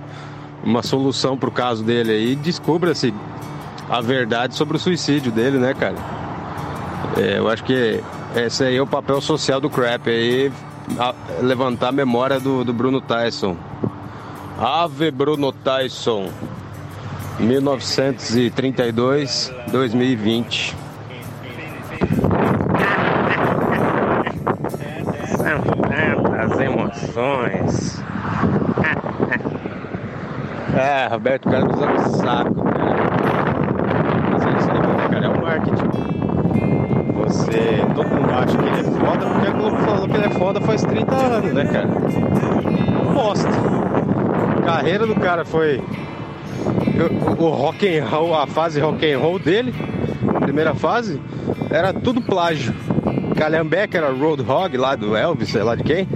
uma 0.63 0.81
solução 0.81 1.37
pro 1.37 1.51
caso 1.51 1.83
dele 1.83 2.11
aí, 2.11 2.35
descubra-se 2.35 3.13
a 3.89 4.01
verdade 4.01 4.55
sobre 4.55 4.77
o 4.77 4.79
suicídio 4.79 5.31
dele, 5.31 5.57
né, 5.57 5.73
cara? 5.73 5.95
É, 7.17 7.37
eu 7.37 7.49
acho 7.49 7.63
que 7.63 8.01
esse 8.35 8.63
aí 8.63 8.77
é 8.77 8.81
o 8.81 8.87
papel 8.87 9.19
social 9.21 9.59
do 9.59 9.69
Crap 9.69 10.07
aí, 10.09 10.51
a- 10.97 11.13
levantar 11.41 11.89
a 11.89 11.91
memória 11.91 12.39
do, 12.39 12.63
do 12.63 12.73
Bruno 12.73 13.01
Tyson. 13.01 13.55
Ave 14.57 15.11
Bruno 15.11 15.51
Tyson, 15.51 16.29
1932, 17.41 19.51
2020. 19.71 20.75
São 25.25 25.61
tantas 25.61 26.59
emoções. 26.59 28.01
É, 30.77 31.07
Roberto 31.07 31.49
Carlos 31.49 31.81
é 31.81 31.85
um 31.85 31.97
saco, 31.99 32.63
cara. 32.63 32.95
Mas 34.31 34.45
é 34.45 34.49
isso 34.57 34.71
aí, 34.71 34.79
né, 34.79 35.07
cara? 35.09 35.25
É 35.25 35.29
o 35.29 35.41
marketing. 35.41 35.89
Você. 37.13 37.85
Todo 37.93 38.07
mundo 38.07 38.31
acha 38.33 38.57
que 38.57 38.65
ele 38.65 38.79
é 38.79 38.83
foda 38.83 39.25
porque 39.25 39.47
a 39.47 39.51
Globo 39.51 39.77
falou 39.77 40.07
que 40.07 40.15
ele 40.15 40.25
é 40.25 40.29
foda 40.29 40.61
faz 40.61 40.81
30 40.83 41.13
anos, 41.15 41.51
né, 41.53 41.65
cara? 41.65 41.87
Bosta. 43.13 43.49
A 44.59 44.61
carreira 44.61 45.05
do 45.05 45.15
cara 45.15 45.43
foi. 45.43 45.83
O, 47.39 47.49
rock 47.49 47.87
and 47.87 48.05
roll, 48.05 48.35
a 48.35 48.45
fase 48.45 48.79
rock 48.79 49.11
and 49.11 49.17
roll 49.17 49.39
dele, 49.39 49.73
primeira 50.39 50.75
fase, 50.75 51.19
era 51.69 51.93
tudo 51.93 52.21
plágio. 52.21 52.73
Calhambeck 53.35 53.97
era 53.97 54.11
Roadhog 54.11 54.77
lá 54.77 54.95
do 54.95 55.15
Elvis, 55.15 55.49
sei 55.49 55.63
lá 55.63 55.75
de 55.75 55.83
quem. 55.83 56.07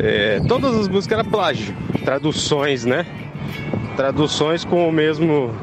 É, 0.00 0.40
todas 0.48 0.74
as 0.76 0.88
músicas 0.88 1.18
eram 1.18 1.30
plágio. 1.30 1.74
Traduções, 2.04 2.84
né? 2.84 3.06
Traduções 3.96 4.64
com 4.64 4.88
o 4.88 4.92
mesmo. 4.92 5.54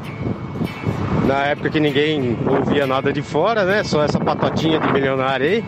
Na 1.26 1.46
época 1.46 1.70
que 1.70 1.80
ninguém 1.80 2.38
ouvia 2.46 2.86
nada 2.86 3.12
de 3.12 3.20
fora, 3.20 3.64
né? 3.64 3.82
Só 3.84 4.02
essa 4.02 4.18
patotinha 4.20 4.78
de 4.78 4.92
milionário 4.92 5.46
aí. 5.46 5.64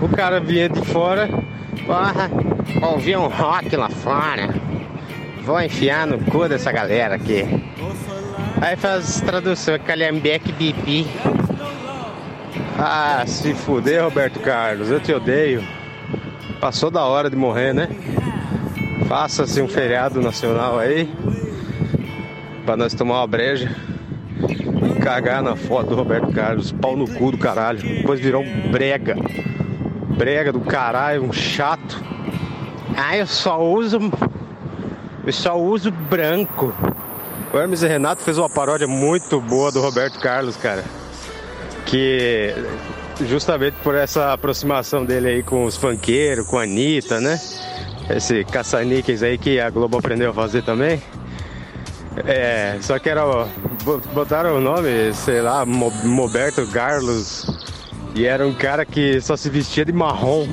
O 0.00 0.08
cara 0.08 0.40
vinha 0.40 0.68
de 0.68 0.80
fora. 0.86 1.28
Porra, 1.86 2.30
ouvi 2.90 3.16
um 3.16 3.28
rock 3.28 3.76
lá 3.76 3.88
fora. 3.88 4.54
Vou 5.48 5.58
enfiar 5.62 6.06
no 6.06 6.18
cu 6.18 6.46
dessa 6.46 6.70
galera 6.70 7.14
aqui. 7.14 7.42
Aí 8.60 8.76
faz 8.76 9.22
tradução, 9.22 9.78
calhambeque 9.78 10.52
bibi. 10.52 11.06
Ah, 12.78 13.24
se 13.26 13.54
fuder, 13.54 14.04
Roberto 14.04 14.40
Carlos, 14.40 14.90
eu 14.90 15.00
te 15.00 15.10
odeio. 15.10 15.64
Passou 16.60 16.90
da 16.90 17.02
hora 17.06 17.30
de 17.30 17.36
morrer, 17.36 17.72
né? 17.72 17.88
Faça-se 19.08 19.62
um 19.62 19.66
feriado 19.66 20.20
nacional 20.20 20.78
aí. 20.78 21.10
Pra 22.66 22.76
nós 22.76 22.92
tomar 22.92 23.20
uma 23.20 23.26
breja. 23.26 23.74
E 24.46 25.00
cagar 25.00 25.42
na 25.42 25.56
foto 25.56 25.88
do 25.88 25.96
Roberto 25.96 26.30
Carlos. 26.30 26.72
Pau 26.72 26.94
no 26.94 27.08
cu 27.08 27.30
do 27.30 27.38
caralho. 27.38 27.78
Depois 27.78 28.20
virou 28.20 28.42
um 28.42 28.70
brega. 28.70 29.16
Brega 30.14 30.52
do 30.52 30.60
caralho, 30.60 31.24
um 31.24 31.32
chato. 31.32 32.04
Ah, 32.94 33.16
eu 33.16 33.26
só 33.26 33.64
uso. 33.64 33.98
Eu 35.28 35.32
só 35.34 35.60
uso 35.60 35.90
branco. 35.90 36.74
O 37.52 37.58
Hermes 37.58 37.82
e 37.82 37.86
Renato 37.86 38.22
fez 38.22 38.38
uma 38.38 38.48
paródia 38.48 38.86
muito 38.88 39.38
boa 39.42 39.70
do 39.70 39.78
Roberto 39.78 40.18
Carlos, 40.20 40.56
cara. 40.56 40.82
Que 41.84 42.54
justamente 43.26 43.74
por 43.84 43.94
essa 43.94 44.32
aproximação 44.32 45.04
dele 45.04 45.28
aí 45.28 45.42
com 45.42 45.66
os 45.66 45.76
funkeiros, 45.76 46.46
com 46.46 46.56
a 46.58 46.62
Anitta, 46.62 47.20
né? 47.20 47.38
Esse 48.08 48.42
caça-níqueis 48.42 49.22
aí 49.22 49.36
que 49.36 49.60
a 49.60 49.68
Globo 49.68 49.98
aprendeu 49.98 50.30
a 50.30 50.32
fazer 50.34 50.62
também. 50.62 51.02
É, 52.24 52.78
só 52.80 52.98
que 52.98 53.10
era. 53.10 53.22
Botaram 54.14 54.56
o 54.56 54.60
nome, 54.62 55.12
sei 55.12 55.42
lá, 55.42 55.66
Mo- 55.66 55.92
Moberto 56.04 56.66
Carlos. 56.68 57.46
E 58.14 58.24
era 58.24 58.46
um 58.46 58.54
cara 58.54 58.86
que 58.86 59.20
só 59.20 59.36
se 59.36 59.50
vestia 59.50 59.84
de 59.84 59.92
marrom. 59.92 60.48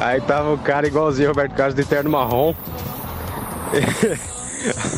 Aí 0.00 0.20
tava 0.20 0.52
o 0.52 0.58
cara 0.58 0.84
igualzinho 0.88 1.28
Roberto 1.28 1.54
Carlos 1.54 1.76
de 1.76 1.84
terno 1.84 2.10
marrom. 2.10 2.52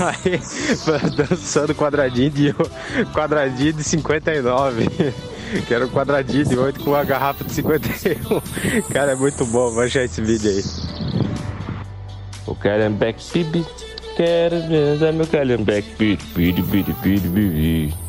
Aí 0.00 0.40
dançando 1.16 1.74
quadradinho 1.74 2.30
de 2.30 2.54
quadradinho 3.12 3.72
de 3.72 3.84
59. 3.84 4.88
Que 5.66 5.72
era 5.72 5.86
um 5.86 5.88
quadradinho 5.88 6.44
de 6.44 6.58
8 6.58 6.80
com 6.80 6.90
uma 6.90 7.04
garrafa 7.04 7.44
de 7.44 7.52
51. 7.52 8.82
Cara, 8.92 9.12
é 9.12 9.14
muito 9.14 9.44
bom, 9.46 9.70
vou 9.70 9.82
achar 9.82 10.02
esse 10.02 10.20
vídeo 10.20 10.50
aí. 10.50 10.64
O 12.46 12.54
Calhambeck 12.54 13.22
Bibi. 13.32 13.64
Quero 14.16 14.60
ver 14.68 15.12
meu 15.12 15.26
Calhambeck 15.26 15.88
Bibi, 15.96 16.22
Bibi, 16.34 16.62
Bibi, 16.62 16.92
Bibi, 17.02 17.28
Bibi. 17.28 18.03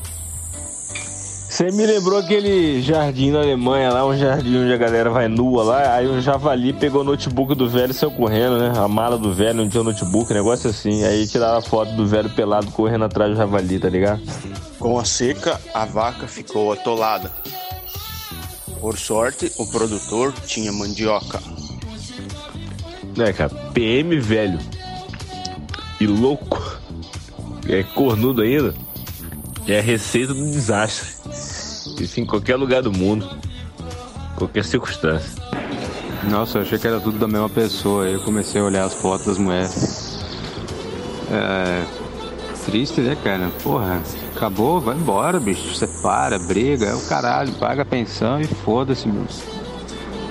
Você 1.55 1.71
me 1.71 1.85
lembrou 1.85 2.19
aquele 2.19 2.81
jardim 2.81 3.31
na 3.31 3.39
Alemanha 3.39 3.89
lá, 3.89 4.05
um 4.05 4.13
jardim 4.13 4.57
onde 4.57 4.73
a 4.73 4.75
galera 4.75 5.09
vai 5.09 5.29
nua 5.29 5.63
lá, 5.63 5.95
aí 5.95 6.05
um 6.05 6.19
javali 6.19 6.73
pegou 6.73 6.99
o 6.99 7.03
notebook 7.05 7.55
do 7.55 7.69
velho 7.69 7.91
e 7.91 7.93
saiu 7.93 8.11
correndo, 8.11 8.59
né? 8.59 8.73
A 8.75 8.89
mala 8.89 9.17
do 9.17 9.33
velho 9.33 9.53
não 9.53 9.69
tinha 9.69 9.79
o 9.79 9.85
notebook, 9.85 10.33
negócio 10.33 10.69
assim. 10.69 11.05
Aí 11.05 11.25
tiraram 11.25 11.59
a 11.59 11.61
foto 11.61 11.93
do 11.93 12.05
velho 12.05 12.29
pelado 12.29 12.69
correndo 12.71 13.05
atrás 13.05 13.31
do 13.31 13.37
javali, 13.37 13.79
tá 13.79 13.87
ligado? 13.87 14.21
Com 14.77 14.99
a 14.99 15.05
seca, 15.05 15.57
a 15.73 15.85
vaca 15.85 16.27
ficou 16.27 16.73
atolada. 16.73 17.31
Por 18.81 18.97
sorte, 18.97 19.49
o 19.57 19.65
produtor 19.65 20.33
tinha 20.45 20.73
mandioca. 20.73 21.39
É, 23.17 23.31
cara, 23.31 23.55
PM 23.73 24.19
velho 24.19 24.59
e 26.01 26.05
louco, 26.05 26.61
é 27.69 27.81
cornudo 27.81 28.41
ainda, 28.41 28.75
é 29.65 29.79
a 29.79 29.81
receita 29.81 30.33
do 30.33 30.51
desastre. 30.51 31.14
Isso 31.99 32.19
em 32.19 32.25
qualquer 32.25 32.55
lugar 32.55 32.81
do 32.81 32.91
mundo, 32.91 33.27
qualquer 34.35 34.63
circunstância. 34.65 35.41
Nossa, 36.29 36.57
eu 36.57 36.61
achei 36.63 36.77
que 36.77 36.87
era 36.87 36.99
tudo 36.99 37.17
da 37.17 37.27
mesma 37.27 37.49
pessoa. 37.49 38.05
Aí 38.05 38.13
eu 38.13 38.21
comecei 38.21 38.59
a 38.59 38.63
olhar 38.63 38.85
as 38.85 38.93
fotos 38.93 39.27
das 39.27 39.37
mulheres. 39.37 40.23
É. 41.31 41.83
Triste, 42.65 42.99
né, 43.01 43.15
cara? 43.23 43.51
Porra, 43.61 44.01
acabou, 44.35 44.81
vai 44.81 44.95
embora, 44.95 45.39
bicho. 45.39 45.75
Separa, 45.75 46.39
briga, 46.39 46.87
é 46.87 46.95
o 46.95 47.01
caralho, 47.01 47.53
paga 47.53 47.83
a 47.83 47.85
pensão 47.85 48.41
e 48.41 48.45
foda-se, 48.45 49.07
meu. 49.07 49.23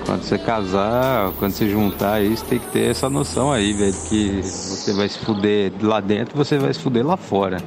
Quando 0.05 0.23
você 0.23 0.36
casar, 0.36 1.31
quando 1.39 1.53
você 1.53 1.69
juntar 1.69 2.23
isso, 2.23 2.45
tem 2.45 2.59
que 2.59 2.66
ter 2.66 2.91
essa 2.91 3.09
noção 3.09 3.53
aí, 3.53 3.73
velho, 3.73 3.95
que 4.09 4.43
você 4.43 4.93
vai 4.93 5.09
se 5.09 5.19
fuder 5.20 5.73
lá 5.81 6.01
dentro, 6.01 6.36
você 6.36 6.59
vai 6.59 6.74
se 6.74 6.81
fuder 6.81 7.07
lá 7.07 7.16
fora. 7.16 7.59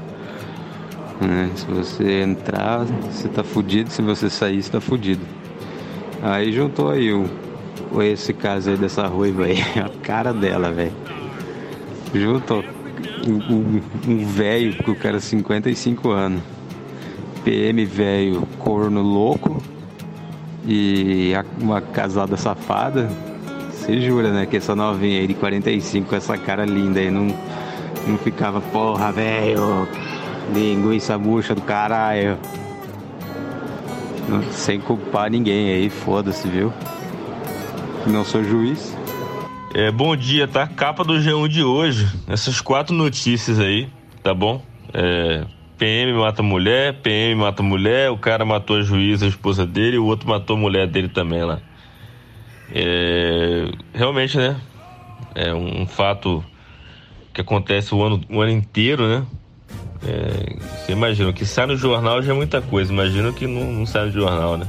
Né? 1.25 1.49
Se 1.55 1.65
você 1.65 2.21
entrar, 2.21 2.85
você 3.11 3.27
tá 3.27 3.43
fudido, 3.43 3.89
se 3.91 4.01
você 4.01 4.29
sair, 4.29 4.61
você 4.61 4.71
tá 4.71 4.81
fudido. 4.81 5.21
Aí 6.21 6.51
juntou 6.51 6.89
aí 6.89 7.11
o, 7.13 7.25
esse 8.01 8.33
caso 8.33 8.69
aí 8.71 8.77
dessa 8.77 9.07
ruiva 9.07 9.45
aí, 9.45 9.57
a 9.79 9.89
cara 10.01 10.33
dela, 10.33 10.71
velho. 10.71 10.91
Juntou 12.13 12.63
um- 13.27 13.81
velho 14.25 14.83
com 14.83 14.91
o 14.91 14.95
cara 14.95 15.19
55 15.19 16.09
anos. 16.09 16.41
PM 17.43 17.85
velho, 17.85 18.41
corno 18.59 19.01
louco 19.01 19.61
e 20.67 21.31
uma 21.61 21.79
casada 21.79 22.35
safada. 22.35 23.09
Você 23.71 24.01
jura, 24.01 24.31
né? 24.31 24.45
Que 24.45 24.57
essa 24.57 24.75
novinha 24.75 25.19
aí 25.21 25.27
de 25.27 25.33
45 25.33 26.09
com 26.09 26.15
essa 26.15 26.37
cara 26.37 26.65
linda 26.65 26.99
aí 26.99 27.09
não, 27.09 27.27
não 28.05 28.17
ficava, 28.17 28.59
porra, 28.59 29.11
velho, 29.13 29.87
linguiça 30.53 31.17
bucha 31.17 31.53
do 31.53 31.61
caralho. 31.61 32.37
Não- 34.27 34.43
Sem 34.51 34.79
culpar 34.79 35.29
ninguém 35.29 35.69
aí, 35.71 35.89
foda-se, 35.89 36.47
viu? 36.47 36.73
Não 38.05 38.23
sou 38.23 38.43
juiz. 38.43 38.95
É, 39.73 39.91
bom 39.91 40.15
dia, 40.15 40.47
tá? 40.47 40.67
Capa 40.67 41.03
do 41.03 41.13
G1 41.19 41.47
de 41.47 41.63
hoje. 41.63 42.07
Essas 42.27 42.61
quatro 42.61 42.95
notícias 42.95 43.59
aí, 43.59 43.87
tá 44.23 44.33
bom? 44.33 44.61
É, 44.93 45.45
PM 45.77 46.13
mata 46.13 46.41
mulher, 46.41 46.93
PM 47.01 47.35
mata 47.35 47.61
mulher, 47.61 48.09
o 48.09 48.17
cara 48.17 48.43
matou 48.45 48.77
a 48.77 48.81
juíza, 48.81 49.25
a 49.25 49.29
esposa 49.29 49.65
dele, 49.65 49.97
o 49.97 50.05
outro 50.05 50.27
matou 50.27 50.55
a 50.55 50.59
mulher 50.59 50.87
dele 50.87 51.09
também 51.09 51.43
lá. 51.43 51.59
É, 52.73 53.69
realmente, 53.93 54.37
né? 54.37 54.59
É 55.35 55.53
um, 55.53 55.85
fato 55.85 56.43
que 57.33 57.41
acontece 57.41 57.93
o 57.93 58.01
ano, 58.01 58.21
o 58.29 58.41
ano 58.41 58.51
inteiro, 58.51 59.07
né? 59.07 59.25
É, 60.05 60.55
você 60.85 60.91
imagina, 60.91 61.29
o 61.29 61.33
que 61.33 61.45
sai 61.45 61.65
no 61.65 61.75
jornal 61.75 62.21
já 62.21 62.31
é 62.31 62.35
muita 62.35 62.61
coisa, 62.61 62.91
imagina 62.93 63.29
o 63.29 63.33
que 63.33 63.47
não, 63.47 63.63
não 63.71 63.85
sai 63.85 64.05
no 64.05 64.11
jornal, 64.11 64.57
né? 64.57 64.67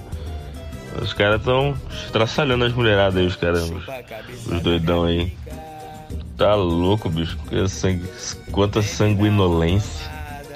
Os 1.00 1.12
caras 1.12 1.38
estão 1.40 1.74
estraçalhando 2.06 2.64
as 2.64 2.72
mulheradas 2.72 3.16
aí, 3.16 3.26
os 3.26 3.36
caras, 3.36 3.70
os, 3.70 4.46
os 4.46 4.60
doidão 4.62 5.04
aí. 5.04 5.32
Tá 6.36 6.54
louco, 6.54 7.08
bicho. 7.08 7.36
Que 7.48 7.68
sangue- 7.68 8.08
Quanta 8.50 8.80
sanguinolência. 8.82 10.08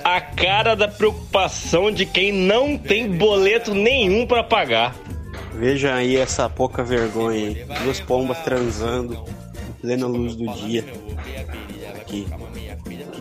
A 0.02 0.20
cara 0.20 0.74
da 0.74 0.88
preocupação 0.88 1.92
de 1.92 2.06
quem 2.06 2.32
não 2.32 2.76
tem 2.76 3.08
boleto 3.16 3.72
nenhum 3.74 4.26
pra 4.26 4.42
pagar. 4.42 4.94
Veja 5.54 5.94
aí 5.94 6.16
essa 6.16 6.48
pouca 6.48 6.82
vergonha 6.82 7.48
aí. 7.48 7.64
Duas 7.84 8.00
pombas 8.00 8.38
transando 8.38 9.14
em 9.14 9.72
plena 9.80 10.06
luz 10.06 10.34
do 10.34 10.46
dia. 10.54 10.84
Aqui. 12.00 12.26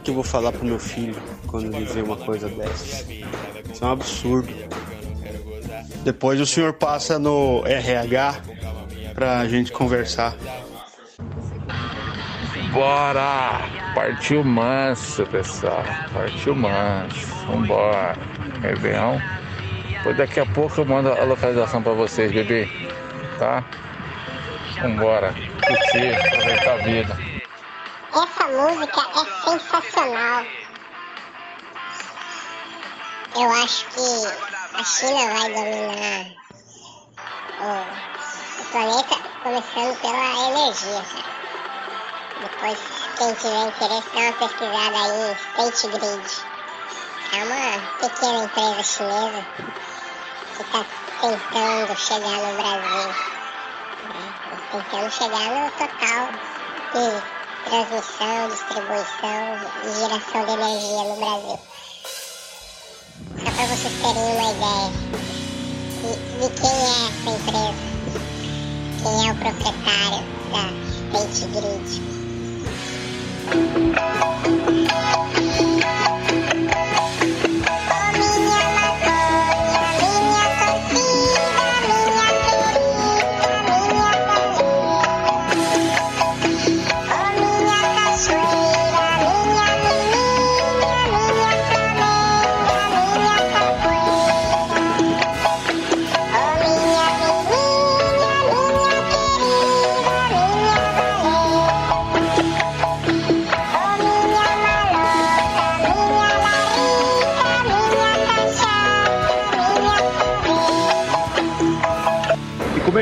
Que, 0.03 0.09
eu 0.09 0.15
vou 0.15 0.23
falar 0.23 0.51
pro 0.51 0.65
meu 0.65 0.79
filho 0.79 1.15
quando 1.47 1.75
ele 1.75 1.85
vê 1.85 2.01
uma 2.01 2.17
coisa 2.17 2.49
dessas? 2.49 3.07
Isso 3.71 3.83
é 3.83 3.87
um 3.87 3.91
absurdo. 3.91 4.51
Depois 6.03 6.39
o 6.41 6.45
senhor 6.45 6.73
passa 6.73 7.19
no 7.19 7.63
RH 7.65 8.41
pra 9.13 9.47
gente 9.47 9.71
conversar. 9.71 10.35
Bora! 12.73 13.61
Partiu 13.93 14.43
manso, 14.43 15.25
pessoal. 15.27 15.83
Partiu 16.13 16.55
manso. 16.55 17.27
Vambora. 17.45 18.15
Réveillon. 18.61 19.19
Depois 19.89 20.17
daqui 20.17 20.39
a 20.39 20.45
pouco 20.45 20.81
eu 20.81 20.85
mando 20.85 21.11
a 21.11 21.23
localização 21.23 21.83
pra 21.83 21.93
vocês, 21.93 22.31
bebê. 22.31 22.67
Tá? 23.37 23.63
Vambora. 24.81 25.33
Curtir, 25.33 26.15
aproveitar 26.15 26.73
a 26.73 26.77
vida. 26.77 27.30
Essa 28.13 28.45
música 28.49 29.01
é 29.15 29.23
sensacional. 29.49 30.45
Eu 33.33 33.51
acho 33.63 33.85
que 33.85 34.75
a 34.75 34.83
China 34.83 35.33
vai 35.33 35.53
dominar 35.53 36.25
o, 37.61 37.71
o 38.59 38.65
planeta, 38.65 39.15
começando 39.41 40.01
pela 40.01 40.49
energia. 40.49 41.05
Depois, 42.41 42.79
quem 43.17 43.33
tiver 43.35 43.67
interesse, 43.67 44.09
dá 44.13 44.19
uma 44.19 44.33
pesquisada 44.33 44.97
aí 44.97 45.21
em 45.21 45.71
State 45.71 45.87
Grid. 45.87 46.27
É 47.31 47.43
uma 47.45 47.63
pequena 48.01 48.43
empresa 48.43 48.83
chinesa 48.83 49.45
que 50.57 50.61
está 50.63 50.85
tentando 51.21 51.95
chegar 51.95 52.37
no 52.39 52.57
Brasil. 52.57 53.07
né? 54.03 54.33
Tentando 54.69 55.09
chegar 55.11 55.49
no 55.49 55.71
total 55.71 56.27
de 56.93 57.40
transmissão, 57.65 58.49
distribuição 58.49 59.43
e 59.83 59.87
geração 59.99 60.45
de 60.45 60.51
energia 60.51 61.03
no 61.03 61.15
Brasil. 61.17 61.59
Só 63.37 63.49
para 63.51 63.65
vocês 63.65 63.93
terem 64.01 64.25
uma 64.35 64.51
ideia 64.51 64.89
de, 66.01 66.11
de 66.39 66.47
quem 66.59 66.69
é 66.69 66.91
essa 67.07 67.29
empresa, 67.29 67.83
quem 69.01 69.15
é 69.27 69.31
o 69.31 69.35
proprietário 69.35 70.21
da 70.51 70.63
State 71.19 71.45
Grid. 71.51 71.89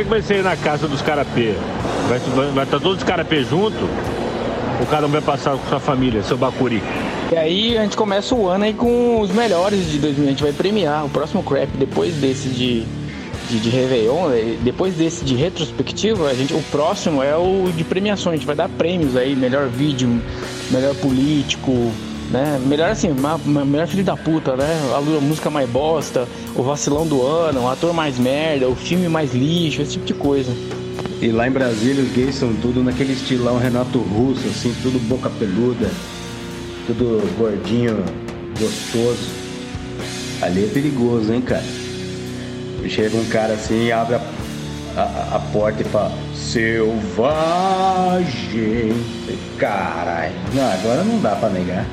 Que 0.10 0.16
vai 0.16 0.22
ser 0.24 0.44
na 0.44 0.58
casa 0.58 0.88
dos 0.88 1.04
carapê? 1.04 1.54
Vai 2.08 2.18
estar 2.18 2.32
vai, 2.32 2.66
tá 2.66 2.80
todos 2.80 2.98
os 2.98 3.04
carapê 3.04 3.44
junto? 3.44 3.88
Ou 4.80 4.86
cada 4.88 5.06
um 5.06 5.10
vai 5.10 5.22
passar 5.22 5.56
com 5.56 5.70
sua 5.70 5.80
família, 5.80 6.24
seu 6.24 6.36
bacuri? 6.36 6.82
E 7.32 7.38
aí 7.38 7.78
a 7.78 7.84
gente 7.84 7.96
começa 7.96 8.34
o 8.34 8.48
ano 8.48 8.64
aí 8.64 8.74
com 8.74 9.22
os 9.22 9.30
melhores 9.30 9.92
de 9.92 10.00
2000. 10.00 10.26
A 10.26 10.30
gente 10.32 10.44
vai 10.44 10.52
premiar 10.52 11.06
o 11.06 11.10
próximo 11.10 11.44
crap 11.44 11.70
depois 11.78 12.16
desse 12.16 12.50
de, 12.50 12.86
de, 13.50 13.60
de 13.60 13.70
Réveillon, 13.70 14.32
eh, 14.32 14.58
depois 14.64 14.96
desse 14.96 15.24
de 15.24 15.36
retrospectiva, 15.36 16.28
a 16.28 16.34
gente, 16.34 16.56
o 16.56 16.64
próximo 16.72 17.22
é 17.22 17.38
o 17.38 17.72
de 17.76 17.84
premiações. 17.84 18.34
A 18.34 18.38
gente 18.38 18.48
vai 18.48 18.56
dar 18.56 18.68
prêmios 18.68 19.16
aí, 19.16 19.36
melhor 19.36 19.68
vídeo, 19.68 20.20
melhor 20.72 20.96
político, 20.96 21.92
né? 22.30 22.60
Melhor 22.66 22.90
assim, 22.92 23.10
ma- 23.14 23.40
ma- 23.44 23.66
melhor 23.66 23.88
filho 23.88 24.04
da 24.04 24.16
puta, 24.16 24.56
né? 24.56 24.68
A 24.96 25.02
música 25.02 25.50
mais 25.50 25.70
bosta, 25.70 26.28
o 26.56 26.64
vacilão 26.64 27.06
do 27.08 27.26
ano, 27.26 27.62
o 27.64 27.68
ator 27.70 27.94
mais 27.94 28.18
merda, 28.20 28.68
o 28.68 28.76
filme 28.76 29.08
mais 29.10 29.34
lixo, 29.34 29.82
esse 29.82 29.94
tipo 29.94 30.06
de 30.06 30.14
coisa. 30.14 30.52
E 31.22 31.30
lá 31.32 31.48
em 31.48 31.52
Brasília 31.52 32.02
os 32.04 32.12
gays 32.12 32.36
são 32.36 32.54
tudo 32.62 32.84
naquele 32.84 33.14
estilão 33.14 33.58
Renato 33.58 34.00
Russo, 34.00 34.48
assim, 34.48 34.74
tudo 34.82 35.00
boca 35.08 35.30
peluda, 35.30 35.90
tudo 36.88 37.22
gordinho, 37.38 38.04
gostoso. 38.58 39.28
Ali 40.42 40.64
é 40.66 40.68
perigoso, 40.68 41.34
hein, 41.34 41.42
cara? 41.42 41.64
Chega 42.88 43.18
um 43.18 43.26
cara 43.26 43.54
assim 43.56 43.88
e 43.88 43.92
abre 43.92 44.16
a, 44.16 44.22
a, 44.96 45.36
a 45.36 45.40
porta 45.52 45.82
e 45.82 45.86
fala, 45.86 46.14
selvagem. 46.34 47.34
Caralho, 49.58 50.34
não, 50.54 50.72
agora 50.72 51.04
não 51.04 51.20
dá 51.20 51.36
pra 51.36 51.50
negar. 51.50 51.86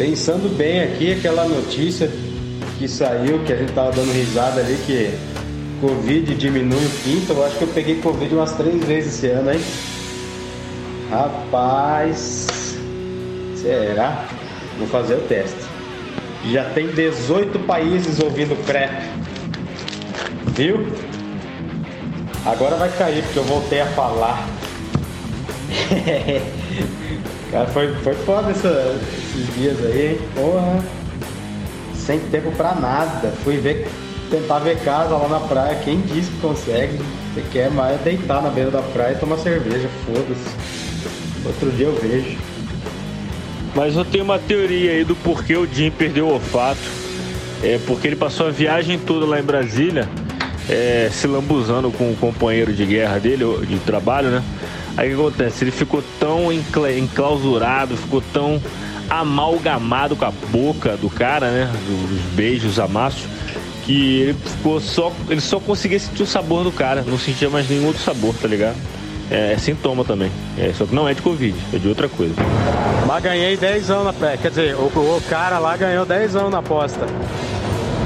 Pensando 0.00 0.48
bem 0.56 0.80
aqui, 0.80 1.12
aquela 1.12 1.44
notícia 1.44 2.10
que 2.78 2.88
saiu, 2.88 3.44
que 3.44 3.52
a 3.52 3.56
gente 3.56 3.70
tava 3.74 3.92
dando 3.92 4.10
risada 4.10 4.62
ali, 4.62 4.78
que 4.86 5.10
Covid 5.78 6.34
diminui 6.36 6.86
o 6.86 6.90
pinto, 7.04 7.34
eu 7.34 7.44
acho 7.44 7.58
que 7.58 7.64
eu 7.64 7.68
peguei 7.68 7.96
Covid 7.96 8.34
umas 8.34 8.52
três 8.52 8.82
vezes 8.82 9.16
esse 9.16 9.26
ano, 9.26 9.52
hein? 9.52 9.60
Rapaz, 11.10 12.78
será? 13.60 14.24
Vou 14.78 14.88
fazer 14.88 15.16
o 15.16 15.20
teste. 15.28 15.58
Já 16.50 16.64
tem 16.70 16.86
18 16.86 17.58
países 17.66 18.20
ouvindo 18.20 18.56
crepe. 18.64 19.04
Viu? 20.54 20.86
Agora 22.46 22.76
vai 22.76 22.88
cair, 22.88 23.22
porque 23.24 23.38
eu 23.38 23.44
voltei 23.44 23.82
a 23.82 23.86
falar. 23.88 24.48
Cara, 27.50 27.66
foi, 27.74 27.94
foi 27.96 28.14
foda 28.14 28.50
essa- 28.50 28.98
esses 29.30 29.54
dias 29.54 29.78
aí? 29.84 30.20
Porra. 30.34 30.84
Sem 31.94 32.18
tempo 32.18 32.50
pra 32.52 32.74
nada. 32.74 33.32
Fui 33.44 33.56
ver, 33.58 33.88
tentar 34.30 34.58
ver 34.58 34.78
casa 34.80 35.16
lá 35.16 35.28
na 35.28 35.40
praia. 35.40 35.78
Quem 35.84 36.00
disse 36.00 36.30
que 36.30 36.40
consegue? 36.40 36.98
Você 37.34 37.44
quer 37.52 37.70
mais 37.70 38.00
deitar 38.00 38.42
na 38.42 38.50
beira 38.50 38.70
da 38.70 38.82
praia 38.82 39.12
e 39.12 39.18
tomar 39.18 39.38
cerveja. 39.38 39.88
Foda-se. 40.04 41.46
Outro 41.46 41.70
dia 41.70 41.86
eu 41.86 41.94
vejo. 42.00 42.36
Mas 43.74 43.94
eu 43.96 44.04
tenho 44.04 44.24
uma 44.24 44.38
teoria 44.38 44.92
aí 44.92 45.04
do 45.04 45.14
porquê 45.14 45.56
o 45.56 45.66
Jim 45.66 45.90
perdeu 45.90 46.26
o 46.26 46.32
olfato. 46.32 46.80
É 47.62 47.78
porque 47.86 48.08
ele 48.08 48.16
passou 48.16 48.48
a 48.48 48.50
viagem 48.50 48.98
toda 48.98 49.26
lá 49.26 49.38
em 49.38 49.42
Brasília, 49.42 50.08
é, 50.68 51.10
se 51.12 51.26
lambuzando 51.26 51.90
com 51.90 52.10
o 52.10 52.16
companheiro 52.16 52.72
de 52.72 52.86
guerra 52.86 53.18
dele, 53.18 53.44
de 53.66 53.78
trabalho, 53.80 54.30
né? 54.30 54.42
Aí 54.96 55.12
o 55.12 55.16
que 55.16 55.20
acontece? 55.20 55.64
Ele 55.64 55.70
ficou 55.70 56.02
tão 56.18 56.50
encla- 56.50 56.92
enclausurado, 56.92 57.96
ficou 57.98 58.22
tão 58.32 58.60
amalgamado 59.10 60.14
com 60.14 60.24
a 60.24 60.30
boca 60.30 60.96
do 60.96 61.10
cara, 61.10 61.50
né? 61.50 61.70
Dos 61.86 62.22
beijos, 62.34 62.78
amassos, 62.78 63.24
que 63.84 64.20
ele 64.20 64.34
ficou 64.34 64.80
só. 64.80 65.12
Ele 65.28 65.40
só 65.40 65.58
conseguia 65.58 65.98
sentir 65.98 66.22
o 66.22 66.26
sabor 66.26 66.62
do 66.62 66.70
cara, 66.70 67.02
não 67.02 67.18
sentia 67.18 67.50
mais 67.50 67.68
nenhum 67.68 67.86
outro 67.86 68.02
sabor, 68.02 68.34
tá 68.40 68.46
ligado? 68.46 68.76
É, 69.30 69.52
é 69.52 69.58
sintoma 69.58 70.04
também. 70.04 70.30
É, 70.56 70.72
só 70.72 70.86
que 70.86 70.94
não 70.94 71.08
é 71.08 71.14
de 71.14 71.22
Covid, 71.22 71.54
é 71.74 71.78
de 71.78 71.88
outra 71.88 72.08
coisa. 72.08 72.34
Mas 73.06 73.22
ganhei 73.22 73.56
10 73.56 73.90
anos 73.90 74.04
na 74.04 74.12
pé. 74.12 74.36
Quer 74.36 74.50
dizer, 74.50 74.74
o, 74.76 74.86
o 74.86 75.22
cara 75.28 75.58
lá 75.58 75.76
ganhou 75.76 76.06
10 76.06 76.36
anos 76.36 76.50
na 76.50 76.58
aposta. 76.58 77.06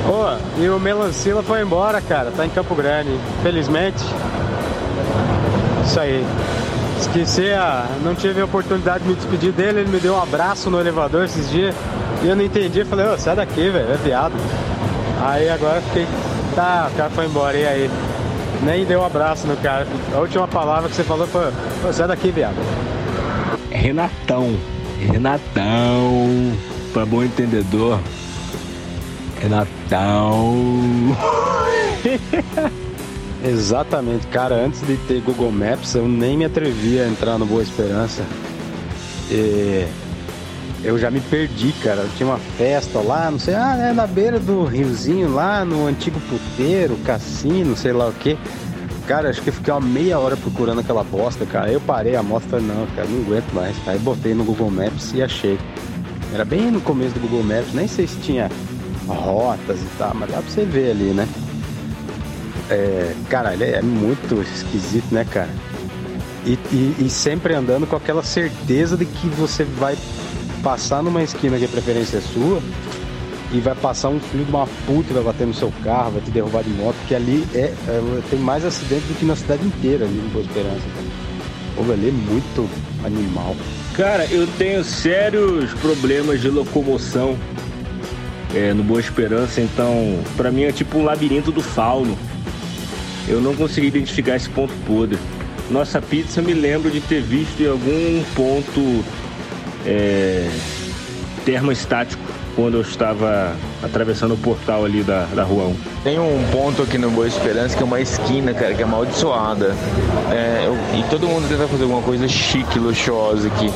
Ô, 0.07 0.63
e 0.63 0.69
o 0.69 0.79
Melancila 0.79 1.43
foi 1.43 1.63
embora, 1.63 2.01
cara. 2.01 2.31
Tá 2.31 2.45
em 2.45 2.51
Campo 2.51 2.75
Grande. 2.75 3.11
Felizmente. 3.43 4.05
Isso 5.85 5.99
aí. 5.99 6.25
Esqueci 7.15 7.53
a. 7.53 7.87
Não 8.03 8.13
tive 8.13 8.41
a 8.41 8.45
oportunidade 8.45 9.05
de 9.05 9.11
me 9.11 9.15
despedir 9.15 9.53
dele. 9.53 9.81
Ele 9.81 9.89
me 9.89 10.01
deu 10.01 10.15
um 10.15 10.21
abraço 10.21 10.69
no 10.69 10.81
elevador 10.81 11.25
esses 11.25 11.49
dias. 11.49 11.73
E 12.25 12.27
eu 12.27 12.35
não 12.35 12.45
entendi. 12.45 12.85
Falei, 12.85 13.07
ô, 13.07 13.17
sai 13.17 13.37
daqui, 13.37 13.71
velho. 13.71 13.93
É 13.93 13.97
viado. 13.97 14.35
Aí 15.23 15.49
agora 15.49 15.81
fiquei. 15.83 16.09
Tá, 16.57 16.91
o 16.93 16.97
cara 16.97 17.11
foi 17.11 17.27
embora. 17.27 17.57
E 17.57 17.65
aí? 17.65 17.91
Nem 18.65 18.85
deu 18.85 19.01
um 19.01 19.07
abraço 19.07 19.47
no 19.47 19.57
cara. 19.59 19.87
A 20.13 20.19
última 20.19 20.49
palavra 20.49 20.89
que 20.89 20.97
você 20.97 21.05
falou 21.05 21.29
foi: 21.29 21.53
ô, 21.89 21.93
sai 21.93 22.09
daqui, 22.09 22.33
viado. 22.33 22.57
Renatão. 23.71 24.57
Renatão. 24.99 26.53
Pra 26.93 27.07
bom 27.07 27.23
entendedor. 27.23 28.01
Renatão. 29.41 31.17
Exatamente, 33.45 34.27
cara. 34.29 34.55
Antes 34.55 34.81
de 34.87 34.97
ter 35.07 35.21
Google 35.21 35.53
Maps, 35.53 35.95
eu 35.95 36.09
nem 36.09 36.37
me 36.37 36.47
atrevia 36.47 37.05
a 37.05 37.09
entrar 37.09 37.39
no 37.39 37.45
Boa 37.45 37.63
Esperança. 37.63 38.25
E 39.31 39.87
eu 40.83 40.99
já 40.99 41.11
me 41.11 41.21
perdi, 41.21 41.73
cara. 41.83 42.03
Eu 42.03 42.09
tinha 42.17 42.27
uma 42.27 42.39
festa 42.39 43.01
lá, 43.01 43.31
não 43.31 43.39
sei, 43.39 43.55
ah, 43.55 43.77
é 43.77 43.93
na 43.93 44.07
beira 44.07 44.41
do 44.41 44.65
riozinho, 44.65 45.35
lá 45.35 45.63
no 45.63 45.87
antigo 45.87 46.19
puteiro, 46.21 46.97
cassino, 47.05 47.77
sei 47.77 47.93
lá 47.93 48.09
o 48.09 48.13
que. 48.13 48.39
Cara, 49.07 49.29
acho 49.29 49.43
que 49.43 49.51
eu 49.51 49.53
fiquei 49.53 49.75
uma 49.75 49.81
meia 49.83 50.19
hora 50.19 50.39
procurando 50.39 50.81
aquela 50.81 51.05
bosta, 51.05 51.45
cara. 51.45 51.71
Eu 51.71 51.81
parei 51.83 52.17
a 52.17 52.23
moto 52.23 52.45
falei, 52.45 52.67
não, 52.67 52.87
cara, 52.97 53.07
não 53.07 53.21
aguento 53.21 53.53
mais. 53.53 53.77
Aí 53.87 53.99
botei 53.99 54.33
no 54.33 54.45
Google 54.45 54.71
Maps 54.71 55.13
e 55.13 55.23
achei. 55.23 55.59
Era 56.33 56.47
bem 56.47 56.71
no 56.71 56.81
começo 56.81 57.13
do 57.13 57.21
Google 57.21 57.43
Maps, 57.43 57.75
nem 57.75 57.87
sei 57.87 58.07
se 58.07 58.17
tinha 58.21 58.51
rotas 59.07 59.79
e 59.79 59.87
tal, 59.99 60.15
mas 60.15 60.31
dá 60.31 60.39
pra 60.39 60.51
você 60.51 60.65
ver 60.65 60.93
ali, 60.93 61.13
né? 61.13 61.29
É, 62.71 63.13
cara, 63.29 63.53
ele 63.53 63.65
é 63.65 63.83
muito 63.83 64.41
esquisito, 64.43 65.13
né, 65.13 65.25
cara? 65.31 65.51
E, 66.47 66.59
e- 66.73 66.95
e 67.07 67.11
sempre 67.11 67.55
andando 67.55 67.87
com 67.87 67.97
aquela 67.97 68.23
certeza 68.23 68.97
de 68.97 69.05
que 69.05 69.27
você 69.29 69.65
vai 69.65 69.97
passar 70.63 71.03
numa 71.03 71.23
esquina 71.23 71.59
que 71.59 71.65
a 71.65 71.69
preferência 71.69 72.19
é 72.19 72.21
sua 72.21 72.61
e 73.53 73.61
vai 73.61 73.75
passar 73.75 74.09
um 74.09 74.19
filho 74.19 74.45
de 74.45 74.51
uma 74.51 74.67
puta 74.87 75.11
e 75.11 75.15
vai 75.15 75.23
bater 75.23 75.47
no 75.47 75.55
seu 75.55 75.73
carro, 75.83 76.13
vai 76.13 76.23
te 76.23 76.31
derrubar 76.31 76.63
de 76.63 76.71
moto, 76.71 76.97
que 77.07 77.15
ali 77.15 77.47
é, 77.55 77.73
é- 77.87 78.21
tem 78.31 78.39
mais 78.39 78.65
acidente 78.65 79.05
do 79.07 79.15
que 79.19 79.25
na 79.25 79.37
cidade 79.37 79.65
inteira 79.67 80.05
ali 80.07 80.19
em 80.19 80.29
Boa 80.31 80.45
Esperança. 80.45 80.83
Pô, 81.77 81.83
ali 81.93 82.09
é 82.09 82.13
muito 82.13 82.69
animal. 83.05 83.55
Cara, 83.95 84.25
eu 84.31 84.47
tenho 84.59 84.83
sérios 84.85 85.73
problemas 85.75 86.41
de 86.41 86.49
locomoção 86.49 87.37
é, 88.55 88.73
no 88.73 88.83
Boa 88.85 89.01
Esperança, 89.01 89.61
então 89.61 90.19
pra 90.37 90.51
mim 90.51 90.63
é 90.65 90.73
tipo 90.73 90.99
um 90.99 91.05
labirinto 91.05 91.51
do 91.53 91.61
fauno. 91.63 92.17
Eu 93.29 93.41
não 93.41 93.55
consegui 93.55 93.87
identificar 93.89 94.37
esse 94.37 94.49
ponto 94.49 94.73
podre. 94.87 95.19
Nossa 95.71 96.01
pizza 96.01 96.43
me 96.43 96.53
lembro 96.53 96.91
de 96.91 97.01
ter 97.01 97.23
visto 97.23 97.61
em 97.63 97.69
algum 97.69 98.23
ponto 98.35 99.05
é, 99.87 100.47
termoestático 101.45 102.23
quando 102.55 102.75
eu 102.75 102.83
estava 102.83 103.57
atravessando 103.83 104.35
o 104.35 104.37
portal 104.37 104.85
ali 104.85 105.03
da, 105.03 105.25
da 105.35 105.43
rua 105.43 105.65
1. 105.65 105.77
Tem 106.05 106.19
um 106.21 106.45
ponto 106.53 106.83
aqui 106.83 106.99
no 106.99 107.11
Boa 107.11 107.27
Esperança 107.27 107.75
que 107.77 107.83
é 107.83 107.87
uma 107.87 108.01
esquina, 108.01 108.53
cara, 108.55 108.75
que 108.75 108.83
é 108.83 108.85
amaldiçoada. 108.85 109.75
É, 110.31 110.65
eu- 110.67 110.77
e 110.99 111.03
todo 111.11 111.27
mundo 111.27 111.49
tenta 111.49 111.67
fazer 111.67 111.83
alguma 111.85 112.03
coisa 112.03 112.29
chique, 112.29 112.79
luxuosa 112.79 113.49
aqui. 113.49 113.71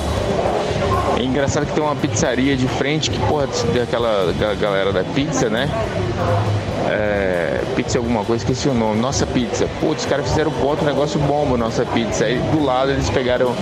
É 1.19 1.25
engraçado 1.25 1.67
que 1.67 1.73
tem 1.73 1.83
uma 1.83 1.97
pizzaria 1.97 2.57
de 2.57 2.69
frente 2.69 3.11
que, 3.11 3.19
porra, 3.27 3.49
daquela 3.75 4.33
ga- 4.39 4.55
galera 4.55 4.93
da 4.93 5.03
pizza, 5.03 5.49
né? 5.51 5.69
É, 6.89 7.18
pizza 7.79 7.97
alguma 7.97 8.25
coisa, 8.25 8.43
esqueci 8.43 8.69
o 8.69 8.75
nome. 8.75 9.01
Nossa 9.01 9.25
pizza. 9.25 9.69
Putz, 9.79 10.03
os 10.03 10.07
caras 10.11 10.29
fizeram 10.29 10.51
ponto, 10.51 10.85
negócio 10.85 11.21
bomba, 11.21 11.57
nossa 11.57 11.85
pizza. 11.85 12.25
Aí 12.25 12.37
do 12.51 12.65
lado 12.65 12.91
eles 12.91 13.09
pegaram 13.09 13.55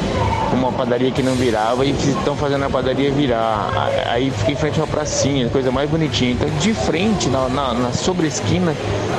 uma 0.55 0.73
padaria 0.73 1.11
que 1.11 1.23
não 1.23 1.35
virava 1.35 1.85
e 1.85 1.91
estão 1.91 2.35
fazendo 2.35 2.65
a 2.65 2.71
padaria 2.71 3.13
virar. 3.13 3.91
Aí 4.07 4.31
fica 4.31 4.53
em 4.53 4.57
frente 4.57 4.81
a 4.81 4.85
uma 4.85 4.89
pracinha, 4.89 5.51
coisa 5.51 5.71
mais 5.71 5.91
bonitinha. 5.91 6.33
Então 6.33 6.49
de 6.59 6.73
frente, 6.73 7.29
na, 7.29 7.47
na, 7.51 7.75
na 7.75 7.93
sobre-esquina, 7.93 8.75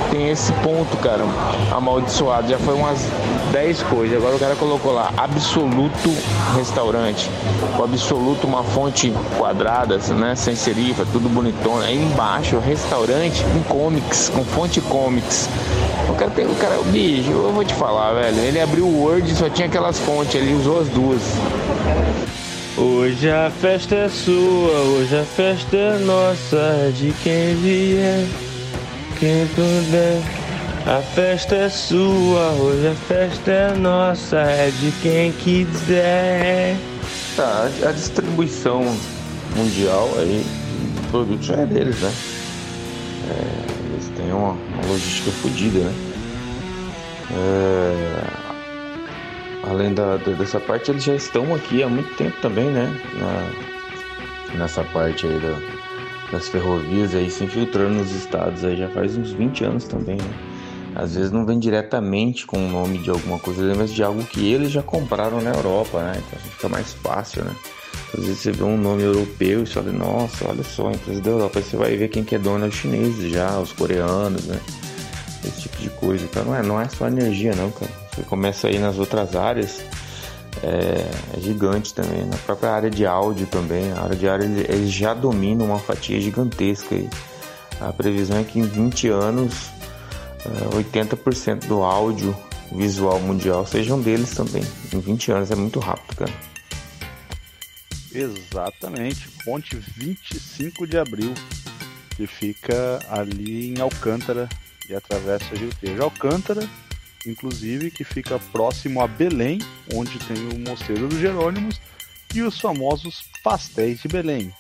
tem 0.10 0.30
esse 0.30 0.52
ponto, 0.53 0.98
cara, 0.98 1.24
amaldiçoado. 1.72 2.49
Já 2.49 2.57
foi 2.57 2.74
umas 2.74 2.99
10 3.52 3.84
coisas. 3.84 4.18
Agora 4.18 4.36
o 4.36 4.40
cara 4.40 4.56
colocou 4.56 4.94
lá, 4.94 5.14
absoluto 5.15 6.11
restaurante. 6.56 7.30
O 7.78 7.84
absoluto, 7.84 8.48
uma 8.48 8.64
fonte 8.64 9.14
quadrada, 9.38 9.98
né? 10.15 10.36
Sem 10.36 10.56
serifa, 10.56 11.06
tudo 11.11 11.30
bonitona. 11.30 11.86
Aí 11.86 12.02
embaixo, 12.02 12.57
restaurante 12.60 13.44
com 13.44 13.61
comics, 13.64 14.30
com 14.30 14.44
fonte 14.44 14.82
comics. 14.89 15.49
O 16.09 16.14
cara 16.14 16.31
tem, 16.31 16.45
o 16.45 16.55
cara, 16.55 16.77
bicho, 16.91 17.30
eu 17.30 17.51
vou 17.51 17.64
te 17.64 17.73
falar, 17.73 18.14
velho. 18.14 18.39
Ele 18.39 18.59
abriu 18.59 18.85
o 18.85 19.03
Word 19.03 19.31
e 19.31 19.35
só 19.35 19.49
tinha 19.49 19.68
aquelas 19.68 19.99
fontes, 19.99 20.35
ele 20.35 20.53
usou 20.53 20.81
as 20.81 20.89
duas. 20.89 21.22
Hoje 22.77 23.30
a 23.30 23.49
festa 23.49 23.95
é 23.95 24.09
sua, 24.09 24.72
hoje 24.72 25.18
a 25.18 25.23
festa 25.23 25.76
é 25.76 25.97
nossa, 25.97 26.91
de 26.93 27.11
quem 27.23 27.55
vier, 27.55 28.26
quem 29.19 29.47
puder. 29.47 30.22
A 30.85 31.01
festa 31.01 31.55
é 31.55 31.69
sua, 31.69 32.51
hoje 32.51 32.88
a 32.88 32.93
festa 32.93 33.51
é 33.51 33.76
nossa, 33.76 34.38
é 34.38 34.72
de 34.80 34.91
quem 35.01 35.31
quiser. 35.31 36.77
Tá, 37.35 37.69
a 37.84 37.91
distribuição 37.91 38.85
mundial 39.55 40.09
aí, 40.18 40.45
do 40.95 41.11
produto 41.11 41.43
já 41.43 41.55
é 41.55 41.65
deles, 41.65 41.99
né? 41.99 42.14
É, 43.30 43.91
eles 43.94 44.08
têm 44.16 44.32
uma, 44.32 44.52
uma 44.52 44.86
logística 44.88 45.32
fodida, 45.32 45.80
né? 45.80 45.94
É, 47.32 49.68
além 49.70 49.94
da, 49.94 50.18
da- 50.18 50.32
dessa 50.34 50.60
parte, 50.60 50.91
eles 50.91 51.04
já 51.04 51.16
estão 51.16 51.54
aqui 51.54 51.84
há 51.84 51.90
muito 51.90 52.14
tempo 52.16 52.36
também, 52.41 52.66
né? 52.72 52.90
Na- 53.20 54.58
nessa 54.60 54.84
parte 54.86 55.28
aí 55.28 55.40
da- 55.40 55.78
das 56.32 56.48
ferrovias 56.48 57.14
aí 57.16 57.30
se 57.30 57.44
infiltrando 57.44 57.95
nos 57.95 58.12
estados 58.14 58.64
aí 58.64 58.78
já 58.78 58.90
faz 58.90 59.18
uns 59.18 59.32
20 59.32 59.64
anos 59.64 59.86
também, 59.86 60.18
né? 60.18 60.34
Às 60.95 61.16
vezes 61.16 61.32
não 61.32 61.45
vem 61.45 61.60
diretamente 61.60 62.45
com 62.45 62.58
o 62.58 62.70
nome 62.70 62.98
de 62.98 63.10
alguma 63.10 63.38
coisa, 63.38 63.76
mas 63.76 63.94
de 63.94 64.04
algo 64.04 64.24
que 64.24 64.52
eles 64.52 64.72
já 64.72 64.82
compraram 64.82 65.41
na 65.41 65.52
Europa, 65.52 66.02
né? 66.02 66.14
Então 66.26 66.40
fica 66.52 66.70
mais 66.70 66.94
fácil, 66.94 67.44
né? 67.44 67.52
Às 68.18 68.24
vezes 68.24 68.40
você 68.40 68.52
vê 68.52 68.64
um 68.64 68.78
nome 68.78 69.03
europeu 69.03 69.64
e 69.64 69.68
você 69.68 69.74
fala, 69.74 69.91
nossa, 69.91 70.48
olha 70.48 70.64
só, 70.64 70.90
empresa 70.91 71.22
da 71.22 71.30
Europa. 71.30 71.60
Aí 71.60 71.65
você 71.65 71.78
vai 71.78 71.95
ver 71.98 72.07
quem 72.10 72.24
que 72.24 72.36
é 72.36 72.40
dono 72.40 72.65
é 72.65 72.68
os 72.69 72.76
chineses 72.76 73.32
já, 73.32 73.60
os 73.60 73.72
coreanos, 73.74 74.45
né? 74.45 74.60
Esse 75.45 75.61
tipo 75.61 75.78
de 75.78 75.90
coisa. 75.91 76.24
Então 76.26 76.44
não 76.45 76.56
é, 76.56 76.64
não 76.64 76.82
é 76.82 76.88
só 76.90 77.07
energia 77.07 77.53
não, 77.56 77.69
cara. 77.72 77.91
Você 78.15 78.22
começa 78.24 78.68
aí 78.68 78.80
nas 78.80 78.98
outras 78.98 79.36
áreas, 79.36 79.80
é, 80.64 81.06
é 81.38 81.40
gigante 81.41 81.94
também. 81.94 82.26
Na 82.26 82.38
própria 82.38 82.72
área 82.72 82.90
de 82.90 83.06
áudio 83.06 83.45
também, 83.48 83.91
a 83.91 84.02
área 84.02 84.15
de 84.15 84.28
áudio 84.28 84.48
eles- 84.68 84.91
já 84.91 85.14
dominam 85.14 85.65
uma 85.68 85.80
fatia 85.80 86.19
gigantesca 86.19 86.95
aí. 86.95 87.10
A 87.80 87.94
previsão 87.94 88.40
é 88.40 88.44
que 88.44 88.57
em 88.60 88.64
20 88.64 89.07
anos 89.10 89.69
é, 90.45 90.76
80% 90.76 91.68
do 91.68 91.84
áudio 91.84 92.36
visual 92.72 93.19
mundial 93.19 93.65
sejam 93.68 93.99
deles 94.02 94.32
também. 94.32 94.64
Em 94.94 94.99
20 94.99 95.32
anos 95.32 95.52
é 95.52 95.56
muito 95.56 95.80
rápido, 95.80 96.15
cara. 96.15 96.32
Exatamente, 98.18 99.30
ponte 99.45 99.76
25 99.76 100.88
de 100.88 100.98
abril, 100.98 101.35
que 102.15 102.26
fica 102.26 102.99
ali 103.11 103.68
em 103.69 103.80
Alcântara 103.80 104.49
e 104.89 104.95
atravessa 104.95 105.56
Rio 105.56 105.69
Tejo. 105.80 106.02
Alcântara, 106.02 106.68
inclusive, 107.27 107.91
que 107.91 108.03
fica 108.03 108.39
próximo 108.52 109.03
a 109.03 109.07
Belém, 109.07 109.60
onde 109.94 110.18
tem 110.18 110.49
o 110.49 110.68
Mosteiro 110.68 111.07
dos 111.07 111.19
Jerônimos 111.19 111.80
e 112.34 112.41
os 112.41 112.60
famosos 112.60 113.30
pastéis 113.44 114.02
de 114.02 114.07
Belém. 114.07 114.52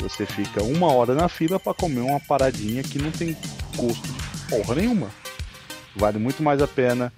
Você 0.00 0.24
fica 0.24 0.62
uma 0.62 0.92
hora 0.92 1.12
na 1.12 1.28
fila 1.28 1.58
para 1.58 1.74
comer 1.74 2.02
uma 2.02 2.20
paradinha 2.20 2.84
que 2.84 3.00
não 3.00 3.10
tem 3.10 3.36
custo 3.76 4.06
de 4.06 4.48
porra 4.48 4.76
nenhuma. 4.76 5.10
Vale 5.96 6.18
muito 6.18 6.40
mais 6.40 6.62
a 6.62 6.68
pena. 6.68 7.12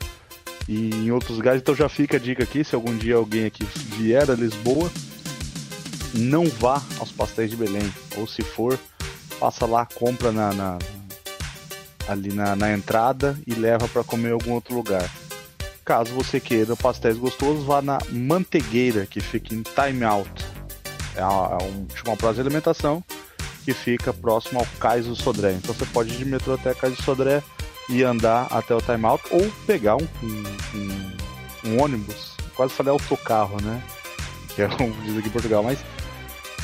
E 0.67 0.91
em 0.91 1.11
outros 1.11 1.37
lugares, 1.37 1.61
então 1.61 1.75
já 1.75 1.91
fica 1.91 2.17
a 2.17 2.21
dica 2.21 2.43
aqui, 2.45 2.65
se 2.65 2.75
algum 2.75 2.97
dia 2.97 3.17
alguém 3.17 3.45
aqui 3.45 3.65
vier 3.97 4.31
a 4.31 4.35
Lisboa, 4.35 4.91
não 6.15 6.47
vá 6.47 6.83
aos 6.99 7.11
pastéis 7.11 7.51
de 7.51 7.57
Belém. 7.57 7.93
Ou 8.17 8.27
se 8.27 8.43
for, 8.43 8.79
passa 9.39 9.67
lá, 9.67 9.87
compra 9.87 10.33
na, 10.33 10.53
na 10.53 10.79
ali 12.09 12.33
na, 12.33 12.57
na 12.57 12.73
entrada 12.73 13.39
e 13.47 13.55
leva 13.55 13.87
para 13.87 14.03
comer 14.03 14.31
em 14.31 14.33
algum 14.33 14.53
outro 14.53 14.75
lugar. 14.75 15.09
Caso 15.85 16.13
você 16.13 16.41
queira 16.41 16.77
pastéis 16.77 17.17
gostosos, 17.17 17.65
vá 17.65 17.81
na 17.81 17.99
Mantegueira, 18.11 19.07
que 19.07 19.21
fica 19.21 19.55
em 19.55 19.63
Time 19.63 20.05
Out. 20.05 20.45
É 21.15 21.25
uma, 21.25 21.59
é 21.61 21.65
um, 21.65 21.87
uma 22.07 22.17
praça 22.17 22.35
de 22.35 22.41
alimentação 22.41 23.03
que 23.65 23.75
fica 23.75 24.13
próximo 24.13 24.61
ao 24.61 24.67
Cais 24.81 25.07
do 25.07 25.15
Sodré. 25.15 25.53
Então 25.53 25.75
você 25.75 25.85
pode 25.87 26.11
ir 26.13 26.17
de 26.17 26.25
metrô 26.25 26.55
até 26.55 26.75
Cais 26.75 26.97
do 26.97 27.03
Sodré 27.03 27.43
e 27.89 28.03
andar 28.03 28.47
até 28.51 28.75
o 28.75 28.81
Time 28.81 29.05
Out 29.05 29.25
ou 29.31 29.51
pegar 29.67 29.97
um, 29.97 30.09
um, 30.23 31.71
um, 31.71 31.83
ônibus. 31.83 32.37
Quase 32.55 32.73
falei 32.75 32.93
autocarro, 32.93 33.61
né? 33.63 33.83
Que 34.55 34.63
é 34.63 34.69
como 34.69 34.93
diz 35.03 35.17
aqui 35.17 35.29
em 35.29 35.33
Portugal, 35.33 35.63
mas 35.63 35.79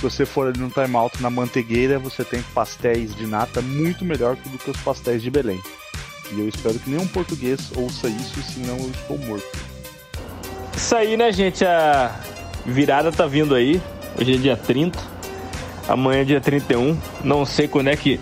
você 0.05 0.26
for 0.26 0.48
ali 0.48 0.59
no 0.60 0.68
Time 0.68 0.94
Out 0.97 1.22
na 1.22 1.31
Mantegueira, 1.31 1.98
você 1.98 2.22
tem 2.22 2.43
pastéis 2.55 3.14
de 3.14 3.26
nata 3.26 3.62
muito 3.62 4.05
melhor 4.05 4.36
do 4.36 4.59
que 4.59 4.70
os 4.70 4.76
pastéis 4.78 5.22
de 5.22 5.31
Belém. 5.31 5.60
E 6.31 6.40
eu 6.40 6.47
espero 6.47 6.78
que 6.78 6.90
nenhum 6.90 7.06
português 7.06 7.72
ouça 7.74 8.09
isso, 8.09 8.43
senão 8.43 8.76
eu 8.76 8.90
estou 8.90 9.18
morto. 9.18 9.47
Isso 10.76 10.94
aí, 10.94 11.16
né, 11.16 11.32
gente? 11.32 11.64
A 11.64 12.14
virada 12.66 13.10
tá 13.10 13.26
vindo 13.26 13.55
aí. 13.55 13.81
Hoje 14.20 14.35
é 14.35 14.36
dia 14.36 14.56
30. 14.56 14.98
Amanhã 15.89 16.20
é 16.20 16.24
dia 16.24 16.40
31. 16.40 16.98
Não 17.22 17.47
sei 17.47 17.66
quando 17.66 17.89
é 17.89 17.97
que. 17.97 18.20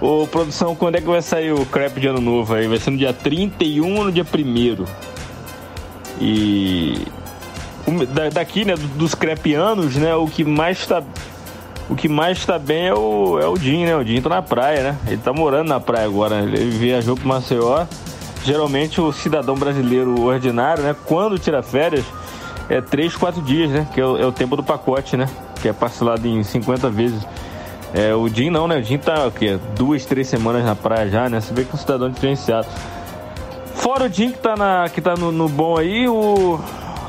Ô, 0.00 0.26
produção, 0.26 0.74
quando 0.74 0.96
é 0.96 1.00
que 1.00 1.06
vai 1.06 1.20
sair 1.20 1.52
o 1.52 1.66
crepe 1.66 2.00
de 2.00 2.06
ano 2.06 2.20
novo 2.20 2.54
aí? 2.54 2.66
Vai 2.66 2.78
ser 2.78 2.90
no 2.90 2.96
dia 2.96 3.12
31 3.12 3.98
ou 3.98 4.04
no 4.04 4.12
dia 4.12 4.24
1 4.24 4.84
E. 6.20 7.17
Daqui, 8.32 8.64
né, 8.64 8.74
dos 8.96 9.14
crepianos, 9.14 9.96
né, 9.96 10.14
o 10.14 10.26
que 10.26 10.44
mais 10.44 10.86
tá. 10.86 11.02
O 11.90 11.96
que 11.96 12.08
mais 12.08 12.44
tá 12.44 12.58
bem 12.58 12.88
é 12.88 12.94
o, 12.94 13.38
é 13.40 13.48
o 13.48 13.56
Jim, 13.56 13.86
né? 13.86 13.96
O 13.96 14.04
Jim 14.04 14.20
tá 14.20 14.28
na 14.28 14.42
praia, 14.42 14.82
né? 14.82 14.98
Ele 15.06 15.16
tá 15.16 15.32
morando 15.32 15.68
na 15.68 15.80
praia 15.80 16.04
agora. 16.04 16.42
né? 16.42 16.52
Ele 16.54 16.70
viajou 16.70 17.16
pro 17.16 17.26
Maceió. 17.26 17.86
Geralmente 18.44 19.00
o 19.00 19.10
cidadão 19.10 19.54
brasileiro 19.54 20.20
ordinário, 20.20 20.82
né? 20.82 20.94
Quando 21.06 21.38
tira 21.38 21.62
férias, 21.62 22.04
é 22.68 22.82
3, 22.82 23.16
4 23.16 23.40
dias, 23.40 23.70
né? 23.70 23.88
Que 23.94 24.02
é 24.02 24.04
o, 24.04 24.18
é 24.18 24.26
o 24.26 24.32
tempo 24.32 24.54
do 24.54 24.62
pacote, 24.62 25.16
né? 25.16 25.26
Que 25.62 25.68
é 25.68 25.72
parcelado 25.72 26.28
em 26.28 26.42
50 26.42 26.90
vezes. 26.90 27.26
É, 27.94 28.14
o 28.14 28.28
Jim 28.28 28.50
não, 28.50 28.68
né? 28.68 28.76
O 28.76 28.82
Jim 28.82 28.98
tá 28.98 29.26
o 29.26 29.32
quê? 29.32 29.58
Duas, 29.74 30.04
três 30.04 30.28
semanas 30.28 30.64
na 30.64 30.76
praia 30.76 31.08
já, 31.08 31.28
né? 31.30 31.40
Você 31.40 31.54
vê 31.54 31.64
que 31.64 31.70
é 31.70 31.74
um 31.74 31.78
cidadão 31.78 32.10
diferenciado. 32.10 32.66
Fora 33.76 34.04
o 34.04 34.08
Jim 34.12 34.30
que 34.30 34.38
tá, 34.38 34.56
na, 34.56 34.88
que 34.92 35.00
tá 35.00 35.14
no, 35.14 35.32
no 35.32 35.48
bom 35.48 35.78
aí, 35.78 36.06
o, 36.06 36.60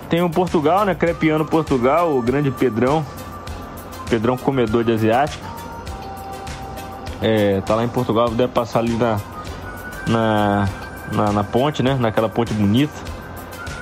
tem 0.09 0.21
o 0.23 0.29
Portugal, 0.29 0.85
né? 0.85 0.95
Crepiano 0.95 1.45
Portugal, 1.45 2.17
o 2.17 2.21
grande 2.21 2.49
Pedrão. 2.49 3.05
Pedrão 4.09 4.35
comedor 4.37 4.83
de 4.83 4.91
asiática. 4.91 5.45
É, 7.21 7.61
tá 7.61 7.75
lá 7.75 7.83
em 7.83 7.89
Portugal, 7.89 8.29
deve 8.29 8.51
passar 8.51 8.79
ali 8.79 8.93
na, 8.93 9.19
na, 10.07 10.69
na, 11.11 11.31
na 11.31 11.43
ponte, 11.43 11.83
né? 11.83 11.95
Naquela 11.99 12.27
ponte 12.27 12.53
bonita. 12.53 12.93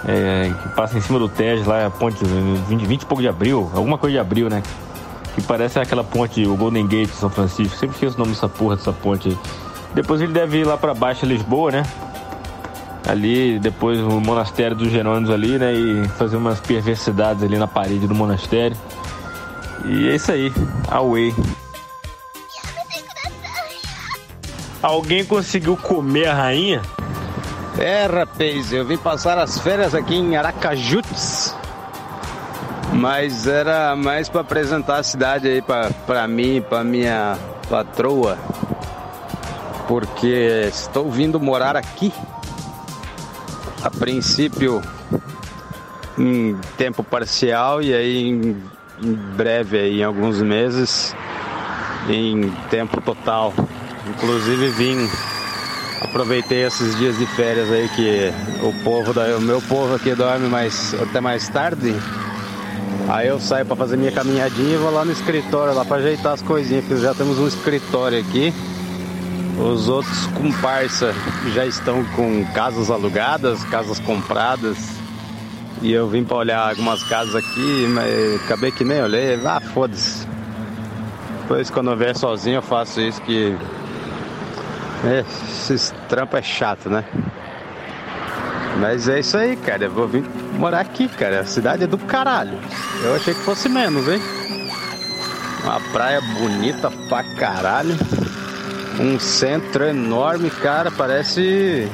É, 0.06 0.52
que 0.62 0.70
passa 0.70 0.98
em 0.98 1.02
cima 1.02 1.18
do 1.18 1.28
Tejo 1.28 1.68
lá, 1.68 1.86
a 1.86 1.90
ponte 1.90 2.24
20, 2.24 2.86
20 2.86 3.02
e 3.02 3.06
pouco 3.06 3.22
de 3.22 3.28
abril, 3.28 3.70
alguma 3.74 3.98
coisa 3.98 4.14
de 4.14 4.20
abril, 4.20 4.50
né? 4.50 4.62
Que 5.34 5.42
parece 5.42 5.80
aquela 5.80 6.04
ponte, 6.04 6.46
o 6.46 6.56
Golden 6.56 6.86
Gate 6.88 7.10
de 7.10 7.16
São 7.16 7.30
Francisco. 7.30 7.76
Sempre 7.78 7.96
esqueço 7.96 8.16
o 8.16 8.20
nome 8.20 8.32
dessa 8.32 8.50
porra 8.50 8.76
dessa 8.76 8.92
ponte 8.92 9.30
aí. 9.30 9.38
Depois 9.94 10.22
ele 10.22 10.34
deve 10.34 10.60
ir 10.60 10.64
lá 10.66 10.78
pra 10.78 10.94
baixo, 10.94 11.26
Lisboa, 11.26 11.72
né? 11.72 11.84
Ali, 13.06 13.60
depois 13.60 14.00
o 14.00 14.20
monastério 14.20 14.76
dos 14.76 14.92
Jerônimos 14.92 15.30
ali, 15.30 15.58
né? 15.58 15.74
E 15.74 16.08
fazer 16.18 16.38
umas 16.38 16.60
perversidades 16.60 17.44
ali 17.44 17.58
na 17.58 17.68
parede 17.68 18.08
do 18.08 18.16
monastério. 18.16 18.76
E 19.86 20.10
é 20.10 20.16
isso 20.16 20.32
aí, 20.32 20.52
away. 20.90 21.34
Alguém 24.82 25.26
conseguiu 25.26 25.76
comer 25.78 26.28
a 26.28 26.34
rainha? 26.34 26.82
É, 27.78 28.06
rapaz, 28.06 28.74
eu 28.74 28.86
vim 28.86 28.98
passar 28.98 29.38
as 29.38 29.60
férias 29.60 29.94
aqui 29.94 30.16
em 30.16 30.36
Aracajutes. 30.36 31.56
Mas 32.94 33.48
era 33.48 33.96
mais 33.96 34.30
para 34.30 34.42
apresentar 34.42 34.98
a 34.98 35.04
cidade 35.04 35.48
aí 35.48 35.62
pra 35.62 36.28
mim, 36.28 36.62
pra 36.68 36.84
minha 36.84 37.38
patroa. 37.70 38.38
Porque 39.88 40.68
estou 40.68 41.10
vindo 41.10 41.40
morar 41.40 41.76
aqui. 41.76 42.12
A 43.88 43.90
princípio 43.90 44.82
em 46.20 46.58
tempo 46.78 47.02
parcial 47.02 47.82
e 47.82 47.94
aí 47.94 48.18
em, 48.28 48.58
em 49.02 49.14
breve, 49.14 49.78
aí, 49.80 50.02
em 50.02 50.04
alguns 50.04 50.42
meses, 50.42 51.16
em 52.10 52.52
tempo 52.70 53.00
total. 53.00 53.54
Inclusive 54.10 54.68
vim 54.72 55.10
aproveitei 56.02 56.66
esses 56.66 56.98
dias 56.98 57.18
de 57.18 57.26
férias 57.28 57.72
aí 57.72 57.88
que 57.96 58.34
o 58.62 58.74
povo 58.84 59.14
da, 59.14 59.38
o 59.38 59.42
meu 59.42 59.62
povo 59.62 59.96
aqui 59.96 60.14
dorme 60.14 60.50
mais 60.50 60.94
até 60.96 61.22
mais 61.22 61.48
tarde. 61.48 61.96
Aí 63.08 63.30
eu 63.30 63.40
saio 63.40 63.66
para 63.66 63.78
fazer 63.78 63.96
minha 63.96 64.12
caminhadinha 64.12 64.74
e 64.74 64.78
vou 64.78 64.92
lá 64.92 65.06
no 65.06 65.14
escritório 65.14 65.74
lá 65.74 65.86
para 65.86 65.96
ajeitar 65.96 66.34
as 66.34 66.42
coisinhas, 66.42 66.84
porque 66.84 67.02
já 67.02 67.14
temos 67.14 67.40
um 67.40 67.48
escritório 67.48 68.20
aqui. 68.20 68.54
Os 69.58 69.90
outros 69.90 70.28
comparsa 70.28 71.14
já 71.54 71.66
estão 71.66 72.04
com 72.16 72.46
casas 72.54 72.92
alugadas, 72.92 73.64
casas 73.66 74.00
compradas. 74.00 74.78
E 75.82 75.92
eu 75.92 76.08
vim 76.08 76.24
para 76.24 76.38
olhar 76.38 76.70
algumas 76.70 77.04
casas 77.04 77.36
aqui, 77.36 77.88
mas 77.90 78.44
acabei 78.44 78.72
que 78.72 78.84
nem 78.84 79.02
olhei. 79.02 79.40
Ah, 79.46 79.60
foda-se. 79.60 80.28
Depois 81.42 81.70
quando 81.70 81.92
eu 81.92 81.98
vier 81.98 82.16
sozinho 82.16 82.58
eu 82.58 82.62
faço 82.62 83.02
isso 83.02 83.22
que 83.22 83.58
é, 85.06 85.24
esses 85.52 85.94
trampos 86.10 86.40
é 86.40 86.42
chato, 86.42 86.90
né? 86.90 87.04
Mas 88.80 89.08
é 89.08 89.20
isso 89.20 89.38
aí, 89.38 89.56
cara. 89.56 89.86
Eu 89.86 89.92
vou 89.92 90.08
vir 90.08 90.24
morar 90.58 90.82
aqui, 90.82 91.08
cara. 91.08 91.42
A 91.42 91.46
cidade 91.46 91.84
é 91.84 91.88
do 91.88 91.98
caralho. 91.98 92.58
Eu 93.04 93.16
achei 93.16 93.34
que 93.34 93.42
fosse 93.42 93.70
menos, 93.70 94.08
hein? 94.08 94.22
Uma 95.64 95.80
praia 95.92 96.22
bonita 96.22 96.92
pra 97.10 97.24
caralho. 97.36 97.96
Um 99.00 99.20
centro 99.20 99.84
enorme, 99.84 100.50
cara. 100.50 100.92
Parece. 100.92 101.88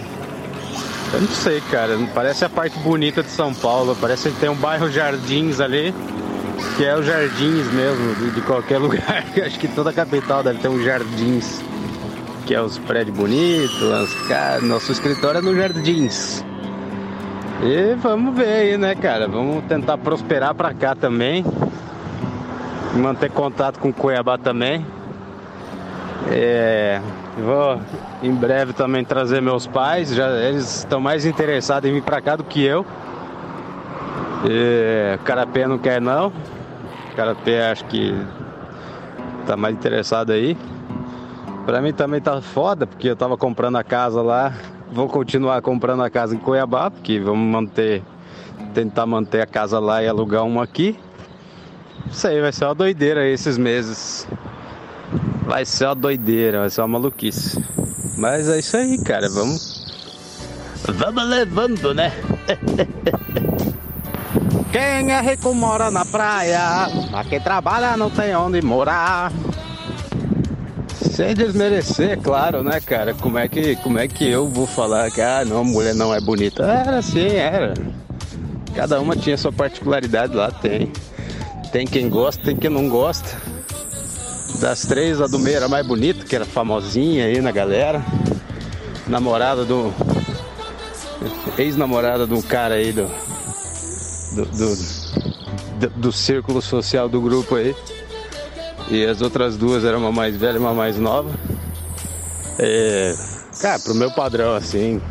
Eu 1.14 1.22
não 1.22 1.28
sei, 1.28 1.62
cara. 1.62 1.98
Parece 2.14 2.46
a 2.46 2.50
parte 2.50 2.78
bonita 2.80 3.22
de 3.22 3.30
São 3.30 3.54
Paulo. 3.54 3.98
Parece 4.00 4.30
que 4.30 4.40
tem 4.40 4.50
um 4.50 4.56
bairro 4.56 4.90
Jardins 4.90 5.60
ali. 5.60 5.94
Que 6.78 6.86
é 6.86 6.96
o 6.96 7.04
Jardins 7.04 7.72
mesmo, 7.72 8.32
de, 8.32 8.42
qualquer 8.42 8.78
lugar. 8.80 9.26
Acho 9.46 9.60
que 9.60 9.68
toda 9.68 9.90
a 9.90 9.94
capital 9.94 10.42
deve 10.44 10.60
ter 10.60 10.70
um 10.70 10.82
Jardins 10.84 11.62
que 12.46 12.54
é 12.54 12.62
os 12.62 12.78
prédios 12.78 13.16
bonitos, 13.16 13.82
as 13.92 14.14
casas. 14.28 14.68
Nosso 14.68 14.92
escritório 14.92 15.40
é 15.40 15.42
no 15.42 15.56
Jardins. 15.56 16.44
E 17.62 17.96
vamos 17.96 18.36
ver 18.36 18.48
aí, 18.48 18.78
né, 18.78 18.96
cara? 18.96 19.28
Vamos 19.28 19.64
tentar 19.66 19.98
prosperar 19.98 20.54
pra 20.54 20.74
cá 20.74 20.96
também. 20.96 21.46
Manter 22.94 23.32
contato 23.32 23.80
com 23.80 23.94
Cuiabá 23.94 24.38
também. 24.38 24.86
É, 26.30 27.02
vou 27.38 27.80
em 28.22 28.34
breve 28.34 28.74
também 28.74 29.04
trazer 29.04 29.42
meus 29.42 29.68
pais. 29.68 30.14
Já 30.14 30.30
eles 30.32 30.80
estão 30.80 31.00
mais 31.00 31.26
interessados 31.26 31.90
em 31.90 31.94
vir 31.94 32.04
pra 32.04 32.22
cá 32.22 32.36
do 32.36 32.44
que 32.44 32.64
eu. 32.64 32.86
E, 34.46 35.18
Carapé 35.24 35.68
não 35.68 35.78
quer 35.78 36.02
não. 36.02 36.32
Carapé 37.16 37.72
acho 37.72 37.86
que 37.86 38.16
tá 39.46 39.56
mais 39.56 39.76
interessado 39.76 40.32
aí. 40.32 40.58
Pra 41.66 41.82
mim 41.82 41.94
também 41.94 42.20
tá 42.20 42.42
foda, 42.42 42.86
porque 42.86 43.08
eu 43.08 43.16
tava 43.16 43.38
comprando 43.38 43.78
a 43.78 43.84
casa 43.84 44.22
lá. 44.22 44.54
Vou 44.92 45.08
continuar 45.08 45.62
comprando 45.62 46.04
a 46.04 46.10
casa 46.10 46.36
em 46.36 46.38
Cuiabá, 46.38 46.92
porque 46.92 47.20
vamos 47.20 47.50
manter, 47.52 48.04
tentar 48.74 49.06
manter 49.06 49.42
a 49.42 49.46
casa 49.46 49.80
lá 49.80 50.04
e 50.04 50.08
alugar 50.08 50.44
uma 50.44 50.64
aqui. 50.64 51.00
Isso 52.12 52.28
aí 52.28 52.42
vai 52.42 52.52
ser 52.52 52.66
uma 52.66 52.76
doideira 52.76 53.26
esses 53.26 53.58
meses. 53.58 54.28
Vai 55.46 55.66
ser 55.66 55.86
uma 55.86 55.96
doideira, 55.96 56.60
vai 56.62 56.70
ser 56.70 56.82
uma 56.82 56.88
maluquice. 56.88 57.64
Mas 58.18 58.48
é 58.48 58.60
isso 58.60 58.78
aí, 58.78 58.98
cara. 59.04 59.30
Vamos. 59.30 59.84
Vamos 60.88 61.24
levando, 61.26 61.94
né? 61.94 62.12
Quem 64.72 65.12
é 65.12 65.22
rico 65.22 65.54
mora 65.54 65.92
na 65.92 66.04
praia, 66.04 66.90
mas 67.12 67.28
quem 67.28 67.40
trabalha 67.40 67.96
não 67.96 68.10
tem 68.10 68.36
onde 68.36 68.60
morar. 68.60 69.32
Sem 70.96 71.36
desmerecer, 71.36 72.20
claro, 72.20 72.64
né, 72.64 72.80
cara? 72.80 73.14
Como 73.14 73.38
é 73.38 73.48
que, 73.48 73.76
como 73.76 74.00
é 74.00 74.08
que 74.08 74.28
eu 74.28 74.50
vou 74.50 74.66
falar 74.66 75.12
que 75.12 75.22
ah, 75.22 75.46
não, 75.46 75.64
mulher 75.64 75.94
não 75.94 76.12
é 76.12 76.20
bonita? 76.20 76.64
Era 76.64 76.98
assim, 76.98 77.36
era. 77.36 77.76
Cada 78.74 79.00
uma 79.00 79.16
tinha 79.16 79.38
sua 79.38 79.52
particularidade 79.52 80.36
lá, 80.36 80.50
tem. 80.50 80.92
Tem 81.72 81.86
quem 81.86 82.10
gosta, 82.10 82.44
tem 82.44 82.56
quem 82.56 82.72
não 82.72 82.90
gosta. 82.90 83.38
Das 84.60 84.82
três, 84.82 85.20
a 85.22 85.28
do 85.28 85.40
meio 85.40 85.58
era 85.58 85.68
mais 85.68 85.86
bonita, 85.86 86.26
que 86.26 86.36
era 86.36 86.46
famosinha 86.46 87.26
aí 87.26 87.42
na 87.42 87.52
galera. 87.52 88.04
Namorada 89.08 89.66
do. 89.66 89.94
Ex-namorada 91.58 92.26
do 92.26 92.42
cara 92.42 92.76
aí 92.76 92.92
do 92.92 93.08
do, 94.34 94.46
do, 94.46 94.76
do, 95.80 95.90
do 95.90 96.12
círculo 96.12 96.62
social 96.62 97.08
do 97.08 97.22
grupo 97.22 97.56
aí. 97.56 97.76
E 98.90 99.06
as 99.06 99.22
outras 99.22 99.56
duas 99.56 99.86
eram 99.86 100.00
uma 100.00 100.12
mais 100.12 100.36
velha 100.36 100.58
e 100.58 100.60
uma 100.60 100.74
mais 100.74 100.98
nova. 100.98 101.30
É, 102.60 103.16
cara, 103.62 103.80
pro 103.80 103.96
meu 103.96 104.12
padrão 104.12 104.56
assim, 104.56 105.02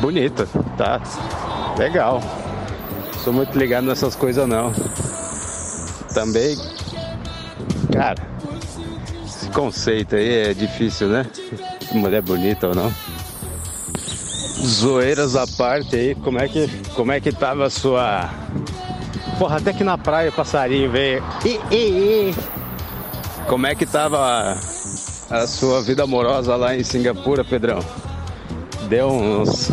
bonita, 0.00 0.46
tá? 0.76 1.00
Legal. 1.78 2.20
Sou 3.24 3.32
muito 3.32 3.56
ligado 3.58 3.84
nessas 3.84 4.14
coisas 4.14 4.46
não. 4.46 4.72
Também, 6.14 6.56
cara, 7.98 8.22
esse 9.26 9.48
conceito 9.50 10.14
aí 10.14 10.50
é 10.50 10.54
difícil, 10.54 11.08
né? 11.08 11.26
Mulher 11.90 12.22
bonita 12.22 12.68
ou 12.68 12.74
não. 12.74 12.92
Zoeiras 14.64 15.34
à 15.34 15.44
parte 15.48 15.96
aí, 15.96 16.14
como 16.14 16.38
é 16.38 16.46
que, 16.46 16.68
como 16.94 17.10
é 17.10 17.20
que 17.20 17.32
tava 17.32 17.66
a 17.66 17.70
sua. 17.70 18.30
Porra, 19.36 19.56
até 19.56 19.72
que 19.72 19.82
na 19.82 19.98
praia 19.98 20.30
o 20.30 20.32
passarinho 20.32 20.88
veio. 20.92 21.24
I, 21.44 21.60
I, 21.72 22.30
I. 22.30 22.34
Como 23.48 23.66
é 23.66 23.74
que 23.74 23.84
tava 23.84 24.56
a, 25.28 25.46
sua 25.48 25.82
vida 25.82 26.04
amorosa 26.04 26.54
lá 26.54 26.76
em 26.76 26.84
Singapura, 26.84 27.44
Pedrão? 27.44 27.80
Deu 28.88 29.08
uns. 29.08 29.70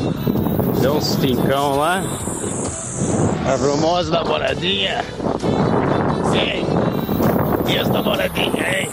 Deu 0.82 0.96
uns 0.96 1.16
fincão 1.18 1.78
lá? 1.78 2.02
Arrumou 3.48 3.98
as 3.98 4.10
namoradinhas? 4.10 5.06
Ei! 6.34 6.65
E 7.68 7.78
as 7.78 7.90
namoradinhas, 7.90 8.74
hein? 8.74 8.92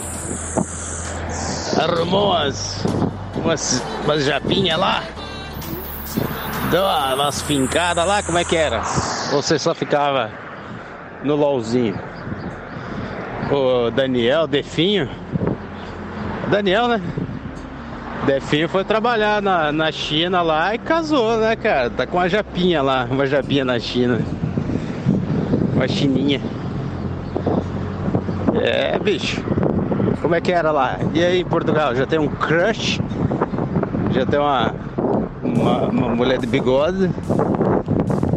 Arrumou 1.81 2.31
umas. 2.31 2.83
umas, 3.35 3.83
umas 4.03 4.25
japinhas 4.25 4.79
lá? 4.79 5.03
Deu 6.71 6.83
umas 6.83 7.41
fincadas 7.41 8.05
lá, 8.07 8.23
como 8.23 8.37
é 8.37 8.43
que 8.43 8.55
era? 8.55 8.81
Você 9.31 9.59
só 9.59 9.75
ficava 9.75 10.31
no 11.23 11.35
LOLzinho? 11.35 11.99
O 13.51 13.91
Daniel, 13.91 14.47
Definho. 14.47 15.09
Daniel, 16.49 16.87
né? 16.87 17.01
Definho 18.25 18.69
foi 18.69 18.83
trabalhar 18.83 19.41
na, 19.41 19.71
na 19.71 19.91
China 19.91 20.41
lá 20.41 20.73
e 20.73 20.77
casou, 20.77 21.37
né, 21.37 21.55
cara? 21.55 21.89
Tá 21.89 22.07
com 22.07 22.17
uma 22.17 22.29
japinha 22.29 22.81
lá, 22.81 23.05
uma 23.09 23.27
japinha 23.27 23.65
na 23.65 23.77
China. 23.79 24.19
Uma 25.73 25.87
chininha. 25.87 26.41
É, 28.61 28.97
bicho. 28.99 29.41
Como 30.21 30.35
é 30.35 30.41
que 30.41 30.51
era 30.51 30.71
lá? 30.71 30.99
E 31.13 31.23
aí 31.23 31.41
em 31.41 31.45
Portugal, 31.45 31.95
já 31.95 32.05
tem 32.05 32.19
um 32.19 32.27
crush? 32.27 32.99
Já 34.11 34.25
tem 34.25 34.39
uma, 34.39 34.73
uma, 35.43 35.77
uma 35.89 36.09
mulher 36.09 36.39
de 36.39 36.47
bigode? 36.47 37.09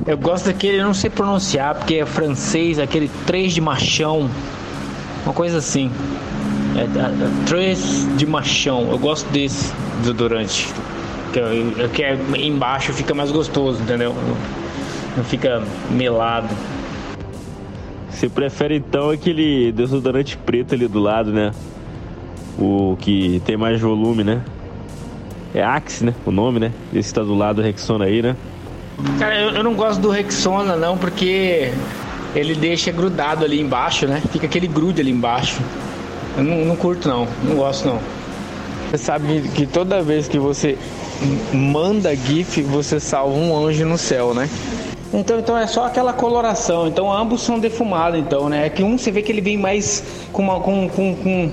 Eu 0.06 0.16
gosto 0.16 0.46
daquele, 0.46 0.82
não 0.82 0.94
sei 0.94 1.10
pronunciar, 1.10 1.74
porque 1.74 1.96
é 1.96 2.06
francês, 2.06 2.78
aquele 2.78 3.10
3 3.26 3.52
de 3.54 3.60
machão. 3.60 4.28
Uma 5.24 5.34
coisa 5.34 5.58
assim. 5.58 5.90
É, 6.76 6.82
é, 6.82 7.46
3 7.46 8.16
de 8.16 8.26
machão. 8.26 8.88
Eu 8.90 8.98
gosto 8.98 9.28
desse 9.30 9.72
desodorante. 10.00 10.72
Que, 11.32 11.40
é- 11.40 11.88
que 11.92 12.02
é 12.02 12.18
embaixo 12.38 12.92
fica 12.92 13.12
mais 13.14 13.30
gostoso, 13.30 13.82
entendeu? 13.82 14.14
Não 15.16 15.24
fica 15.24 15.62
melado. 15.90 16.48
Você 18.16 18.30
prefere 18.30 18.76
então 18.76 19.10
aquele 19.10 19.70
desodorante 19.72 20.38
preto 20.38 20.74
ali 20.74 20.88
do 20.88 20.98
lado, 20.98 21.30
né? 21.30 21.52
O 22.58 22.96
que 22.98 23.42
tem 23.44 23.58
mais 23.58 23.78
volume, 23.78 24.24
né? 24.24 24.40
É 25.54 25.62
Axe, 25.62 26.02
né? 26.02 26.14
O 26.24 26.30
nome, 26.30 26.58
né? 26.58 26.72
Esse 26.94 27.12
tá 27.12 27.22
do 27.22 27.34
lado 27.34 27.56
do 27.56 27.62
Rexona 27.62 28.06
aí, 28.06 28.22
né? 28.22 28.34
Cara, 29.18 29.38
eu, 29.38 29.50
eu 29.50 29.62
não 29.62 29.74
gosto 29.74 30.00
do 30.00 30.08
Rexona 30.08 30.76
não, 30.76 30.96
porque 30.96 31.70
ele 32.34 32.54
deixa 32.54 32.90
grudado 32.90 33.44
ali 33.44 33.60
embaixo, 33.60 34.06
né? 34.06 34.22
Fica 34.32 34.46
aquele 34.46 34.66
grude 34.66 35.02
ali 35.02 35.10
embaixo. 35.10 35.60
Eu 36.38 36.42
não, 36.42 36.64
não 36.64 36.76
curto 36.76 37.06
não, 37.06 37.28
não 37.44 37.56
gosto 37.56 37.86
não. 37.86 38.00
Você 38.90 38.96
sabe 38.96 39.42
que, 39.42 39.48
que 39.50 39.66
toda 39.66 40.00
vez 40.00 40.26
que 40.26 40.38
você 40.38 40.78
manda 41.52 42.16
GIF, 42.16 42.62
você 42.62 42.98
salva 42.98 43.36
um 43.36 43.54
anjo 43.66 43.84
no 43.84 43.98
céu, 43.98 44.32
né? 44.32 44.48
Então, 45.12 45.38
então 45.38 45.56
é 45.56 45.66
só 45.66 45.86
aquela 45.86 46.12
coloração. 46.12 46.88
Então 46.88 47.12
ambos 47.12 47.42
são 47.42 47.58
defumados, 47.58 48.18
então, 48.18 48.48
né? 48.48 48.66
É 48.66 48.70
que 48.70 48.82
um 48.82 48.98
você 48.98 49.10
vê 49.10 49.22
que 49.22 49.32
ele 49.32 49.40
vem 49.40 49.56
mais 49.56 50.04
com, 50.32 50.42
uma, 50.42 50.60
com, 50.60 50.88
com, 50.88 51.14
com, 51.14 51.50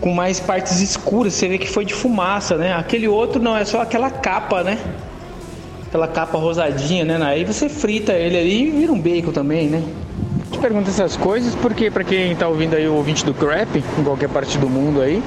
com 0.00 0.10
mais 0.12 0.38
partes 0.40 0.80
escuras, 0.80 1.34
você 1.34 1.48
vê 1.48 1.58
que 1.58 1.68
foi 1.68 1.84
de 1.84 1.94
fumaça, 1.94 2.56
né? 2.56 2.74
Aquele 2.74 3.08
outro 3.08 3.42
não, 3.42 3.56
é 3.56 3.64
só 3.64 3.80
aquela 3.80 4.10
capa, 4.10 4.62
né? 4.62 4.78
Aquela 5.86 6.08
capa 6.08 6.38
rosadinha, 6.38 7.04
né? 7.04 7.18
Aí 7.24 7.44
você 7.44 7.68
frita 7.68 8.12
ele 8.12 8.38
ali 8.38 8.68
e 8.68 8.70
vira 8.70 8.92
um 8.92 9.00
bacon 9.00 9.32
também, 9.32 9.68
né? 9.68 9.82
te 10.54 10.58
pergunto 10.58 10.88
essas 10.88 11.16
coisas 11.16 11.54
porque 11.56 11.90
para 11.90 12.04
quem 12.04 12.34
tá 12.36 12.46
ouvindo 12.46 12.74
aí 12.74 12.86
o 12.86 12.94
ouvinte 12.94 13.24
do 13.24 13.34
Crap, 13.34 13.76
em 13.76 14.04
qualquer 14.04 14.28
parte 14.28 14.56
do 14.56 14.68
mundo 14.68 15.00
aí, 15.00 15.22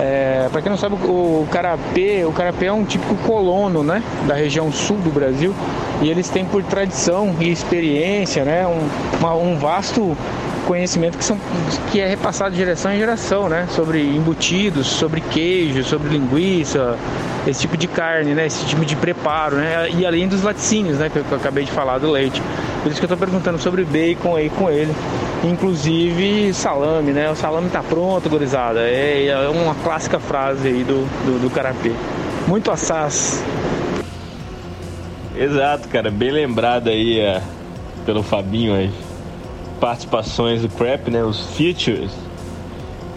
é, 0.00 0.48
para 0.50 0.62
quem 0.62 0.70
não 0.70 0.78
sabe, 0.78 0.94
o 0.94 1.46
carapé, 1.50 2.24
o 2.26 2.32
carapé 2.32 2.66
é 2.66 2.72
um 2.72 2.84
típico 2.84 3.14
colono, 3.16 3.82
né, 3.82 4.02
da 4.26 4.34
região 4.34 4.72
sul 4.72 4.96
do 4.98 5.10
Brasil, 5.10 5.54
e 6.00 6.08
eles 6.08 6.28
têm 6.28 6.44
por 6.44 6.62
tradição 6.62 7.34
e 7.40 7.50
experiência, 7.50 8.44
né, 8.44 8.66
um, 8.66 8.88
uma, 9.18 9.34
um 9.34 9.56
vasto 9.58 10.16
conhecimento 10.66 11.18
que, 11.18 11.24
são, 11.24 11.38
que 11.90 12.00
é 12.00 12.06
repassado 12.06 12.52
de 12.52 12.56
geração 12.56 12.92
em 12.92 12.98
geração, 12.98 13.48
né, 13.48 13.66
sobre 13.70 14.00
embutidos, 14.02 14.86
sobre 14.86 15.20
queijo, 15.20 15.84
sobre 15.84 16.08
linguiça, 16.08 16.96
esse 17.46 17.60
tipo 17.60 17.76
de 17.76 17.86
carne, 17.86 18.34
né, 18.34 18.46
esse 18.46 18.64
tipo 18.64 18.84
de 18.84 18.96
preparo, 18.96 19.56
né, 19.56 19.90
e 19.90 20.06
além 20.06 20.26
dos 20.26 20.42
laticínios, 20.42 20.98
né, 20.98 21.10
que 21.10 21.18
eu, 21.18 21.24
que 21.24 21.32
eu 21.32 21.38
acabei 21.38 21.64
de 21.64 21.70
falar 21.70 21.98
do 21.98 22.10
leite. 22.10 22.40
Por 22.82 22.90
isso 22.90 23.00
que 23.00 23.04
eu 23.04 23.08
tô 23.08 23.16
perguntando 23.16 23.58
sobre 23.58 23.84
bacon 23.84 24.34
aí 24.34 24.50
com 24.50 24.68
ele. 24.68 24.92
Inclusive 25.44 26.52
salame, 26.52 27.12
né? 27.12 27.30
O 27.30 27.36
salame 27.36 27.68
tá 27.70 27.82
pronto, 27.82 28.28
gurizada. 28.28 28.80
É, 28.80 29.26
é 29.26 29.48
uma 29.48 29.74
clássica 29.76 30.18
frase 30.18 30.66
aí 30.66 30.82
do, 30.82 31.04
do, 31.24 31.42
do 31.42 31.50
carapê. 31.50 31.92
Muito 32.48 32.70
assaz. 32.72 33.42
Exato, 35.36 35.88
cara. 35.88 36.10
Bem 36.10 36.32
lembrado 36.32 36.88
aí 36.88 37.20
é, 37.20 37.40
pelo 38.04 38.22
Fabinho 38.22 38.74
as 38.74 38.90
participações 39.78 40.62
do 40.62 40.68
Crap, 40.68 41.08
né? 41.08 41.22
Os 41.22 41.54
features. 41.54 42.12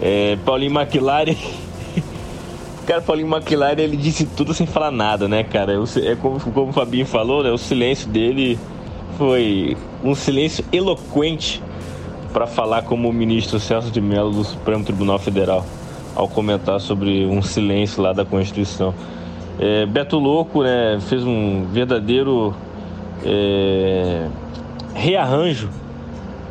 É, 0.00 0.36
Paulinho 0.44 0.78
McLaren. 0.78 1.34
Cara, 2.86 3.00
Paulinho 3.00 3.34
McLaren 3.34 3.80
ele 3.80 3.96
disse 3.96 4.24
tudo 4.26 4.54
sem 4.54 4.64
falar 4.64 4.92
nada, 4.92 5.26
né, 5.26 5.42
cara? 5.42 5.72
É 5.72 6.14
como, 6.14 6.38
como 6.38 6.70
o 6.70 6.72
Fabinho 6.72 7.04
falou, 7.04 7.42
né? 7.42 7.50
O 7.50 7.58
silêncio 7.58 8.08
dele 8.08 8.56
foi 9.16 9.76
um 10.04 10.14
silêncio 10.14 10.64
eloquente 10.72 11.62
para 12.32 12.46
falar 12.46 12.82
como 12.82 13.08
o 13.08 13.12
ministro 13.12 13.58
Celso 13.58 13.90
de 13.90 14.00
Mello 14.00 14.30
do 14.30 14.44
Supremo 14.44 14.84
Tribunal 14.84 15.18
Federal 15.18 15.64
ao 16.14 16.26
comentar 16.26 16.80
sobre 16.80 17.26
um 17.26 17.42
silêncio 17.42 18.02
lá 18.02 18.12
da 18.12 18.24
Constituição. 18.24 18.94
É, 19.58 19.86
Beto 19.86 20.18
Louco 20.18 20.62
né, 20.62 20.98
fez 21.00 21.24
um 21.24 21.64
verdadeiro 21.66 22.54
é, 23.24 24.26
rearranjo 24.94 25.68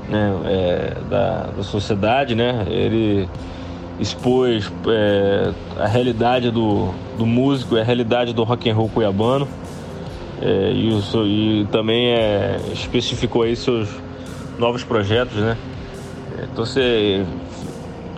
né, 0.09 0.33
é, 0.45 0.93
da, 1.09 1.47
da, 1.57 1.63
sociedade, 1.63 2.35
né? 2.35 2.65
Ele 2.67 3.27
expôs 3.99 4.71
é, 4.87 5.51
a 5.79 5.87
realidade 5.87 6.51
do, 6.51 6.89
do 7.17 7.25
músico, 7.25 7.75
a 7.75 7.83
realidade 7.83 8.33
do 8.33 8.43
rock 8.43 8.69
and 8.69 8.75
roll 8.75 8.89
cuiabano. 8.89 9.47
É, 10.41 10.71
e, 10.73 10.89
o, 10.89 11.25
e, 11.25 11.67
também 11.71 12.07
é, 12.07 12.59
especificou 12.73 13.43
aí 13.43 13.55
seus 13.55 13.89
novos 14.59 14.83
projetos, 14.83 15.37
né? 15.37 15.57
Então 16.43 16.65
você, 16.65 17.25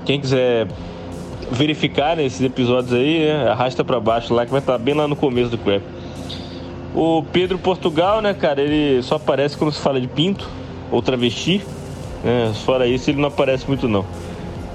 quem 0.05 0.19
quiser 0.19 0.67
verificar 1.51 2.17
né, 2.17 2.25
episódios 2.25 2.93
aí, 2.93 3.25
né, 3.25 3.49
arrasta 3.49 3.83
para 3.83 3.99
baixo 3.99 4.33
lá 4.33 4.45
que 4.45 4.51
vai 4.51 4.59
estar 4.59 4.77
bem 4.77 4.93
lá 4.93 5.07
no 5.07 5.15
começo 5.15 5.49
do 5.49 5.57
crap. 5.57 5.83
O 6.95 7.23
Pedro 7.31 7.57
Portugal, 7.59 8.21
né, 8.21 8.33
cara, 8.33 8.61
ele 8.61 9.01
só 9.03 9.15
aparece 9.15 9.55
quando 9.55 9.71
se 9.71 9.79
fala 9.79 10.01
de 10.01 10.07
pinto 10.07 10.49
ou 10.91 11.01
travesti, 11.01 11.63
né? 12.23 12.51
Fora 12.65 12.87
isso 12.87 13.09
ele 13.09 13.21
não 13.21 13.27
aparece 13.27 13.67
muito 13.67 13.87
não. 13.87 14.05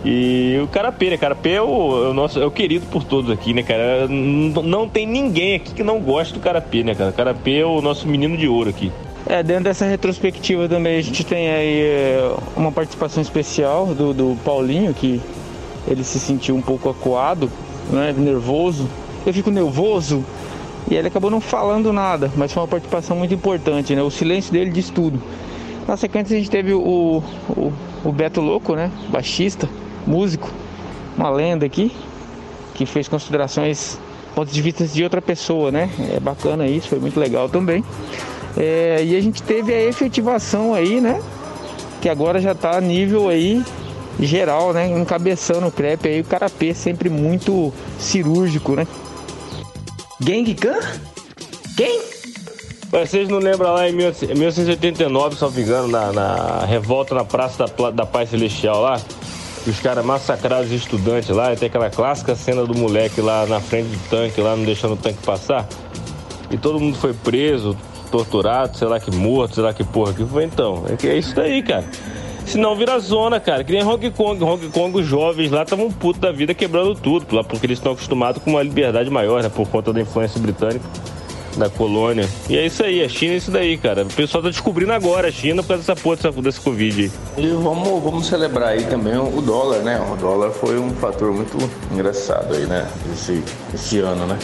E 0.05 0.59
o 0.63 0.67
Carapê, 0.67 1.11
né? 1.11 1.17
Carapê 1.17 1.51
é 1.51 1.63
o, 1.63 2.07
é 2.07 2.09
o 2.09 2.15
nosso, 2.15 2.41
é 2.41 2.45
o 2.45 2.51
querido 2.51 2.87
por 2.87 3.05
todos 3.05 3.31
aqui, 3.31 3.55
né, 3.55 3.63
cara? 3.63 4.09
Não, 4.09 4.63
não 4.63 4.89
tem 4.89 5.07
ninguém 5.07 5.55
aqui 5.55 5.75
que 5.75 5.83
não 5.83 6.01
gosta 6.01 6.35
do 6.35 6.41
Carapê, 6.41 6.83
né, 6.83 6.95
cara? 6.95 7.13
Carapê 7.13 7.59
é 7.59 7.65
o 7.65 7.81
nosso 7.81 8.09
menino 8.09 8.37
de 8.37 8.49
ouro 8.49 8.71
aqui. 8.71 8.91
É, 9.27 9.43
dentro 9.43 9.65
dessa 9.65 9.85
retrospectiva 9.85 10.69
também 10.69 10.99
a 10.99 11.03
gente 11.03 11.25
tem 11.25 11.49
aí 11.49 11.81
é, 11.81 12.35
uma 12.57 12.73
participação 12.73 13.23
especial 13.23 13.87
do, 13.87 14.13
do 14.13 14.37
Paulinho, 14.45 14.93
que 14.93 15.21
ele 15.87 16.03
se 16.03 16.19
sentiu 16.19 16.57
um 16.57 16.63
pouco 16.63 16.89
acuado, 16.89 17.49
né, 17.91 18.13
nervoso. 18.17 18.89
Eu 19.25 19.33
fico 19.33 19.51
nervoso 19.51 20.25
e 20.91 20.97
ele 20.97 21.07
acabou 21.07 21.31
não 21.31 21.41
falando 21.41 21.93
nada, 21.93 22.31
mas 22.37 22.53
foi 22.53 22.61
uma 22.61 22.69
participação 22.69 23.17
muito 23.17 23.33
importante, 23.33 23.95
né? 23.95 24.03
O 24.03 24.11
silêncio 24.11 24.53
dele 24.53 24.71
diz 24.71 24.91
tudo. 24.91 25.23
Na 25.87 25.97
sequência 25.97 26.37
a 26.37 26.39
gente 26.39 26.51
teve 26.51 26.73
o, 26.73 27.23
o, 27.49 27.73
o 28.05 28.13
Beto 28.13 28.41
Louco, 28.41 28.75
né? 28.75 28.91
Baixista, 29.09 29.69
músico, 30.07 30.51
uma 31.17 31.31
lenda 31.31 31.67
aqui, 31.67 31.93
que 32.75 32.87
fez 32.87 33.09
considerações, 33.09 33.99
pontos 34.35 34.53
de 34.53 34.63
vista 34.63 34.87
de 34.87 35.05
outra 35.05 35.21
pessoa, 35.21 35.71
né? 35.71 35.91
É 36.15 36.21
bacana 36.21 36.67
isso, 36.67 36.89
foi 36.89 36.99
muito 36.99 37.19
legal 37.19 37.49
também. 37.49 37.85
É, 38.57 39.03
e 39.05 39.17
a 39.17 39.21
gente 39.21 39.43
teve 39.43 39.73
a 39.73 39.83
efetivação 39.83 40.75
aí, 40.75 41.01
né? 41.01 41.21
Que 42.01 42.09
agora 42.09 42.41
já 42.41 42.55
tá 42.55 42.77
a 42.77 42.81
nível 42.81 43.29
aí 43.29 43.65
geral, 44.21 44.73
né? 44.73 44.89
Encabeçando 44.89 45.67
o 45.67 45.73
crepe 45.73 46.09
aí, 46.09 46.21
o 46.21 46.25
carapê 46.25 46.75
sempre 46.75 47.09
muito 47.09 47.73
cirúrgico, 47.99 48.73
né? 48.73 48.87
Gang 50.21 50.55
Khan? 50.55 50.79
Quem? 51.77 52.01
Vocês 52.91 53.27
não 53.29 53.39
lembram 53.39 53.73
lá 53.73 53.89
em 53.89 53.93
1989, 53.93 55.37
se 55.37 55.43
não 55.43 55.51
me 55.51 55.63
engano, 55.63 55.89
na, 55.89 56.13
na 56.13 56.67
revolta 56.67 57.15
na 57.15 57.25
Praça 57.25 57.65
da, 57.65 57.91
da 57.91 58.05
Paz 58.05 58.29
Celestial 58.29 58.83
lá? 58.83 59.01
Que 59.65 59.71
os 59.71 59.79
caras 59.79 60.05
massacraram 60.05 60.65
os 60.65 60.73
estudantes 60.73 61.31
lá, 61.31 61.53
e 61.53 61.57
tem 61.57 61.69
aquela 61.69 61.89
clássica 61.89 62.35
cena 62.35 62.65
do 62.67 62.77
moleque 62.77 63.21
lá 63.21 63.47
na 63.47 63.61
frente 63.61 63.89
do 63.89 64.09
tanque, 64.09 64.41
lá 64.41 64.57
não 64.57 64.65
deixando 64.65 64.95
o 64.95 64.97
tanque 64.97 65.23
passar. 65.25 65.69
E 66.51 66.59
todo 66.59 66.81
mundo 66.81 66.97
foi 66.97 67.15
preso, 67.15 67.77
torturado, 68.11 68.77
sei 68.77 68.89
lá 68.89 68.99
que 69.01 69.11
morto, 69.11 69.55
sei 69.55 69.65
lá 69.65 69.73
que 69.73 69.85
porra 69.85 70.13
que 70.13 70.25
foi 70.25 70.45
então. 70.45 70.85
É 70.89 70.97
que 70.97 71.09
é 71.09 71.17
isso 71.17 71.35
daí, 71.35 71.63
cara. 71.63 71.85
Senão 72.45 72.75
vira 72.75 72.99
zona, 72.99 73.39
cara. 73.39 73.63
Que 73.63 73.73
nem 73.73 73.85
Hong 73.85 74.11
Kong. 74.11 74.43
Hong 74.43 74.69
Kong, 74.69 74.99
os 74.99 75.07
jovens 75.07 75.51
lá 75.51 75.63
estavam 75.63 75.91
putos 75.91 76.21
da 76.21 76.33
vida 76.33 76.53
quebrando 76.53 76.95
tudo, 76.95 77.35
lá 77.35 77.45
porque 77.45 77.67
eles 77.67 77.79
estão 77.79 77.93
acostumados 77.93 78.43
com 78.43 78.51
uma 78.51 78.63
liberdade 78.63 79.09
maior, 79.09 79.43
né? 79.43 79.49
Por 79.49 79.67
conta 79.69 79.93
da 79.93 80.01
influência 80.01 80.41
britânica 80.41 80.85
da 81.57 81.69
colônia. 81.69 82.29
E 82.49 82.57
é 82.57 82.67
isso 82.67 82.83
aí, 82.83 83.03
a 83.03 83.09
China 83.09 83.35
é 83.35 83.37
isso 83.37 83.51
daí, 83.51 83.77
cara. 83.77 84.03
O 84.03 84.07
pessoal 84.07 84.43
tá 84.43 84.49
descobrindo 84.49 84.93
agora 84.93 85.29
a 85.29 85.33
China 85.33 85.63
por 85.63 85.69
causa 85.69 85.83
dessa 85.83 86.01
porra 86.01 86.17
dessa, 86.17 86.33
desse 86.43 86.61
Covid 86.61 87.03
aí. 87.03 87.45
E 87.45 87.49
vamos, 87.51 88.03
vamos 88.03 88.27
celebrar 88.27 88.71
aí 88.71 88.85
também 88.85 89.17
o 89.17 89.41
dólar, 89.41 89.81
né? 89.81 90.01
O 90.13 90.17
dólar 90.17 90.51
foi 90.51 90.79
um 90.79 90.91
fator 90.91 91.33
muito 91.33 91.57
engraçado 91.93 92.55
aí, 92.55 92.67
né? 92.67 92.89
Esse, 93.13 93.43
esse 93.75 93.99
ano, 93.99 94.27
né? 94.27 94.39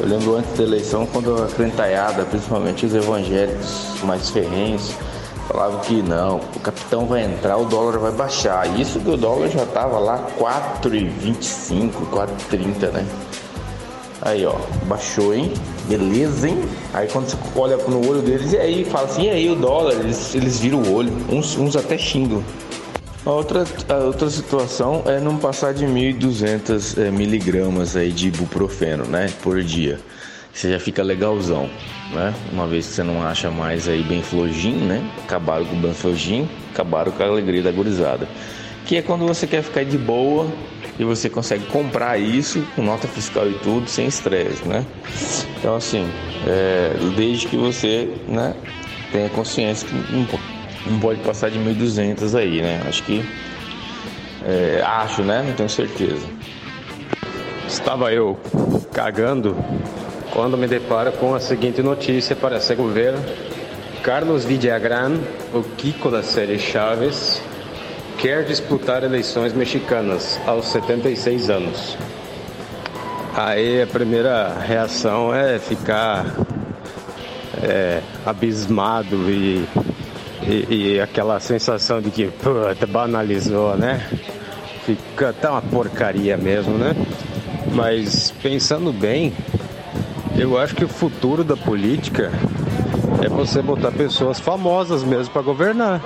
Eu 0.00 0.06
lembro 0.06 0.36
antes 0.36 0.56
da 0.56 0.62
eleição, 0.62 1.06
quando 1.06 1.42
a 1.42 1.46
crentaiada, 1.48 2.24
principalmente 2.24 2.86
os 2.86 2.94
evangélicos 2.94 3.96
mais 4.04 4.30
ferrenhos, 4.30 4.92
falavam 5.48 5.80
que 5.80 6.02
não, 6.02 6.36
o 6.36 6.60
capitão 6.60 7.06
vai 7.06 7.24
entrar, 7.24 7.56
o 7.56 7.64
dólar 7.64 7.98
vai 7.98 8.12
baixar. 8.12 8.78
Isso 8.78 9.00
que 9.00 9.10
o 9.10 9.16
dólar 9.16 9.48
já 9.48 9.66
tava 9.66 9.98
lá 9.98 10.24
4,25, 10.38 11.90
4,30, 12.12 12.92
né? 12.92 13.06
Aí, 14.20 14.44
ó, 14.44 14.54
baixou, 14.86 15.34
hein? 15.34 15.52
Beleza, 15.88 16.48
hein? 16.48 16.58
Aí 16.92 17.08
quando 17.08 17.28
você 17.28 17.36
olha 17.54 17.76
no 17.76 18.08
olho 18.08 18.20
deles, 18.20 18.52
e 18.52 18.58
aí 18.58 18.84
fala 18.84 19.06
assim, 19.06 19.24
e 19.24 19.30
aí 19.30 19.50
o 19.50 19.54
dólar, 19.54 19.94
eles, 19.94 20.34
eles 20.34 20.58
viram 20.58 20.82
o 20.82 20.92
olho, 20.92 21.12
uns, 21.30 21.56
uns 21.56 21.76
até 21.76 21.96
xingam. 21.96 22.42
A 23.24 23.30
outra, 23.30 23.64
a 23.88 23.94
outra 23.96 24.30
situação 24.30 25.02
é 25.06 25.20
não 25.20 25.36
passar 25.36 25.74
de 25.74 25.84
1.200 25.84 26.98
é, 26.98 27.10
miligramas 27.10 27.96
aí 27.96 28.10
de 28.10 28.28
ibuprofeno, 28.28 29.04
né, 29.04 29.30
por 29.42 29.62
dia. 29.62 30.00
Você 30.52 30.72
já 30.72 30.80
fica 30.80 31.04
legalzão, 31.04 31.70
né? 32.12 32.34
Uma 32.52 32.66
vez 32.66 32.86
que 32.86 32.94
você 32.94 33.04
não 33.04 33.22
acha 33.22 33.48
mais 33.48 33.86
aí 33.86 34.02
bem 34.02 34.22
flojin, 34.22 34.74
né? 34.74 35.08
Acabaram 35.24 35.64
com 35.64 35.76
o 35.76 35.78
Banflogin, 35.78 36.48
acabaram 36.72 37.12
com 37.12 37.22
a 37.22 37.26
alegria 37.26 37.62
da 37.62 37.70
gurizada. 37.70 38.26
Que 38.84 38.96
é 38.96 39.02
quando 39.02 39.24
você 39.24 39.46
quer 39.46 39.62
ficar 39.62 39.84
de 39.84 39.96
boa 39.96 40.48
e 40.98 41.04
você 41.04 41.30
consegue 41.30 41.64
comprar 41.66 42.18
isso 42.18 42.62
com 42.74 42.82
nota 42.82 43.06
fiscal 43.06 43.48
e 43.48 43.54
tudo 43.54 43.88
sem 43.88 44.06
estresse, 44.06 44.66
né? 44.66 44.84
Então 45.58 45.76
assim, 45.76 46.08
é, 46.46 46.92
desde 47.16 47.46
que 47.46 47.56
você, 47.56 48.12
né, 48.26 48.54
tenha 49.12 49.28
consciência 49.30 49.88
que 49.88 49.94
não, 50.90 50.98
pode 51.00 51.20
passar 51.20 51.50
de 51.50 51.58
1.200 51.58 52.38
aí, 52.38 52.62
né? 52.62 52.82
Acho 52.88 53.02
que 53.04 53.24
é, 54.44 54.82
acho, 54.84 55.22
né? 55.22 55.44
Não 55.46 55.54
tenho 55.54 55.68
certeza. 55.68 56.26
Estava 57.66 58.12
eu 58.12 58.38
cagando 58.92 59.56
quando 60.32 60.56
me 60.56 60.66
deparo 60.66 61.12
com 61.12 61.34
a 61.34 61.40
seguinte 61.40 61.82
notícia 61.82 62.34
para 62.34 62.56
esse 62.56 62.74
governo. 62.74 63.22
Carlos 64.02 64.44
Villagrán, 64.44 65.18
o 65.52 65.62
Kiko 65.76 66.10
da 66.10 66.22
série 66.22 66.58
Chaves, 66.58 67.42
quer 68.18 68.44
disputar 68.44 69.04
eleições 69.04 69.52
mexicanas 69.52 70.40
aos 70.44 70.66
76 70.68 71.48
anos. 71.50 71.96
Aí 73.34 73.80
a 73.80 73.86
primeira 73.86 74.58
reação 74.58 75.32
é 75.32 75.60
ficar 75.60 76.26
é, 77.62 78.02
abismado 78.26 79.30
e, 79.30 79.64
e, 80.42 80.66
e, 80.94 81.00
aquela 81.00 81.38
sensação 81.38 82.02
de 82.02 82.10
que 82.10 82.26
puta, 82.26 82.86
banalizou, 82.88 83.76
né? 83.76 84.04
Fica 84.84 85.32
tá 85.32 85.52
uma 85.52 85.62
porcaria 85.62 86.36
mesmo, 86.36 86.76
né? 86.76 86.96
Mas 87.72 88.32
pensando 88.42 88.92
bem, 88.92 89.32
eu 90.36 90.58
acho 90.58 90.74
que 90.74 90.84
o 90.84 90.88
futuro 90.88 91.44
da 91.44 91.56
política 91.56 92.32
é 93.22 93.28
você 93.28 93.62
botar 93.62 93.92
pessoas 93.92 94.40
famosas 94.40 95.04
mesmo 95.04 95.32
para 95.32 95.42
governar 95.42 96.00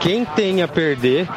quem 0.00 0.24
tem 0.24 0.62
a 0.62 0.68
perder 0.68 1.28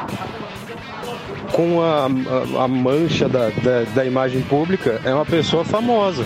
com 1.52 1.82
a, 1.82 2.06
a, 2.06 2.64
a 2.64 2.68
mancha 2.68 3.28
da, 3.28 3.50
da, 3.50 3.84
da, 3.94 4.06
imagem 4.06 4.42
pública 4.42 5.02
é 5.04 5.14
uma 5.14 5.26
pessoa 5.26 5.66
famosa. 5.66 6.26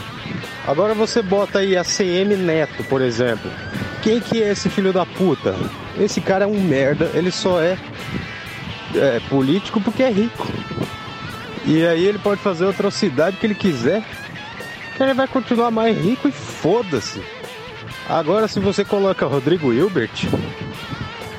Agora 0.67 0.93
você 0.93 1.21
bota 1.21 1.59
aí 1.59 1.75
a 1.75 1.83
CM 1.83 2.35
Neto, 2.35 2.83
por 2.85 3.01
exemplo. 3.01 3.49
Quem 4.01 4.19
que 4.19 4.41
é 4.41 4.51
esse 4.51 4.69
filho 4.69 4.93
da 4.93 5.05
puta? 5.05 5.55
Esse 5.99 6.21
cara 6.21 6.45
é 6.45 6.47
um 6.47 6.61
merda, 6.61 7.09
ele 7.13 7.31
só 7.31 7.61
é, 7.61 7.77
é 8.95 9.19
político 9.29 9.81
porque 9.81 10.03
é 10.03 10.11
rico. 10.11 10.47
E 11.65 11.85
aí 11.85 12.05
ele 12.05 12.19
pode 12.19 12.41
fazer 12.41 12.67
atrocidade 12.67 13.37
que 13.37 13.45
ele 13.45 13.55
quiser, 13.55 14.03
que 14.95 15.01
ele 15.01 15.13
vai 15.13 15.27
continuar 15.27 15.71
mais 15.71 15.97
rico 15.97 16.27
e 16.27 16.31
foda-se. 16.31 17.21
Agora 18.07 18.47
se 18.47 18.59
você 18.59 18.85
coloca 18.85 19.25
Rodrigo 19.25 19.73
Hilbert, 19.73 20.27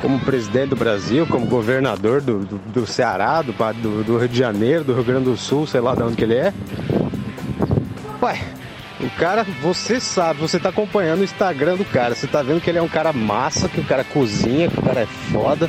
como 0.00 0.18
presidente 0.20 0.70
do 0.70 0.76
Brasil, 0.76 1.26
como 1.26 1.46
governador 1.46 2.20
do, 2.20 2.40
do, 2.40 2.58
do 2.58 2.86
Ceará, 2.86 3.42
do, 3.42 3.52
do, 4.04 4.18
Rio 4.18 4.28
de 4.28 4.38
Janeiro, 4.38 4.84
do 4.84 4.94
Rio 4.94 5.04
Grande 5.04 5.24
do 5.24 5.36
Sul, 5.36 5.66
sei 5.66 5.80
lá 5.80 5.94
de 5.94 6.02
onde 6.02 6.16
que 6.16 6.24
ele 6.24 6.34
é. 6.34 6.52
Ué, 8.22 8.38
o 9.00 9.10
cara, 9.18 9.44
você 9.62 10.00
sabe, 10.00 10.40
você 10.40 10.58
tá 10.58 10.70
acompanhando 10.70 11.20
o 11.20 11.24
Instagram 11.24 11.76
do 11.76 11.84
cara, 11.84 12.14
você 12.14 12.26
tá 12.26 12.42
vendo 12.42 12.60
que 12.60 12.70
ele 12.70 12.78
é 12.78 12.82
um 12.82 12.88
cara 12.88 13.12
massa, 13.12 13.68
que 13.68 13.80
o 13.80 13.84
cara 13.84 14.04
cozinha, 14.04 14.68
que 14.68 14.78
o 14.78 14.82
cara 14.82 15.00
é 15.00 15.06
foda, 15.06 15.68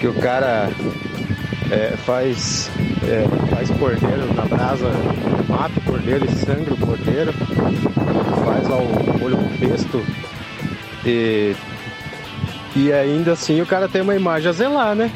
que 0.00 0.06
o 0.06 0.14
cara 0.14 0.70
é, 1.70 1.96
faz, 1.96 2.70
é, 3.04 3.24
faz 3.54 3.70
cordeiro 3.70 4.34
na 4.34 4.44
brasa, 4.44 4.90
mata 5.48 5.78
o 5.78 5.82
cordeiro 5.82 6.24
e 6.24 6.34
sangra 6.34 6.74
o 6.74 6.78
cordeiro, 6.78 7.32
faz 8.44 8.68
lá 8.68 8.76
o 8.76 9.18
molho 9.18 9.38
pesto 9.58 10.04
e 11.04 11.54
e 12.76 12.92
ainda 12.92 13.32
assim 13.32 13.60
o 13.60 13.66
cara 13.66 13.88
tem 13.88 14.02
uma 14.02 14.14
imagem 14.14 14.48
a 14.48 14.52
zelar, 14.52 14.94
né? 14.94 15.10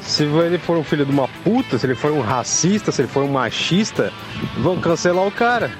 Se 0.00 0.22
ele 0.22 0.58
for 0.58 0.76
um 0.76 0.84
filho 0.84 1.04
de 1.04 1.10
uma 1.10 1.26
puta, 1.26 1.78
se 1.78 1.86
ele 1.86 1.94
for 1.94 2.12
um 2.12 2.20
racista, 2.20 2.92
se 2.92 3.02
ele 3.02 3.08
for 3.08 3.24
um 3.24 3.32
machista, 3.32 4.12
vão 4.58 4.78
cancelar 4.80 5.26
o 5.26 5.32
cara. 5.32 5.70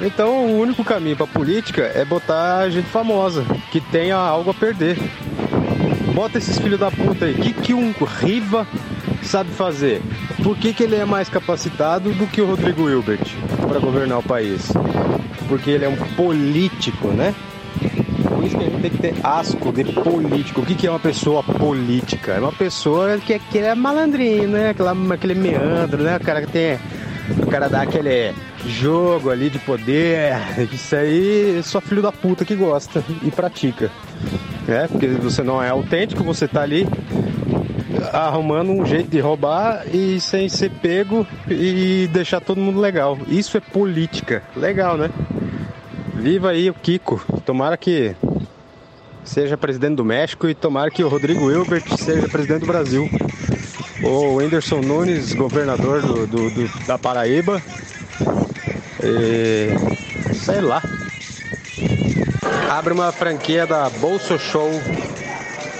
Então 0.00 0.46
o 0.46 0.60
único 0.60 0.84
caminho 0.84 1.16
pra 1.16 1.26
política 1.26 1.82
é 1.94 2.04
botar 2.04 2.68
gente 2.68 2.88
famosa, 2.88 3.44
que 3.70 3.80
tenha 3.80 4.16
algo 4.16 4.50
a 4.50 4.54
perder. 4.54 4.98
Bota 6.14 6.38
esses 6.38 6.58
filhos 6.58 6.78
da 6.78 6.90
puta 6.90 7.24
aí. 7.24 7.32
O 7.32 7.36
que, 7.36 7.52
que 7.52 7.74
um 7.74 7.92
Riva 8.20 8.66
sabe 9.22 9.50
fazer? 9.50 10.02
Por 10.42 10.56
que, 10.56 10.72
que 10.72 10.82
ele 10.82 10.96
é 10.96 11.04
mais 11.04 11.28
capacitado 11.28 12.12
do 12.12 12.26
que 12.26 12.40
o 12.40 12.46
Rodrigo 12.46 12.88
Hilbert 12.88 13.24
para 13.68 13.78
governar 13.78 14.18
o 14.18 14.22
país? 14.22 14.72
Porque 15.48 15.70
ele 15.70 15.84
é 15.84 15.88
um 15.88 15.96
político, 15.96 17.08
né? 17.08 17.34
A 18.44 18.46
gente 18.46 18.80
tem 18.80 18.90
que 18.90 18.98
ter 18.98 19.14
asco 19.22 19.72
de 19.72 19.84
político. 19.84 20.60
O 20.60 20.66
que, 20.66 20.74
que 20.74 20.86
é 20.86 20.90
uma 20.90 21.00
pessoa 21.00 21.42
política? 21.42 22.32
É 22.32 22.40
uma 22.40 22.52
pessoa 22.52 23.16
que, 23.18 23.38
que 23.38 23.58
é 23.58 23.74
malandrinho, 23.74 24.48
né? 24.48 24.70
Aquela, 24.70 24.94
aquele 25.14 25.34
meandro, 25.34 26.02
né? 26.02 26.18
O 26.18 26.20
cara 26.20 26.42
que 26.42 26.52
tem. 26.52 26.78
O 27.42 27.46
cara 27.46 27.70
dá 27.70 27.80
aquele 27.80 28.34
jogo 28.66 29.30
ali 29.30 29.48
de 29.48 29.58
poder. 29.58 30.34
Isso 30.70 30.94
aí 30.94 31.58
é 31.58 31.62
só 31.62 31.80
filho 31.80 32.02
da 32.02 32.12
puta 32.12 32.44
que 32.44 32.54
gosta 32.54 33.02
e 33.22 33.30
pratica. 33.30 33.90
É, 34.68 34.86
porque 34.88 35.06
você 35.08 35.42
não 35.42 35.62
é 35.62 35.70
autêntico, 35.70 36.22
você 36.22 36.46
tá 36.46 36.60
ali 36.60 36.86
arrumando 38.12 38.70
um 38.70 38.84
jeito 38.84 39.08
de 39.08 39.20
roubar 39.20 39.84
e 39.90 40.20
sem 40.20 40.50
ser 40.50 40.70
pego 40.70 41.26
e 41.48 42.08
deixar 42.12 42.40
todo 42.40 42.60
mundo 42.60 42.78
legal. 42.78 43.16
Isso 43.26 43.56
é 43.56 43.60
política. 43.60 44.42
Legal, 44.54 44.98
né? 44.98 45.08
Viva 46.14 46.50
aí 46.50 46.70
o 46.70 46.74
Kiko. 46.74 47.22
Tomara 47.44 47.76
que 47.76 48.14
seja 49.24 49.56
presidente 49.56 49.96
do 49.96 50.04
México 50.04 50.48
e 50.48 50.54
tomara 50.54 50.90
que 50.90 51.02
o 51.02 51.08
Rodrigo 51.08 51.50
Hilbert 51.50 51.84
seja 51.98 52.28
presidente 52.28 52.60
do 52.60 52.66
Brasil. 52.66 53.08
O 54.02 54.34
Whindersson 54.36 54.80
Nunes, 54.80 55.32
governador 55.32 56.02
do, 56.02 56.26
do- 56.26 56.50
do- 56.50 56.86
da 56.86 56.98
Paraíba. 56.98 57.62
E, 59.02 59.68
sei 60.34 60.60
lá. 60.60 60.82
Abre 62.70 62.92
uma 62.92 63.12
franquia 63.12 63.66
da 63.66 63.88
Bolso 63.88 64.38
Show. 64.38 64.70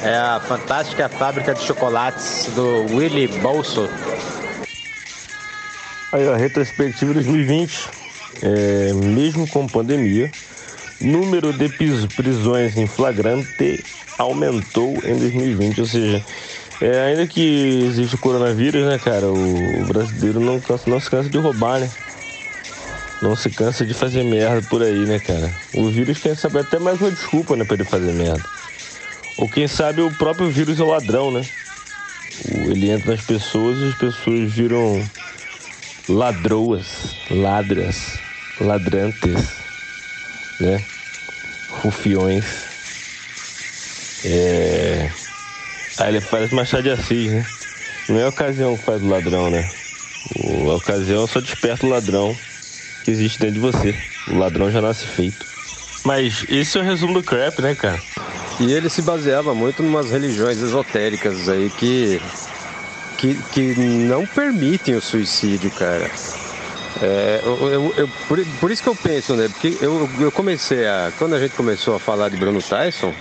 É 0.02 0.16
a 0.16 0.40
fantástica 0.40 1.08
fábrica 1.08 1.54
de 1.54 1.62
chocolates 1.62 2.50
do 2.54 2.94
Willy 2.94 3.26
Bolso. 3.26 3.88
Aí, 6.12 6.26
ó, 6.28 6.34
retrospectiva 6.34 7.12
2020. 7.14 7.88
É, 8.42 8.92
mesmo 8.92 9.46
com 9.48 9.66
pandemia, 9.66 10.30
número 11.00 11.52
de 11.52 11.68
prisões 11.68 12.76
em 12.76 12.86
flagrante 12.86 13.84
aumentou 14.18 15.02
em 15.04 15.16
2020. 15.18 15.80
Ou 15.80 15.86
seja, 15.86 16.24
é, 16.80 17.00
ainda 17.06 17.26
que 17.26 17.84
existe 17.86 18.14
o 18.14 18.18
coronavírus, 18.18 18.84
né, 18.86 18.98
cara, 18.98 19.26
o, 19.26 19.84
brasileiro 19.86 20.40
não, 20.40 20.60
não 20.86 21.00
se 21.00 21.10
cansa 21.10 21.28
de 21.28 21.38
roubar, 21.38 21.80
né? 21.80 21.90
Não 23.22 23.34
se 23.36 23.48
cansa 23.48 23.86
de 23.86 23.94
fazer 23.94 24.22
merda 24.24 24.60
por 24.68 24.82
aí, 24.82 25.06
né, 25.06 25.18
cara? 25.18 25.50
O 25.72 25.88
vírus, 25.88 26.18
quem 26.18 26.34
sabe, 26.34 26.58
é 26.58 26.60
até 26.60 26.78
mais 26.78 27.00
uma 27.00 27.10
desculpa, 27.10 27.56
né, 27.56 27.64
pra 27.64 27.74
ele 27.74 27.84
fazer 27.84 28.12
merda. 28.12 28.42
Ou 29.38 29.48
quem 29.48 29.66
sabe 29.66 30.02
o 30.02 30.10
próprio 30.10 30.50
vírus 30.50 30.78
é 30.78 30.82
o 30.82 30.88
ladrão, 30.88 31.30
né? 31.30 31.42
Ele 32.68 32.90
entra 32.90 33.12
nas 33.12 33.20
pessoas 33.20 33.78
e 33.78 33.88
as 33.88 33.94
pessoas 33.94 34.52
viram 34.52 35.02
ladroas, 36.08 37.16
ladras, 37.30 38.18
ladrantes, 38.60 39.63
né? 40.60 40.82
Rufiões. 41.68 42.64
É... 44.24 45.10
Aí 45.98 46.08
ele 46.08 46.20
parece 46.20 46.54
Machado 46.54 46.82
de 46.82 46.90
Assis, 46.90 47.30
né? 47.30 47.46
Não 48.08 48.18
é 48.18 48.24
a 48.24 48.28
ocasião 48.28 48.76
que 48.76 48.84
faz 48.84 49.02
o 49.02 49.06
ladrão, 49.08 49.50
né? 49.50 49.70
O- 50.34 50.70
A 50.70 50.76
ocasião 50.76 51.26
só 51.26 51.40
desperta 51.40 51.86
o 51.86 51.88
ladrão 51.88 52.36
que 53.04 53.10
existe 53.10 53.38
dentro 53.38 53.54
de 53.54 53.60
você. 53.60 53.94
O 54.26 54.38
ladrão 54.38 54.70
já 54.70 54.80
nasce 54.80 55.06
feito. 55.06 55.46
Mas 56.04 56.44
esse 56.48 56.76
é 56.76 56.80
o 56.80 56.84
resumo 56.84 57.14
do 57.14 57.22
crap, 57.22 57.60
né, 57.60 57.74
cara? 57.74 58.02
E 58.60 58.72
ele 58.72 58.88
se 58.88 59.02
baseava 59.02 59.54
muito 59.54 59.82
em 59.82 59.86
umas 59.86 60.10
religiões 60.10 60.60
esotéricas 60.62 61.48
aí 61.48 61.70
que, 61.70 62.20
que, 63.18 63.34
que 63.52 63.74
não 63.74 64.26
permitem 64.26 64.94
o 64.94 65.00
suicídio, 65.00 65.70
cara. 65.70 66.10
É, 67.02 67.40
eu, 67.44 67.72
eu- 67.72 67.94
eu- 67.96 68.08
por, 68.28 68.38
por 68.60 68.70
isso 68.70 68.82
que 68.82 68.88
eu 68.88 68.94
penso, 68.94 69.34
né? 69.34 69.48
Porque 69.48 69.76
eu, 69.80 70.08
eu 70.20 70.30
comecei 70.30 70.86
a. 70.86 71.12
Quando 71.18 71.34
a 71.34 71.40
gente 71.40 71.54
começou 71.56 71.96
a 71.96 71.98
falar 72.00 72.28
de 72.28 72.36
Bruno 72.36 72.62
Tyson, 72.62 73.12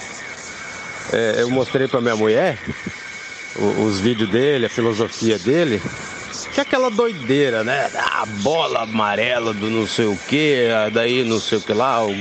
é, 1.11 1.37
eu 1.41 1.49
mostrei 1.49 1.87
pra 1.87 1.99
minha 1.99 2.15
mulher 2.15 2.59
o- 3.55 3.83
os 3.83 3.99
vídeos 3.99 4.29
dele, 4.29 4.67
a 4.67 4.69
filosofia 4.69 5.39
dele. 5.39 5.81
Que 6.51 6.59
é 6.59 6.63
aquela 6.63 6.89
doideira, 6.89 7.63
né? 7.63 7.89
A 7.95 8.25
bola 8.25 8.81
amarela 8.83 9.53
do 9.53 9.69
não 9.69 9.85
sei 9.87 10.05
o 10.05 10.17
que, 10.27 10.67
daí 10.91 11.23
não 11.23 11.39
sei 11.39 11.57
o 11.57 11.61
que 11.61 11.73
lá, 11.73 12.03
o, 12.05 12.15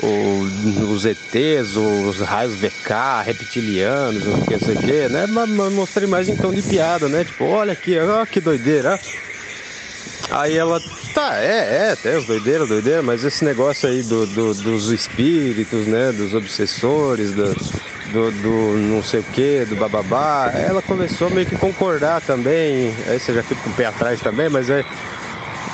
o- 0.00 0.46
os 0.90 1.04
ETs, 1.04 1.76
os 1.76 2.20
raios 2.20 2.54
VK, 2.56 3.22
reptilianos, 3.24 4.24
não 4.24 4.58
sei 4.60 4.74
o 4.74 4.78
que, 4.78 5.08
né? 5.08 5.26
Mas, 5.28 5.48
mostrei 5.72 6.06
mais 6.08 6.28
tom 6.40 6.52
de 6.52 6.62
piada, 6.62 7.08
né? 7.08 7.24
Tipo, 7.24 7.44
olha 7.46 7.72
aqui, 7.72 7.98
ó, 7.98 8.24
que 8.26 8.40
doideira. 8.40 8.98
ó. 9.00 9.31
Aí 10.34 10.56
ela, 10.56 10.80
tá, 11.12 11.36
é, 11.42 11.90
é, 11.90 11.96
tem 11.96 12.16
os 12.16 12.24
doideira, 12.24 13.02
mas 13.02 13.22
esse 13.22 13.44
negócio 13.44 13.86
aí 13.86 14.02
do, 14.02 14.26
do- 14.26 14.54
dos 14.54 14.90
espíritos, 14.90 15.86
né? 15.86 16.10
Dos 16.10 16.34
obsessores, 16.34 17.32
do, 17.32 17.54
do, 18.12 18.30
do 18.32 18.48
não 18.78 19.02
sei 19.02 19.20
o 19.20 19.24
que, 19.24 19.64
do 19.66 19.76
bababá, 19.76 20.50
ela 20.54 20.80
começou 20.80 21.28
meio 21.28 21.46
que 21.46 21.54
concordar 21.56 22.22
também. 22.22 22.94
Aí 23.06 23.20
você 23.20 23.34
já 23.34 23.42
fica 23.42 23.60
com 23.62 23.70
o 23.70 23.74
pé 23.74 23.84
atrás 23.86 24.20
também, 24.22 24.48
mas 24.48 24.70
é. 24.70 24.82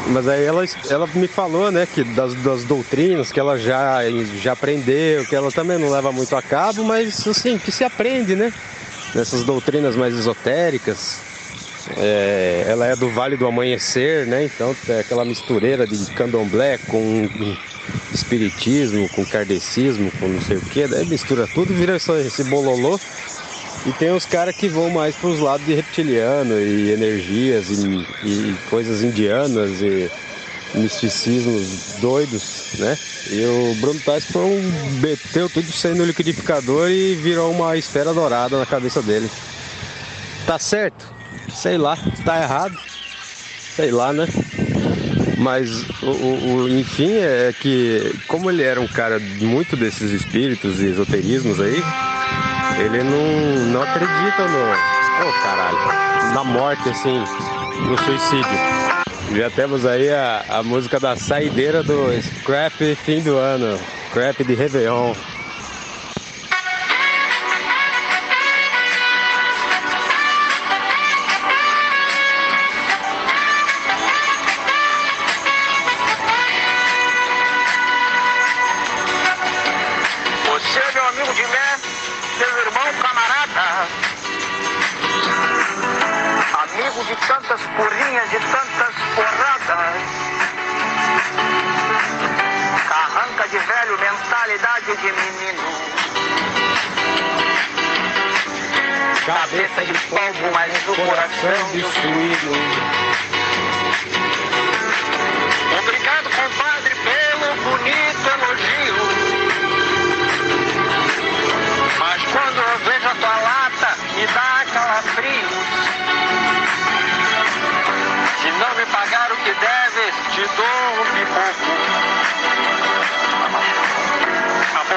Mas 0.08 0.26
aí 0.26 0.44
ela, 0.44 0.64
ela 0.90 1.06
me 1.14 1.28
falou, 1.28 1.70
né, 1.70 1.86
que 1.86 2.02
das, 2.02 2.34
das 2.34 2.64
doutrinas 2.64 3.30
que 3.30 3.38
ela 3.38 3.58
já, 3.58 4.00
já 4.40 4.52
aprendeu, 4.52 5.24
que 5.26 5.36
ela 5.36 5.52
também 5.52 5.78
não 5.78 5.90
leva 5.90 6.10
muito 6.10 6.34
a 6.34 6.42
cabo, 6.42 6.82
mas 6.82 7.26
assim, 7.28 7.58
que 7.58 7.70
se 7.70 7.84
aprende, 7.84 8.34
né? 8.34 8.52
Nessas 9.14 9.44
doutrinas 9.44 9.94
mais 9.96 10.14
esotéricas. 10.14 11.27
É, 11.96 12.64
ela 12.68 12.86
é 12.86 12.94
do 12.94 13.08
Vale 13.10 13.36
do 13.36 13.46
Amanhecer, 13.46 14.26
né? 14.26 14.44
Então 14.44 14.76
é 14.88 15.00
aquela 15.00 15.24
mistureira 15.24 15.86
de 15.86 15.96
candomblé 16.12 16.78
com 16.78 17.28
espiritismo, 18.12 19.08
com 19.08 19.24
kardecismo, 19.24 20.10
com 20.18 20.28
não 20.28 20.40
sei 20.42 20.58
o 20.58 20.60
que, 20.60 20.86
daí 20.86 21.04
mistura 21.06 21.46
tudo, 21.46 21.74
vira 21.74 21.96
esse, 21.96 22.44
bololô. 22.44 23.00
E 23.86 23.92
tem 23.92 24.10
os 24.10 24.26
caras 24.26 24.54
que 24.54 24.68
vão 24.68 24.90
mais 24.90 25.14
pros 25.16 25.40
lados 25.40 25.64
de 25.64 25.74
reptiliano 25.74 26.60
e 26.60 26.90
energias 26.90 27.70
e, 27.70 28.06
e 28.24 28.56
coisas 28.68 29.02
indianas 29.02 29.80
e 29.80 30.10
misticismos 30.74 31.66
doidos, 32.00 32.64
né? 32.78 32.98
E 33.30 33.44
o 33.44 33.74
Bruno 33.76 34.00
Tyson 34.00 34.32
foi 34.32 34.42
um, 34.42 34.72
meteu 35.00 35.48
tudo 35.48 35.66
aí 35.84 35.94
no 35.94 36.04
liquidificador 36.04 36.90
e 36.90 37.14
virou 37.14 37.50
uma 37.50 37.76
esfera 37.76 38.12
dourada 38.12 38.58
na 38.58 38.66
cabeça 38.66 39.00
dele. 39.00 39.30
Tá 40.46 40.58
certo? 40.58 41.17
Sei 41.48 41.76
lá. 41.78 41.96
Tá 42.24 42.42
errado? 42.42 42.78
Sei 43.74 43.90
lá, 43.90 44.12
né? 44.12 44.26
Mas, 45.36 45.84
o, 46.02 46.64
o- 46.64 46.68
enfim, 46.68 47.12
é 47.18 47.52
que 47.58 48.12
como 48.26 48.50
ele 48.50 48.62
era 48.62 48.80
um 48.80 48.88
cara 48.88 49.20
muito 49.20 49.76
desses 49.76 50.10
espíritos 50.10 50.80
e 50.80 50.86
esoterismos 50.86 51.60
aí, 51.60 51.80
ele 52.78 53.04
não, 53.04 53.66
não 53.72 53.82
acredita 53.82 54.48
no. 54.48 55.28
Ô 55.28 55.32
caralho, 55.42 55.78
na 56.34 56.44
morte, 56.44 56.88
assim, 56.88 57.18
no 57.88 57.96
suicídio. 57.98 58.58
Já 59.36 59.50
temos 59.50 59.84
aí 59.86 60.10
a, 60.10 60.44
a 60.48 60.62
música 60.62 60.98
da 60.98 61.14
saideira 61.14 61.82
do 61.82 62.10
Scrap 62.20 62.80
fim 63.04 63.20
do 63.22 63.36
ano, 63.36 63.78
Scrap 64.10 64.42
de 64.42 64.54
Réveillon. 64.54 65.14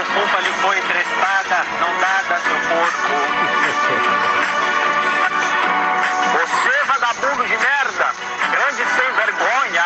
A 0.01 0.03
fofufa 0.03 0.39
lhe 0.41 0.51
foi 0.53 0.79
emprestada, 0.79 1.63
não 1.79 1.95
dada 1.99 2.39
seu 2.41 2.59
porco. 2.69 3.13
Você, 6.33 6.75
vagabundo 6.87 7.45
de 7.45 7.55
merda, 7.55 8.07
grande 8.49 8.83
sem 8.95 9.11
vergonha. 9.13 9.85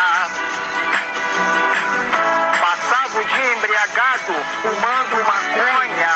Passava 2.62 3.20
o 3.20 3.26
dia 3.26 3.54
embriagado, 3.56 4.34
fumando 4.62 5.18
maconha. 5.26 6.16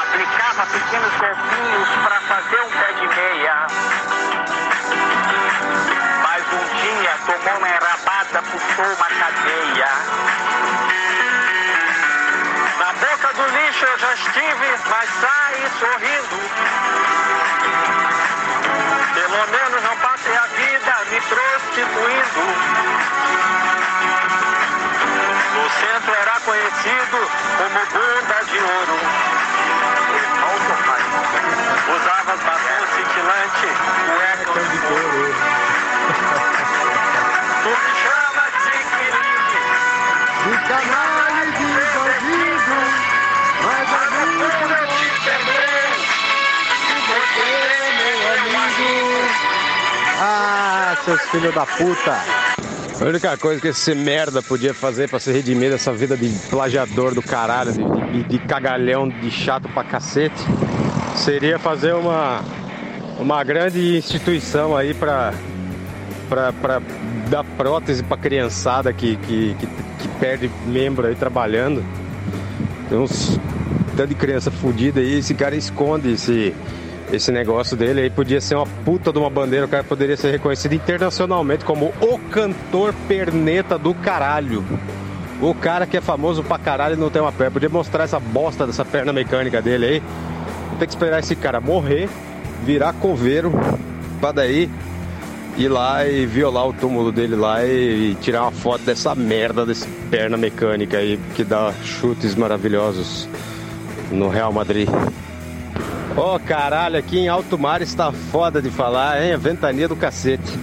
Aplicava 0.00 0.66
pequenos 0.66 1.14
golpinhos 1.16 1.88
pra 2.04 2.20
fazer 2.20 2.60
um 2.62 2.70
pé 2.70 2.92
de 2.92 3.08
meia. 3.08 3.66
Dia 6.88 7.18
tomou 7.26 7.58
uma 7.58 7.68
enrabada, 7.68 8.42
puxou 8.50 8.86
uma 8.86 9.08
cadeia. 9.20 9.88
Na 12.78 12.92
boca 12.94 13.28
do 13.34 13.44
lixo 13.58 13.84
eu 13.84 13.98
já 13.98 14.14
estive, 14.14 14.68
mas 14.88 15.10
saí 15.20 15.70
sorrindo. 15.78 16.36
Pelo 19.12 19.46
menos 19.48 19.82
não 19.82 19.96
passei 19.98 20.34
a 20.34 20.46
vida 20.46 20.96
me 21.10 21.20
prostituindo. 21.20 22.42
No 25.54 25.70
centro 25.70 26.14
era 26.14 26.40
conhecido 26.40 27.30
como 27.58 27.80
bunda 27.92 28.44
de 28.46 28.58
ouro. 28.60 28.98
Usava 31.96 32.36
batom 32.38 32.80
cintilante, 32.96 33.68
cueca 34.06 34.60
de 34.64 34.78
couro. 34.78 35.67
Ah, 50.20 50.96
seus 51.04 51.20
filhos 51.30 51.54
da 51.54 51.64
puta. 51.64 52.18
A 53.00 53.04
única 53.04 53.36
coisa 53.36 53.60
que 53.60 53.68
esse 53.68 53.94
merda 53.94 54.42
podia 54.42 54.74
fazer 54.74 55.08
pra 55.08 55.20
se 55.20 55.30
redimir 55.30 55.70
dessa 55.70 55.92
vida 55.92 56.16
de 56.16 56.28
plagiador 56.50 57.14
do 57.14 57.22
caralho, 57.22 57.72
de, 57.72 57.84
de, 58.10 58.22
de 58.24 58.38
cagalhão, 58.40 59.08
de 59.08 59.30
chato 59.30 59.68
pra 59.68 59.84
cacete, 59.84 60.42
seria 61.14 61.56
fazer 61.60 61.94
uma, 61.94 62.42
uma 63.20 63.44
grande 63.44 63.96
instituição 63.96 64.76
aí 64.76 64.92
pra, 64.92 65.32
pra, 66.28 66.52
pra 66.52 66.82
dar 67.30 67.44
prótese 67.44 68.02
pra 68.02 68.16
criançada 68.16 68.92
que, 68.92 69.14
que, 69.18 69.54
que, 69.54 69.66
que 69.66 70.08
perde 70.18 70.50
membro 70.66 71.06
aí 71.06 71.14
trabalhando. 71.14 71.84
Tem 72.88 72.98
uns 72.98 73.38
tanto 73.96 74.08
de 74.08 74.14
criança 74.16 74.50
fudida 74.50 74.98
aí, 74.98 75.18
esse 75.18 75.34
cara 75.34 75.54
esconde 75.54 76.12
esse, 76.12 76.52
esse 77.12 77.30
negócio 77.32 77.76
dele 77.76 78.02
aí. 78.02 78.10
Podia 78.10 78.40
ser 78.40 78.54
uma 78.54 78.66
puta 78.84 79.12
de 79.12 79.18
uma 79.18 79.30
bandeira, 79.30 79.66
o 79.66 79.68
cara 79.68 79.84
poderia 79.84 80.16
ser 80.16 80.30
reconhecido 80.30 80.74
internacionalmente 80.74 81.64
como 81.64 81.92
o 82.00 82.18
cantor 82.30 82.94
perneta 83.06 83.78
do 83.78 83.94
caralho. 83.94 84.64
O 85.40 85.54
cara 85.54 85.86
que 85.86 85.96
é 85.96 86.00
famoso 86.00 86.42
pra 86.42 86.58
caralho 86.58 86.94
e 86.94 86.98
não 86.98 87.10
tem 87.10 87.22
uma 87.22 87.32
perna. 87.32 87.52
Podia 87.52 87.68
mostrar 87.68 88.04
essa 88.04 88.18
bosta 88.18 88.66
dessa 88.66 88.84
perna 88.84 89.12
mecânica 89.12 89.62
dele 89.62 89.86
aí. 89.86 90.02
Tem 90.78 90.86
que 90.86 90.94
esperar 90.94 91.20
esse 91.20 91.36
cara 91.36 91.60
morrer, 91.60 92.08
virar 92.64 92.92
coveiro, 92.94 93.52
pra 94.20 94.32
daí 94.32 94.68
ir 95.56 95.68
lá 95.68 96.06
e 96.06 96.24
violar 96.24 96.68
o 96.68 96.72
túmulo 96.72 97.10
dele 97.10 97.34
lá 97.34 97.64
e, 97.64 98.12
e 98.12 98.14
tirar 98.20 98.42
uma 98.42 98.52
foto 98.52 98.84
dessa 98.84 99.14
merda 99.14 99.66
desse 99.66 99.88
perna 100.08 100.36
mecânica 100.36 100.98
aí 100.98 101.18
que 101.34 101.42
dá 101.42 101.72
chutes 101.82 102.36
maravilhosos 102.36 103.28
no 104.10 104.28
Real 104.28 104.52
Madrid. 104.52 104.88
Ô 106.18 106.34
oh, 106.34 106.40
caralho, 106.40 106.98
aqui 106.98 107.16
em 107.16 107.28
Alto 107.28 107.56
Mar 107.56 107.80
está 107.80 108.10
foda 108.10 108.60
de 108.60 108.70
falar, 108.70 109.22
hein? 109.22 109.34
A 109.34 109.36
ventania 109.36 109.86
do 109.86 109.94
cacete. 109.94 110.58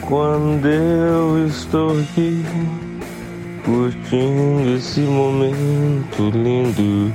Quando 0.00 0.66
eu 0.66 1.46
estou 1.46 1.92
aqui 1.92 2.44
curtindo 3.64 4.74
esse 4.76 4.98
momento 5.02 6.28
lindo. 6.34 7.14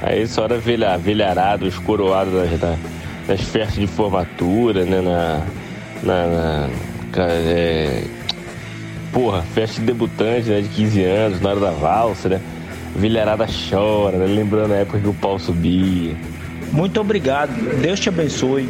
Aí 0.00 0.22
essa 0.22 0.42
hora 0.42 0.58
velha, 0.58 0.96
velharado, 0.96 1.66
os 1.66 1.76
coroados 1.78 2.34
das, 2.34 2.60
das, 2.60 2.78
das 3.26 3.40
festas 3.40 3.74
de 3.74 3.88
formatura, 3.88 4.84
né? 4.84 5.00
Na. 5.00 5.44
na, 6.04 6.26
na 6.28 6.68
é, 7.16 8.04
porra, 9.12 9.42
festa 9.42 9.80
de 9.80 9.86
debutante, 9.86 10.48
né? 10.48 10.60
De 10.60 10.68
15 10.68 11.04
anos, 11.04 11.40
na 11.40 11.50
hora 11.50 11.60
da 11.60 11.70
valsa, 11.70 12.28
né? 12.28 12.40
Vilharada 12.96 13.46
chora, 13.46 14.16
né? 14.16 14.26
Lembrando 14.26 14.72
a 14.72 14.76
época 14.76 14.98
que 14.98 15.08
o 15.08 15.14
pau 15.14 15.38
subia. 15.38 16.16
Muito 16.72 17.00
obrigado. 17.00 17.52
Deus 17.80 18.00
te 18.00 18.08
abençoe. 18.08 18.68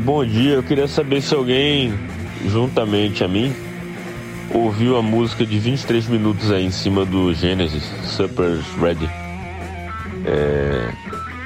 Bom 0.00 0.24
dia, 0.24 0.54
eu 0.54 0.62
queria 0.62 0.88
saber 0.88 1.20
se 1.20 1.34
alguém, 1.34 1.92
juntamente 2.46 3.22
a 3.22 3.28
mim, 3.28 3.54
ouviu 4.52 4.96
a 4.96 5.02
música 5.02 5.44
de 5.44 5.58
23 5.58 6.08
minutos 6.08 6.50
aí 6.50 6.64
em 6.64 6.70
cima 6.70 7.04
do 7.04 7.32
Genesis, 7.34 7.84
Supper's 8.04 8.64
Ready. 8.80 9.08
É, 10.24 10.92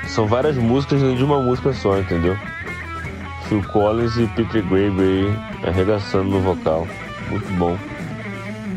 são 0.07 0.27
várias 0.27 0.57
músicas 0.57 1.03
dentro 1.03 1.17
de 1.17 1.25
uma 1.25 1.43
música 1.43 1.73
só, 1.73 1.99
entendeu? 1.99 2.39
Phil 3.49 3.63
Collins 3.73 4.17
e 4.17 4.27
Peter 4.29 4.63
Gabriel 4.63 5.35
arregaçando 5.67 6.31
no 6.31 6.41
vocal. 6.41 6.87
Muito 7.29 7.53
bom. 7.55 7.77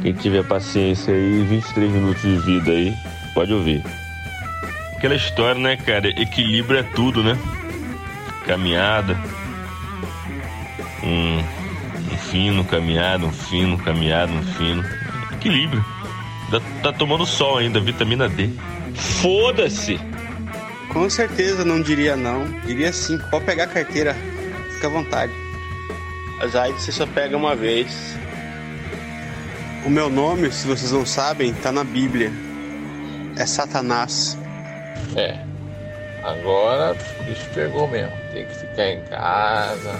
Quem 0.01 0.13
tiver 0.13 0.43
paciência 0.43 1.13
aí, 1.13 1.43
23 1.43 1.91
minutos 1.91 2.21
de 2.21 2.37
vida 2.39 2.71
aí, 2.71 2.93
pode 3.33 3.53
ouvir. 3.53 3.83
Aquela 4.95 5.15
história, 5.15 5.61
né, 5.61 5.77
cara? 5.77 6.07
Equilíbrio 6.09 6.79
é 6.79 6.83
tudo, 6.83 7.23
né? 7.23 7.37
Caminhada. 8.45 9.15
Um, 11.07 11.37
um 12.13 12.17
fino, 12.17 12.65
caminhada, 12.65 13.25
um 13.25 13.31
fino, 13.31 13.77
caminhada, 13.77 14.31
um 14.31 14.43
fino. 14.43 14.83
Equilíbrio. 15.33 15.83
Tá, 16.51 16.61
tá 16.83 16.93
tomando 16.93 17.25
sol 17.25 17.57
ainda, 17.57 17.79
vitamina 17.79 18.27
D. 18.27 18.49
Foda-se! 18.93 19.99
Com 20.89 21.09
certeza 21.09 21.63
não 21.63 21.81
diria 21.81 22.15
não. 22.15 22.45
Diria 22.65 22.91
sim. 22.91 23.17
Pode 23.29 23.45
pegar 23.45 23.65
a 23.65 23.67
carteira. 23.67 24.15
Fica 24.73 24.87
à 24.87 24.89
vontade. 24.89 25.31
Mas 26.39 26.55
aí 26.55 26.71
você 26.73 26.91
só 26.91 27.05
pega 27.05 27.35
uma 27.35 27.55
vez. 27.55 28.17
O 29.85 29.89
meu 29.89 30.09
nome, 30.09 30.51
se 30.51 30.67
vocês 30.67 30.91
não 30.91 31.05
sabem, 31.05 31.53
tá 31.53 31.71
na 31.71 31.83
Bíblia. 31.83 32.31
É 33.37 33.45
Satanás. 33.45 34.37
É. 35.15 35.37
Agora 36.23 36.95
o 37.19 37.23
bicho 37.23 37.47
pegou 37.53 37.87
mesmo. 37.87 38.26
Tem 38.37 38.45
que 38.45 38.53
ficar 38.53 38.91
em 38.91 39.01
casa. 39.05 39.99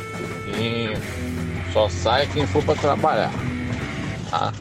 Só 1.74 1.90
sai 1.90 2.28
quem 2.28 2.46
for 2.46 2.64
pra 2.64 2.76
trabalhar. 2.76 3.32
Tá? 4.30 4.54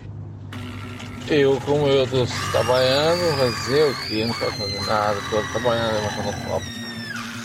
Eu, 1.29 1.61
como 1.67 1.87
eu 1.87 2.07
tô 2.07 2.27
trabalhando, 2.53 3.37
vai 3.37 3.51
dizer 3.51 3.91
o 3.91 3.95
que? 4.07 4.25
Não 4.25 4.35
posso 4.35 4.53
fazer 4.53 4.81
nada, 4.87 5.17
tô 5.29 5.43
trabalhando, 5.53 5.93
levantando 5.93 6.47
copo. 6.47 6.67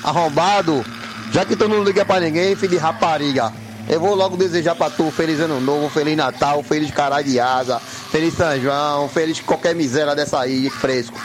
Arrombado, 0.05 0.85
já 1.33 1.43
que 1.43 1.57
tu 1.57 1.67
não 1.67 1.83
liga 1.83 2.05
pra 2.05 2.21
ninguém, 2.21 2.55
filho 2.55 2.71
de 2.71 2.77
rapariga. 2.77 3.51
Eu 3.89 3.99
vou 3.99 4.15
logo 4.15 4.37
desejar 4.37 4.75
pra 4.75 4.89
tu 4.89 5.11
feliz 5.11 5.41
ano 5.41 5.59
novo, 5.59 5.89
feliz 5.89 6.15
Natal, 6.15 6.63
feliz 6.63 6.91
caralho 6.91 7.25
de 7.25 7.41
asa, 7.41 7.77
feliz 7.79 8.35
São 8.35 8.57
João, 8.57 9.09
feliz 9.09 9.41
qualquer 9.41 9.75
miséria 9.75 10.15
dessa 10.15 10.39
aí, 10.39 10.69
fresco. 10.69 11.19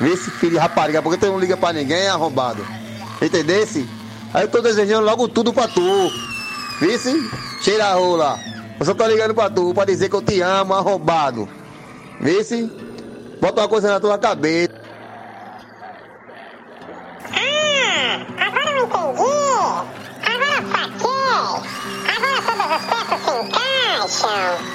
Vê 0.00 0.14
esse 0.14 0.30
filho 0.32 0.52
de 0.52 0.58
rapariga, 0.58 1.00
porque 1.00 1.18
tu 1.18 1.26
não 1.26 1.38
liga 1.38 1.56
pra 1.56 1.72
ninguém, 1.72 2.08
arrombado. 2.08 2.66
Entendesse? 3.22 3.97
Aí 4.34 4.44
eu 4.44 4.48
tô 4.48 4.60
desejando 4.60 5.06
logo 5.06 5.28
tudo 5.28 5.52
pra 5.52 5.66
tu. 5.68 6.10
Vice? 6.80 7.30
Cheira 7.62 7.86
a 7.86 7.94
rola. 7.94 8.38
Eu 8.78 8.86
só 8.86 8.94
tô 8.94 9.06
ligando 9.06 9.34
pra 9.34 9.50
tu, 9.50 9.74
pra 9.74 9.84
dizer 9.84 10.08
que 10.08 10.14
eu 10.16 10.22
te 10.22 10.40
amo, 10.40 10.74
arrombado. 10.74 11.48
Vice? 12.20 12.70
Bota 13.40 13.62
uma 13.62 13.68
coisa 13.68 13.88
na 13.88 14.00
tua 14.00 14.18
cabeça. 14.18 14.72
Ah, 17.32 18.26
agora 18.46 18.70
eu 18.70 18.84
entendi. 18.84 19.22
Agora 20.22 20.62
saquei. 20.72 21.08
Agora 22.16 22.42
todas 22.42 22.70
as 22.70 22.84
peças 22.84 23.20
se 23.24 23.30
encaixam. 23.42 24.67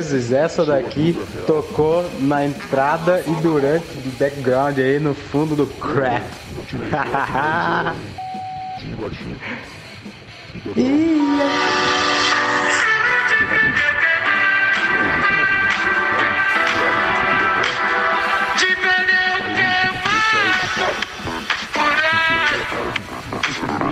Vezes 0.00 0.32
essa 0.32 0.64
daqui 0.64 1.14
tocou 1.46 2.08
na 2.20 2.46
entrada 2.46 3.22
e 3.26 3.34
durante 3.42 3.86
do 3.96 4.18
background 4.18 4.78
aí 4.78 4.98
no 4.98 5.14
fundo 5.14 5.54
do 5.54 5.66
crap? 5.66 6.24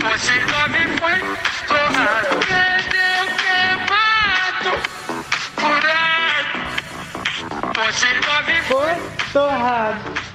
Você 0.00 0.32
não 0.46 0.68
me 0.68 0.98
foi 0.98 1.18
torrado 1.66 2.67
foi 8.66 9.32
torrado 9.32 10.28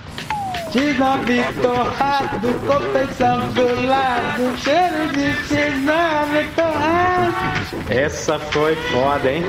De 0.71 0.93
nove 0.95 1.43
torrado, 1.61 2.47
compensão 2.65 3.47
do 3.49 3.87
lado, 3.87 4.57
cheiro 4.57 5.07
de 5.13 5.47
cenoura 5.47 6.47
torrado. 6.55 7.91
Essa 7.91 8.39
foi 8.39 8.75
foda, 8.75 9.31
hein? 9.31 9.43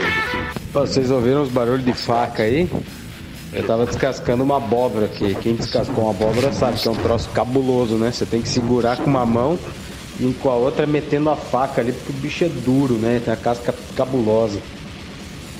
Vocês 0.71 1.11
ouviram 1.11 1.43
os 1.43 1.49
barulhos 1.49 1.85
de 1.85 1.95
faca 1.95 2.43
aí? 2.43 2.69
Eu 3.55 3.67
tava 3.67 3.87
descascando 3.87 4.43
uma 4.43 4.59
abóbora 4.59 5.07
aqui. 5.07 5.35
Quem 5.37 5.55
descascou 5.55 6.05
uma 6.05 6.11
abóbora 6.11 6.53
sabe 6.53 6.79
que 6.79 6.87
é 6.87 6.91
um 6.91 6.97
troço 6.97 7.31
cabuloso, 7.31 7.95
né? 7.95 8.13
Você 8.13 8.27
tem 8.27 8.43
que 8.43 8.49
segurar 8.49 8.99
com 8.99 9.09
uma 9.09 9.25
mão 9.25 9.59
e 10.21 10.31
com 10.35 10.51
a 10.51 10.55
outra 10.55 10.87
metendo 10.87 11.31
a 11.31 11.37
faca 11.37 11.81
ali, 11.81 11.93
porque 11.93 12.13
o 12.13 12.17
bicho 12.17 12.45
é 12.45 12.49
duro, 12.49 12.95
né? 12.95 13.23
Tem 13.25 13.33
a 13.33 13.37
casca 13.37 13.75
cabulosa. 13.97 14.61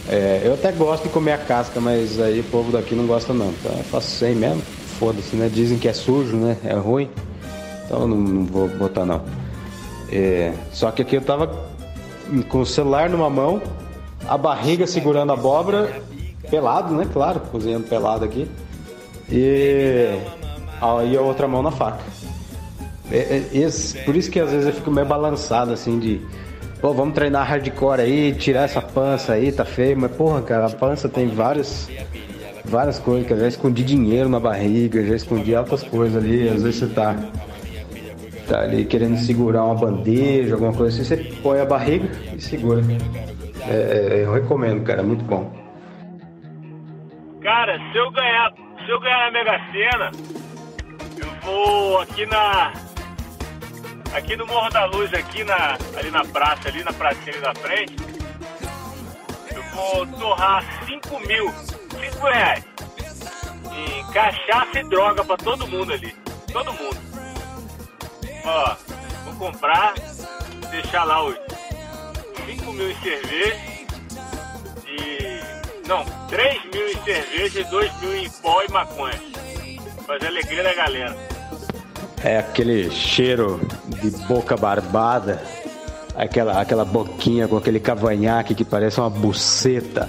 É, 0.09 0.43
eu 0.45 0.55
até 0.55 0.71
gosto 0.73 1.05
de 1.05 1.09
comer 1.09 1.33
a 1.33 1.39
casca, 1.39 1.81
mas 1.81 2.21
aí 2.21 2.41
o 2.41 2.45
povo 2.45 2.71
daqui 2.73 2.95
não 2.95 3.07
gosta 3.07 3.33
não. 3.33 3.49
Então 3.49 3.73
eu 3.73 3.85
faço 3.85 4.11
sem 4.11 4.35
mesmo. 4.35 4.63
Foda-se, 4.99 5.35
né? 5.35 5.51
Dizem 5.53 5.79
que 5.79 5.89
é 5.89 5.93
sujo, 5.93 6.37
né? 6.37 6.57
É 6.65 6.75
ruim. 6.75 7.09
Então 7.85 8.03
eu 8.03 8.09
não, 8.09 8.17
não 8.17 8.45
vou 8.45 8.69
botar 8.69 9.05
não. 9.05 9.23
É, 10.11 10.53
só 10.73 10.91
que 10.91 11.03
aqui 11.03 11.17
eu 11.17 11.23
tava 11.23 11.51
com 12.49 12.61
o 12.61 12.67
celular 12.67 13.11
numa 13.11 13.29
mão, 13.29 13.61
a 14.29 14.39
barriga 14.39 14.87
segurando 14.87 15.31
a 15.31 15.35
abóbora, 15.35 16.03
pelado, 16.51 16.95
né? 16.95 17.07
Claro, 17.13 17.41
cozinhando 17.51 17.87
pelado 17.87 18.25
aqui. 18.25 18.49
E 19.31 20.19
aí 20.81 21.17
a 21.17 21.21
outra 21.21 21.49
mão 21.49 21.63
na 21.63 21.71
faca. 21.71 22.01
É, 23.11 23.43
é, 23.53 24.05
por 24.05 24.17
isso 24.17 24.31
que 24.31 24.41
às 24.41 24.51
vezes 24.51 24.67
eu 24.67 24.73
fico 24.73 24.91
meio 24.91 25.07
balançado 25.07 25.73
assim 25.73 25.99
de. 25.99 26.21
Pô, 26.85 26.93
vamos 26.93 27.15
treinar 27.15 27.49
hardcore 27.49 28.03
aí, 28.03 28.35
tirar 28.35 28.65
essa 28.65 28.83
pança 28.83 29.33
aí, 29.33 29.51
tá 29.51 29.65
feio, 29.65 29.99
mas 29.99 30.15
porra, 30.15 30.43
cara, 30.43 30.67
a 30.67 30.71
pança 30.71 31.09
tem 31.09 31.27
vários, 31.29 31.89
várias 32.63 32.99
coisas, 32.99 33.27
que 33.27 33.35
já 33.35 33.49
escondi 33.49 33.83
dinheiro 33.83 34.29
na 34.29 34.39
barriga, 34.39 35.03
já 35.03 35.17
escondi 35.17 35.55
altas 35.55 35.83
coisas 35.83 36.23
ali, 36.23 36.47
às 36.47 36.63
vezes 36.63 36.81
você 36.81 36.95
tá, 36.95 37.17
tá 38.47 38.61
ali 38.61 38.85
querendo 38.85 39.17
segurar 39.17 39.65
uma 39.65 39.75
bandeja, 39.75 40.53
alguma 40.53 40.75
coisa 40.75 41.01
assim, 41.01 41.09
você 41.09 41.17
põe 41.43 41.59
a 41.59 41.65
barriga 41.65 42.07
e 42.37 42.39
segura. 42.39 42.83
É, 43.67 44.17
é, 44.17 44.25
eu 44.27 44.35
recomendo, 44.35 44.85
cara, 44.85 45.01
é 45.01 45.05
muito 45.05 45.25
bom. 45.25 45.51
Cara, 47.41 47.79
se 47.79 47.97
eu 47.97 48.11
ganhar, 48.11 48.53
se 48.85 48.91
eu 48.91 49.01
ganhar 49.01 49.21
na 49.21 49.31
Mega 49.31 49.59
Sena, 49.73 50.11
eu 51.17 51.31
vou 51.41 52.03
aqui 52.03 52.27
na 52.27 52.75
aqui 54.15 54.37
no 54.37 54.47
Morro 54.47 54.71
da 54.71 54.85
Luz, 54.87 55.13
aqui 55.13 55.45
na 55.45 55.77
ali 55.97 56.11
na 56.11 56.25
praça, 56.25 56.69
ali 56.69 56.83
na 56.85 56.93
pracinha 56.93 57.33
ali 57.33 57.41
na 57.41 57.55
frente, 57.55 57.97
eu 59.55 59.63
vou 59.75 60.07
torrar 60.07 60.65
5 60.87 61.21
mil, 61.27 61.53
5 61.53 62.27
reais 62.27 62.65
em 63.77 64.13
cachaça 64.13 64.79
e 64.79 64.89
droga 64.89 65.25
pra 65.25 65.37
todo 65.37 65.67
mundo 65.67 65.93
ali, 65.93 66.15
todo 66.53 66.73
mundo. 66.73 66.97
Ó, 68.45 68.77
vou 69.25 69.35
comprar, 69.35 69.95
deixar 70.71 71.05
lá 71.05 71.25
os 71.25 71.37
5 72.47 72.73
mil 72.73 72.91
em 72.91 73.01
cerveja 73.01 73.61
e 74.87 75.89
não, 75.89 76.05
3 76.29 76.65
mil 76.73 76.89
em 76.89 77.03
cerveja 77.03 77.61
e 77.61 77.65
2 77.65 78.01
mil 78.01 78.17
em 78.17 78.31
pó 78.31 78.63
e 78.63 78.71
maconha. 78.71 79.21
Fazer 80.07 80.27
alegria 80.29 80.63
da 80.63 80.75
galera. 80.75 81.34
É 82.25 82.39
aquele 82.39 82.91
cheiro 82.91 83.61
de 84.01 84.09
boca 84.27 84.57
barbada, 84.57 85.43
aquela, 86.17 86.59
aquela 86.59 86.83
boquinha 86.83 87.47
com 87.47 87.55
aquele 87.55 87.79
cavanhaque 87.79 88.55
que 88.55 88.65
parece 88.65 88.99
uma 88.99 89.11
buceta, 89.11 90.09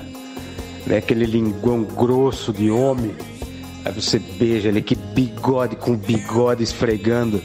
né? 0.87 0.95
aquele 0.95 1.25
linguão 1.25 1.83
grosso 1.83 2.53
de 2.53 2.71
homem. 2.71 3.13
Aí 3.83 3.91
você 3.91 4.17
beija 4.17 4.69
ali, 4.69 4.81
que 4.81 4.95
bigode 4.95 5.75
com 5.75 5.93
bigode 5.93 6.63
esfregando. 6.63 7.43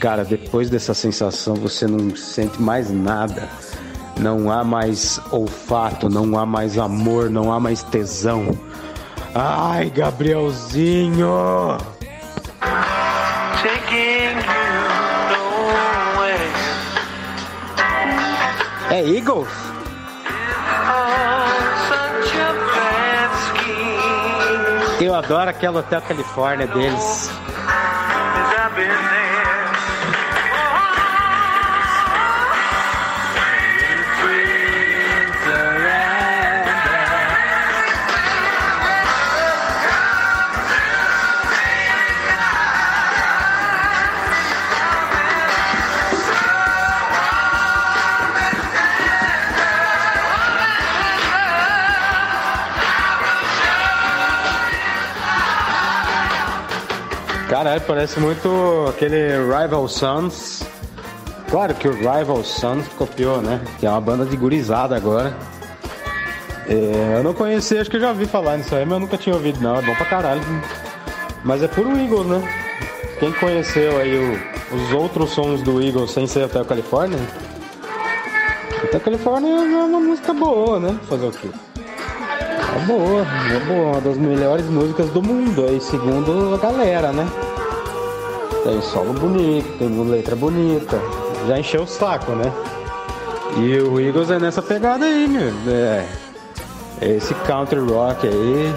Cara, 0.00 0.24
depois 0.24 0.68
dessa 0.68 0.94
sensação 0.94 1.54
você 1.54 1.86
não 1.86 2.16
sente 2.16 2.60
mais 2.60 2.90
nada. 2.90 3.48
Não 4.18 4.50
há 4.50 4.64
mais 4.64 5.20
olfato, 5.30 6.08
não 6.08 6.36
há 6.36 6.44
mais 6.44 6.76
amor, 6.76 7.30
não 7.30 7.52
há 7.52 7.60
mais 7.60 7.84
tesão. 7.84 8.48
Ai, 9.32 9.90
Gabrielzinho! 9.90 11.28
É 18.90 19.00
Eagles? 19.04 19.48
Eu 25.00 25.14
adoro 25.14 25.50
aquele 25.50 25.76
Hotel 25.76 26.00
Califórnia 26.02 26.66
deles. 26.68 27.30
Caralho, 57.58 57.80
parece 57.80 58.20
muito 58.20 58.48
aquele 58.88 59.32
Rival 59.42 59.88
Sons. 59.88 60.62
Claro 61.50 61.74
que 61.74 61.88
o 61.88 61.92
Rival 61.92 62.44
Sons 62.44 62.86
copiou, 62.96 63.42
né? 63.42 63.60
Que 63.80 63.86
é 63.86 63.90
uma 63.90 64.00
banda 64.00 64.24
de 64.24 64.36
gurizada 64.36 64.94
agora. 64.94 65.36
É, 66.68 67.16
eu 67.16 67.24
não 67.24 67.34
conhecia, 67.34 67.80
acho 67.80 67.90
que 67.90 67.96
eu 67.96 68.00
já 68.00 68.10
ouvi 68.10 68.26
falar 68.26 68.58
nisso 68.58 68.72
aí, 68.76 68.84
mas 68.84 68.92
eu 68.92 69.00
nunca 69.00 69.16
tinha 69.18 69.34
ouvido 69.34 69.60
não. 69.60 69.74
É 69.74 69.82
bom 69.82 69.92
pra 69.96 70.06
caralho. 70.06 70.40
Mas 71.42 71.60
é 71.60 71.66
puro 71.66 71.98
Eagles, 71.98 72.26
né? 72.28 72.48
Quem 73.18 73.32
conheceu 73.32 73.98
aí 73.98 74.16
o- 74.16 74.76
os 74.76 74.92
outros 74.92 75.30
sons 75.30 75.60
do 75.60 75.82
Eagles 75.82 76.12
sem 76.12 76.28
ser 76.28 76.44
Hotel 76.44 76.64
California? 76.64 77.18
Hotel 78.84 79.00
California 79.00 79.50
é 79.56 79.82
uma 79.82 79.98
música 79.98 80.32
boa, 80.32 80.78
né? 80.78 80.96
Fazer 81.08 81.26
o 81.26 81.32
quê? 81.32 81.48
É 82.76 82.86
boa, 82.86 83.26
é 83.52 83.60
boa, 83.66 83.92
uma 83.94 84.00
das 84.00 84.16
melhores 84.16 84.66
músicas 84.66 85.08
do 85.10 85.20
mundo, 85.20 85.64
aí 85.68 85.80
segundo 85.80 86.54
a 86.54 86.58
galera, 86.58 87.10
né? 87.10 87.26
Tem 88.68 88.82
solo 88.82 89.14
bonito, 89.14 89.78
tem 89.78 89.88
letra 90.10 90.36
bonita, 90.36 91.00
já 91.46 91.58
encheu 91.58 91.84
o 91.84 91.86
saco, 91.86 92.32
né? 92.32 92.52
E 93.56 93.78
o 93.80 93.98
Eagles 93.98 94.30
é 94.30 94.38
nessa 94.38 94.60
pegada 94.60 95.06
aí, 95.06 95.26
meu. 95.26 95.50
É, 95.72 96.04
é 97.00 97.08
esse 97.16 97.32
country 97.46 97.78
rock 97.78 98.26
aí, 98.26 98.74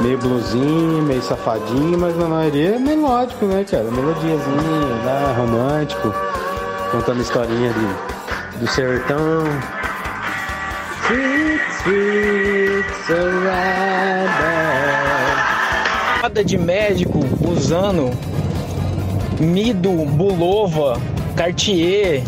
meio 0.00 0.18
bluesinho, 0.18 1.02
meio 1.04 1.22
safadinho, 1.22 1.98
mas 1.98 2.18
na 2.18 2.26
maioria 2.26 2.74
é 2.74 2.78
melódico, 2.78 3.46
né, 3.46 3.64
cara? 3.64 3.84
Melodiazinha, 3.84 5.02
né? 5.02 5.34
romântico, 5.38 6.14
contando 6.92 7.22
historinha 7.22 7.72
de, 7.72 8.58
do 8.58 8.66
sertão. 8.66 9.44
Sweet, 11.06 11.62
sweet 11.82 12.84
surrender. 13.06 14.28
Roda 16.20 16.44
de 16.44 16.58
médico 16.58 17.20
usando 17.50 18.10
Mido, 19.40 19.90
Bulova, 19.90 21.00
Cartier, 21.36 22.22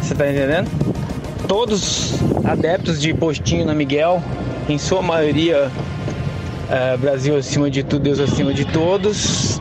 você 0.00 0.14
tá 0.14 0.30
entendendo? 0.30 0.70
Todos 1.48 2.14
adeptos 2.44 3.00
de 3.00 3.12
postinho 3.12 3.66
na 3.66 3.74
Miguel, 3.74 4.22
em 4.68 4.78
sua 4.78 5.02
maioria 5.02 5.70
é, 6.70 6.96
Brasil 6.96 7.36
acima 7.36 7.68
de 7.68 7.82
tudo, 7.82 8.04
Deus 8.04 8.20
acima 8.20 8.54
de 8.54 8.64
todos, 8.64 9.60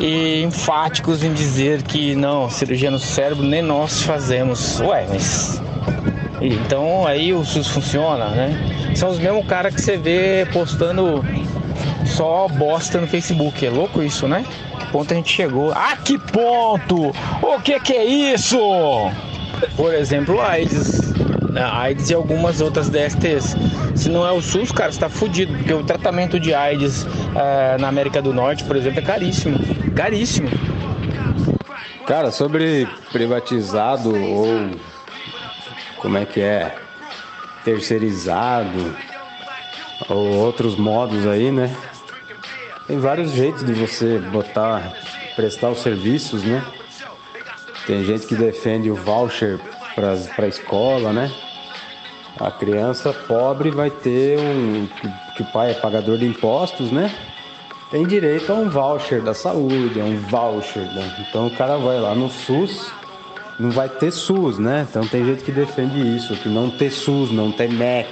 e 0.00 0.42
enfáticos 0.42 1.22
em 1.22 1.34
dizer 1.34 1.82
que 1.82 2.14
não, 2.14 2.48
cirurgia 2.48 2.90
no 2.90 2.98
cérebro 2.98 3.44
nem 3.44 3.60
nós 3.60 4.02
fazemos. 4.02 4.80
Ué, 4.80 5.06
mas 5.08 5.60
Então 6.40 7.06
aí 7.06 7.34
o 7.34 7.44
SUS 7.44 7.68
funciona, 7.68 8.30
né? 8.30 8.92
São 8.96 9.10
os 9.10 9.18
mesmos 9.18 9.46
caras 9.46 9.74
que 9.74 9.82
você 9.82 9.98
vê 9.98 10.48
postando 10.50 11.22
só 12.06 12.48
bosta 12.48 13.00
no 13.00 13.06
Facebook. 13.06 13.64
É 13.64 13.70
louco 13.70 14.02
isso, 14.02 14.26
né? 14.26 14.44
Ponto 14.92 15.12
a 15.12 15.16
gente 15.16 15.32
chegou? 15.32 15.72
Ah, 15.72 15.96
que 15.96 16.18
ponto! 16.18 17.12
O 17.42 17.60
que 17.60 17.78
que 17.80 17.92
é 17.92 18.04
isso? 18.04 18.58
Por 19.76 19.94
exemplo, 19.94 20.40
a 20.40 20.50
AIDS. 20.50 21.12
A 21.56 21.80
AIDS 21.82 22.10
e 22.10 22.14
algumas 22.14 22.60
outras 22.60 22.88
DSTs. 22.88 23.56
Se 23.94 24.08
não 24.08 24.26
é 24.26 24.32
o 24.32 24.40
SUS, 24.40 24.70
cara, 24.70 24.92
você 24.92 25.00
tá 25.00 25.08
fudido. 25.08 25.52
Porque 25.54 25.72
o 25.72 25.82
tratamento 25.82 26.38
de 26.38 26.54
AIDS 26.54 27.06
eh, 27.34 27.76
na 27.78 27.88
América 27.88 28.22
do 28.22 28.32
Norte, 28.32 28.64
por 28.64 28.76
exemplo, 28.76 29.00
é 29.00 29.02
caríssimo. 29.02 29.58
Caríssimo. 29.94 30.48
Cara, 32.06 32.30
sobre 32.30 32.88
privatizado 33.12 34.14
ou 34.14 34.70
como 35.98 36.16
é 36.16 36.24
que 36.24 36.40
é 36.40 36.74
terceirizado 37.64 38.96
ou 40.08 40.36
outros 40.36 40.76
modos 40.76 41.26
aí, 41.26 41.50
né? 41.50 41.70
Tem 42.88 42.98
vários 42.98 43.32
jeitos 43.32 43.66
de 43.66 43.74
você 43.74 44.18
botar, 44.18 44.94
prestar 45.36 45.68
os 45.68 45.80
serviços, 45.80 46.42
né? 46.42 46.64
Tem 47.86 48.02
gente 48.02 48.26
que 48.26 48.34
defende 48.34 48.90
o 48.90 48.94
voucher 48.94 49.60
para 49.94 50.46
a 50.46 50.48
escola, 50.48 51.12
né? 51.12 51.30
A 52.40 52.50
criança 52.50 53.12
pobre 53.12 53.70
vai 53.70 53.90
ter 53.90 54.38
um. 54.38 54.88
que, 55.36 55.42
o 55.42 55.52
pai 55.52 55.72
é 55.72 55.74
pagador 55.74 56.16
de 56.16 56.26
impostos, 56.26 56.90
né? 56.90 57.14
Tem 57.90 58.06
direito 58.06 58.50
a 58.50 58.54
um 58.54 58.70
voucher 58.70 59.20
da 59.20 59.34
saúde, 59.34 60.00
a 60.00 60.04
um 60.04 60.16
voucher. 60.20 60.84
Da... 60.94 61.02
Então 61.28 61.46
o 61.48 61.50
cara 61.50 61.76
vai 61.76 62.00
lá 62.00 62.14
no 62.14 62.30
SUS, 62.30 62.90
não 63.60 63.70
vai 63.70 63.90
ter 63.90 64.10
SUS, 64.10 64.58
né? 64.58 64.86
Então 64.88 65.06
tem 65.06 65.26
gente 65.26 65.44
que 65.44 65.52
defende 65.52 66.16
isso, 66.16 66.34
que 66.36 66.48
não 66.48 66.70
ter 66.70 66.90
SUS, 66.90 67.30
não 67.32 67.52
ter 67.52 67.70
MEC. 67.70 68.08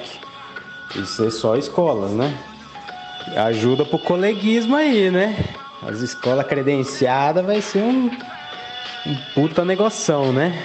Isso 0.96 1.24
é 1.24 1.30
só 1.30 1.56
escolas, 1.56 2.10
né? 2.10 2.36
Ajuda 3.34 3.84
pro 3.84 3.98
coleguismo 3.98 4.76
aí, 4.76 5.10
né? 5.10 5.36
As 5.82 6.00
escolas 6.00 6.46
credenciadas 6.46 7.44
vai 7.44 7.60
ser 7.60 7.82
um, 7.82 8.06
um 8.06 9.16
puta 9.34 9.64
negoção, 9.64 10.32
né? 10.32 10.62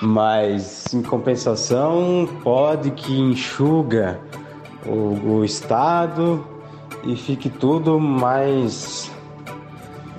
Mas 0.00 0.92
em 0.92 1.02
compensação 1.02 2.28
pode 2.42 2.90
que 2.92 3.12
enxuga 3.12 4.18
o, 4.86 5.38
o 5.38 5.44
Estado 5.44 6.44
e 7.04 7.14
fique 7.14 7.48
tudo 7.48 8.00
mais 8.00 9.10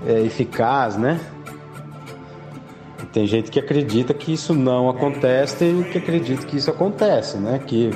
é, 0.05 0.21
eficaz, 0.21 0.95
né? 0.95 1.19
Tem 3.11 3.27
gente 3.27 3.51
que 3.51 3.59
acredita 3.59 4.11
que 4.11 4.33
isso 4.33 4.55
não 4.55 4.89
acontece, 4.89 5.57
tem 5.57 5.83
que 5.83 5.99
acredita 5.99 6.47
que 6.47 6.57
isso 6.57 6.71
acontece, 6.71 7.37
né? 7.37 7.59
Que 7.59 7.91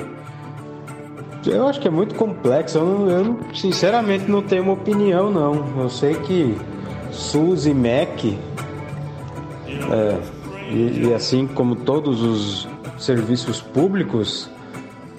eu 1.46 1.66
acho 1.66 1.80
que 1.80 1.88
é 1.88 1.90
muito 1.90 2.14
complexo. 2.14 2.78
Eu, 2.78 2.84
não, 2.84 3.10
eu 3.10 3.38
sinceramente 3.54 4.30
não 4.30 4.42
tenho 4.42 4.62
uma 4.62 4.72
opinião, 4.72 5.30
não. 5.30 5.80
Eu 5.80 5.88
sei 5.88 6.14
que 6.14 6.56
SUS 7.10 7.66
e 7.66 7.74
MEC, 7.74 8.38
é, 9.90 10.18
e, 10.70 11.06
e 11.06 11.14
assim 11.14 11.46
como 11.46 11.76
todos 11.76 12.22
os 12.22 12.68
serviços 12.98 13.60
públicos, 13.60 14.50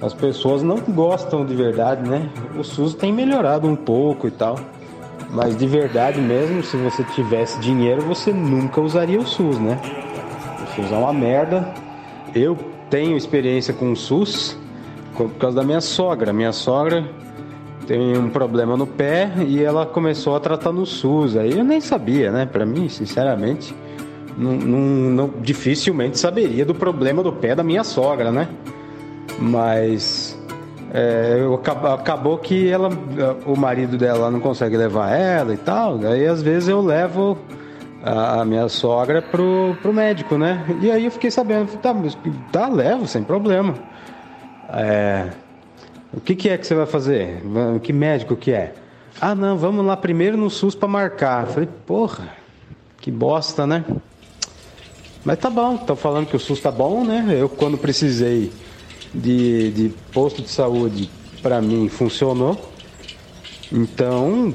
as 0.00 0.14
pessoas 0.14 0.62
não 0.62 0.78
gostam 0.78 1.44
de 1.44 1.54
verdade, 1.54 2.08
né? 2.08 2.28
O 2.58 2.64
SUS 2.64 2.94
tem 2.94 3.12
melhorado 3.12 3.66
um 3.66 3.76
pouco 3.76 4.28
e 4.28 4.30
tal. 4.30 4.58
Mas 5.30 5.56
de 5.56 5.66
verdade 5.66 6.20
mesmo, 6.20 6.62
se 6.62 6.76
você 6.76 7.04
tivesse 7.04 7.58
dinheiro, 7.60 8.02
você 8.02 8.32
nunca 8.32 8.80
usaria 8.80 9.18
o 9.18 9.26
SUS, 9.26 9.58
né? 9.58 9.80
O 10.62 10.74
SUS 10.74 10.92
é 10.92 10.96
uma 10.96 11.12
merda. 11.12 11.72
Eu 12.34 12.56
tenho 12.88 13.16
experiência 13.16 13.72
com 13.72 13.92
o 13.92 13.96
SUS 13.96 14.58
por 15.28 15.38
causa 15.38 15.56
da 15.56 15.62
minha 15.62 15.80
sogra. 15.80 16.32
Minha 16.32 16.52
sogra 16.52 17.04
tem 17.86 18.16
um 18.16 18.30
problema 18.30 18.76
no 18.76 18.86
pé 18.86 19.30
e 19.46 19.62
ela 19.62 19.84
começou 19.84 20.36
a 20.36 20.40
tratar 20.40 20.72
no 20.72 20.86
SUS. 20.86 21.36
Aí 21.36 21.58
eu 21.58 21.64
nem 21.64 21.80
sabia, 21.80 22.30
né? 22.30 22.46
Para 22.46 22.64
mim, 22.64 22.88
sinceramente, 22.88 23.74
não, 24.36 24.52
não, 24.52 24.78
não, 25.10 25.30
dificilmente 25.40 26.18
saberia 26.18 26.64
do 26.64 26.74
problema 26.74 27.22
do 27.22 27.32
pé 27.32 27.54
da 27.54 27.62
minha 27.62 27.82
sogra, 27.84 28.30
né? 28.30 28.48
Mas 29.38 30.38
é, 30.92 31.36
eu, 31.40 31.54
acabou 31.54 32.38
que 32.38 32.68
ela, 32.68 32.90
o 33.46 33.56
marido 33.56 33.96
dela 33.96 34.30
não 34.30 34.40
consegue 34.40 34.76
levar 34.76 35.10
ela 35.16 35.52
e 35.52 35.56
tal. 35.56 35.98
Daí 35.98 36.26
às 36.26 36.42
vezes 36.42 36.68
eu 36.68 36.80
levo 36.80 37.38
a, 38.02 38.40
a 38.40 38.44
minha 38.44 38.68
sogra 38.68 39.22
pro, 39.22 39.76
pro 39.82 39.92
médico, 39.92 40.36
né? 40.38 40.64
E 40.80 40.90
aí 40.90 41.04
eu 41.04 41.10
fiquei 41.10 41.30
sabendo, 41.30 41.76
tá, 41.78 41.94
tá 42.50 42.68
levo 42.68 43.06
sem 43.06 43.22
problema. 43.22 43.74
É, 44.72 45.30
o 46.12 46.20
que, 46.20 46.34
que 46.34 46.48
é 46.48 46.58
que 46.58 46.66
você 46.66 46.74
vai 46.74 46.86
fazer? 46.86 47.42
Que 47.82 47.92
médico 47.92 48.36
que 48.36 48.52
é? 48.52 48.74
Ah, 49.20 49.34
não, 49.34 49.56
vamos 49.56 49.84
lá 49.84 49.96
primeiro 49.96 50.36
no 50.36 50.50
SUS 50.50 50.74
para 50.74 50.88
marcar. 50.88 51.46
falei, 51.46 51.68
porra, 51.86 52.28
que 53.00 53.10
bosta, 53.10 53.66
né? 53.66 53.84
Mas 55.24 55.38
tá 55.38 55.50
bom, 55.50 55.74
estão 55.74 55.94
falando 55.94 56.26
que 56.26 56.36
o 56.36 56.40
SUS 56.40 56.60
tá 56.60 56.70
bom, 56.70 57.04
né? 57.04 57.26
Eu, 57.38 57.48
quando 57.48 57.76
precisei 57.76 58.50
de, 59.14 59.70
de 59.72 59.88
posto 60.12 60.42
de 60.42 60.48
saúde, 60.48 61.10
para 61.42 61.60
mim 61.60 61.88
funcionou. 61.88 62.58
Então, 63.72 64.54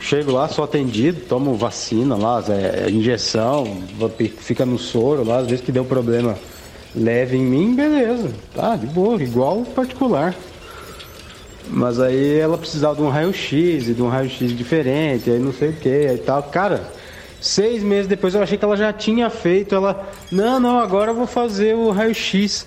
chego 0.00 0.32
lá, 0.32 0.48
sou 0.48 0.64
atendido, 0.64 1.20
tomo 1.28 1.54
vacina 1.56 2.16
lá, 2.16 2.42
é, 2.48 2.88
injeção, 2.90 3.82
fica 4.38 4.64
no 4.64 4.78
soro 4.78 5.24
lá, 5.24 5.38
às 5.38 5.46
vezes 5.46 5.64
que 5.64 5.72
deu 5.72 5.84
problema 5.84 6.38
leve 6.96 7.36
em 7.36 7.44
mim, 7.44 7.74
beleza, 7.74 8.30
tá, 8.54 8.74
de 8.74 8.86
boa, 8.86 9.22
igual 9.22 9.62
particular. 9.62 10.34
Mas 11.68 12.00
aí 12.00 12.38
ela 12.38 12.56
precisava 12.56 12.94
de 12.94 13.02
um 13.02 13.08
raio-x 13.08 13.88
e 13.88 13.94
de 13.94 14.02
um 14.02 14.08
raio-x 14.08 14.56
diferente, 14.56 15.30
aí 15.30 15.38
não 15.38 15.52
sei 15.52 15.70
o 15.70 15.72
que, 15.74 15.88
aí 15.88 16.18
tal. 16.18 16.42
Cara, 16.44 16.90
seis 17.40 17.82
meses 17.82 18.06
depois 18.06 18.34
eu 18.34 18.42
achei 18.42 18.56
que 18.56 18.64
ela 18.64 18.76
já 18.76 18.92
tinha 18.92 19.28
feito. 19.28 19.74
Ela, 19.74 20.08
não, 20.30 20.60
não, 20.60 20.78
agora 20.78 21.10
eu 21.10 21.14
vou 21.14 21.26
fazer 21.26 21.74
o 21.74 21.90
raio-x. 21.90 22.66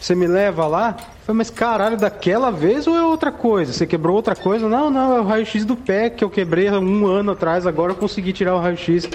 Você 0.00 0.14
me 0.14 0.26
leva 0.26 0.66
lá? 0.66 0.96
Eu 0.98 1.26
falei, 1.26 1.38
mas 1.38 1.50
caralho, 1.50 1.96
daquela 1.96 2.50
vez 2.50 2.86
ou 2.86 2.96
é 2.96 3.04
outra 3.04 3.30
coisa? 3.30 3.72
Você 3.72 3.86
quebrou 3.86 4.16
outra 4.16 4.34
coisa? 4.34 4.68
Não, 4.68 4.90
não, 4.90 5.16
é 5.16 5.20
o 5.20 5.24
raio-x 5.24 5.64
do 5.64 5.76
pé 5.76 6.08
que 6.08 6.24
eu 6.24 6.30
quebrei 6.30 6.70
um 6.70 7.06
ano 7.06 7.32
atrás, 7.32 7.66
agora 7.66 7.92
eu 7.92 7.96
consegui 7.96 8.32
tirar 8.32 8.54
o 8.54 8.60
raio-x. 8.60 9.08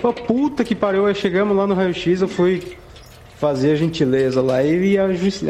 Pô, 0.00 0.12
puta 0.12 0.64
que 0.64 0.74
pariu, 0.74 1.06
aí 1.06 1.14
chegamos 1.14 1.56
lá 1.56 1.66
no 1.66 1.74
raio-x, 1.74 2.22
eu 2.22 2.28
fui 2.28 2.76
fazer 3.42 3.72
a 3.72 3.74
gentileza 3.74 4.40
lá 4.40 4.62
e 4.62 4.96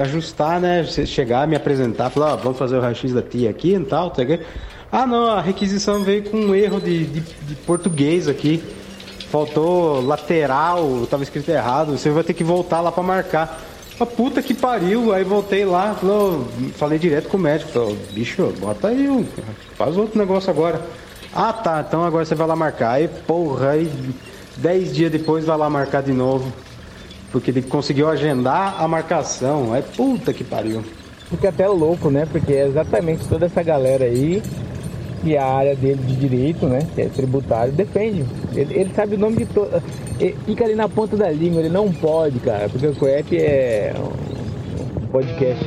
ajustar, 0.00 0.58
né? 0.58 0.82
Chegar, 0.82 1.46
me 1.46 1.54
apresentar, 1.54 2.08
falar, 2.08 2.36
vamos 2.36 2.58
fazer 2.58 2.78
o 2.78 2.80
raio-x 2.80 3.12
da 3.12 3.20
tia 3.20 3.50
aqui 3.50 3.74
e 3.74 3.80
tal, 3.80 4.10
tá 4.10 4.22
Ah, 4.90 5.06
não, 5.06 5.26
a 5.26 5.42
requisição 5.42 6.02
veio 6.02 6.22
com 6.22 6.38
um 6.38 6.54
erro 6.54 6.80
de, 6.80 7.04
de, 7.04 7.20
de 7.20 7.54
português 7.66 8.28
aqui. 8.28 8.62
Faltou 9.30 10.00
lateral, 10.00 11.06
tava 11.10 11.22
escrito 11.22 11.50
errado, 11.50 11.98
você 11.98 12.08
vai 12.08 12.24
ter 12.24 12.32
que 12.32 12.42
voltar 12.42 12.80
lá 12.80 12.90
para 12.90 13.02
marcar. 13.02 13.60
A 14.00 14.06
puta 14.06 14.40
que 14.40 14.54
pariu, 14.54 15.12
aí 15.12 15.22
voltei 15.22 15.66
lá, 15.66 15.92
falou, 15.94 16.48
falei 16.78 16.98
direto 16.98 17.28
com 17.28 17.36
o 17.36 17.40
médico, 17.40 17.72
falou, 17.72 17.94
bicho, 18.12 18.54
bota 18.58 18.88
aí, 18.88 19.26
faz 19.76 19.98
outro 19.98 20.18
negócio 20.18 20.48
agora. 20.48 20.80
Ah 21.30 21.52
tá, 21.52 21.84
então 21.86 22.02
agora 22.02 22.24
você 22.24 22.34
vai 22.34 22.46
lá 22.46 22.56
marcar. 22.56 22.92
Aí, 22.92 23.06
porra, 23.26 23.72
aí 23.72 23.90
dez 24.56 24.94
dias 24.94 25.12
depois 25.12 25.44
vai 25.44 25.58
lá 25.58 25.68
marcar 25.68 26.02
de 26.02 26.12
novo. 26.12 26.50
Porque 27.32 27.50
ele 27.50 27.62
conseguiu 27.62 28.08
agendar 28.08 28.80
a 28.80 28.86
marcação. 28.86 29.72
Aí 29.72 29.82
puta 29.82 30.32
que 30.32 30.44
pariu. 30.44 30.84
Fica 31.30 31.48
até 31.48 31.66
louco, 31.66 32.10
né? 32.10 32.28
Porque 32.30 32.52
é 32.52 32.66
exatamente 32.66 33.26
toda 33.26 33.46
essa 33.46 33.62
galera 33.62 34.04
aí 34.04 34.42
que 35.22 35.36
a 35.36 35.46
área 35.46 35.74
dele 35.74 36.02
de 36.02 36.16
direito, 36.16 36.66
né? 36.66 36.80
Que 36.94 37.02
é 37.02 37.08
tributário, 37.08 37.72
defende. 37.72 38.24
Ele, 38.54 38.74
ele 38.80 38.90
sabe 38.94 39.14
o 39.14 39.18
nome 39.18 39.38
de 39.38 39.46
todo. 39.46 39.82
Fica 40.44 40.64
ali 40.64 40.74
na 40.74 40.88
ponta 40.88 41.16
da 41.16 41.30
língua, 41.30 41.60
ele 41.60 41.70
não 41.70 41.90
pode, 41.90 42.38
cara. 42.40 42.68
Porque 42.68 42.86
o 42.86 42.94
COEP 42.94 43.38
é 43.38 43.94
um 43.96 45.06
podcast 45.06 45.64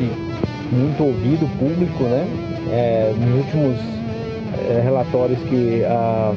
muito 0.72 1.04
ouvido, 1.04 1.48
público, 1.58 2.04
né? 2.04 2.28
É, 2.72 3.14
nos 3.18 3.46
últimos 3.46 3.80
é, 4.70 4.82
relatórios 4.82 5.40
que 5.50 5.84
a 5.86 6.34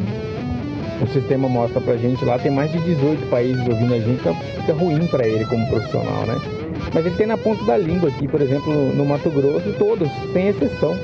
o 1.04 1.06
sistema 1.08 1.48
mostra 1.48 1.80
pra 1.80 1.96
gente 1.96 2.24
lá, 2.24 2.38
tem 2.38 2.50
mais 2.50 2.70
de 2.72 2.78
18 2.78 3.28
países 3.28 3.66
ouvindo 3.68 3.94
a 3.94 3.98
gente, 3.98 4.20
então 4.20 4.34
fica 4.34 4.72
ruim 4.72 5.06
para 5.06 5.26
ele 5.26 5.44
como 5.44 5.66
profissional, 5.68 6.26
né? 6.26 6.36
Mas 6.92 7.06
ele 7.06 7.14
tem 7.16 7.26
na 7.26 7.36
ponta 7.36 7.64
da 7.64 7.76
língua 7.76 8.08
aqui, 8.08 8.26
por 8.26 8.40
exemplo, 8.40 8.72
no 8.94 9.04
Mato 9.04 9.30
Grosso, 9.30 9.72
todos, 9.78 10.08
sem 10.32 10.48
exceção, 10.48 10.96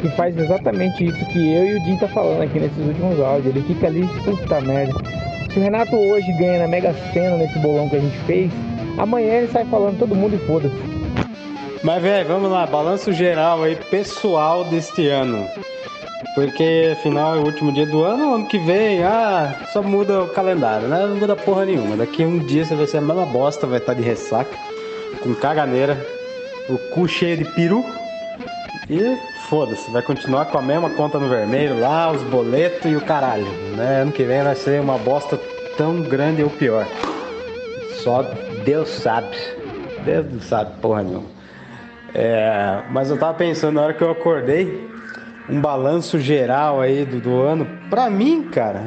que 0.00 0.08
faz 0.10 0.36
exatamente 0.36 1.04
isso 1.04 1.24
que 1.26 1.54
eu 1.54 1.66
e 1.66 1.76
o 1.76 1.84
Jim 1.84 1.96
tá 1.96 2.08
falando 2.08 2.42
aqui 2.42 2.58
nesses 2.58 2.86
últimos 2.86 3.20
áudios. 3.20 3.54
Ele 3.54 3.64
fica 3.66 3.86
ali, 3.86 4.06
puta 4.24 4.60
merda. 4.60 4.94
Se 5.52 5.58
o 5.58 5.62
Renato 5.62 5.96
hoje 5.96 6.30
ganha 6.34 6.60
na 6.60 6.68
Mega 6.68 6.94
Sena 7.12 7.36
nesse 7.36 7.58
bolão 7.58 7.88
que 7.88 7.96
a 7.96 8.00
gente 8.00 8.18
fez, 8.20 8.50
amanhã 8.96 9.34
ele 9.34 9.48
sai 9.48 9.64
falando 9.64 9.98
todo 9.98 10.14
mundo 10.14 10.34
e 10.34 10.46
foda-se. 10.46 10.76
Mas, 11.82 12.02
velho, 12.02 12.28
vamos 12.28 12.50
lá, 12.50 12.66
balanço 12.66 13.12
geral 13.12 13.62
aí, 13.62 13.76
pessoal 13.90 14.64
deste 14.64 15.08
ano. 15.08 15.46
Porque 16.38 16.90
afinal 16.92 17.34
é 17.34 17.38
o 17.40 17.46
último 17.46 17.72
dia 17.72 17.84
do 17.84 18.04
ano, 18.04 18.36
ano 18.36 18.46
que 18.46 18.58
vem, 18.58 19.02
ah, 19.02 19.66
só 19.72 19.82
muda 19.82 20.22
o 20.22 20.28
calendário, 20.28 20.86
né? 20.86 21.04
Não 21.04 21.16
muda 21.16 21.34
porra 21.34 21.64
nenhuma. 21.64 21.96
Daqui 21.96 22.24
um 22.24 22.38
dia 22.38 22.64
você 22.64 22.76
vai 22.76 22.86
ser 22.86 22.98
a 22.98 23.00
mesma 23.00 23.26
bosta, 23.26 23.66
vai 23.66 23.78
estar 23.78 23.92
de 23.92 24.02
ressaca. 24.02 24.56
com 25.20 25.34
caganeira, 25.34 25.98
o 26.68 26.78
cu 26.94 27.08
cheio 27.08 27.38
de 27.38 27.44
peru 27.44 27.84
e 28.88 29.18
foda-se, 29.48 29.90
vai 29.90 30.00
continuar 30.00 30.44
com 30.44 30.58
a 30.58 30.62
mesma 30.62 30.88
conta 30.90 31.18
no 31.18 31.28
vermelho 31.28 31.80
lá, 31.80 32.12
os 32.12 32.22
boletos 32.22 32.88
e 32.88 32.94
o 32.94 33.00
caralho. 33.00 33.48
Né? 33.76 34.02
Ano 34.02 34.12
que 34.12 34.22
vem 34.22 34.40
vai 34.40 34.54
ser 34.54 34.80
uma 34.80 34.96
bosta 34.96 35.36
tão 35.76 36.02
grande 36.02 36.40
ou 36.40 36.50
pior. 36.50 36.86
Só 38.04 38.22
Deus 38.64 38.88
sabe. 38.90 39.36
Deus 40.04 40.32
não 40.32 40.40
sabe 40.40 40.70
porra 40.80 41.02
nenhuma. 41.02 41.26
É, 42.14 42.82
mas 42.90 43.10
eu 43.10 43.18
tava 43.18 43.34
pensando 43.34 43.74
na 43.74 43.82
hora 43.82 43.92
que 43.92 44.02
eu 44.02 44.10
acordei, 44.12 44.97
um 45.48 45.60
balanço 45.60 46.18
geral 46.20 46.80
aí 46.80 47.04
do, 47.04 47.20
do 47.20 47.40
ano. 47.42 47.66
Pra 47.90 48.08
mim, 48.10 48.42
cara, 48.44 48.82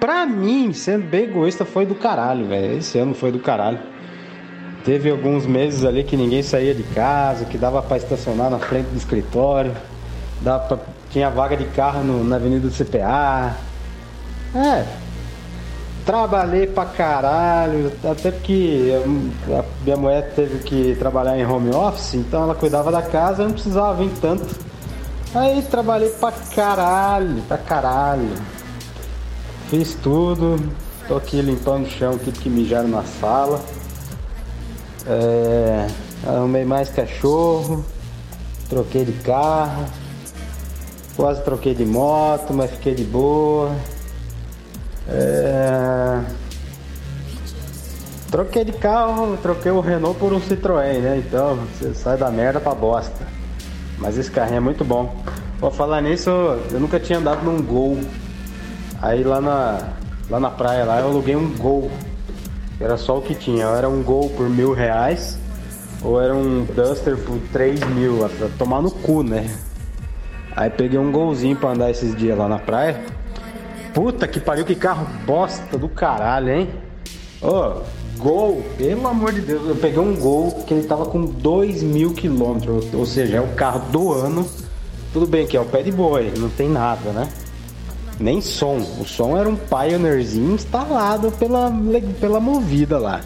pra 0.00 0.24
mim, 0.26 0.72
sendo 0.72 1.04
bem 1.06 1.24
egoísta, 1.24 1.64
foi 1.64 1.84
do 1.86 1.94
caralho, 1.94 2.46
velho. 2.46 2.78
Esse 2.78 2.98
ano 2.98 3.14
foi 3.14 3.30
do 3.32 3.38
caralho. 3.38 3.78
Teve 4.84 5.10
alguns 5.10 5.44
meses 5.46 5.84
ali 5.84 6.02
que 6.04 6.16
ninguém 6.16 6.42
saía 6.42 6.74
de 6.74 6.82
casa, 6.82 7.44
que 7.44 7.58
dava 7.58 7.82
pra 7.82 7.96
estacionar 7.96 8.48
na 8.50 8.58
frente 8.58 8.86
do 8.86 8.96
escritório, 8.96 9.72
dava 10.40 10.64
pra, 10.66 10.78
tinha 11.10 11.28
vaga 11.28 11.56
de 11.56 11.64
carro 11.66 12.02
no- 12.02 12.24
na 12.24 12.36
Avenida 12.36 12.66
do 12.68 12.72
CPA. 12.72 13.54
É, 14.54 14.84
trabalhei 16.06 16.66
pra 16.66 16.86
caralho, 16.86 17.92
até 18.02 18.30
porque 18.30 18.94
a 19.52 19.64
minha 19.84 19.96
mulher 19.96 20.32
teve 20.34 20.60
que 20.60 20.96
trabalhar 20.98 21.36
em 21.38 21.44
home 21.44 21.70
office, 21.74 22.14
então 22.14 22.44
ela 22.44 22.54
cuidava 22.54 22.90
da 22.90 23.02
casa, 23.02 23.42
eu 23.42 23.46
não 23.48 23.52
precisava 23.52 23.92
vir 24.02 24.10
tanto. 24.22 24.67
Aí 25.34 25.62
trabalhei 25.62 26.08
pra 26.08 26.32
caralho, 26.32 27.42
pra 27.42 27.58
caralho. 27.58 28.30
Fiz 29.68 29.94
tudo, 29.94 30.58
tô 31.06 31.16
aqui 31.16 31.42
limpando 31.42 31.86
o 31.86 31.90
chão, 31.90 32.16
tudo 32.16 32.38
que 32.38 32.48
mijaram 32.48 32.88
na 32.88 33.04
sala. 33.04 33.60
É, 35.06 35.86
arrumei 36.26 36.64
mais 36.64 36.88
cachorro, 36.88 37.84
troquei 38.70 39.04
de 39.04 39.12
carro, 39.12 39.84
quase 41.14 41.42
troquei 41.42 41.74
de 41.74 41.84
moto, 41.84 42.54
mas 42.54 42.70
fiquei 42.70 42.94
de 42.94 43.04
boa. 43.04 43.76
É, 45.06 46.20
troquei 48.30 48.64
de 48.64 48.72
carro, 48.72 49.36
troquei 49.42 49.70
o 49.70 49.80
Renault 49.80 50.18
por 50.18 50.32
um 50.32 50.40
Citroën, 50.40 51.00
né? 51.00 51.22
Então 51.26 51.56
você 51.56 51.94
sai 51.94 52.16
da 52.16 52.30
merda 52.30 52.60
pra 52.60 52.74
bosta. 52.74 53.37
Mas 53.98 54.16
esse 54.16 54.30
carrinho 54.30 54.58
é 54.58 54.60
muito 54.60 54.84
bom. 54.84 55.22
Vou 55.60 55.70
falar 55.70 56.00
nisso, 56.00 56.30
eu 56.30 56.80
nunca 56.80 57.00
tinha 57.00 57.18
andado 57.18 57.44
num 57.44 57.60
Gol. 57.60 57.98
Aí 59.02 59.24
lá 59.24 59.40
na, 59.40 59.78
lá 60.30 60.40
na 60.40 60.50
praia 60.50 60.84
lá 60.84 61.00
eu 61.00 61.08
aluguei 61.08 61.34
um 61.34 61.52
Gol. 61.56 61.90
Era 62.80 62.96
só 62.96 63.18
o 63.18 63.22
que 63.22 63.34
tinha. 63.34 63.66
Era 63.66 63.88
um 63.88 64.02
Gol 64.02 64.30
por 64.30 64.48
mil 64.48 64.72
reais, 64.72 65.38
ou 66.02 66.20
era 66.20 66.34
um 66.34 66.64
Duster 66.64 67.16
por 67.16 67.38
três 67.52 67.80
mil. 67.88 68.18
Pra 68.38 68.48
tomar 68.56 68.80
no 68.80 68.90
cu, 68.90 69.22
né? 69.22 69.50
Aí 70.54 70.70
peguei 70.70 70.98
um 70.98 71.12
golzinho 71.12 71.56
pra 71.56 71.70
andar 71.70 71.90
esses 71.90 72.14
dias 72.16 72.36
lá 72.36 72.48
na 72.48 72.58
praia. 72.58 73.00
Puta 73.94 74.28
que 74.28 74.38
pariu, 74.38 74.64
que 74.64 74.74
carro 74.74 75.06
bosta 75.24 75.76
do 75.76 75.88
caralho, 75.88 76.50
hein? 76.50 76.70
Ô, 77.42 77.82
Gol, 78.18 78.62
pelo 78.76 79.06
amor 79.06 79.32
de 79.32 79.40
Deus, 79.40 79.66
eu 79.68 79.76
peguei 79.76 80.00
um 80.00 80.16
Gol 80.16 80.50
que 80.66 80.74
ele 80.74 80.86
tava 80.86 81.06
com 81.06 81.24
2 81.24 81.82
mil 81.84 82.12
quilômetros, 82.12 82.86
ou 82.92 83.06
seja, 83.06 83.36
é 83.36 83.40
o 83.40 83.54
carro 83.54 83.80
do 83.90 84.12
ano. 84.12 84.46
Tudo 85.12 85.26
bem 85.26 85.46
que 85.46 85.56
é 85.56 85.60
o 85.60 85.64
pé 85.64 85.82
de 85.82 85.90
boi, 85.92 86.32
não 86.36 86.50
tem 86.50 86.68
nada, 86.68 87.10
né? 87.10 87.28
Nem 88.20 88.40
som. 88.40 88.76
O 89.00 89.04
som 89.06 89.36
era 89.36 89.48
um 89.48 89.56
Pioneerzinho 89.56 90.54
instalado 90.54 91.30
pela, 91.32 91.72
pela 92.20 92.40
movida 92.40 92.98
lá. 92.98 93.22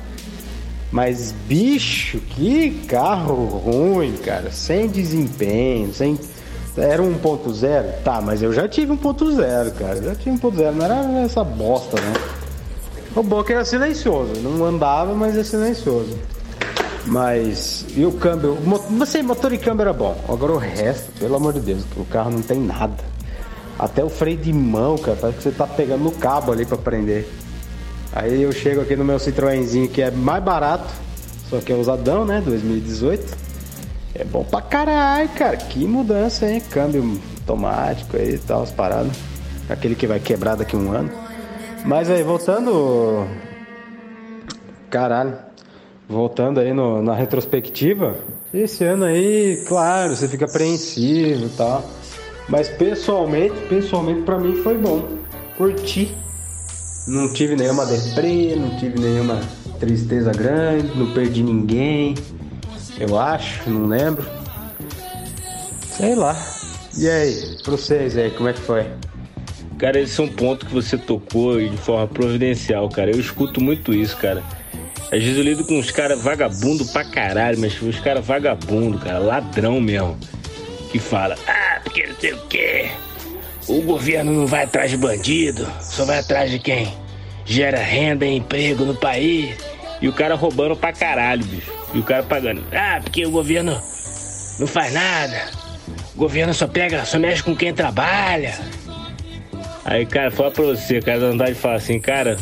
Mas 0.93 1.35
bicho, 1.49 2.19
que 2.19 2.71
carro 2.87 3.35
ruim, 3.47 4.13
cara. 4.19 4.53
Sem 4.53 4.89
desempenho, 4.89 5.93
sem. 5.95 6.19
Era 6.77 7.03
um 7.03 7.19
1.0? 7.19 8.03
Tá, 8.05 8.21
mas 8.21 8.43
eu 8.43 8.53
já 8.53 8.69
tive 8.69 8.93
1.0, 8.93 9.73
cara. 9.73 9.97
Eu 9.97 10.05
já 10.05 10.15
tive 10.15 10.37
1.0, 10.37 10.73
não 10.73 10.85
era 10.85 11.21
essa 11.23 11.43
bosta, 11.43 11.99
né? 11.99 12.42
O 13.15 13.45
que 13.45 13.53
era 13.53 13.65
silencioso. 13.65 14.41
Não 14.41 14.65
andava, 14.65 15.15
mas 15.15 15.37
é 15.37 15.45
silencioso. 15.45 16.19
Mas. 17.07 17.85
E 17.95 18.05
o 18.05 18.13
câmbio? 18.13 18.57
Você, 18.99 19.23
motor 19.23 19.53
e 19.53 19.59
câmbio 19.59 19.83
era 19.83 19.93
bom. 19.93 20.17
Agora 20.29 20.53
o 20.53 20.59
resto, 20.59 21.13
pelo 21.19 21.37
amor 21.37 21.53
de 21.53 21.61
Deus, 21.61 21.85
o 21.97 22.05
carro 22.05 22.31
não 22.31 22.43
tem 22.43 22.59
nada. 22.59 23.05
Até 23.79 24.05
o 24.05 24.09
freio 24.09 24.37
de 24.37 24.53
mão, 24.53 24.97
cara, 24.97 25.17
parece 25.21 25.39
que 25.39 25.43
você 25.45 25.51
tá 25.51 25.67
pegando 25.67 26.05
no 26.05 26.13
cabo 26.13 26.53
ali 26.53 26.65
pra 26.65 26.79
prender. 26.79 27.29
Aí 28.13 28.43
eu 28.43 28.53
chego 28.53 28.81
aqui 28.81 28.95
no 28.95 29.05
meu 29.05 29.19
Citroënzinho 29.19 29.89
que 29.89 30.03
é 30.03 30.11
mais 30.11 30.43
barato, 30.45 30.93
só 31.49 31.59
que 31.59 31.73
é 31.73 31.75
usadão, 31.75 32.25
né? 32.25 32.43
2018. 32.45 33.37
É 34.15 34.25
bom 34.25 34.45
pra 34.45 34.61
caralho, 34.61 35.29
cara. 35.31 35.57
Que 35.57 35.87
mudança, 35.87 36.47
hein? 36.47 36.63
Câmbio 36.71 37.19
automático 37.41 38.17
aí 38.17 38.35
e 38.35 38.39
tal, 38.39 38.63
as 38.63 38.71
paradas. 38.71 39.13
Aquele 39.69 39.95
que 39.95 40.07
vai 40.07 40.21
quebrar 40.21 40.55
daqui 40.55 40.77
a 40.77 40.79
um 40.79 40.93
ano. 40.93 41.11
Mas 41.85 42.09
aí, 42.11 42.23
voltando. 42.23 43.27
Caralho. 44.91 45.37
Voltando 46.09 46.61
aí 46.61 46.73
no- 46.75 47.03
na 47.03 47.15
retrospectiva, 47.15 48.17
esse 48.53 48.85
ano 48.85 49.05
aí, 49.05 49.63
claro, 49.67 50.15
você 50.15 50.29
fica 50.29 50.45
apreensivo 50.45 51.47
e 51.47 51.49
tal. 51.51 51.83
Mas 52.49 52.69
pessoalmente, 52.69 53.55
pessoalmente 53.69 54.23
pra 54.23 54.39
mim 54.39 54.57
foi 54.63 54.77
bom. 54.77 55.09
Curti. 55.57 56.15
Não 57.09 57.33
tive 57.33 57.57
nenhuma 57.57 57.87
deprê, 57.87 58.55
não 58.57 58.77
tive 58.79 59.01
nenhuma 59.01 59.41
tristeza 59.81 60.31
grande, 60.33 60.97
não 60.99 61.13
perdi 61.13 61.43
ninguém. 61.43 62.15
Eu 62.99 63.19
acho, 63.19 63.69
não 63.71 63.87
lembro. 63.87 64.25
Sei 65.89 66.15
lá. 66.15 66.37
E 66.99 67.09
aí, 67.09 67.57
pra 67.63 67.73
vocês 67.73 68.17
aí, 68.19 68.31
como 68.33 68.49
é 68.49 68.53
que 68.53 68.61
foi? 68.61 68.87
Cara, 69.83 69.99
esse 69.99 70.21
é 70.21 70.23
um 70.23 70.29
ponto 70.29 70.65
que 70.65 70.73
você 70.73 70.97
tocou 70.97 71.59
de 71.59 71.77
forma 71.77 72.07
providencial, 72.07 72.89
cara. 72.89 73.11
Eu 73.11 73.19
escuto 73.19 73.61
muito 73.61 73.93
isso, 73.93 74.17
cara. 74.17 74.41
Às 75.11 75.21
vezes 75.21 75.37
eu 75.37 75.43
lido 75.43 75.65
com 75.65 75.77
uns 75.77 75.91
caras 75.91 76.23
vagabundo 76.23 76.87
pra 76.87 77.05
caralho, 77.05 77.59
mas 77.59 77.83
uns 77.83 77.99
caras 77.99 78.25
vagabundo, 78.25 78.97
cara, 78.99 79.19
ladrão 79.19 79.81
mesmo. 79.81 80.17
Que 80.93 81.01
fala, 81.01 81.35
ah, 81.49 81.81
porque 81.83 82.07
não 82.07 82.15
sei 82.15 82.33
o 82.33 82.47
quê. 82.47 82.91
O 83.67 83.83
governo 83.83 84.33
não 84.33 84.47
vai 84.47 84.63
atrás 84.63 84.89
de 84.89 84.97
bandido, 84.97 85.67
só 85.81 86.05
vai 86.05 86.21
atrás 86.21 86.49
de 86.49 86.61
quem 86.61 86.95
gera 87.45 87.81
renda 87.81 88.25
e 88.25 88.37
emprego 88.37 88.85
no 88.85 88.95
país. 88.95 89.57
E 90.01 90.07
o 90.07 90.13
cara 90.13 90.37
roubando 90.37 90.77
pra 90.77 90.93
caralho, 90.93 91.45
bicho. 91.45 91.73
E 91.93 91.99
o 91.99 92.05
cara 92.05 92.23
pagando. 92.23 92.63
Ah, 92.71 93.01
porque 93.03 93.27
o 93.27 93.33
governo 93.33 93.73
não 94.61 94.67
faz 94.69 94.93
nada. 94.93 95.51
O 96.15 96.19
governo 96.19 96.55
só 96.55 96.69
pega, 96.69 97.05
só 97.05 97.19
mexe 97.19 97.43
com 97.43 97.57
quem 97.57 97.75
trabalha. 97.75 98.55
Aí, 99.85 100.07
cara, 100.07 100.31
fala 100.31 100.51
pra 100.51 100.65
você, 100.65 101.01
cara, 101.01 101.21
dá 101.21 101.31
vontade 101.31 101.55
de 101.55 101.59
falar 101.59 101.75
assim, 101.75 101.99
cara, 101.99 102.37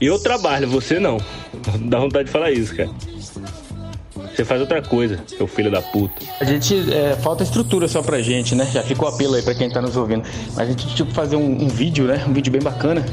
eu 0.00 0.18
trabalho, 0.18 0.68
você 0.68 0.98
não. 0.98 1.18
Dá 1.86 1.98
vontade 1.98 2.26
de 2.26 2.30
falar 2.30 2.50
isso, 2.50 2.74
cara. 2.74 2.90
Você 4.34 4.44
faz 4.44 4.60
outra 4.60 4.82
coisa, 4.82 5.20
seu 5.28 5.46
filho 5.46 5.70
da 5.70 5.80
puta. 5.80 6.14
A 6.40 6.44
gente 6.44 6.92
é, 6.92 7.14
falta 7.14 7.44
estrutura 7.44 7.86
só 7.86 8.02
pra 8.02 8.20
gente, 8.20 8.54
né? 8.56 8.68
Já 8.72 8.82
ficou 8.82 9.08
apelo 9.08 9.34
aí 9.34 9.42
pra 9.42 9.54
quem 9.54 9.70
tá 9.70 9.80
nos 9.80 9.96
ouvindo. 9.96 10.24
A 10.56 10.64
gente 10.64 10.92
tipo 10.94 11.12
fazer 11.12 11.36
um, 11.36 11.64
um 11.64 11.68
vídeo, 11.68 12.06
né? 12.06 12.24
Um 12.28 12.32
vídeo 12.32 12.50
bem 12.50 12.60
bacana, 12.60 13.04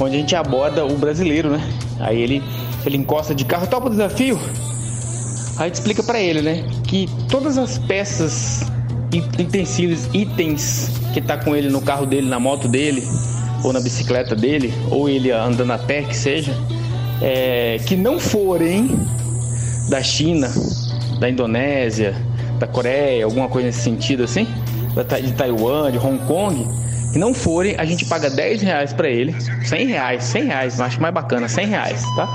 onde 0.00 0.16
a 0.16 0.18
gente 0.18 0.34
aborda 0.34 0.84
o 0.86 0.96
brasileiro, 0.96 1.50
né? 1.50 1.60
Aí 2.00 2.20
ele 2.20 2.42
ele 2.86 2.96
encosta 2.96 3.34
de 3.34 3.44
carro, 3.44 3.66
topa 3.66 3.88
o 3.88 3.90
desafio. 3.90 4.38
Aí 5.58 5.64
a 5.64 5.66
gente 5.66 5.74
explica 5.74 6.02
pra 6.02 6.18
ele, 6.18 6.40
né? 6.40 6.64
Que 6.86 7.06
todas 7.28 7.58
as 7.58 7.76
peças, 7.78 8.62
utensílios, 9.18 10.08
itens 10.12 10.90
que 11.12 11.20
tá 11.20 11.36
com 11.36 11.54
ele 11.56 11.68
no 11.68 11.80
carro 11.80 12.06
dele, 12.06 12.28
na 12.28 12.38
moto 12.38 12.68
dele, 12.68 13.06
ou 13.64 13.72
na 13.72 13.80
bicicleta 13.80 14.34
dele, 14.34 14.72
ou 14.90 15.08
ele 15.08 15.30
andando 15.30 15.72
a 15.72 15.78
pé, 15.78 16.02
que 16.02 16.16
seja, 16.16 16.54
é, 17.20 17.78
que 17.86 17.96
não 17.96 18.18
forem 18.18 18.90
da 19.88 20.02
China, 20.02 20.50
da 21.18 21.28
Indonésia, 21.28 22.14
da 22.58 22.66
Coreia, 22.66 23.24
alguma 23.24 23.48
coisa 23.48 23.66
nesse 23.66 23.80
sentido 23.80 24.22
assim, 24.22 24.46
de 25.22 25.32
Taiwan, 25.32 25.90
de 25.90 25.98
Hong 25.98 26.18
Kong, 26.26 26.66
que 27.12 27.18
não 27.18 27.34
forem, 27.34 27.74
a 27.76 27.84
gente 27.84 28.04
paga 28.04 28.30
10 28.30 28.62
reais 28.62 28.92
pra 28.92 29.08
ele, 29.08 29.34
100 29.64 29.86
reais, 29.86 30.24
100 30.24 30.44
reais, 30.44 30.80
acho 30.80 31.00
mais 31.00 31.12
bacana, 31.12 31.48
100 31.48 31.66
reais, 31.66 32.02
tá? 32.16 32.28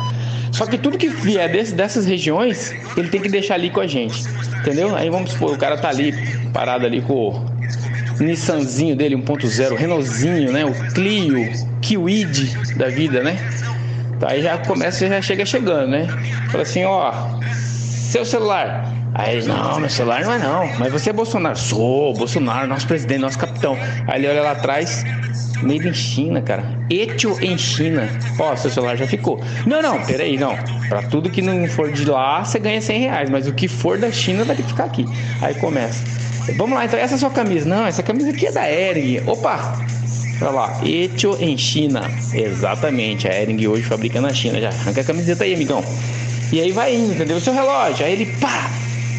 Só 0.56 0.66
que 0.66 0.78
tudo 0.78 0.98
que 0.98 1.10
vier 1.10 1.50
desse- 1.52 1.74
dessas 1.76 2.06
regiões, 2.06 2.74
ele 2.96 3.10
tem 3.10 3.20
que 3.22 3.28
deixar 3.28 3.56
ali 3.56 3.70
com 3.70 3.82
a 3.82 3.88
gente, 3.88 4.24
entendeu? 4.62 4.96
Aí 4.96 5.10
vamos 5.10 5.32
supor, 5.32 5.54
o 5.54 5.58
cara 5.58 5.78
tá 5.78 5.90
ali, 5.90 6.14
parado 6.54 6.86
ali 6.86 7.02
com 7.02 7.30
o 8.20 8.24
Nissanzinho 8.24 8.96
dele, 8.96 9.16
1.0, 9.16 9.76
Renaultzinho, 9.76 10.54
né? 10.54 10.64
O 10.64 10.74
Clio, 10.94 11.52
Kiwid 11.82 12.76
da 12.78 12.88
vida, 12.88 13.22
né? 13.22 13.38
Tá, 14.18 14.32
aí 14.32 14.42
já 14.42 14.58
começa, 14.58 15.06
já 15.06 15.22
chega 15.22 15.46
chegando, 15.46 15.90
né? 15.90 16.08
Fala 16.50 16.64
assim, 16.64 16.86
ó, 16.86 17.12
seu 17.52 18.24
celular. 18.24 18.94
Aí 19.14 19.38
ele, 19.38 19.48
não, 19.48 19.80
meu 19.80 19.90
celular 19.90 20.22
não 20.24 20.32
é 20.34 20.40
não. 20.40 20.68
Mas 20.80 20.92
você 20.92 21.10
é 21.10 21.14
Bolsonaro. 21.14 21.58
Sou, 21.58 22.14
Bolsonaro, 22.14 22.66
nosso 22.68 22.88
presidente, 22.88 23.20
nosso 23.20 23.38
capitão. 23.40 23.78
Aí 24.08 24.20
ele 24.22 24.28
olha 24.30 24.42
lá 24.42 24.52
atrás, 24.52 25.04
Made 25.66 25.88
in 25.88 25.94
China, 25.94 26.42
cara. 26.42 26.64
Etio 26.90 27.38
em 27.42 27.58
China. 27.58 28.08
Ó, 28.40 28.56
seu 28.56 28.70
celular 28.70 28.96
já 28.96 29.08
ficou. 29.08 29.42
Não, 29.66 29.82
não, 29.82 30.02
peraí, 30.06 30.38
não. 30.38 30.56
Pra 30.88 31.02
tudo 31.04 31.30
que 31.30 31.42
não 31.42 31.68
for 31.68 31.92
de 31.92 32.06
lá, 32.06 32.44
você 32.44 32.60
ganha 32.60 32.80
100 32.80 33.00
reais. 33.00 33.30
Mas 33.30 33.48
o 33.48 33.54
que 33.54 33.68
for 33.68 33.98
da 33.98 34.12
China 34.12 34.44
vai 34.44 34.56
ter 34.56 34.64
que 34.64 34.70
ficar 34.70 34.86
aqui. 34.86 35.06
Aí 35.42 35.56
começa. 35.56 36.04
Vamos 36.58 36.76
lá, 36.76 36.86
então 36.86 37.00
essa 37.00 37.16
é 37.16 37.18
sua 37.18 37.32
camisa. 37.32 37.68
Não, 37.68 37.88
essa 37.88 38.04
camisa 38.04 38.30
aqui 38.30 38.46
é 38.46 38.52
da 38.52 38.70
Ering. 38.72 39.22
Opa! 39.26 39.84
Olha 40.42 40.52
lá, 40.52 40.82
Etio 40.86 41.38
em 41.40 41.58
China. 41.58 42.12
Exatamente, 42.34 43.28
a 43.28 43.42
Ering 43.42 43.66
hoje 43.68 43.84
fabrica 43.84 44.22
na 44.22 44.34
China. 44.34 44.60
Já 44.60 44.70
arranca 44.70 45.02
a 45.02 45.04
camiseta 45.04 45.44
aí, 45.44 45.54
amigão. 45.54 45.84
E 46.52 46.60
aí 46.60 46.72
vai 46.72 46.96
indo, 46.96 47.14
entendeu? 47.14 47.38
O 47.38 47.42
seu 47.42 47.54
relógio. 47.54 48.06
Aí 48.06 48.14
ele, 48.14 48.26
pá! 48.40 48.70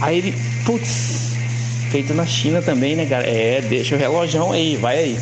Aí 0.01 0.19
ele, 0.19 0.35
putz, 0.65 1.33
feito 1.91 2.15
na 2.15 2.27
China 2.27 2.63
também, 2.63 2.95
né, 2.95 3.07
cara? 3.07 3.27
É, 3.27 3.61
deixa 3.61 3.97
o 3.97 3.99
relógio 3.99 4.53
aí, 4.53 4.77
vai 4.77 4.99
aí. 4.99 5.19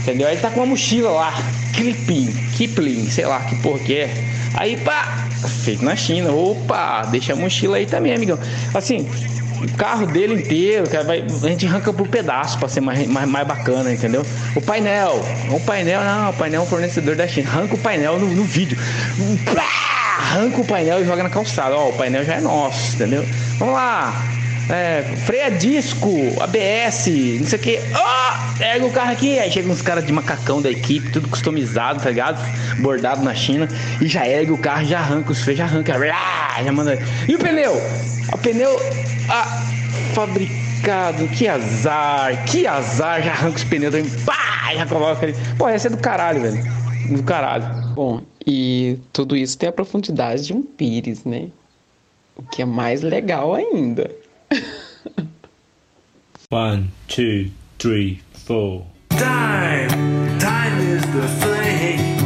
Entendeu? 0.00 0.28
Aí 0.28 0.36
tá 0.36 0.50
com 0.50 0.60
uma 0.60 0.66
mochila 0.66 1.10
lá, 1.10 1.34
Kipling, 1.72 2.32
Kipling, 2.56 3.10
sei 3.10 3.26
lá 3.26 3.40
que 3.40 3.56
porra 3.56 3.78
que 3.80 3.94
é. 3.94 4.24
Aí, 4.54 4.76
pá, 4.76 5.26
feito 5.64 5.84
na 5.84 5.96
China. 5.96 6.30
Opa, 6.30 7.02
deixa 7.10 7.32
a 7.32 7.36
mochila 7.36 7.76
aí 7.76 7.86
também, 7.86 8.14
amigão. 8.14 8.38
Assim, 8.72 9.06
o 9.60 9.76
carro 9.76 10.06
dele 10.06 10.34
inteiro, 10.34 10.88
cara, 10.88 11.04
vai, 11.04 11.22
a 11.22 11.48
gente 11.48 11.66
arranca 11.66 11.92
por 11.92 12.06
pedaço 12.08 12.58
pra 12.58 12.68
ser 12.68 12.80
mais, 12.80 13.06
mais, 13.06 13.28
mais 13.28 13.46
bacana, 13.46 13.92
entendeu? 13.92 14.24
O 14.54 14.60
painel, 14.60 15.20
o 15.50 15.60
painel, 15.60 16.02
não, 16.02 16.30
o 16.30 16.32
painel 16.34 16.60
é 16.60 16.64
um 16.64 16.66
fornecedor 16.66 17.16
da 17.16 17.26
China. 17.26 17.50
Arranca 17.50 17.74
o 17.74 17.78
painel 17.78 18.18
no, 18.18 18.26
no 18.26 18.44
vídeo. 18.44 18.78
Arranca 20.18 20.60
o 20.60 20.64
painel 20.64 21.02
e 21.02 21.04
joga 21.04 21.22
na 21.22 21.30
calçada. 21.30 21.74
Ó, 21.76 21.90
o 21.90 21.92
painel 21.92 22.24
já 22.24 22.34
é 22.34 22.40
nosso, 22.40 22.94
entendeu? 22.94 23.24
Vamos 23.58 23.74
lá. 23.74 24.35
É, 24.68 25.02
freia 25.24 25.48
disco, 25.50 26.10
ABS, 26.40 27.06
não 27.40 27.46
sei 27.46 27.58
o 27.58 27.62
que. 27.62 27.78
Ó, 27.94 28.58
pega 28.58 28.84
o 28.84 28.90
carro 28.90 29.12
aqui. 29.12 29.38
Aí 29.38 29.50
chega 29.50 29.70
uns 29.70 29.82
caras 29.82 30.04
de 30.04 30.12
macacão 30.12 30.60
da 30.60 30.70
equipe, 30.70 31.10
tudo 31.10 31.28
customizado, 31.28 32.02
tá 32.02 32.10
ligado? 32.10 32.40
Bordado 32.80 33.22
na 33.22 33.34
China. 33.34 33.68
E 34.00 34.08
já 34.08 34.26
ergue 34.26 34.52
o 34.52 34.58
carro, 34.58 34.84
já 34.84 34.98
arranca 34.98 35.30
os 35.32 35.40
freios, 35.40 35.58
já 35.58 35.64
arranca. 35.64 35.96
Já 36.64 36.72
manda. 36.72 36.98
E 37.28 37.34
o 37.34 37.38
pneu? 37.38 37.80
O 38.32 38.38
pneu. 38.38 38.76
Ah, 39.28 39.62
fabricado, 40.14 41.28
que 41.28 41.46
azar, 41.46 42.44
que 42.46 42.66
azar, 42.66 43.22
já 43.22 43.32
arranca 43.32 43.56
os 43.56 43.64
pneus 43.64 43.94
também, 43.94 44.10
pá, 44.24 44.74
já 44.74 44.86
coloca 44.86 45.26
ali. 45.26 45.34
Pô, 45.56 45.68
essa 45.68 45.88
é 45.88 45.90
do 45.90 45.98
caralho, 45.98 46.40
velho. 46.40 46.64
Do 47.10 47.22
caralho. 47.22 47.64
Bom, 47.94 48.20
e 48.44 48.98
tudo 49.12 49.36
isso 49.36 49.56
tem 49.56 49.68
a 49.68 49.72
profundidade 49.72 50.46
de 50.46 50.52
um 50.52 50.62
pires, 50.62 51.24
né? 51.24 51.48
O 52.36 52.42
que 52.42 52.62
é 52.62 52.64
mais 52.64 53.02
legal 53.02 53.54
ainda. 53.54 54.10
One, 56.48 56.92
two, 57.08 57.50
three, 57.78 58.22
four. 58.32 58.86
Time, 59.10 60.38
time 60.38 60.78
is 60.80 61.02
the 61.02 61.28
flame 61.42 62.16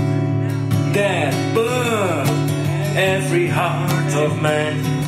that 0.92 1.54
burns 1.54 2.30
every 2.96 3.46
heart 3.46 4.14
of 4.14 4.42
man. 4.42 5.00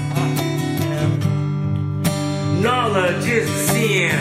Knowledge 2.63 3.27
is 3.27 3.51
sin. 3.51 4.17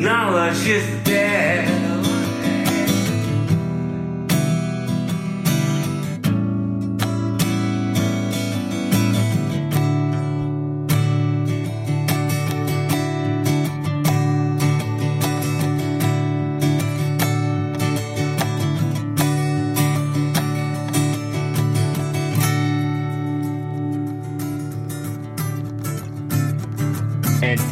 Knowledge 0.00 0.66
is 0.68 1.04
death. 1.04 1.87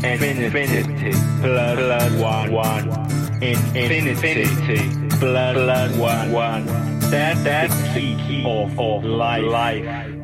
Infinity, 0.07 1.11
blood, 1.43 1.79
blood, 1.79 2.21
one, 2.21 2.53
one. 2.53 3.43
Infinity, 3.43 4.89
blood, 5.19 5.55
blood, 5.57 5.99
one, 5.99 6.31
one. 6.31 6.67
That, 7.11 7.43
that's 7.43 7.75
the 7.93 8.15
key 8.27 8.45
of, 8.47 8.79
of 8.79 9.05
life. 9.05 9.43
life. 9.43 10.16